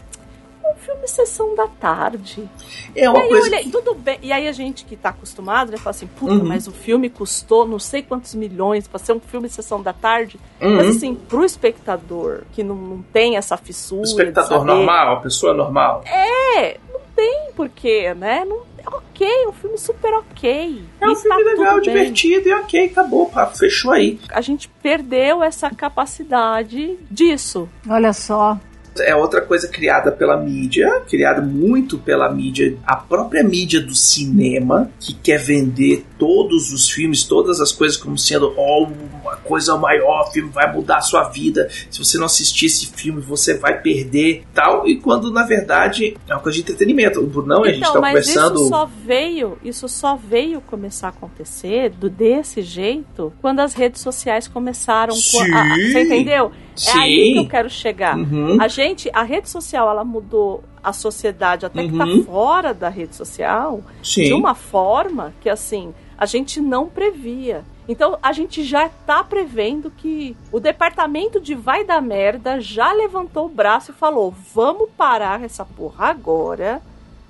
um 0.64 0.74
filme 0.76 1.06
sessão 1.06 1.54
da 1.54 1.66
tarde. 1.66 2.48
É 2.94 3.08
uma 3.10 3.18
e 3.18 3.22
aí 3.22 3.28
coisa 3.28 3.46
eu 3.46 3.52
olhei, 3.52 3.64
que- 3.64 3.70
tudo 3.70 3.94
bem. 3.94 4.18
E 4.22 4.32
aí 4.32 4.48
a 4.48 4.52
gente 4.52 4.84
que 4.84 4.96
tá 4.96 5.10
acostumado, 5.10 5.70
né, 5.70 5.76
fala 5.76 5.90
assim, 5.90 6.06
puta, 6.06 6.32
Uhum. 6.34 6.44
mas 6.44 6.66
o 6.66 6.72
filme 6.72 7.10
custou 7.10 7.66
não 7.68 7.78
sei 7.78 8.02
quantos 8.02 8.34
milhões 8.34 8.88
pra 8.88 8.98
ser 8.98 9.12
um 9.12 9.20
filme 9.20 9.48
sessão 9.48 9.82
da 9.82 9.92
tarde. 9.92 10.38
Uhum. 10.60 10.76
Mas 10.76 10.96
assim, 10.96 11.14
pro 11.14 11.44
espectador 11.44 12.42
que 12.52 12.62
não, 12.64 12.74
não 12.74 13.02
tem 13.12 13.36
essa 13.36 13.56
fissura. 13.56 14.00
O 14.00 14.04
espectador 14.04 14.58
saber- 14.60 14.64
normal, 14.64 15.16
a 15.16 15.20
pessoa 15.20 15.52
normal. 15.52 16.02
É, 16.06 16.78
não 16.92 17.00
tem 17.14 17.50
porquê, 17.54 18.14
né? 18.14 18.44
Não, 18.44 18.60
ok, 18.86 19.26
é 19.26 19.48
um 19.48 19.52
filme 19.52 19.78
super 19.78 20.12
ok. 20.14 20.82
É 21.00 21.08
um 21.08 21.12
E 21.12 21.16
filme 21.16 21.44
tá 21.44 21.50
legal, 21.50 21.74
bem. 21.74 21.82
divertido 21.82 22.48
e 22.48 22.52
ok, 22.54 22.84
acabou, 22.86 23.26
pá, 23.28 23.46
fechou 23.46 23.92
aí. 23.92 24.18
A 24.30 24.40
gente 24.40 24.68
perdeu 24.82 25.42
essa 25.42 25.70
capacidade 25.70 26.96
disso. 27.10 27.68
Olha 27.88 28.12
só. 28.12 28.58
É 29.02 29.14
outra 29.14 29.40
coisa 29.40 29.68
criada 29.68 30.10
pela 30.10 30.36
mídia, 30.36 31.02
criada 31.08 31.42
muito 31.42 31.98
pela 31.98 32.30
mídia, 32.32 32.76
a 32.84 32.96
própria 32.96 33.42
mídia 33.42 33.80
do 33.80 33.94
cinema, 33.94 34.90
que 35.00 35.14
quer 35.14 35.38
vender 35.38 36.04
todos 36.18 36.72
os 36.72 36.88
filmes, 36.90 37.24
todas 37.24 37.60
as 37.60 37.72
coisas 37.72 37.96
como 37.96 38.16
sendo 38.18 38.52
ó, 38.56 38.86
uma 39.22 39.36
coisa 39.36 39.76
maior, 39.76 40.30
filme 40.32 40.50
vai 40.50 40.72
mudar 40.72 40.98
a 40.98 41.00
sua 41.00 41.24
vida. 41.24 41.68
Se 41.90 41.98
você 41.98 42.18
não 42.18 42.26
assistir 42.26 42.66
esse 42.66 42.86
filme, 42.86 43.20
você 43.20 43.54
vai 43.54 43.80
perder 43.80 44.44
tal. 44.54 44.86
E 44.88 44.96
quando 44.96 45.30
na 45.30 45.44
verdade 45.44 46.16
é 46.28 46.34
uma 46.34 46.40
coisa 46.40 46.56
de 46.56 46.62
entretenimento. 46.62 47.20
O 47.20 47.26
Brunão, 47.26 47.64
a 47.64 47.68
gente 47.68 47.78
Então, 47.78 47.94
tá 47.94 48.00
mas 48.00 48.26
conversando. 48.26 48.60
isso 48.60 48.68
só 48.68 48.90
veio, 49.04 49.58
isso 49.64 49.88
só 49.88 50.16
veio 50.16 50.60
começar 50.60 51.08
a 51.08 51.10
acontecer 51.10 51.90
do 51.90 52.08
desse 52.08 52.62
jeito 52.62 53.32
quando 53.40 53.60
as 53.60 53.74
redes 53.74 54.00
sociais 54.00 54.48
começaram 54.48 55.14
com 55.14 55.40
a, 55.54 55.68
você 55.74 56.02
entendeu? 56.02 56.52
É 56.86 56.92
aí 56.98 57.24
Sim. 57.28 57.32
que 57.34 57.38
eu 57.38 57.48
quero 57.48 57.70
chegar. 57.70 58.16
Uhum. 58.16 58.58
A 58.60 58.68
gente, 58.68 59.10
a 59.12 59.22
rede 59.22 59.48
social, 59.48 59.88
ela 59.88 60.04
mudou 60.04 60.62
a 60.82 60.92
sociedade 60.92 61.66
até 61.66 61.82
que 61.86 61.92
Uhum. 61.92 61.98
tá 62.20 62.24
fora 62.30 62.74
da 62.74 62.88
rede 62.88 63.14
social 63.16 63.80
Sim. 64.02 64.24
de 64.24 64.32
uma 64.34 64.54
forma 64.54 65.32
que 65.40 65.48
assim, 65.48 65.92
a 66.18 66.26
gente 66.26 66.60
não 66.60 66.86
previa. 66.88 67.64
Então 67.88 68.18
a 68.22 68.32
gente 68.32 68.64
já 68.64 68.88
tá 68.88 69.22
prevendo 69.22 69.90
que 69.90 70.36
o 70.50 70.58
departamento 70.58 71.40
de 71.40 71.54
vai 71.54 71.84
dar 71.84 72.02
merda 72.02 72.60
já 72.60 72.92
levantou 72.92 73.46
o 73.46 73.48
braço 73.48 73.92
e 73.92 73.94
falou: 73.94 74.34
"Vamos 74.54 74.88
parar 74.96 75.42
essa 75.44 75.64
porra 75.64 76.06
agora" 76.06 76.82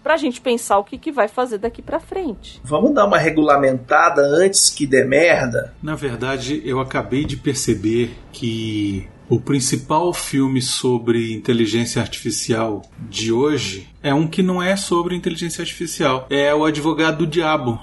pra 0.02 0.16
gente 0.16 0.40
pensar 0.40 0.78
o 0.78 0.84
que, 0.84 0.96
que 0.98 1.10
vai 1.10 1.26
fazer 1.26 1.58
daqui 1.58 1.82
pra 1.82 1.98
frente. 1.98 2.60
Vamos 2.62 2.94
dar 2.94 3.06
uma 3.06 3.18
regulamentada 3.18 4.22
antes 4.22 4.70
que 4.70 4.86
dê 4.86 5.02
merda? 5.04 5.74
Na 5.82 5.96
verdade, 5.96 6.62
eu 6.64 6.78
acabei 6.78 7.24
de 7.24 7.36
perceber 7.36 8.14
que 8.32 9.08
o 9.28 9.40
principal 9.40 10.12
filme 10.12 10.62
sobre 10.62 11.32
inteligência 11.32 12.00
artificial 12.00 12.82
de 13.08 13.32
hoje 13.32 13.88
é 14.02 14.14
um 14.14 14.26
que 14.26 14.42
não 14.42 14.62
é 14.62 14.76
sobre 14.76 15.16
inteligência 15.16 15.62
artificial. 15.62 16.26
É 16.30 16.54
o 16.54 16.64
Advogado 16.64 17.18
do 17.18 17.26
Diabo. 17.26 17.80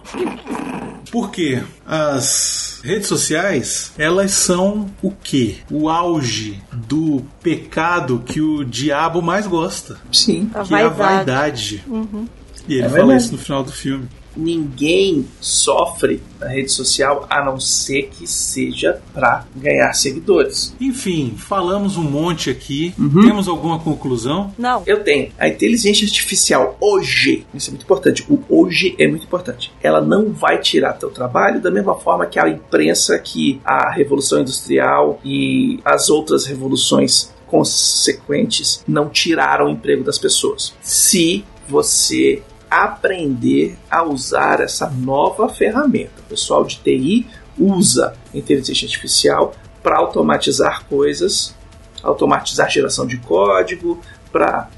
Por 1.11 1.29
quê? 1.29 1.61
As 1.85 2.81
redes 2.83 3.07
sociais, 3.07 3.91
elas 3.97 4.31
são 4.31 4.89
o 5.01 5.11
quê? 5.11 5.57
O 5.69 5.89
auge 5.89 6.59
do 6.71 7.23
pecado 7.41 8.23
que 8.25 8.41
o 8.41 8.63
diabo 8.63 9.21
mais 9.21 9.45
gosta. 9.45 9.99
Sim. 10.11 10.49
A 10.53 10.63
que 10.63 10.73
é 10.73 10.81
a 10.81 10.89
vaidade. 10.89 11.83
Uhum. 11.87 12.27
E 12.67 12.75
ele 12.75 12.85
É 12.85 12.89
fala 12.89 13.15
isso 13.15 13.31
no 13.33 13.37
final 13.37 13.63
do 13.63 13.71
filme. 13.71 14.07
Ninguém 14.35 15.25
sofre 15.39 16.21
na 16.39 16.47
rede 16.47 16.71
social 16.71 17.25
a 17.29 17.43
não 17.43 17.59
ser 17.59 18.09
que 18.11 18.27
seja 18.27 19.01
pra 19.13 19.45
ganhar 19.55 19.93
seguidores. 19.93 20.75
Enfim, 20.79 21.35
falamos 21.37 21.97
um 21.97 22.03
monte 22.03 22.49
aqui. 22.49 22.93
Uhum. 22.97 23.21
Temos 23.21 23.47
alguma 23.47 23.79
conclusão? 23.79 24.53
Não. 24.57 24.83
Eu 24.85 25.03
tenho. 25.03 25.31
A 25.37 25.47
inteligência 25.47 26.05
artificial 26.05 26.77
hoje, 26.79 27.45
isso 27.53 27.69
é 27.69 27.71
muito 27.71 27.83
importante, 27.83 28.25
o 28.29 28.43
hoje 28.49 28.95
é 28.99 29.07
muito 29.07 29.25
importante. 29.25 29.71
Ela 29.81 30.01
não 30.01 30.31
vai 30.31 30.59
tirar 30.59 30.93
teu 30.93 31.09
trabalho 31.09 31.61
da 31.61 31.71
mesma 31.71 31.95
forma 31.95 32.25
que 32.25 32.39
a 32.39 32.49
imprensa, 32.49 33.17
que 33.19 33.61
a 33.63 33.91
Revolução 33.91 34.41
Industrial 34.41 35.19
e 35.23 35.79
as 35.85 36.09
outras 36.09 36.45
revoluções 36.45 37.33
consequentes 37.47 38.83
não 38.87 39.09
tiraram 39.09 39.67
o 39.67 39.69
emprego 39.69 40.03
das 40.03 40.17
pessoas. 40.17 40.73
Se 40.81 41.45
você 41.67 42.41
aprender 42.73 43.77
a 43.89 44.03
usar 44.03 44.59
essa 44.61 44.89
nova 44.89 45.47
ferramenta. 45.49 46.13
O 46.19 46.23
pessoal 46.23 46.63
de 46.63 46.77
TI 46.77 47.27
usa 47.57 48.15
inteligência 48.33 48.85
artificial 48.85 49.53
para 49.81 49.97
automatizar 49.97 50.85
coisas, 50.85 51.55
automatizar 52.01 52.69
geração 52.69 53.05
de 53.05 53.17
código, 53.17 54.01
para 54.31 54.69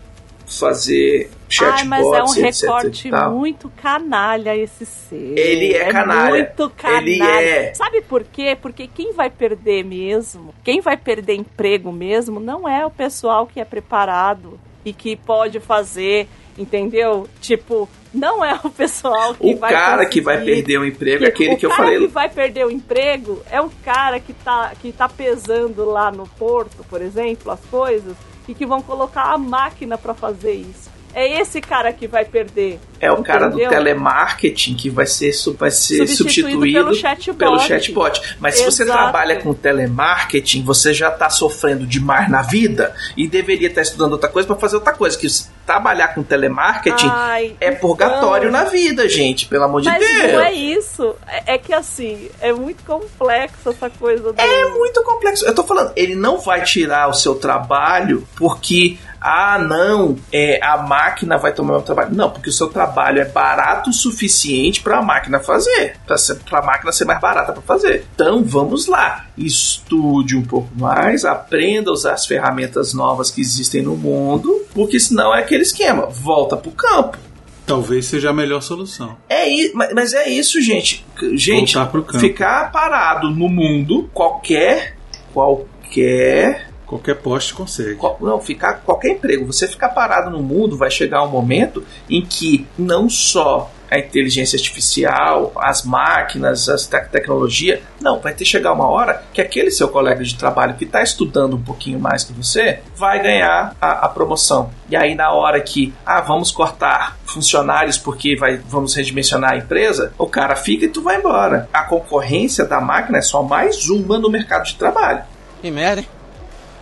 fazer 0.48 1.30
chatbots, 1.50 1.82
Ai, 1.82 1.88
mas 1.88 2.06
é 2.06 2.24
um 2.24 2.46
etc 2.46 2.62
recorte 2.62 3.12
muito 3.32 3.72
canalha 3.82 4.56
esse 4.56 4.86
ser. 4.86 5.38
Ele 5.38 5.74
é 5.74 5.92
canalha. 5.92 6.30
Muito 6.30 6.70
canalha. 6.72 7.02
Ele 7.02 7.22
é. 7.22 7.74
Sabe 7.74 8.02
por 8.02 8.24
quê? 8.24 8.58
Porque 8.60 8.88
quem 8.88 9.14
vai 9.14 9.30
perder 9.30 9.84
mesmo, 9.84 10.54
quem 10.64 10.82
vai 10.82 10.98
perder 10.98 11.36
emprego 11.36 11.92
mesmo, 11.92 12.40
não 12.40 12.68
é 12.68 12.86
o 12.86 12.92
pessoal 12.92 13.48
que 13.48 13.60
é 13.60 13.66
preparado 13.66 14.60
e 14.84 14.94
que 14.94 15.16
pode 15.16 15.60
fazer, 15.60 16.28
entendeu? 16.58 17.28
Tipo, 17.42 17.90
não 18.14 18.44
é 18.44 18.60
o 18.64 18.70
pessoal 18.70 19.34
que 19.36 19.54
O 19.54 19.58
vai 19.58 19.72
cara 19.74 20.06
que 20.06 20.22
vai 20.22 20.42
perder 20.44 20.78
o 20.80 20.86
emprego 20.86 21.26
é 21.26 21.28
aquele 21.28 21.54
o 21.56 21.58
que 21.58 21.66
eu 21.66 21.70
cara 21.70 21.84
falei. 21.84 22.00
que 22.00 22.08
vai 22.08 22.30
perder 22.30 22.66
o 22.66 22.72
emprego 22.72 23.42
é 23.52 23.60
o 23.62 23.70
cara 23.84 24.20
que 24.20 24.34
tá, 24.34 24.72
que 24.82 24.92
tá 24.92 25.08
pesando 25.10 25.86
lá 25.86 26.12
no 26.12 26.28
porto, 26.28 26.84
por 26.90 27.02
exemplo, 27.02 27.52
as 27.52 27.60
coisas, 27.70 28.16
e 28.48 28.54
que 28.54 28.66
vão 28.66 28.82
colocar 28.82 29.34
a 29.34 29.38
máquina 29.38 29.98
pra 29.98 30.14
fazer 30.14 30.54
isso. 30.54 30.94
É 31.18 31.40
esse 31.40 31.62
cara 31.62 31.94
que 31.94 32.08
vai 32.10 32.26
perder. 32.26 32.78
É 33.00 33.10
o 33.10 33.24
cara 33.24 33.48
do 33.48 33.58
telemarketing 33.58 34.76
que 34.76 34.90
vai 34.90 35.06
ser, 35.06 35.32
vai 35.58 35.72
ser 35.72 36.06
Substituído 36.08 36.18
substituído, 36.18 36.74
pelo 36.74 36.94
chatbot. 36.94 37.38
pelo 37.38 37.60
chatbot. 37.60 38.36
Mas 38.38 38.56
se 38.58 38.66
você 38.66 38.84
Exato. 38.84 39.00
trabalha 39.00 39.38
com 39.42 39.54
telemarketing, 39.54 40.64
você 40.64 40.94
já 40.94 41.08
está 41.08 41.30
sofrendo 41.30 41.88
demais 41.88 42.30
na 42.30 42.42
vida 42.42 42.94
e 43.16 43.30
deveria 43.30 43.70
estar 43.70 43.82
estudando 43.82 44.12
outra 44.12 44.28
coisa 44.30 44.46
para 44.46 44.58
fazer 44.58 44.76
outra 44.76 44.92
coisa. 44.92 45.18
Que 45.18 45.28
trabalhar 45.66 46.10
com 46.10 46.22
telemarketing 46.24 47.10
Ai, 47.12 47.56
é 47.60 47.72
purgatório 47.72 48.50
então- 48.50 48.64
na 48.64 48.70
vida, 48.70 49.10
gente. 49.10 49.48
Pelo 49.48 49.64
amor 49.64 49.82
de 49.82 49.90
Mas 49.90 50.00
Deus. 50.00 50.34
não 50.34 50.40
é 50.42 50.54
isso. 50.54 51.16
É, 51.28 51.56
é 51.56 51.58
que 51.58 51.74
assim, 51.74 52.30
é 52.40 52.54
muito 52.54 52.84
complexo 52.84 53.70
essa 53.70 53.90
coisa 53.90 54.32
do. 54.32 54.40
É 54.40 54.66
muito 54.70 55.04
complexo. 55.04 55.46
Eu 55.46 55.56
tô 55.56 55.64
falando, 55.64 55.92
ele 55.96 56.16
não 56.16 56.38
vai 56.40 56.64
tirar 56.64 57.10
o 57.10 57.14
seu 57.14 57.36
trabalho 57.36 58.28
porque, 58.36 58.98
ah, 59.20 59.58
não, 59.58 60.18
é, 60.32 60.60
a 60.62 60.78
máquina 60.78 61.38
vai 61.38 61.52
tomar 61.52 61.78
o 61.78 61.82
trabalho. 61.82 62.14
Não, 62.14 62.30
porque 62.30 62.50
o 62.50 62.54
seu 62.54 62.68
trabalho 62.68 63.20
é 63.22 63.26
barato 63.26 63.90
o 63.90 63.94
suficiente 63.94 64.82
para 64.82 65.00
a 65.00 65.02
máquina 65.02 65.40
fazer. 65.40 65.98
Para 66.06 66.60
a 66.60 66.62
máquina 66.62 66.92
ser 66.92 67.06
mais 67.06 67.20
barata 67.20 67.52
para 67.54 67.62
fazer. 67.62 68.06
Então 68.14 68.44
vamos 68.44 68.88
lá. 68.88 69.25
Estude 69.38 70.36
um 70.36 70.44
pouco 70.44 70.70
mais, 70.78 71.26
aprenda 71.26 71.90
a 71.90 71.94
usar 71.94 72.14
as 72.14 72.26
ferramentas 72.26 72.94
novas 72.94 73.30
que 73.30 73.42
existem 73.42 73.82
no 73.82 73.96
mundo, 73.96 74.64
porque 74.74 75.00
senão 75.00 75.36
é 75.36 75.40
aquele 75.40 75.64
esquema. 75.64 76.06
Volta 76.06 76.56
pro 76.56 76.72
campo. 76.72 77.18
Talvez 77.66 78.06
seja 78.06 78.30
a 78.30 78.34
melhor 78.34 78.62
solução. 78.62 79.18
É 79.28 79.46
mas 79.74 80.14
é 80.14 80.30
isso, 80.30 80.62
gente. 80.62 81.06
Gente, 81.34 81.74
Voltar 81.74 81.92
pro 81.92 82.04
campo. 82.04 82.20
ficar 82.20 82.72
parado 82.72 83.30
no 83.30 83.50
mundo, 83.50 84.10
qualquer, 84.14 84.96
qualquer, 85.34 86.72
Qualquer 86.86 87.16
poste 87.16 87.54
consegue. 87.54 87.96
qual- 87.96 88.18
não, 88.22 88.40
ficar 88.40 88.82
qualquer 88.86 89.10
emprego, 89.10 89.46
você 89.46 89.68
ficar 89.68 89.90
parado 89.90 90.30
no 90.30 90.42
mundo, 90.44 90.78
vai 90.78 90.90
chegar 90.92 91.24
um 91.24 91.30
momento 91.30 91.84
em 92.10 92.22
que 92.24 92.68
não 92.78 93.10
só 93.10 93.72
a 93.90 94.00
inteligência 94.00 94.58
artificial, 94.58 95.52
as 95.56 95.84
máquinas, 95.84 96.68
a 96.70 96.76
te 96.76 97.10
tecnologia, 97.12 97.82
não, 98.02 98.20
vai 98.20 98.34
ter 98.34 98.40
que 98.44 98.50
chegar 98.50 98.74
uma 98.74 98.88
hora 98.88 99.24
que 99.32 99.40
aquele 99.40 99.70
seu 99.70 99.88
colega 99.90 100.24
de 100.24 100.36
trabalho 100.36 100.74
que 100.76 100.86
está 100.86 101.04
estudando 101.04 101.56
um 101.56 101.62
pouquinho 101.62 102.00
mais 102.00 102.24
que 102.24 102.34
você 102.34 102.80
vai 102.96 103.22
ganhar 103.22 103.76
a, 103.80 104.06
a 104.06 104.10
promoção. 104.10 104.72
E 104.90 104.96
aí 104.96 105.14
na 105.16 105.32
hora 105.32 105.60
que, 105.62 105.94
ah, 106.06 106.20
vamos 106.22 106.52
cortar 106.52 107.18
funcionários 107.26 107.98
porque 107.98 108.36
vai, 108.36 108.58
vamos 108.58 108.96
redimensionar 108.96 109.54
a 109.54 109.58
empresa, 109.58 110.14
o 110.18 110.26
cara 110.28 110.56
fica 110.56 110.86
e 110.86 110.90
tu 110.90 111.02
vai 111.02 111.18
embora. 111.18 111.70
A 111.72 111.84
concorrência 111.84 112.66
da 112.66 112.82
máquina 112.82 113.20
é 113.20 113.22
só 113.22 113.44
mais 113.44 113.88
uma 113.90 114.18
no 114.18 114.30
mercado 114.30 114.66
de 114.66 114.76
trabalho. 114.76 115.24
Que 115.62 115.70
merda, 115.72 116.02
hein? 116.02 116.08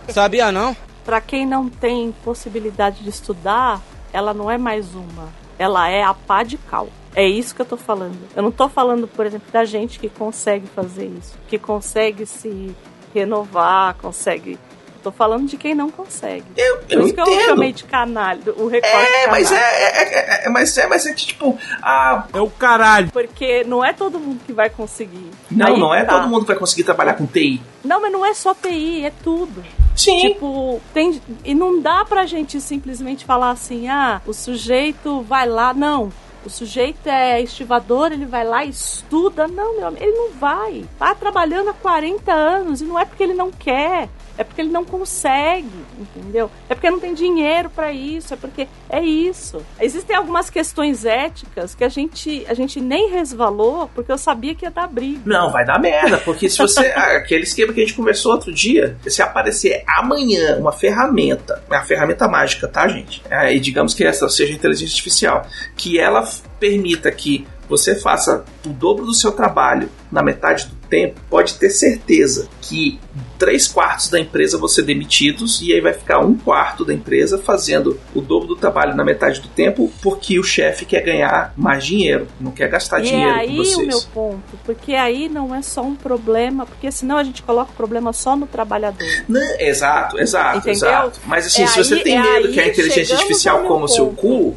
Sabia 0.08 0.50
não? 0.52 0.76
Pra 1.04 1.20
quem 1.20 1.46
não 1.46 1.68
tem 1.68 2.14
possibilidade 2.24 3.02
de 3.02 3.10
estudar, 3.10 3.80
ela 4.12 4.32
não 4.32 4.50
é 4.50 4.56
mais 4.58 4.94
uma. 4.94 5.28
Ela 5.58 5.88
é 5.88 6.02
a 6.02 6.14
pá 6.14 6.42
de 6.42 6.56
cal. 6.56 6.88
É 7.14 7.26
isso 7.26 7.54
que 7.54 7.60
eu 7.62 7.66
tô 7.66 7.76
falando. 7.76 8.18
Eu 8.34 8.42
não 8.42 8.50
tô 8.50 8.68
falando, 8.68 9.06
por 9.06 9.24
exemplo, 9.24 9.46
da 9.52 9.64
gente 9.64 9.98
que 9.98 10.08
consegue 10.08 10.66
fazer 10.74 11.06
isso, 11.06 11.34
que 11.46 11.58
consegue 11.58 12.26
se 12.26 12.74
renovar, 13.14 13.94
consegue. 13.94 14.58
Tô 15.02 15.12
falando 15.12 15.46
de 15.46 15.58
quem 15.58 15.74
não 15.74 15.90
consegue. 15.90 16.44
Eu, 16.56 16.78
Por 16.78 16.92
eu 16.92 17.02
isso 17.04 17.14
que 17.14 17.20
eu 17.20 17.26
entendo. 17.26 17.44
chamei 17.44 17.72
de 17.74 17.84
canalha, 17.84 18.40
o 18.56 18.66
recorte 18.66 18.96
É, 18.96 19.26
mas 19.30 19.52
é, 19.52 19.56
é, 19.56 20.02
é, 20.42 20.46
é- 20.46 20.48
mas 20.48 20.78
é, 20.78 20.86
mas 20.86 21.04
é 21.06 21.12
que 21.12 21.26
tipo, 21.26 21.58
ah, 21.82 22.24
É 22.32 22.40
o 22.40 22.48
caralho. 22.48 23.10
Porque 23.12 23.62
não 23.64 23.84
é 23.84 23.92
todo 23.92 24.18
mundo 24.18 24.40
que 24.46 24.52
vai 24.52 24.70
conseguir. 24.70 25.30
não, 25.50 25.66
Aí 25.66 25.78
não 25.78 25.94
é 25.94 26.04
tá. 26.04 26.14
todo 26.14 26.28
mundo 26.28 26.40
que 26.40 26.48
vai 26.48 26.56
conseguir 26.56 26.84
trabalhar 26.84 27.14
com 27.14 27.26
TI. 27.26 27.60
Não, 27.84 28.00
mas 28.00 28.10
não 28.10 28.24
é 28.24 28.32
só 28.32 28.54
TI, 28.54 29.04
é 29.04 29.12
tudo. 29.22 29.62
Sim. 29.94 30.18
Tipo, 30.20 30.80
tem. 30.92 31.20
E 31.44 31.54
não 31.54 31.80
dá 31.80 32.04
pra 32.04 32.26
gente 32.26 32.60
simplesmente 32.60 33.24
falar 33.24 33.50
assim, 33.50 33.88
ah, 33.88 34.20
o 34.26 34.32
sujeito 34.32 35.22
vai 35.22 35.48
lá. 35.48 35.72
Não. 35.72 36.12
O 36.44 36.50
sujeito 36.50 37.06
é 37.06 37.40
estivador, 37.40 38.12
ele 38.12 38.26
vai 38.26 38.44
lá 38.44 38.64
e 38.64 38.68
estuda. 38.68 39.48
Não, 39.48 39.76
meu 39.76 39.86
amigo, 39.86 40.04
ele 40.04 40.16
não 40.16 40.32
vai. 40.32 40.84
Tá 40.98 41.14
trabalhando 41.14 41.70
há 41.70 41.72
40 41.72 42.32
anos 42.32 42.82
e 42.82 42.84
não 42.84 42.98
é 42.98 43.04
porque 43.04 43.22
ele 43.22 43.32
não 43.34 43.50
quer. 43.50 44.10
É 44.36 44.44
porque 44.44 44.60
ele 44.60 44.70
não 44.70 44.84
consegue, 44.84 45.70
entendeu? 45.98 46.50
É 46.68 46.74
porque 46.74 46.90
não 46.90 46.98
tem 46.98 47.14
dinheiro 47.14 47.70
para 47.70 47.92
isso, 47.92 48.34
é 48.34 48.36
porque 48.36 48.66
é 48.88 49.00
isso. 49.00 49.64
Existem 49.80 50.16
algumas 50.16 50.50
questões 50.50 51.04
éticas 51.04 51.74
que 51.74 51.84
a 51.84 51.88
gente, 51.88 52.44
a 52.48 52.54
gente 52.54 52.80
nem 52.80 53.10
resvalou 53.10 53.88
porque 53.94 54.10
eu 54.10 54.18
sabia 54.18 54.54
que 54.54 54.64
ia 54.64 54.70
dar 54.70 54.88
briga. 54.88 55.20
Não, 55.24 55.50
vai 55.50 55.64
dar 55.64 55.78
merda, 55.78 56.18
porque 56.18 56.48
se 56.48 56.58
você. 56.58 56.86
aquele 56.94 57.44
esquema 57.44 57.72
que 57.72 57.80
a 57.80 57.84
gente 57.84 57.94
conversou 57.94 58.32
outro 58.32 58.52
dia, 58.52 58.96
se 59.06 59.22
aparecer 59.22 59.84
amanhã 59.86 60.56
uma 60.58 60.72
ferramenta, 60.72 61.62
uma 61.68 61.82
ferramenta 61.82 62.26
mágica, 62.28 62.66
tá, 62.66 62.86
gente? 62.88 63.22
É, 63.30 63.54
e 63.54 63.60
digamos 63.60 63.94
que 63.94 64.04
essa 64.04 64.28
seja 64.28 64.52
inteligência 64.52 64.94
artificial, 64.94 65.46
que 65.76 65.98
ela 65.98 66.24
permita 66.58 67.10
que 67.10 67.46
você 67.68 67.94
faça 67.94 68.44
o 68.64 68.68
dobro 68.70 69.04
do 69.04 69.14
seu 69.14 69.32
trabalho 69.32 69.88
na 70.10 70.22
metade 70.22 70.66
do 70.66 70.74
tempo, 70.88 71.20
pode 71.28 71.54
ter 71.54 71.70
certeza 71.70 72.48
que 72.60 73.00
três 73.36 73.66
quartos 73.66 74.08
da 74.08 74.20
empresa 74.20 74.56
vão 74.56 74.68
ser 74.68 74.82
demitidos 74.82 75.60
e 75.60 75.72
aí 75.72 75.80
vai 75.80 75.92
ficar 75.92 76.20
um 76.20 76.34
quarto 76.34 76.84
da 76.84 76.94
empresa 76.94 77.36
fazendo 77.36 77.98
o 78.14 78.20
dobro 78.20 78.46
do 78.48 78.54
trabalho 78.56 78.94
na 78.94 79.04
metade 79.04 79.40
do 79.40 79.48
tempo 79.48 79.90
porque 80.02 80.38
o 80.38 80.42
chefe 80.44 80.84
quer 80.84 81.02
ganhar 81.02 81.52
mais 81.56 81.84
dinheiro, 81.84 82.28
não 82.40 82.52
quer 82.52 82.68
gastar 82.68 83.00
e 83.00 83.04
dinheiro 83.08 83.30
é 83.30 83.40
aí 83.40 83.48
com 83.48 83.56
vocês. 83.56 83.76
o 83.76 83.86
meu 83.86 84.00
ponto, 84.12 84.58
porque 84.64 84.94
aí 84.94 85.28
não 85.28 85.52
é 85.52 85.62
só 85.62 85.82
um 85.82 85.96
problema, 85.96 86.64
porque 86.64 86.92
senão 86.92 87.16
a 87.16 87.24
gente 87.24 87.42
coloca 87.42 87.72
o 87.72 87.74
problema 87.74 88.12
só 88.12 88.36
no 88.36 88.46
trabalhador. 88.46 89.08
Não, 89.28 89.40
exato, 89.58 90.18
exato, 90.20 90.58
Entendeu? 90.58 90.72
exato. 90.72 91.20
Mas 91.26 91.46
assim, 91.46 91.62
É 91.64 91.66
se 91.66 91.76
você 91.82 91.94
aí- 91.94 92.02
tem 92.04 92.16
é 92.16 92.22
medo 92.22 92.46
aí 92.48 92.52
que 92.52 92.60
a 92.60 92.68
inteligência 92.68 93.16
artificial 93.16 93.64
coma 93.64 93.86
o 93.86 93.88
seu 93.88 94.06
cu, 94.10 94.56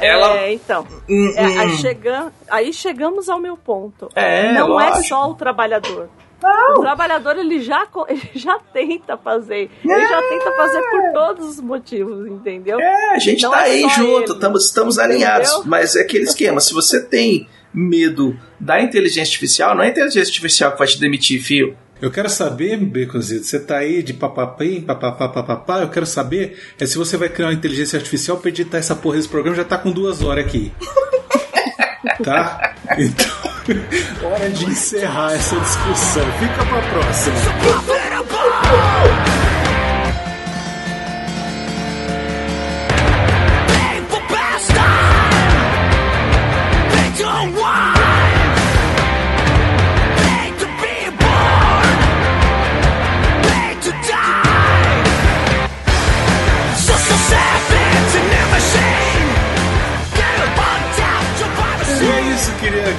ela. 0.00 0.38
É, 0.38 0.52
então. 0.52 0.86
Hum, 1.08 1.32
É, 1.36 1.44
aí, 1.44 1.68
hum. 1.68 1.76
chegam, 1.78 2.32
aí 2.50 2.72
chegamos 2.72 3.28
ao 3.28 3.38
meu 3.40 3.56
ponto. 3.56 4.08
É, 4.14 4.52
não 4.52 4.80
é 4.80 5.02
só 5.02 5.30
o 5.30 5.34
trabalhador. 5.34 6.08
O 6.76 6.80
trabalhador 6.80 7.36
ele 7.36 7.60
já, 7.60 7.84
ele 8.08 8.30
já 8.34 8.58
tenta 8.72 9.16
fazer. 9.16 9.70
Ele 9.84 10.06
já 10.06 10.22
tenta 10.28 10.52
fazer 10.52 10.82
por 10.82 11.12
todos 11.12 11.48
os 11.48 11.60
motivos, 11.60 12.28
entendeu? 12.28 12.78
É, 12.78 13.14
a 13.14 13.18
gente 13.18 13.42
Não 13.42 13.50
tá 13.50 13.66
é 13.66 13.72
aí 13.72 13.88
junto, 13.88 14.32
ele. 14.32 14.40
tamo, 14.40 14.56
estamos 14.56 14.98
alinhados. 14.98 15.50
Entendeu? 15.50 15.66
Mas 15.68 15.96
é 15.96 16.02
aquele 16.02 16.24
esquema: 16.24 16.60
se 16.60 16.72
você 16.72 17.04
tem 17.04 17.48
medo 17.74 18.38
da 18.58 18.80
inteligência 18.80 19.22
artificial, 19.32 19.74
não 19.74 19.82
é 19.82 19.86
a 19.88 19.90
inteligência 19.90 20.30
artificial 20.30 20.72
que 20.72 20.78
vai 20.78 20.86
te 20.86 21.00
demitir, 21.00 21.42
fio. 21.42 21.76
Eu 22.00 22.10
quero 22.10 22.28
saber, 22.28 22.76
Baconzito, 22.76 23.44
você 23.44 23.58
tá 23.58 23.78
aí 23.78 24.02
de 24.02 24.14
papapim, 24.14 24.80
papapá, 24.80 25.28
papapá, 25.28 25.80
eu 25.80 25.88
quero 25.88 26.06
saber 26.06 26.56
é 26.78 26.86
se 26.86 26.96
você 26.96 27.16
vai 27.16 27.28
criar 27.28 27.48
uma 27.48 27.54
inteligência 27.54 27.96
artificial 27.96 28.36
pra 28.36 28.50
editar 28.50 28.78
essa 28.78 28.94
porra 28.94 29.16
desse 29.16 29.28
programa, 29.28 29.56
já 29.56 29.64
tá 29.64 29.76
com 29.76 29.90
duas 29.90 30.22
horas 30.22 30.44
aqui. 30.44 30.72
tá? 32.22 32.74
Então, 32.96 33.26
hora 34.30 34.48
de 34.50 34.64
encerrar 34.66 35.34
essa 35.34 35.58
discussão. 35.58 36.24
Fica 36.38 36.64
pra 36.64 36.80
próxima. 36.90 37.34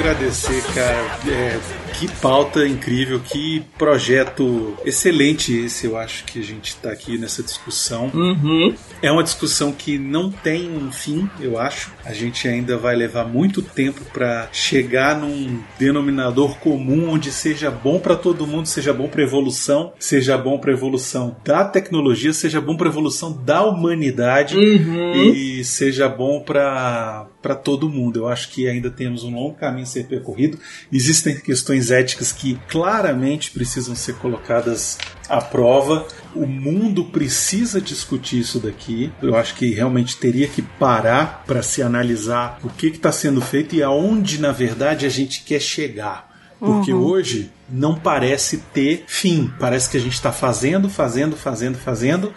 Agradecer, 0.10 0.64
cara. 0.74 1.20
É, 1.28 1.60
que 1.94 2.08
pauta 2.20 2.66
incrível, 2.66 3.20
que 3.20 3.64
projeto 3.78 4.74
excelente 4.86 5.56
esse, 5.56 5.86
eu 5.86 5.98
acho 5.98 6.24
que 6.26 6.40
a 6.40 6.44
gente 6.44 6.76
tá 6.78 6.92
aqui 6.92 7.18
nessa 7.18 7.44
discussão. 7.44 8.10
Uhum. 8.14 8.74
É 9.02 9.12
uma 9.12 9.24
discussão 9.24 9.72
que 9.72 9.98
não 9.98 10.32
tem 10.32 10.70
um 10.72 10.92
fim, 10.92 11.30
eu 11.40 11.60
acho. 11.60 11.92
A 12.06 12.14
gente 12.14 12.48
ainda 12.48 12.78
vai 12.78 12.96
levar 12.96 13.26
muito 13.28 13.62
tempo 13.62 14.02
para 14.12 14.48
chegar 14.52 15.20
num 15.20 15.62
denominador 15.78 16.58
comum 16.58 17.10
onde 17.10 17.32
seja 17.32 17.70
bom 17.70 18.00
para 18.00 18.16
todo 18.16 18.48
mundo, 18.48 18.66
seja 18.66 18.94
bom 18.94 19.08
para 19.08 19.22
evolução, 19.22 19.94
seja 20.00 20.38
bom 20.38 20.58
para 20.58 20.72
evolução 20.72 21.36
da 21.44 21.66
tecnologia, 21.66 22.34
seja 22.34 22.60
bom 22.60 22.76
para 22.76 22.88
evolução 22.88 23.32
da 23.32 23.64
humanidade 23.64 24.58
Uhum. 24.58 25.34
e 25.34 25.64
seja 25.64 26.08
bom 26.08 26.40
para 26.42 27.28
para 27.42 27.56
todo 27.56 27.90
mundo. 27.90 28.20
Eu 28.20 28.28
acho 28.28 28.50
que 28.50 28.68
ainda 28.68 28.90
temos 28.90 29.24
um 29.24 29.34
longo 29.34 29.56
caminho 29.56 29.84
a 29.84 29.88
ser 29.88 30.06
percorrido. 30.08 30.60
Existem 30.92 31.38
questões 31.40 31.92
éticas 31.92 32.32
que 32.32 32.60
claramente 32.68 33.52
precisam 33.52 33.96
ser 33.96 34.16
colocadas 34.16 34.98
à 35.28 35.42
prova. 35.42 36.06
O 36.36 36.46
mundo 36.46 37.06
precisa 37.06 37.80
discutir 37.80 38.40
isso 38.40 38.60
daqui. 38.60 39.12
Eu 39.22 39.36
acho 39.36 39.56
que 39.56 39.74
realmente 39.74 40.18
teria 40.18 40.48
que 40.48 40.62
parar 40.62 41.44
para 41.46 41.62
se 41.62 41.82
analisar 41.82 42.60
o 42.64 42.70
que 42.70 42.88
está 42.88 43.12
sendo 43.12 43.42
feito 43.42 43.76
e 43.76 43.84
aonde, 43.84 44.40
na 44.40 44.52
verdade, 44.52 45.06
a 45.06 45.10
gente 45.10 45.44
quer 45.44 45.62
chegar. 45.62 46.30
Porque 46.60 46.92
Uhum. 46.92 47.06
hoje 47.06 47.50
não 47.70 47.96
parece 47.96 48.58
ter 48.74 49.06
fim. 49.08 49.50
Parece 49.58 49.90
que 49.90 49.96
a 49.96 50.00
gente 50.00 50.14
está 50.14 50.32
fazendo, 50.32 50.90
fazendo, 50.90 51.38
fazendo, 51.38 51.78
fazendo, 51.78 52.34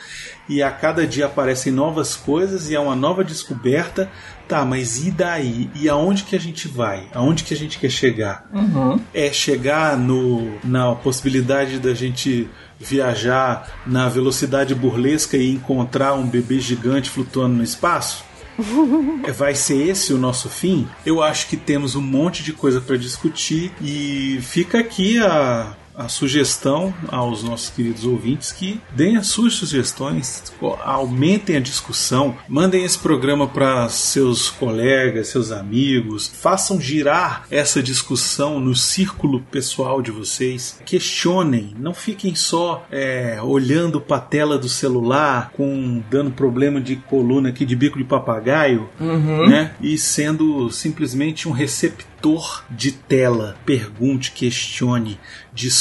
e 0.48 0.62
a 0.62 0.70
cada 0.70 1.04
dia 1.04 1.26
aparecem 1.26 1.72
novas 1.72 2.14
coisas 2.14 2.70
e 2.70 2.74
é 2.74 2.78
uma 2.78 2.94
nova 2.94 3.24
descoberta. 3.24 4.08
Tá, 4.48 4.64
mas 4.64 5.04
e 5.04 5.10
daí? 5.10 5.70
E 5.74 5.88
aonde 5.88 6.24
que 6.24 6.36
a 6.36 6.40
gente 6.40 6.68
vai? 6.68 7.06
Aonde 7.14 7.44
que 7.44 7.54
a 7.54 7.56
gente 7.56 7.78
quer 7.78 7.90
chegar? 7.90 8.48
Uhum. 8.52 9.00
É 9.14 9.32
chegar 9.32 9.96
no, 9.96 10.58
na 10.64 10.94
possibilidade 10.94 11.78
da 11.78 11.94
gente 11.94 12.48
viajar 12.78 13.70
na 13.86 14.08
velocidade 14.08 14.74
burlesca 14.74 15.36
e 15.36 15.50
encontrar 15.50 16.14
um 16.14 16.26
bebê 16.26 16.58
gigante 16.58 17.08
flutuando 17.08 17.56
no 17.56 17.62
espaço? 17.62 18.24
Vai 19.36 19.54
ser 19.54 19.88
esse 19.88 20.12
o 20.12 20.18
nosso 20.18 20.48
fim? 20.48 20.86
Eu 21.06 21.22
acho 21.22 21.48
que 21.48 21.56
temos 21.56 21.94
um 21.94 22.02
monte 22.02 22.42
de 22.42 22.52
coisa 22.52 22.80
para 22.80 22.96
discutir 22.96 23.72
e 23.80 24.38
fica 24.42 24.78
aqui 24.78 25.18
a, 25.18 25.74
a 25.96 26.08
sugestão 26.08 26.94
aos 27.08 27.42
nossos 27.42 27.70
queridos 27.70 28.04
ouvintes 28.04 28.52
que 28.52 28.80
deem 28.94 29.16
as 29.16 29.28
suas 29.28 29.54
sugestões, 29.54 30.52
aumentem 30.84 31.56
a 31.56 31.60
discussão, 31.60 32.36
mandem 32.48 32.84
esse 32.84 32.98
programa 32.98 33.46
para 33.46 33.88
seus 33.88 34.50
colegas, 34.50 35.28
seus 35.28 35.50
amigos, 35.52 36.28
façam 36.28 36.80
girar 36.80 37.46
essa 37.50 37.82
discussão 37.82 38.58
no 38.60 38.74
círculo 38.74 39.40
pessoal 39.50 40.00
de 40.02 40.10
vocês, 40.10 40.80
questionem, 40.84 41.74
não 41.78 41.92
fiquem 41.94 42.34
só 42.34 42.86
é, 42.90 43.38
olhando 43.42 44.00
para 44.00 44.16
a 44.16 44.20
tela 44.20 44.58
do 44.58 44.68
celular 44.68 45.50
com 45.52 46.02
dando 46.10 46.30
problema 46.30 46.80
de 46.80 46.96
coluna 46.96 47.48
aqui 47.50 47.64
de 47.64 47.76
bico 47.76 47.98
de 47.98 48.04
papagaio, 48.04 48.88
Uhum. 49.00 49.48
né? 49.48 49.74
E 49.80 49.98
sendo 49.98 50.70
simplesmente 50.70 51.48
um 51.48 51.52
receptor 51.52 52.64
de 52.70 52.92
tela. 52.92 53.56
Pergunte, 53.66 54.30
questione, 54.32 55.18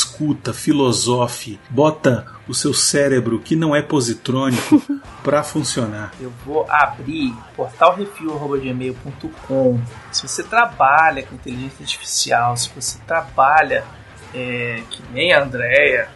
discuta, 0.01 0.51
filosofe, 0.51 1.59
bota 1.69 2.25
o 2.47 2.55
seu 2.55 2.73
cérebro 2.73 3.37
que 3.39 3.55
não 3.55 3.75
é 3.75 3.83
positrônico 3.83 4.81
para 5.23 5.43
funcionar. 5.43 6.11
Eu 6.19 6.33
vou 6.43 6.65
abrir 6.67 7.31
portalrefil.gmail.com. 7.55 9.79
Se 10.11 10.27
você 10.27 10.41
trabalha 10.43 11.21
com 11.23 11.35
inteligência 11.35 11.83
artificial, 11.83 12.57
se 12.57 12.71
você 12.75 12.97
trabalha 13.05 13.83
é, 14.33 14.81
que 14.89 15.03
nem 15.13 15.31
a 15.33 15.43
Andrea, 15.43 16.09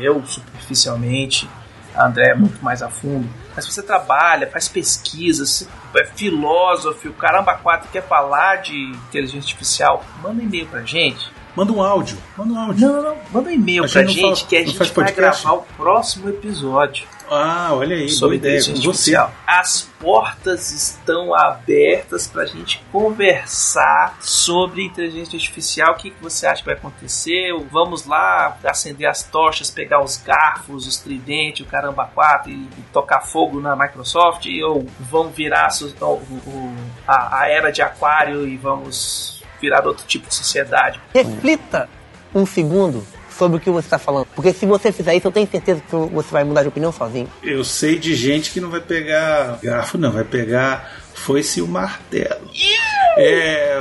eu 0.00 0.24
superficialmente, 0.24 1.46
a 1.94 2.06
Andrea 2.06 2.32
é 2.32 2.34
muito 2.34 2.64
mais 2.64 2.80
a 2.82 2.88
fundo, 2.88 3.28
mas 3.54 3.66
se 3.66 3.72
você 3.72 3.82
trabalha, 3.82 4.50
faz 4.50 4.66
pesquisas, 4.68 5.50
se 5.50 5.68
é 5.94 6.04
filósofo, 6.04 7.08
o 7.08 7.14
caramba 7.14 7.54
4 7.54 7.88
quer 7.90 8.06
falar 8.06 8.56
de 8.56 8.76
inteligência 8.76 9.48
artificial, 9.48 10.04
manda 10.22 10.42
um 10.42 10.44
e-mail 10.44 10.66
pra 10.66 10.82
gente. 10.82 11.34
Manda 11.56 11.72
um 11.72 11.82
áudio, 11.82 12.18
manda 12.36 12.52
um 12.52 12.58
áudio. 12.60 12.86
Não, 12.86 12.96
não, 12.96 13.02
não. 13.10 13.16
Manda 13.32 13.48
um 13.48 13.52
e-mail 13.52 13.84
A 13.84 13.88
pra 13.88 14.02
gente 14.04 14.20
faz- 14.20 14.42
que 14.42 14.56
a 14.56 14.60
gente 14.60 14.76
faz 14.76 14.90
vai 14.90 15.04
podcast? 15.06 15.42
gravar 15.42 15.58
o 15.58 15.62
próximo 15.76 16.28
episódio. 16.28 17.06
Ah, 17.28 17.70
olha 17.72 17.96
aí, 17.96 18.08
sobre 18.08 18.38
boa 18.38 18.48
ideia, 18.50 18.60
com 18.64 18.66
você. 18.74 18.86
artificial. 19.16 19.32
As 19.46 19.82
portas 19.98 20.70
estão 20.70 21.34
abertas 21.34 22.28
para 22.28 22.42
a 22.42 22.46
gente 22.46 22.80
conversar 22.92 24.16
sobre 24.20 24.84
inteligência 24.84 25.36
artificial. 25.36 25.92
O 25.92 25.96
que, 25.96 26.10
que 26.10 26.22
você 26.22 26.46
acha 26.46 26.60
que 26.62 26.66
vai 26.66 26.74
acontecer? 26.76 27.52
Vamos 27.72 28.06
lá 28.06 28.56
acender 28.64 29.08
as 29.08 29.24
tochas, 29.24 29.70
pegar 29.70 30.02
os 30.04 30.16
garfos, 30.18 30.86
os 30.86 30.98
tridentes, 30.98 31.66
o 31.66 31.68
caramba 31.68 32.04
4 32.14 32.50
e, 32.50 32.54
e 32.54 32.82
tocar 32.92 33.20
fogo 33.22 33.60
na 33.60 33.74
Microsoft? 33.74 34.46
Ou 34.64 34.86
vamos 35.00 35.34
virar 35.34 35.68
o- 36.00 36.72
a, 37.08 37.40
a 37.40 37.48
era 37.48 37.72
de 37.72 37.82
aquário 37.82 38.46
e 38.46 38.56
vamos 38.56 39.35
virar 39.60 39.86
outro 39.86 40.06
tipo 40.06 40.28
de 40.28 40.34
sociedade? 40.34 41.00
Reflita 41.12 41.88
um 42.34 42.44
segundo 42.44 43.06
sobre 43.36 43.58
o 43.58 43.60
que 43.60 43.70
você 43.70 43.86
está 43.86 43.98
falando. 43.98 44.26
Porque 44.34 44.52
se 44.52 44.64
você 44.66 44.90
fizer 44.90 45.14
isso, 45.14 45.26
eu 45.26 45.32
tenho 45.32 45.48
certeza 45.48 45.80
que 45.80 45.94
você 45.94 46.30
vai 46.30 46.44
mudar 46.44 46.62
de 46.62 46.68
opinião 46.68 46.90
sozinho. 46.90 47.28
Eu 47.42 47.64
sei 47.64 47.98
de 47.98 48.14
gente 48.14 48.50
que 48.50 48.60
não 48.60 48.70
vai 48.70 48.80
pegar 48.80 49.58
garfo, 49.62 49.98
não, 49.98 50.10
vai 50.10 50.24
pegar 50.24 51.05
foi-se 51.16 51.60
o 51.60 51.66
martelo. 51.66 52.50
É, 53.18 53.78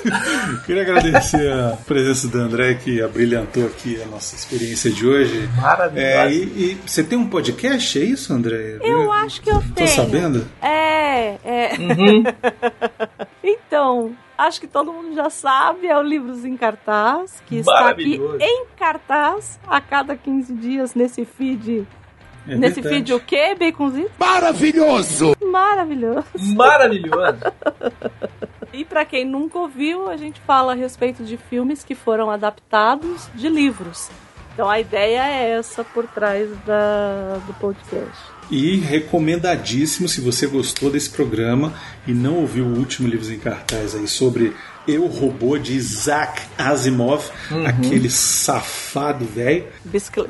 queria 0.66 0.82
agradecer 0.82 1.50
a 1.52 1.78
presença 1.86 2.26
do 2.26 2.38
André 2.38 2.74
que 2.74 3.00
abrilhantou 3.00 3.66
aqui 3.66 4.02
a 4.02 4.06
nossa 4.06 4.34
experiência 4.34 4.90
de 4.90 5.06
hoje. 5.06 5.48
Maravilhoso. 5.56 6.06
É, 6.06 6.32
e, 6.32 6.42
e 6.42 6.80
você 6.84 7.04
tem 7.04 7.16
um 7.16 7.28
podcast, 7.28 7.98
é 7.98 8.04
isso, 8.04 8.32
André? 8.32 8.78
Eu 8.80 9.12
acho 9.12 9.40
que 9.40 9.48
eu 9.48 9.60
Tô 9.60 9.74
tenho. 9.74 9.88
sabendo? 9.88 10.46
É, 10.60 11.38
é. 11.44 11.70
Uhum. 11.78 12.24
então, 13.42 14.16
acho 14.36 14.60
que 14.60 14.66
todo 14.66 14.92
mundo 14.92 15.14
já 15.14 15.30
sabe, 15.30 15.86
é 15.86 15.96
o 15.96 16.02
Livros 16.02 16.44
em 16.44 16.56
Cartaz, 16.56 17.40
que 17.46 17.56
está 17.58 17.90
aqui 17.90 18.20
em 18.40 18.66
cartaz 18.76 19.60
a 19.68 19.80
cada 19.80 20.16
15 20.16 20.52
dias 20.52 20.94
nesse 20.94 21.24
feed. 21.24 21.86
É 22.46 22.56
nesse 22.56 22.80
verdade. 22.80 22.96
feed 22.96 23.14
o 23.14 23.20
quê, 23.20 23.54
Baconzito? 23.58 24.10
Maravilhoso! 24.18 25.36
Maravilhoso. 25.42 26.24
Maravilhoso. 26.54 27.38
E 28.76 28.84
pra 28.84 29.04
quem 29.04 29.24
nunca 29.24 29.56
ouviu, 29.56 30.08
a 30.10 30.16
gente 30.16 30.40
fala 30.40 30.72
a 30.72 30.74
respeito 30.74 31.22
de 31.22 31.36
filmes 31.36 31.84
que 31.84 31.94
foram 31.94 32.28
adaptados 32.28 33.28
de 33.32 33.48
livros. 33.48 34.10
Então 34.52 34.68
a 34.68 34.80
ideia 34.80 35.24
é 35.28 35.50
essa 35.50 35.84
por 35.84 36.08
trás 36.08 36.50
da, 36.66 37.38
do 37.46 37.54
podcast. 37.54 38.18
E 38.50 38.76
recomendadíssimo 38.76 40.08
se 40.08 40.20
você 40.20 40.48
gostou 40.48 40.90
desse 40.90 41.08
programa 41.10 41.72
e 42.04 42.12
não 42.12 42.34
ouviu 42.36 42.64
o 42.64 42.76
último 42.76 43.06
Livros 43.06 43.30
em 43.30 43.38
Cartaz 43.38 43.94
aí 43.94 44.08
sobre 44.08 44.52
Eu 44.86 45.06
Robô 45.06 45.56
de 45.58 45.74
Isaac 45.74 46.42
Asimov, 46.58 47.24
Uhum. 47.50 47.66
aquele 47.66 48.10
safado 48.10 49.24
velho. 49.24 49.66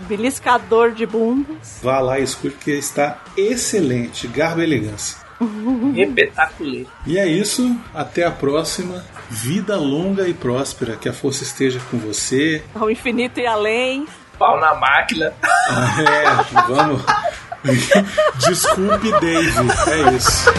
Beliscador 0.08 0.92
de 0.92 1.06
bundas. 1.06 1.78
Vá 1.82 2.00
lá 2.00 2.18
e 2.18 2.22
escute 2.22 2.54
porque 2.56 2.70
está 2.72 3.18
excelente, 3.36 4.26
garbo 4.28 4.60
e 4.60 4.64
elegância. 4.64 5.16
Espetacular. 5.96 6.84
E 7.06 7.18
é 7.18 7.26
isso, 7.26 7.76
até 7.92 8.24
a 8.24 8.30
próxima. 8.30 9.04
Vida 9.28 9.76
longa 9.76 10.28
e 10.28 10.32
próspera, 10.34 10.96
que 10.96 11.08
a 11.08 11.12
força 11.12 11.42
esteja 11.42 11.80
com 11.90 11.98
você. 11.98 12.62
Ao 12.74 12.90
infinito 12.90 13.40
e 13.40 13.46
além. 13.46 14.06
Pau 14.38 14.58
na 14.60 14.74
máquina. 14.74 15.32
É, 15.66 16.62
vamos. 16.68 17.02
Desculpe, 18.46 19.10
Dave. 19.20 19.52
É 19.88 20.14
isso. 20.16 20.50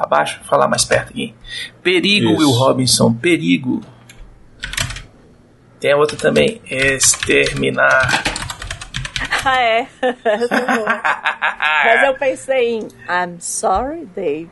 Tá 0.00 0.06
baixo, 0.06 0.38
vou 0.38 0.48
falar 0.48 0.66
mais 0.66 0.82
perto 0.82 1.10
aqui. 1.10 1.34
Perigo, 1.82 2.30
Isso. 2.30 2.38
Will 2.38 2.52
Robinson, 2.52 3.12
perigo. 3.12 3.82
Tem 5.78 5.92
a 5.92 5.96
outra 5.98 6.16
também, 6.16 6.58
exterminar. 6.64 8.08
Ah, 9.44 9.60
é. 9.60 9.86
Mas 11.84 12.02
eu 12.06 12.14
pensei 12.14 12.78
em 12.78 12.88
I'm 13.10 13.38
sorry, 13.40 14.06
Dave. 14.16 14.50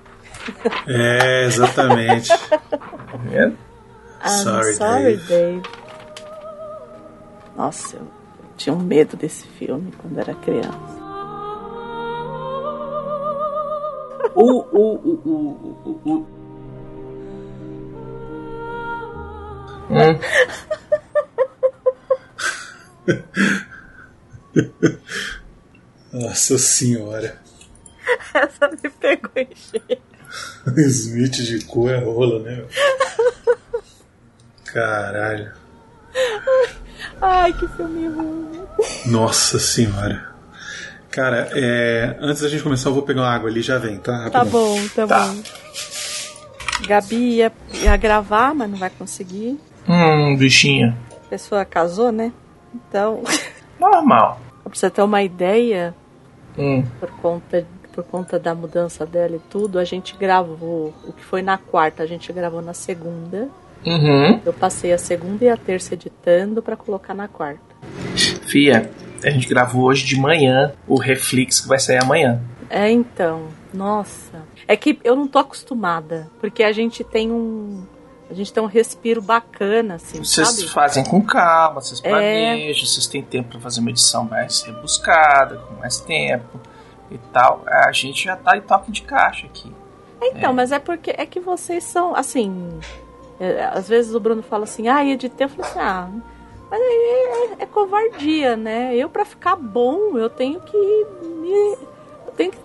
É, 0.87 1.45
exatamente. 1.47 2.29
Tá 2.29 2.61
vendo? 3.25 3.57
I'm 4.23 4.29
Sorry, 4.29 4.75
sorry, 4.75 5.17
Dave. 5.17 5.29
Dave. 5.29 5.63
Nossa, 7.57 7.97
eu 7.97 8.07
tinha 8.59 8.75
um 8.75 8.81
medo 8.81 9.17
desse 9.17 9.47
filme 9.47 9.93
quando 9.93 10.19
era 10.19 10.35
criança. 10.35 10.98
O, 14.41 14.45
o, 14.45 14.95
o, 14.95 15.15
o, 15.25 15.35
o, 15.85 15.91
o. 16.05 16.27
Hum. 19.91 20.15
Nossa 26.13 26.57
senhora. 26.57 27.43
Essa 28.33 28.69
me 28.69 28.89
pegou 28.89 29.33
em 29.35 29.49
cheio. 29.57 30.01
Smith 30.87 31.33
de 31.33 31.65
cu 31.65 31.89
é 31.89 31.99
rola, 31.99 32.39
né? 32.45 32.55
meu? 32.59 32.69
Caralho. 34.67 35.53
Ai, 37.21 37.53
que 37.55 37.67
filme 37.67 38.07
ruim. 38.07 38.69
Nossa 39.07 39.59
senhora. 39.59 40.38
Cara, 41.11 41.49
é, 41.53 42.17
antes 42.21 42.43
da 42.43 42.49
gente 42.49 42.63
começar, 42.63 42.91
eu 42.91 42.95
vou 42.95 43.03
pegar 43.03 43.23
uma 43.23 43.31
água 43.35 43.49
ali 43.49 43.61
e 43.61 43.63
já 43.63 43.79
vem, 43.79 43.97
tá? 43.99 44.31
Tá 44.31 44.39
Rapidão. 44.41 44.47
bom, 44.51 44.89
tá, 44.95 45.07
bom. 45.07 45.43
Gabi 46.87 47.17
ia, 47.37 47.53
ia 47.83 47.97
gravar, 47.97 48.55
mas 48.55 48.71
não 48.71 48.79
vai 48.79 48.91
conseguir. 48.91 49.59
Hum, 49.89 50.37
bichinha. 50.37 50.97
A 51.27 51.29
pessoa 51.31 51.65
casou, 51.65 52.13
né? 52.13 52.33
Então, 52.75 53.23
Normal. 53.81 54.41
pra 54.63 54.73
você 54.75 54.89
ter 54.91 55.03
uma 55.03 55.23
ideia, 55.23 55.95
Hum. 56.57 56.85
por 57.01 57.11
conta, 57.23 57.67
por 57.93 58.05
conta 58.05 58.39
da 58.39 58.55
mudança 58.55 59.07
dela 59.07 59.37
e 59.37 59.41
tudo, 59.51 59.79
a 59.79 59.85
gente 59.85 60.17
gravou. 60.17 60.93
O 61.05 61.13
que 61.13 61.25
foi 61.25 61.41
na 61.43 61.57
quarta, 61.57 62.03
a 62.03 62.07
gente 62.07 62.33
gravou 62.33 62.61
na 62.61 62.75
segunda. 62.75 63.49
Uhum. 63.87 64.41
Eu 64.45 64.53
passei 64.53 64.93
a 64.93 64.99
segunda 64.99 65.45
e 65.45 65.49
a 65.49 65.57
terça 65.57 65.95
editando 65.95 66.61
pra 66.63 66.77
colocar 66.77 67.15
na 67.15 67.29
quarta. 67.29 67.61
Fia, 68.49 68.91
a 69.23 69.31
gente 69.31 69.49
gravou 69.49 69.85
hoje 69.85 70.05
de 70.05 70.19
manhã 70.19 70.73
o 70.87 70.99
Reflex 70.99 71.61
que 71.61 71.69
vai 71.69 71.79
sair 71.79 72.03
amanhã. 72.03 72.41
É, 72.71 72.91
então, 72.91 73.49
nossa. 73.73 74.43
É 74.67 74.77
que 74.77 74.99
eu 75.03 75.17
não 75.17 75.27
tô 75.27 75.39
acostumada, 75.39 76.31
porque 76.41 76.63
a 76.63 76.73
gente 76.73 77.03
tem 77.03 77.31
um. 77.33 77.83
A 78.31 78.35
gente 78.35 78.53
tem 78.53 78.63
um 78.63 78.67
respiro 78.67 79.23
bacana, 79.23 79.95
assim, 79.95 80.23
Vocês 80.23 80.47
sabe? 80.49 80.69
fazem 80.69 81.03
com 81.03 81.23
calma, 81.23 81.81
vocês 81.81 81.99
É. 82.05 82.11
planejam, 82.11 82.85
vocês 82.87 83.07
têm 83.07 83.23
tempo 83.23 83.49
pra 83.53 83.61
fazer 83.61 83.81
uma 83.81 83.89
edição 83.89 84.25
mais 84.25 84.61
rebuscada, 84.61 85.57
com 85.57 85.77
mais 85.77 85.99
tempo 86.01 86.61
e 87.11 87.17
tal. 87.33 87.63
A 87.67 87.91
gente 87.91 88.25
já 88.25 88.37
tá 88.37 88.55
em 88.55 88.61
toque 88.61 88.93
de 88.93 89.01
caixa 89.01 89.47
aqui. 89.47 89.75
Então, 90.21 90.53
mas 90.53 90.73
é 90.73 90.79
porque 90.79 91.15
é 91.17 91.25
que 91.25 91.41
vocês 91.41 91.83
são, 91.85 92.15
assim. 92.15 92.79
é, 93.41 93.65
às 93.73 93.89
vezes 93.89 94.15
o 94.15 94.21
Bruno 94.21 94.43
fala 94.43 94.65
assim, 94.65 94.89
ah, 94.89 95.03
editei. 95.03 95.47
Eu 95.47 95.49
falo 95.49 95.63
assim, 95.67 95.79
ah, 95.79 96.09
mas 96.71 96.81
aí 96.81 97.57
é, 97.59 97.63
é 97.63 97.67
covardia, 97.67 98.57
né? 98.57 98.95
Eu, 98.95 99.09
pra 99.09 99.25
ficar 99.25 99.57
bom, 99.57 100.19
eu 100.19 100.29
tenho 100.29 100.61
que. 100.61 101.07
Me, 101.23 101.79
eu 102.27 102.33
tenho 102.37 102.53
que 102.53 102.59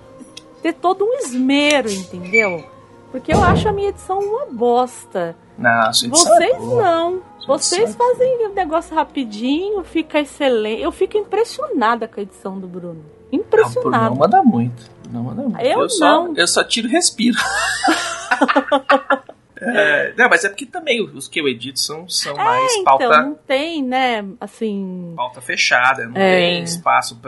ter 0.61 0.73
todo 0.73 1.05
um 1.05 1.13
esmero, 1.19 1.89
entendeu? 1.89 2.65
Porque 3.11 3.34
eu 3.34 3.41
acho 3.43 3.69
a 3.69 3.71
minha 3.71 3.89
edição 3.89 4.19
uma 4.19 4.47
bosta. 4.47 5.35
Não, 5.57 5.69
é 5.69 5.91
Vocês 5.91 6.59
não. 6.59 7.21
Vocês 7.47 7.89
é 7.89 7.93
fazem 7.93 8.47
o 8.47 8.53
negócio 8.53 8.95
rapidinho, 8.95 9.84
fica 9.84 10.19
excelente. 10.19 10.81
Eu 10.81 10.91
fico 10.91 11.17
impressionada 11.17 12.07
com 12.07 12.19
a 12.19 12.23
edição 12.23 12.59
do 12.59 12.67
Bruno. 12.67 13.03
Impressionada. 13.31 14.09
não 14.09 14.15
manda 14.15 14.43
muito. 14.43 14.89
Não 15.11 15.23
manda 15.23 15.43
muito. 15.43 15.59
Eu 15.59 15.89
só, 15.89 16.23
não. 16.23 16.35
eu 16.35 16.47
só 16.47 16.63
tiro 16.63 16.88
e 16.88 16.91
respiro. 16.91 17.38
É, 19.65 20.14
não, 20.18 20.30
mas 20.30 20.44
é 20.44 20.49
porque 20.49 20.65
também 20.65 21.02
os 21.02 21.27
que 21.27 21.40
eu 21.40 21.48
edito 21.48 21.80
são, 21.80 22.07
são 22.10 22.35
mais 22.35 22.73
É, 22.76 22.84
pauta, 22.84 23.03
então, 23.06 23.23
não 23.30 23.35
tem, 23.35 23.84
né, 23.84 24.26
assim... 24.41 25.14
pauta 25.15 25.41
fechada, 25.41 26.06
não 26.07 26.19
É. 26.19 26.35
tem 26.40 26.64
espaço 26.64 27.19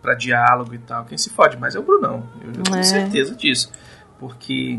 pra 0.00 0.14
diálogo 0.14 0.74
e 0.74 0.78
tal. 0.78 1.04
Quem 1.04 1.16
se 1.18 1.30
fode 1.30 1.56
mais 1.56 1.74
é 1.74 1.78
o 1.78 1.82
Brunão. 1.82 2.28
Eu, 2.42 2.52
eu 2.52 2.62
tenho 2.62 2.78
É. 2.78 2.82
certeza 2.82 3.34
disso. 3.34 3.72
Porque 4.18 4.78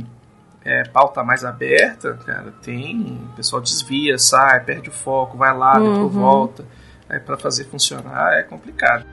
é, 0.64 0.84
pauta 0.84 1.24
mais 1.24 1.44
aberta, 1.44 2.14
cara, 2.26 2.52
tem. 2.64 3.20
O 3.32 3.36
pessoal 3.36 3.62
desvia, 3.62 4.18
sai, 4.18 4.64
perde 4.64 4.90
o 4.90 4.92
foco, 4.92 5.38
vai 5.38 5.56
lá, 5.56 5.80
Uhum. 5.80 6.08
volta. 6.08 6.66
Aí 7.10 7.20
pra 7.20 7.38
fazer 7.38 7.66
funcionar 7.66 8.34
é 8.34 8.44
complicado. 8.44 9.06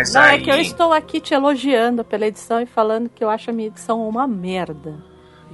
Mas 0.00 0.14
Não, 0.14 0.22
aí, 0.22 0.40
é 0.40 0.42
que 0.42 0.50
eu 0.50 0.56
estou 0.56 0.94
aqui 0.94 1.20
te 1.20 1.34
elogiando 1.34 2.02
pela 2.02 2.26
edição 2.26 2.58
e 2.58 2.64
falando 2.64 3.10
que 3.10 3.22
eu 3.22 3.28
acho 3.28 3.50
a 3.50 3.52
minha 3.52 3.68
edição 3.68 4.08
uma 4.08 4.26
merda. 4.26 4.94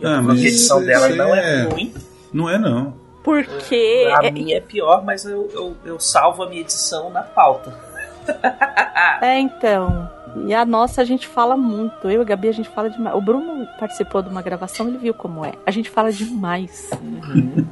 Ah, 0.01 0.21
a 0.21 0.33
edição 0.35 0.79
isso 0.79 0.87
dela 0.87 1.09
não 1.09 1.35
é 1.35 1.63
ruim. 1.65 1.93
Não 2.33 2.49
é, 2.49 2.57
não. 2.57 2.95
Porque. 3.25 4.09
A 4.17 4.27
é- 4.27 4.31
minha 4.31 4.59
é 4.59 4.61
pior, 4.61 5.05
mas 5.05 5.25
eu, 5.25 5.51
eu, 5.53 5.77
eu 5.85 5.99
salvo 5.99 6.45
a 6.45 6.49
minha 6.49 6.61
edição 6.61 7.11
na 7.11 7.23
pauta. 7.23 7.75
É, 9.23 9.39
então. 9.39 10.11
E 10.45 10.53
a 10.53 10.65
nossa 10.65 11.01
a 11.01 11.05
gente 11.05 11.27
fala 11.27 11.57
muito. 11.57 12.11
Eu 12.11 12.21
e 12.21 12.23
a 12.23 12.25
Gabi 12.25 12.49
a 12.49 12.53
gente 12.53 12.69
fala 12.69 12.91
demais. 12.91 13.17
O 13.17 13.21
Bruno 13.21 13.67
participou 13.79 14.21
de 14.21 14.29
uma 14.29 14.43
gravação, 14.43 14.89
ele 14.89 14.99
viu 14.99 15.15
como 15.15 15.45
é. 15.45 15.53
A 15.65 15.71
gente 15.71 15.89
fala 15.89 16.13
demais. 16.13 16.91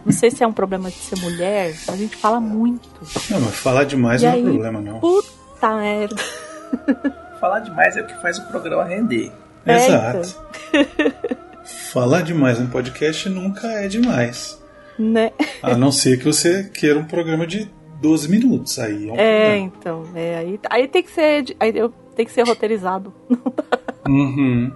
Não 0.05 0.12
sei 0.12 0.30
se 0.30 0.42
é 0.42 0.46
um 0.46 0.52
problema 0.52 0.88
de 0.90 0.96
ser 0.96 1.18
mulher, 1.18 1.74
mas 1.86 1.90
a 1.90 1.96
gente 1.96 2.16
fala 2.16 2.40
muito. 2.40 2.88
Não, 3.30 3.40
mas 3.40 3.56
falar 3.56 3.84
demais 3.84 4.22
E 4.22 4.26
não 4.26 4.32
aí, 4.32 4.40
é 4.40 4.44
problema, 4.44 4.80
não. 4.80 5.01
Puta 5.01 5.76
merda. 5.76 6.16
Falar 7.41 7.61
demais 7.61 7.97
é 7.97 8.03
o 8.03 8.07
que 8.07 8.15
faz 8.23 8.39
o 8.39 8.47
programa 8.47 8.85
render. 8.85 9.31
É, 9.66 9.77
Exato. 9.77 10.43
Falar 11.93 12.23
demais 12.23 12.59
no 12.59 12.69
podcast 12.69 13.28
nunca 13.28 13.66
é 13.69 13.89
demais. 13.89 14.62
Né? 14.99 15.32
A 15.62 15.77
não 15.77 15.91
ser 15.91 16.19
que 16.19 16.24
você 16.24 16.65
queira 16.65 16.99
um 16.99 17.05
programa 17.05 17.47
de 17.47 17.70
12 18.01 18.31
minutos. 18.31 18.78
Aí 18.78 19.09
é 19.09 19.12
um 19.12 19.16
É, 19.16 19.57
então. 19.59 20.05
É, 20.15 20.36
aí, 20.36 20.61
aí 20.70 20.89
tem 20.89 21.03
que 21.03 21.11
ser. 21.11 21.57
Aí 21.59 21.77
eu, 21.77 21.91
tem 22.15 22.24
que 22.27 22.32
ser 22.32 22.43
roteirizado. 22.47 23.12
Uhum, 24.07 24.70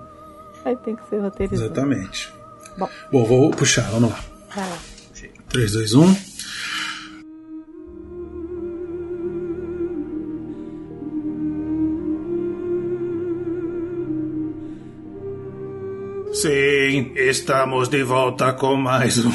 Aí 0.65 0.75
tem 0.77 0.97
que 0.97 1.07
ser 1.11 1.19
roteirizado. 1.21 1.67
exatamente. 1.67 2.33
Bom. 2.79 2.89
Bom, 3.13 3.25
vou 3.27 3.51
puxar, 3.51 3.91
vamos 3.91 4.11
lá. 4.11 4.21
Vai 4.55 4.67
lá. 4.67 4.79
3, 5.51 5.73
2, 5.73 5.95
1. 5.95 6.17
Sim, 16.43 17.13
estamos 17.17 17.89
de 17.89 18.03
volta 18.03 18.53
com 18.53 18.77
mais 18.77 19.19
um. 19.19 19.31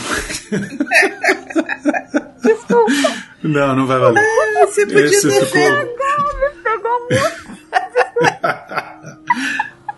Desculpa. 2.41 2.91
Não, 3.43 3.75
não 3.75 3.85
vai 3.87 3.99
valer. 3.99 4.23
Você 4.65 4.85
podia 4.85 5.03
Esse 5.05 5.27
ter 5.27 5.45
ficou. 5.45 5.95
Pegou 6.63 6.99
muito. 7.09 7.43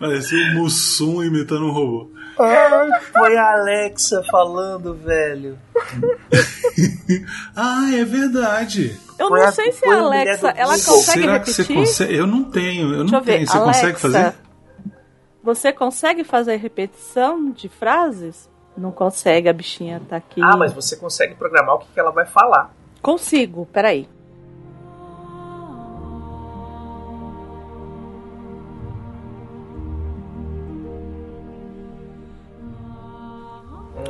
Parecia 0.00 0.38
um 0.38 0.54
Mussum 0.54 1.22
imitando 1.22 1.66
um 1.66 1.70
robô. 1.72 2.10
Ai, 2.38 2.88
foi 3.12 3.36
a 3.36 3.52
Alexa 3.52 4.22
falando, 4.30 4.94
velho. 4.94 5.56
Ah, 7.56 7.88
é 7.94 8.04
verdade. 8.04 8.94
Eu 9.18 9.28
Foi 9.28 9.40
não 9.40 9.46
a- 9.48 9.52
sei 9.52 9.72
se 9.72 9.86
a 9.86 9.94
Alexa, 9.98 10.48
ela 10.50 10.72
consegue 10.78 11.20
Será 11.22 11.38
que 11.40 11.50
repetir. 11.50 11.64
você 11.64 11.74
consegue? 11.74 12.14
Eu 12.16 12.26
não 12.26 12.44
tenho, 12.44 12.92
eu 12.92 12.98
Deixa 12.98 13.12
não 13.12 13.18
eu 13.20 13.24
ver. 13.24 13.32
tenho. 13.36 13.46
Você 13.46 13.56
Alexa, 13.56 13.80
consegue 13.80 14.00
fazer? 14.00 14.34
Você 15.46 15.72
consegue 15.72 16.24
fazer 16.24 16.56
repetição 16.56 17.52
de 17.52 17.68
frases? 17.68 18.50
Não 18.76 18.90
consegue, 18.90 19.48
a 19.48 19.52
bichinha 19.52 20.02
tá 20.08 20.16
aqui. 20.16 20.40
Ah, 20.42 20.56
mas 20.56 20.72
você 20.72 20.96
consegue 20.96 21.36
programar 21.36 21.76
o 21.76 21.78
que, 21.78 21.86
que 21.94 22.00
ela 22.00 22.10
vai 22.10 22.26
falar. 22.26 22.74
Consigo, 23.00 23.64
peraí. 23.64 24.08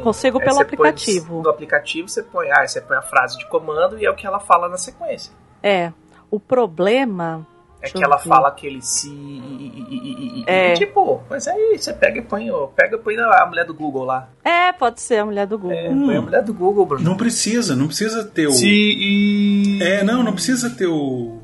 Consigo 0.03 0.39
Aí 0.39 0.45
pelo 0.45 0.57
você 0.57 0.65
põe- 0.65 0.89
aplicativo. 0.89 1.43
no 1.43 1.49
aplicativo 1.51 2.09
você 2.09 2.23
põe, 2.23 2.51
ah, 2.51 2.67
você 2.67 2.81
põe 2.81 2.97
a 2.97 3.03
frase 3.03 3.39
de 3.39 3.47
comando 3.49 3.99
e 3.99 4.05
é 4.05 4.11
o 4.11 4.15
que 4.15 4.27
ela 4.27 4.39
fala 4.41 4.69
na 4.69 4.77
sequência. 4.77 5.33
É. 5.63 5.93
O 6.31 6.39
problema. 6.39 7.47
É 7.89 7.99
que 7.99 8.05
ela 8.05 8.19
fala 8.19 8.49
aquele 8.49 8.81
se. 8.83 9.09
e- 9.09 9.13
e- 9.13 9.85
e- 9.91 10.41
e- 10.41 10.45
É. 10.47 10.75
Tipo, 10.75 11.23
mas 11.31 11.47
aí 11.49 11.77
você 11.79 11.93
pega 11.93 12.19
e 12.19 12.23
põe, 12.23 12.51
o- 12.51 12.69
pega 12.69 12.97
e 12.97 12.99
põe 12.99 13.17
a 13.17 13.47
mulher 13.47 13.65
do 13.65 13.75
Google 13.75 14.05
lá. 14.05 14.29
É, 14.45 14.73
pode 14.73 15.01
ser 15.01 15.19
a 15.19 15.25
mulher 15.27 15.47
do 15.47 15.59
Google. 15.59 15.77
É, 15.77 15.89
põe 15.89 16.17
a 16.17 16.23
mulher 16.23 16.43
do 16.43 16.53
Google, 16.55 16.87
Bruno. 16.87 17.05
Não 17.05 17.17
precisa, 17.17 17.75
não 17.77 17.87
precisa 17.87 18.25
ter 18.25 18.47
o. 18.47 18.53
Se 18.53 18.67
e. 18.69 19.83
É, 19.83 20.03
não, 20.05 20.23
não 20.23 20.33
precisa 20.33 20.71
ter 20.71 20.87
o. 20.87 21.41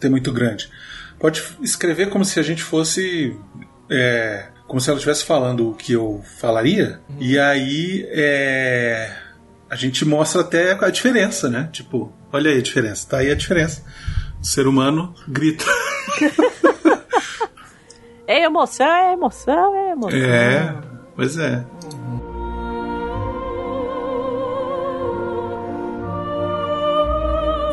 ter 0.00 0.08
muito 0.08 0.32
grande. 0.32 0.68
Pode 1.18 1.42
escrever 1.62 2.10
como 2.10 2.24
se 2.24 2.38
a 2.38 2.42
gente 2.42 2.62
fosse. 2.62 3.36
é, 3.90 4.46
como 4.66 4.80
se 4.80 4.90
ela 4.90 4.96
estivesse 4.98 5.24
falando 5.24 5.70
o 5.70 5.74
que 5.74 5.92
eu 5.92 6.20
falaria. 6.38 7.00
E 7.20 7.38
aí. 7.38 8.06
é, 8.10 9.16
a 9.68 9.74
gente 9.76 10.04
mostra 10.04 10.42
até 10.42 10.72
a 10.72 10.90
diferença, 10.90 11.48
né? 11.48 11.68
Tipo, 11.72 12.12
olha 12.32 12.50
aí 12.50 12.58
a 12.58 12.62
diferença. 12.62 13.08
Tá 13.08 13.18
aí 13.18 13.30
a 13.30 13.34
diferença. 13.34 13.82
Ser 14.46 14.66
humano 14.66 15.12
grita. 15.26 15.64
É 18.28 18.42
emoção, 18.42 18.88
é 18.88 19.12
emoção, 19.12 19.74
é 19.76 19.90
emoção. 19.92 20.18
É, 20.18 20.74
pois 21.14 21.38
é. 21.38 21.64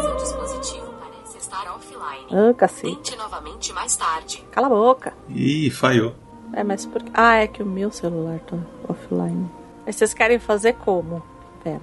Seu 0.02 0.16
dispositivo 0.16 0.94
parece 1.00 1.38
estar 1.38 1.76
offline. 1.76 2.28
Ah, 2.32 2.54
cacete. 2.54 2.96
Tente 2.96 3.16
novamente 3.16 3.74
mais 3.74 3.96
tarde. 3.96 4.44
Cala 4.52 4.68
a 4.68 4.70
boca. 4.70 5.14
Ih, 5.30 5.70
falhou. 5.70 6.14
É, 6.54 6.64
mas 6.64 6.86
por 6.86 7.02
Ah, 7.14 7.36
é 7.38 7.48
que 7.48 7.64
o 7.64 7.66
meu 7.66 7.92
celular 7.92 8.40
tá 8.42 8.58
offline. 8.88 9.50
Mas 9.86 9.96
vocês 9.96 10.14
querem 10.14 10.40
fazer 10.40 10.74
como? 10.74 11.24
Pera. 11.64 11.82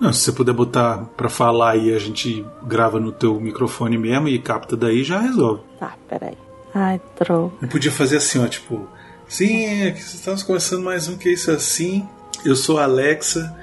Não, 0.00 0.12
se 0.12 0.20
você 0.20 0.32
puder 0.32 0.52
botar 0.52 1.04
pra 1.16 1.28
falar 1.28 1.76
e 1.76 1.94
a 1.94 1.98
gente 1.98 2.44
grava 2.64 2.98
no 2.98 3.12
teu 3.12 3.40
microfone 3.40 3.96
mesmo 3.96 4.28
e 4.28 4.38
capta 4.38 4.76
daí, 4.76 5.04
já 5.04 5.20
resolve. 5.20 5.62
Tá, 5.78 5.94
peraí. 6.08 6.36
Ai, 6.74 7.00
droga. 7.18 7.54
Eu 7.62 7.68
podia 7.68 7.92
fazer 7.92 8.16
assim, 8.16 8.42
ó, 8.42 8.48
tipo, 8.48 8.88
sim, 9.28 9.86
aqui 9.86 10.00
estamos 10.00 10.42
começando 10.42 10.82
mais 10.82 11.08
um 11.08 11.16
que 11.16 11.30
isso 11.30 11.50
assim. 11.50 12.06
Eu 12.44 12.56
sou 12.56 12.78
a 12.78 12.84
Alexa 12.84 13.56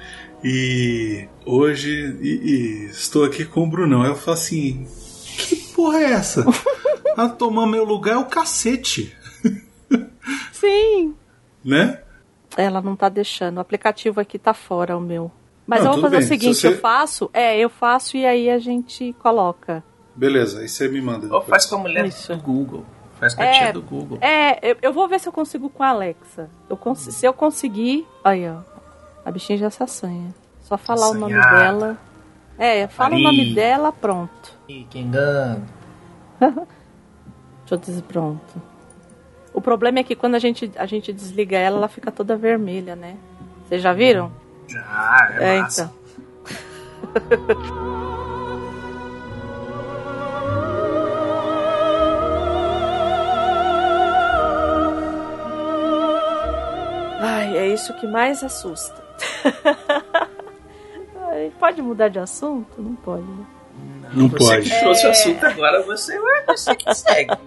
e 0.44 1.28
hoje 1.46 2.18
e, 2.22 2.30
e 2.30 2.86
estou 2.86 3.26
aqui 3.26 3.44
com 3.44 3.64
o 3.64 3.68
Brunão. 3.70 4.02
Aí 4.02 4.10
eu 4.10 4.16
falo 4.16 4.36
assim, 4.36 4.88
que 5.38 5.56
porra 5.76 6.00
é 6.00 6.12
essa? 6.14 6.46
A 7.18 7.28
tomar 7.30 7.68
meu 7.68 7.84
lugar 7.84 8.16
é 8.16 8.18
o 8.18 8.26
cacete, 8.26 9.16
Sim. 10.54 11.14
né? 11.64 12.02
Ela 12.56 12.82
não 12.82 12.96
tá 12.96 13.10
deixando. 13.10 13.58
O 13.58 13.62
aplicativo 13.62 14.20
aqui 14.20 14.40
tá 14.40 14.54
fora, 14.54 14.98
o 14.98 15.02
meu. 15.02 15.32
Mas 15.72 15.84
Não, 15.86 15.92
eu 15.92 15.94
vou 15.94 16.02
fazer 16.02 16.18
bem. 16.18 16.26
o 16.26 16.28
seguinte, 16.28 16.56
Se 16.56 16.62
você- 16.62 16.68
eu 16.68 16.78
faço. 16.80 17.30
É, 17.34 17.58
eu 17.58 17.70
faço 17.70 18.18
e 18.18 18.26
aí 18.26 18.50
a 18.50 18.60
gente 18.60 19.14
coloca. 19.24 19.82
Beleza, 20.14 20.60
aí 20.60 20.68
você 20.68 20.90
me 20.90 21.02
manda. 21.02 21.22
Ou 21.28 21.40
depois. 21.40 21.46
faz 21.48 21.66
com 21.66 21.76
a 21.76 21.78
mulher 21.80 22.06
Isso. 22.06 22.36
do 22.36 22.42
Google. 22.44 22.84
Faz 23.18 23.34
com 23.34 23.42
a 23.42 23.46
É, 23.46 23.52
tia 23.54 23.74
do 23.74 23.82
Google. 23.82 24.18
É, 24.20 24.72
eu, 24.72 24.76
eu 24.82 24.92
vou 24.92 25.08
ver 25.08 25.20
se 25.22 25.30
eu 25.30 25.32
consigo 25.32 25.70
com 25.70 25.82
a 25.82 25.88
Alexa. 25.88 26.50
Eu 26.70 26.76
cons- 26.76 27.00
Se 27.14 27.26
eu 27.26 27.32
conseguir. 27.34 28.06
Aí, 28.24 28.50
ó. 28.50 28.58
A 29.24 29.32
bichinha 29.32 29.58
já 29.58 29.70
se 29.70 29.82
assanha. 29.82 30.34
Só 30.60 30.78
falar 30.78 31.10
o 31.10 31.14
nome 31.14 31.34
Assanhada. 31.36 31.60
dela. 31.64 31.98
É, 32.58 32.88
fala 32.88 33.16
o 33.16 33.20
nome 33.20 33.54
dela, 33.54 33.92
pronto. 33.94 34.54
Ih, 34.68 34.86
que 34.90 35.00
engano. 35.00 35.64
Deixa 36.42 36.66
eu 37.72 37.78
dizer 37.78 38.02
pronto. 38.04 38.62
O 39.54 39.62
problema 39.62 40.00
é 40.00 40.04
que 40.04 40.16
quando 40.16 40.36
a 40.36 40.40
gente, 40.40 40.70
a 40.76 40.86
gente 40.86 41.12
desliga 41.14 41.58
ela, 41.58 41.78
ela 41.78 41.88
fica 41.88 42.12
toda 42.12 42.36
vermelha, 42.36 42.96
né? 42.96 43.16
Vocês 43.66 43.82
já 43.82 43.94
viram? 43.94 44.32
Já, 44.72 45.30
é, 45.40 45.58
É, 45.58 45.62
massa. 45.62 45.84
então. 45.84 45.92
Ai, 57.20 57.58
é 57.58 57.68
isso 57.68 57.94
que 57.96 58.08
mais 58.08 58.44
assusta. 58.44 59.02
Ai, 61.30 61.52
pode 61.60 61.82
mudar 61.82 62.10
de 62.10 62.20
assunto? 62.20 62.82
Não 62.82 62.96
pode. 62.96 63.24
né? 63.24 63.46
Não 64.14 64.28
Você 64.28 64.38
pode. 64.38 64.70
trouxe 64.80 65.06
É. 65.06 65.08
o 65.08 65.12
assunto 65.12 65.46
agora, 65.46 65.82
você, 65.84 66.16
é 66.18 66.44
você 66.46 66.76
que 66.76 66.94
segue. 66.94 67.32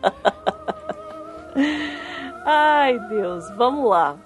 Ai, 2.47 2.99
Deus, 3.09 3.45
vamos 3.57 3.89
lá. 3.91 4.17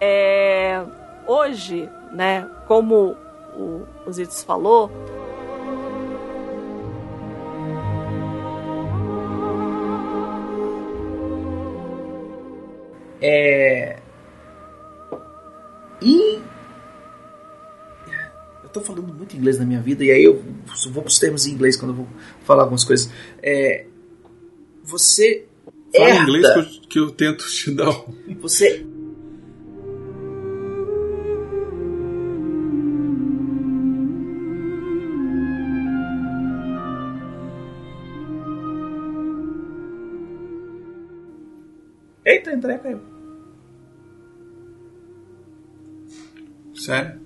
É, 0.00 0.82
hoje, 1.26 1.88
né, 2.16 2.48
como 2.66 3.14
o, 3.54 3.86
o 4.06 4.12
Zitos 4.12 4.42
falou, 4.42 4.90
É. 13.20 13.98
E. 16.00 16.38
Eu 18.62 18.68
tô 18.72 18.80
falando 18.80 19.12
muito 19.12 19.36
inglês 19.36 19.58
na 19.58 19.64
minha 19.64 19.80
vida, 19.80 20.04
e 20.04 20.10
aí 20.10 20.24
eu 20.24 20.42
vou 20.90 21.02
pros 21.02 21.18
termos 21.18 21.46
em 21.46 21.52
inglês 21.52 21.76
quando 21.76 21.92
eu 21.92 21.96
vou 21.96 22.08
falar 22.44 22.62
algumas 22.62 22.84
coisas. 22.84 23.10
É. 23.42 23.86
Você. 24.84 25.46
Fala 25.96 26.10
em 26.10 26.12
herda, 26.12 26.22
inglês 26.22 26.46
que 26.46 26.58
eu, 26.58 26.88
que 26.88 26.98
eu 26.98 27.10
tento 27.10 27.46
te 27.48 27.70
dar 27.72 27.90
um. 27.90 28.36
Você. 28.40 28.86
Eita, 42.26 42.50
André 42.50 42.76
caiu. 42.78 43.00
Sério? 46.74 47.25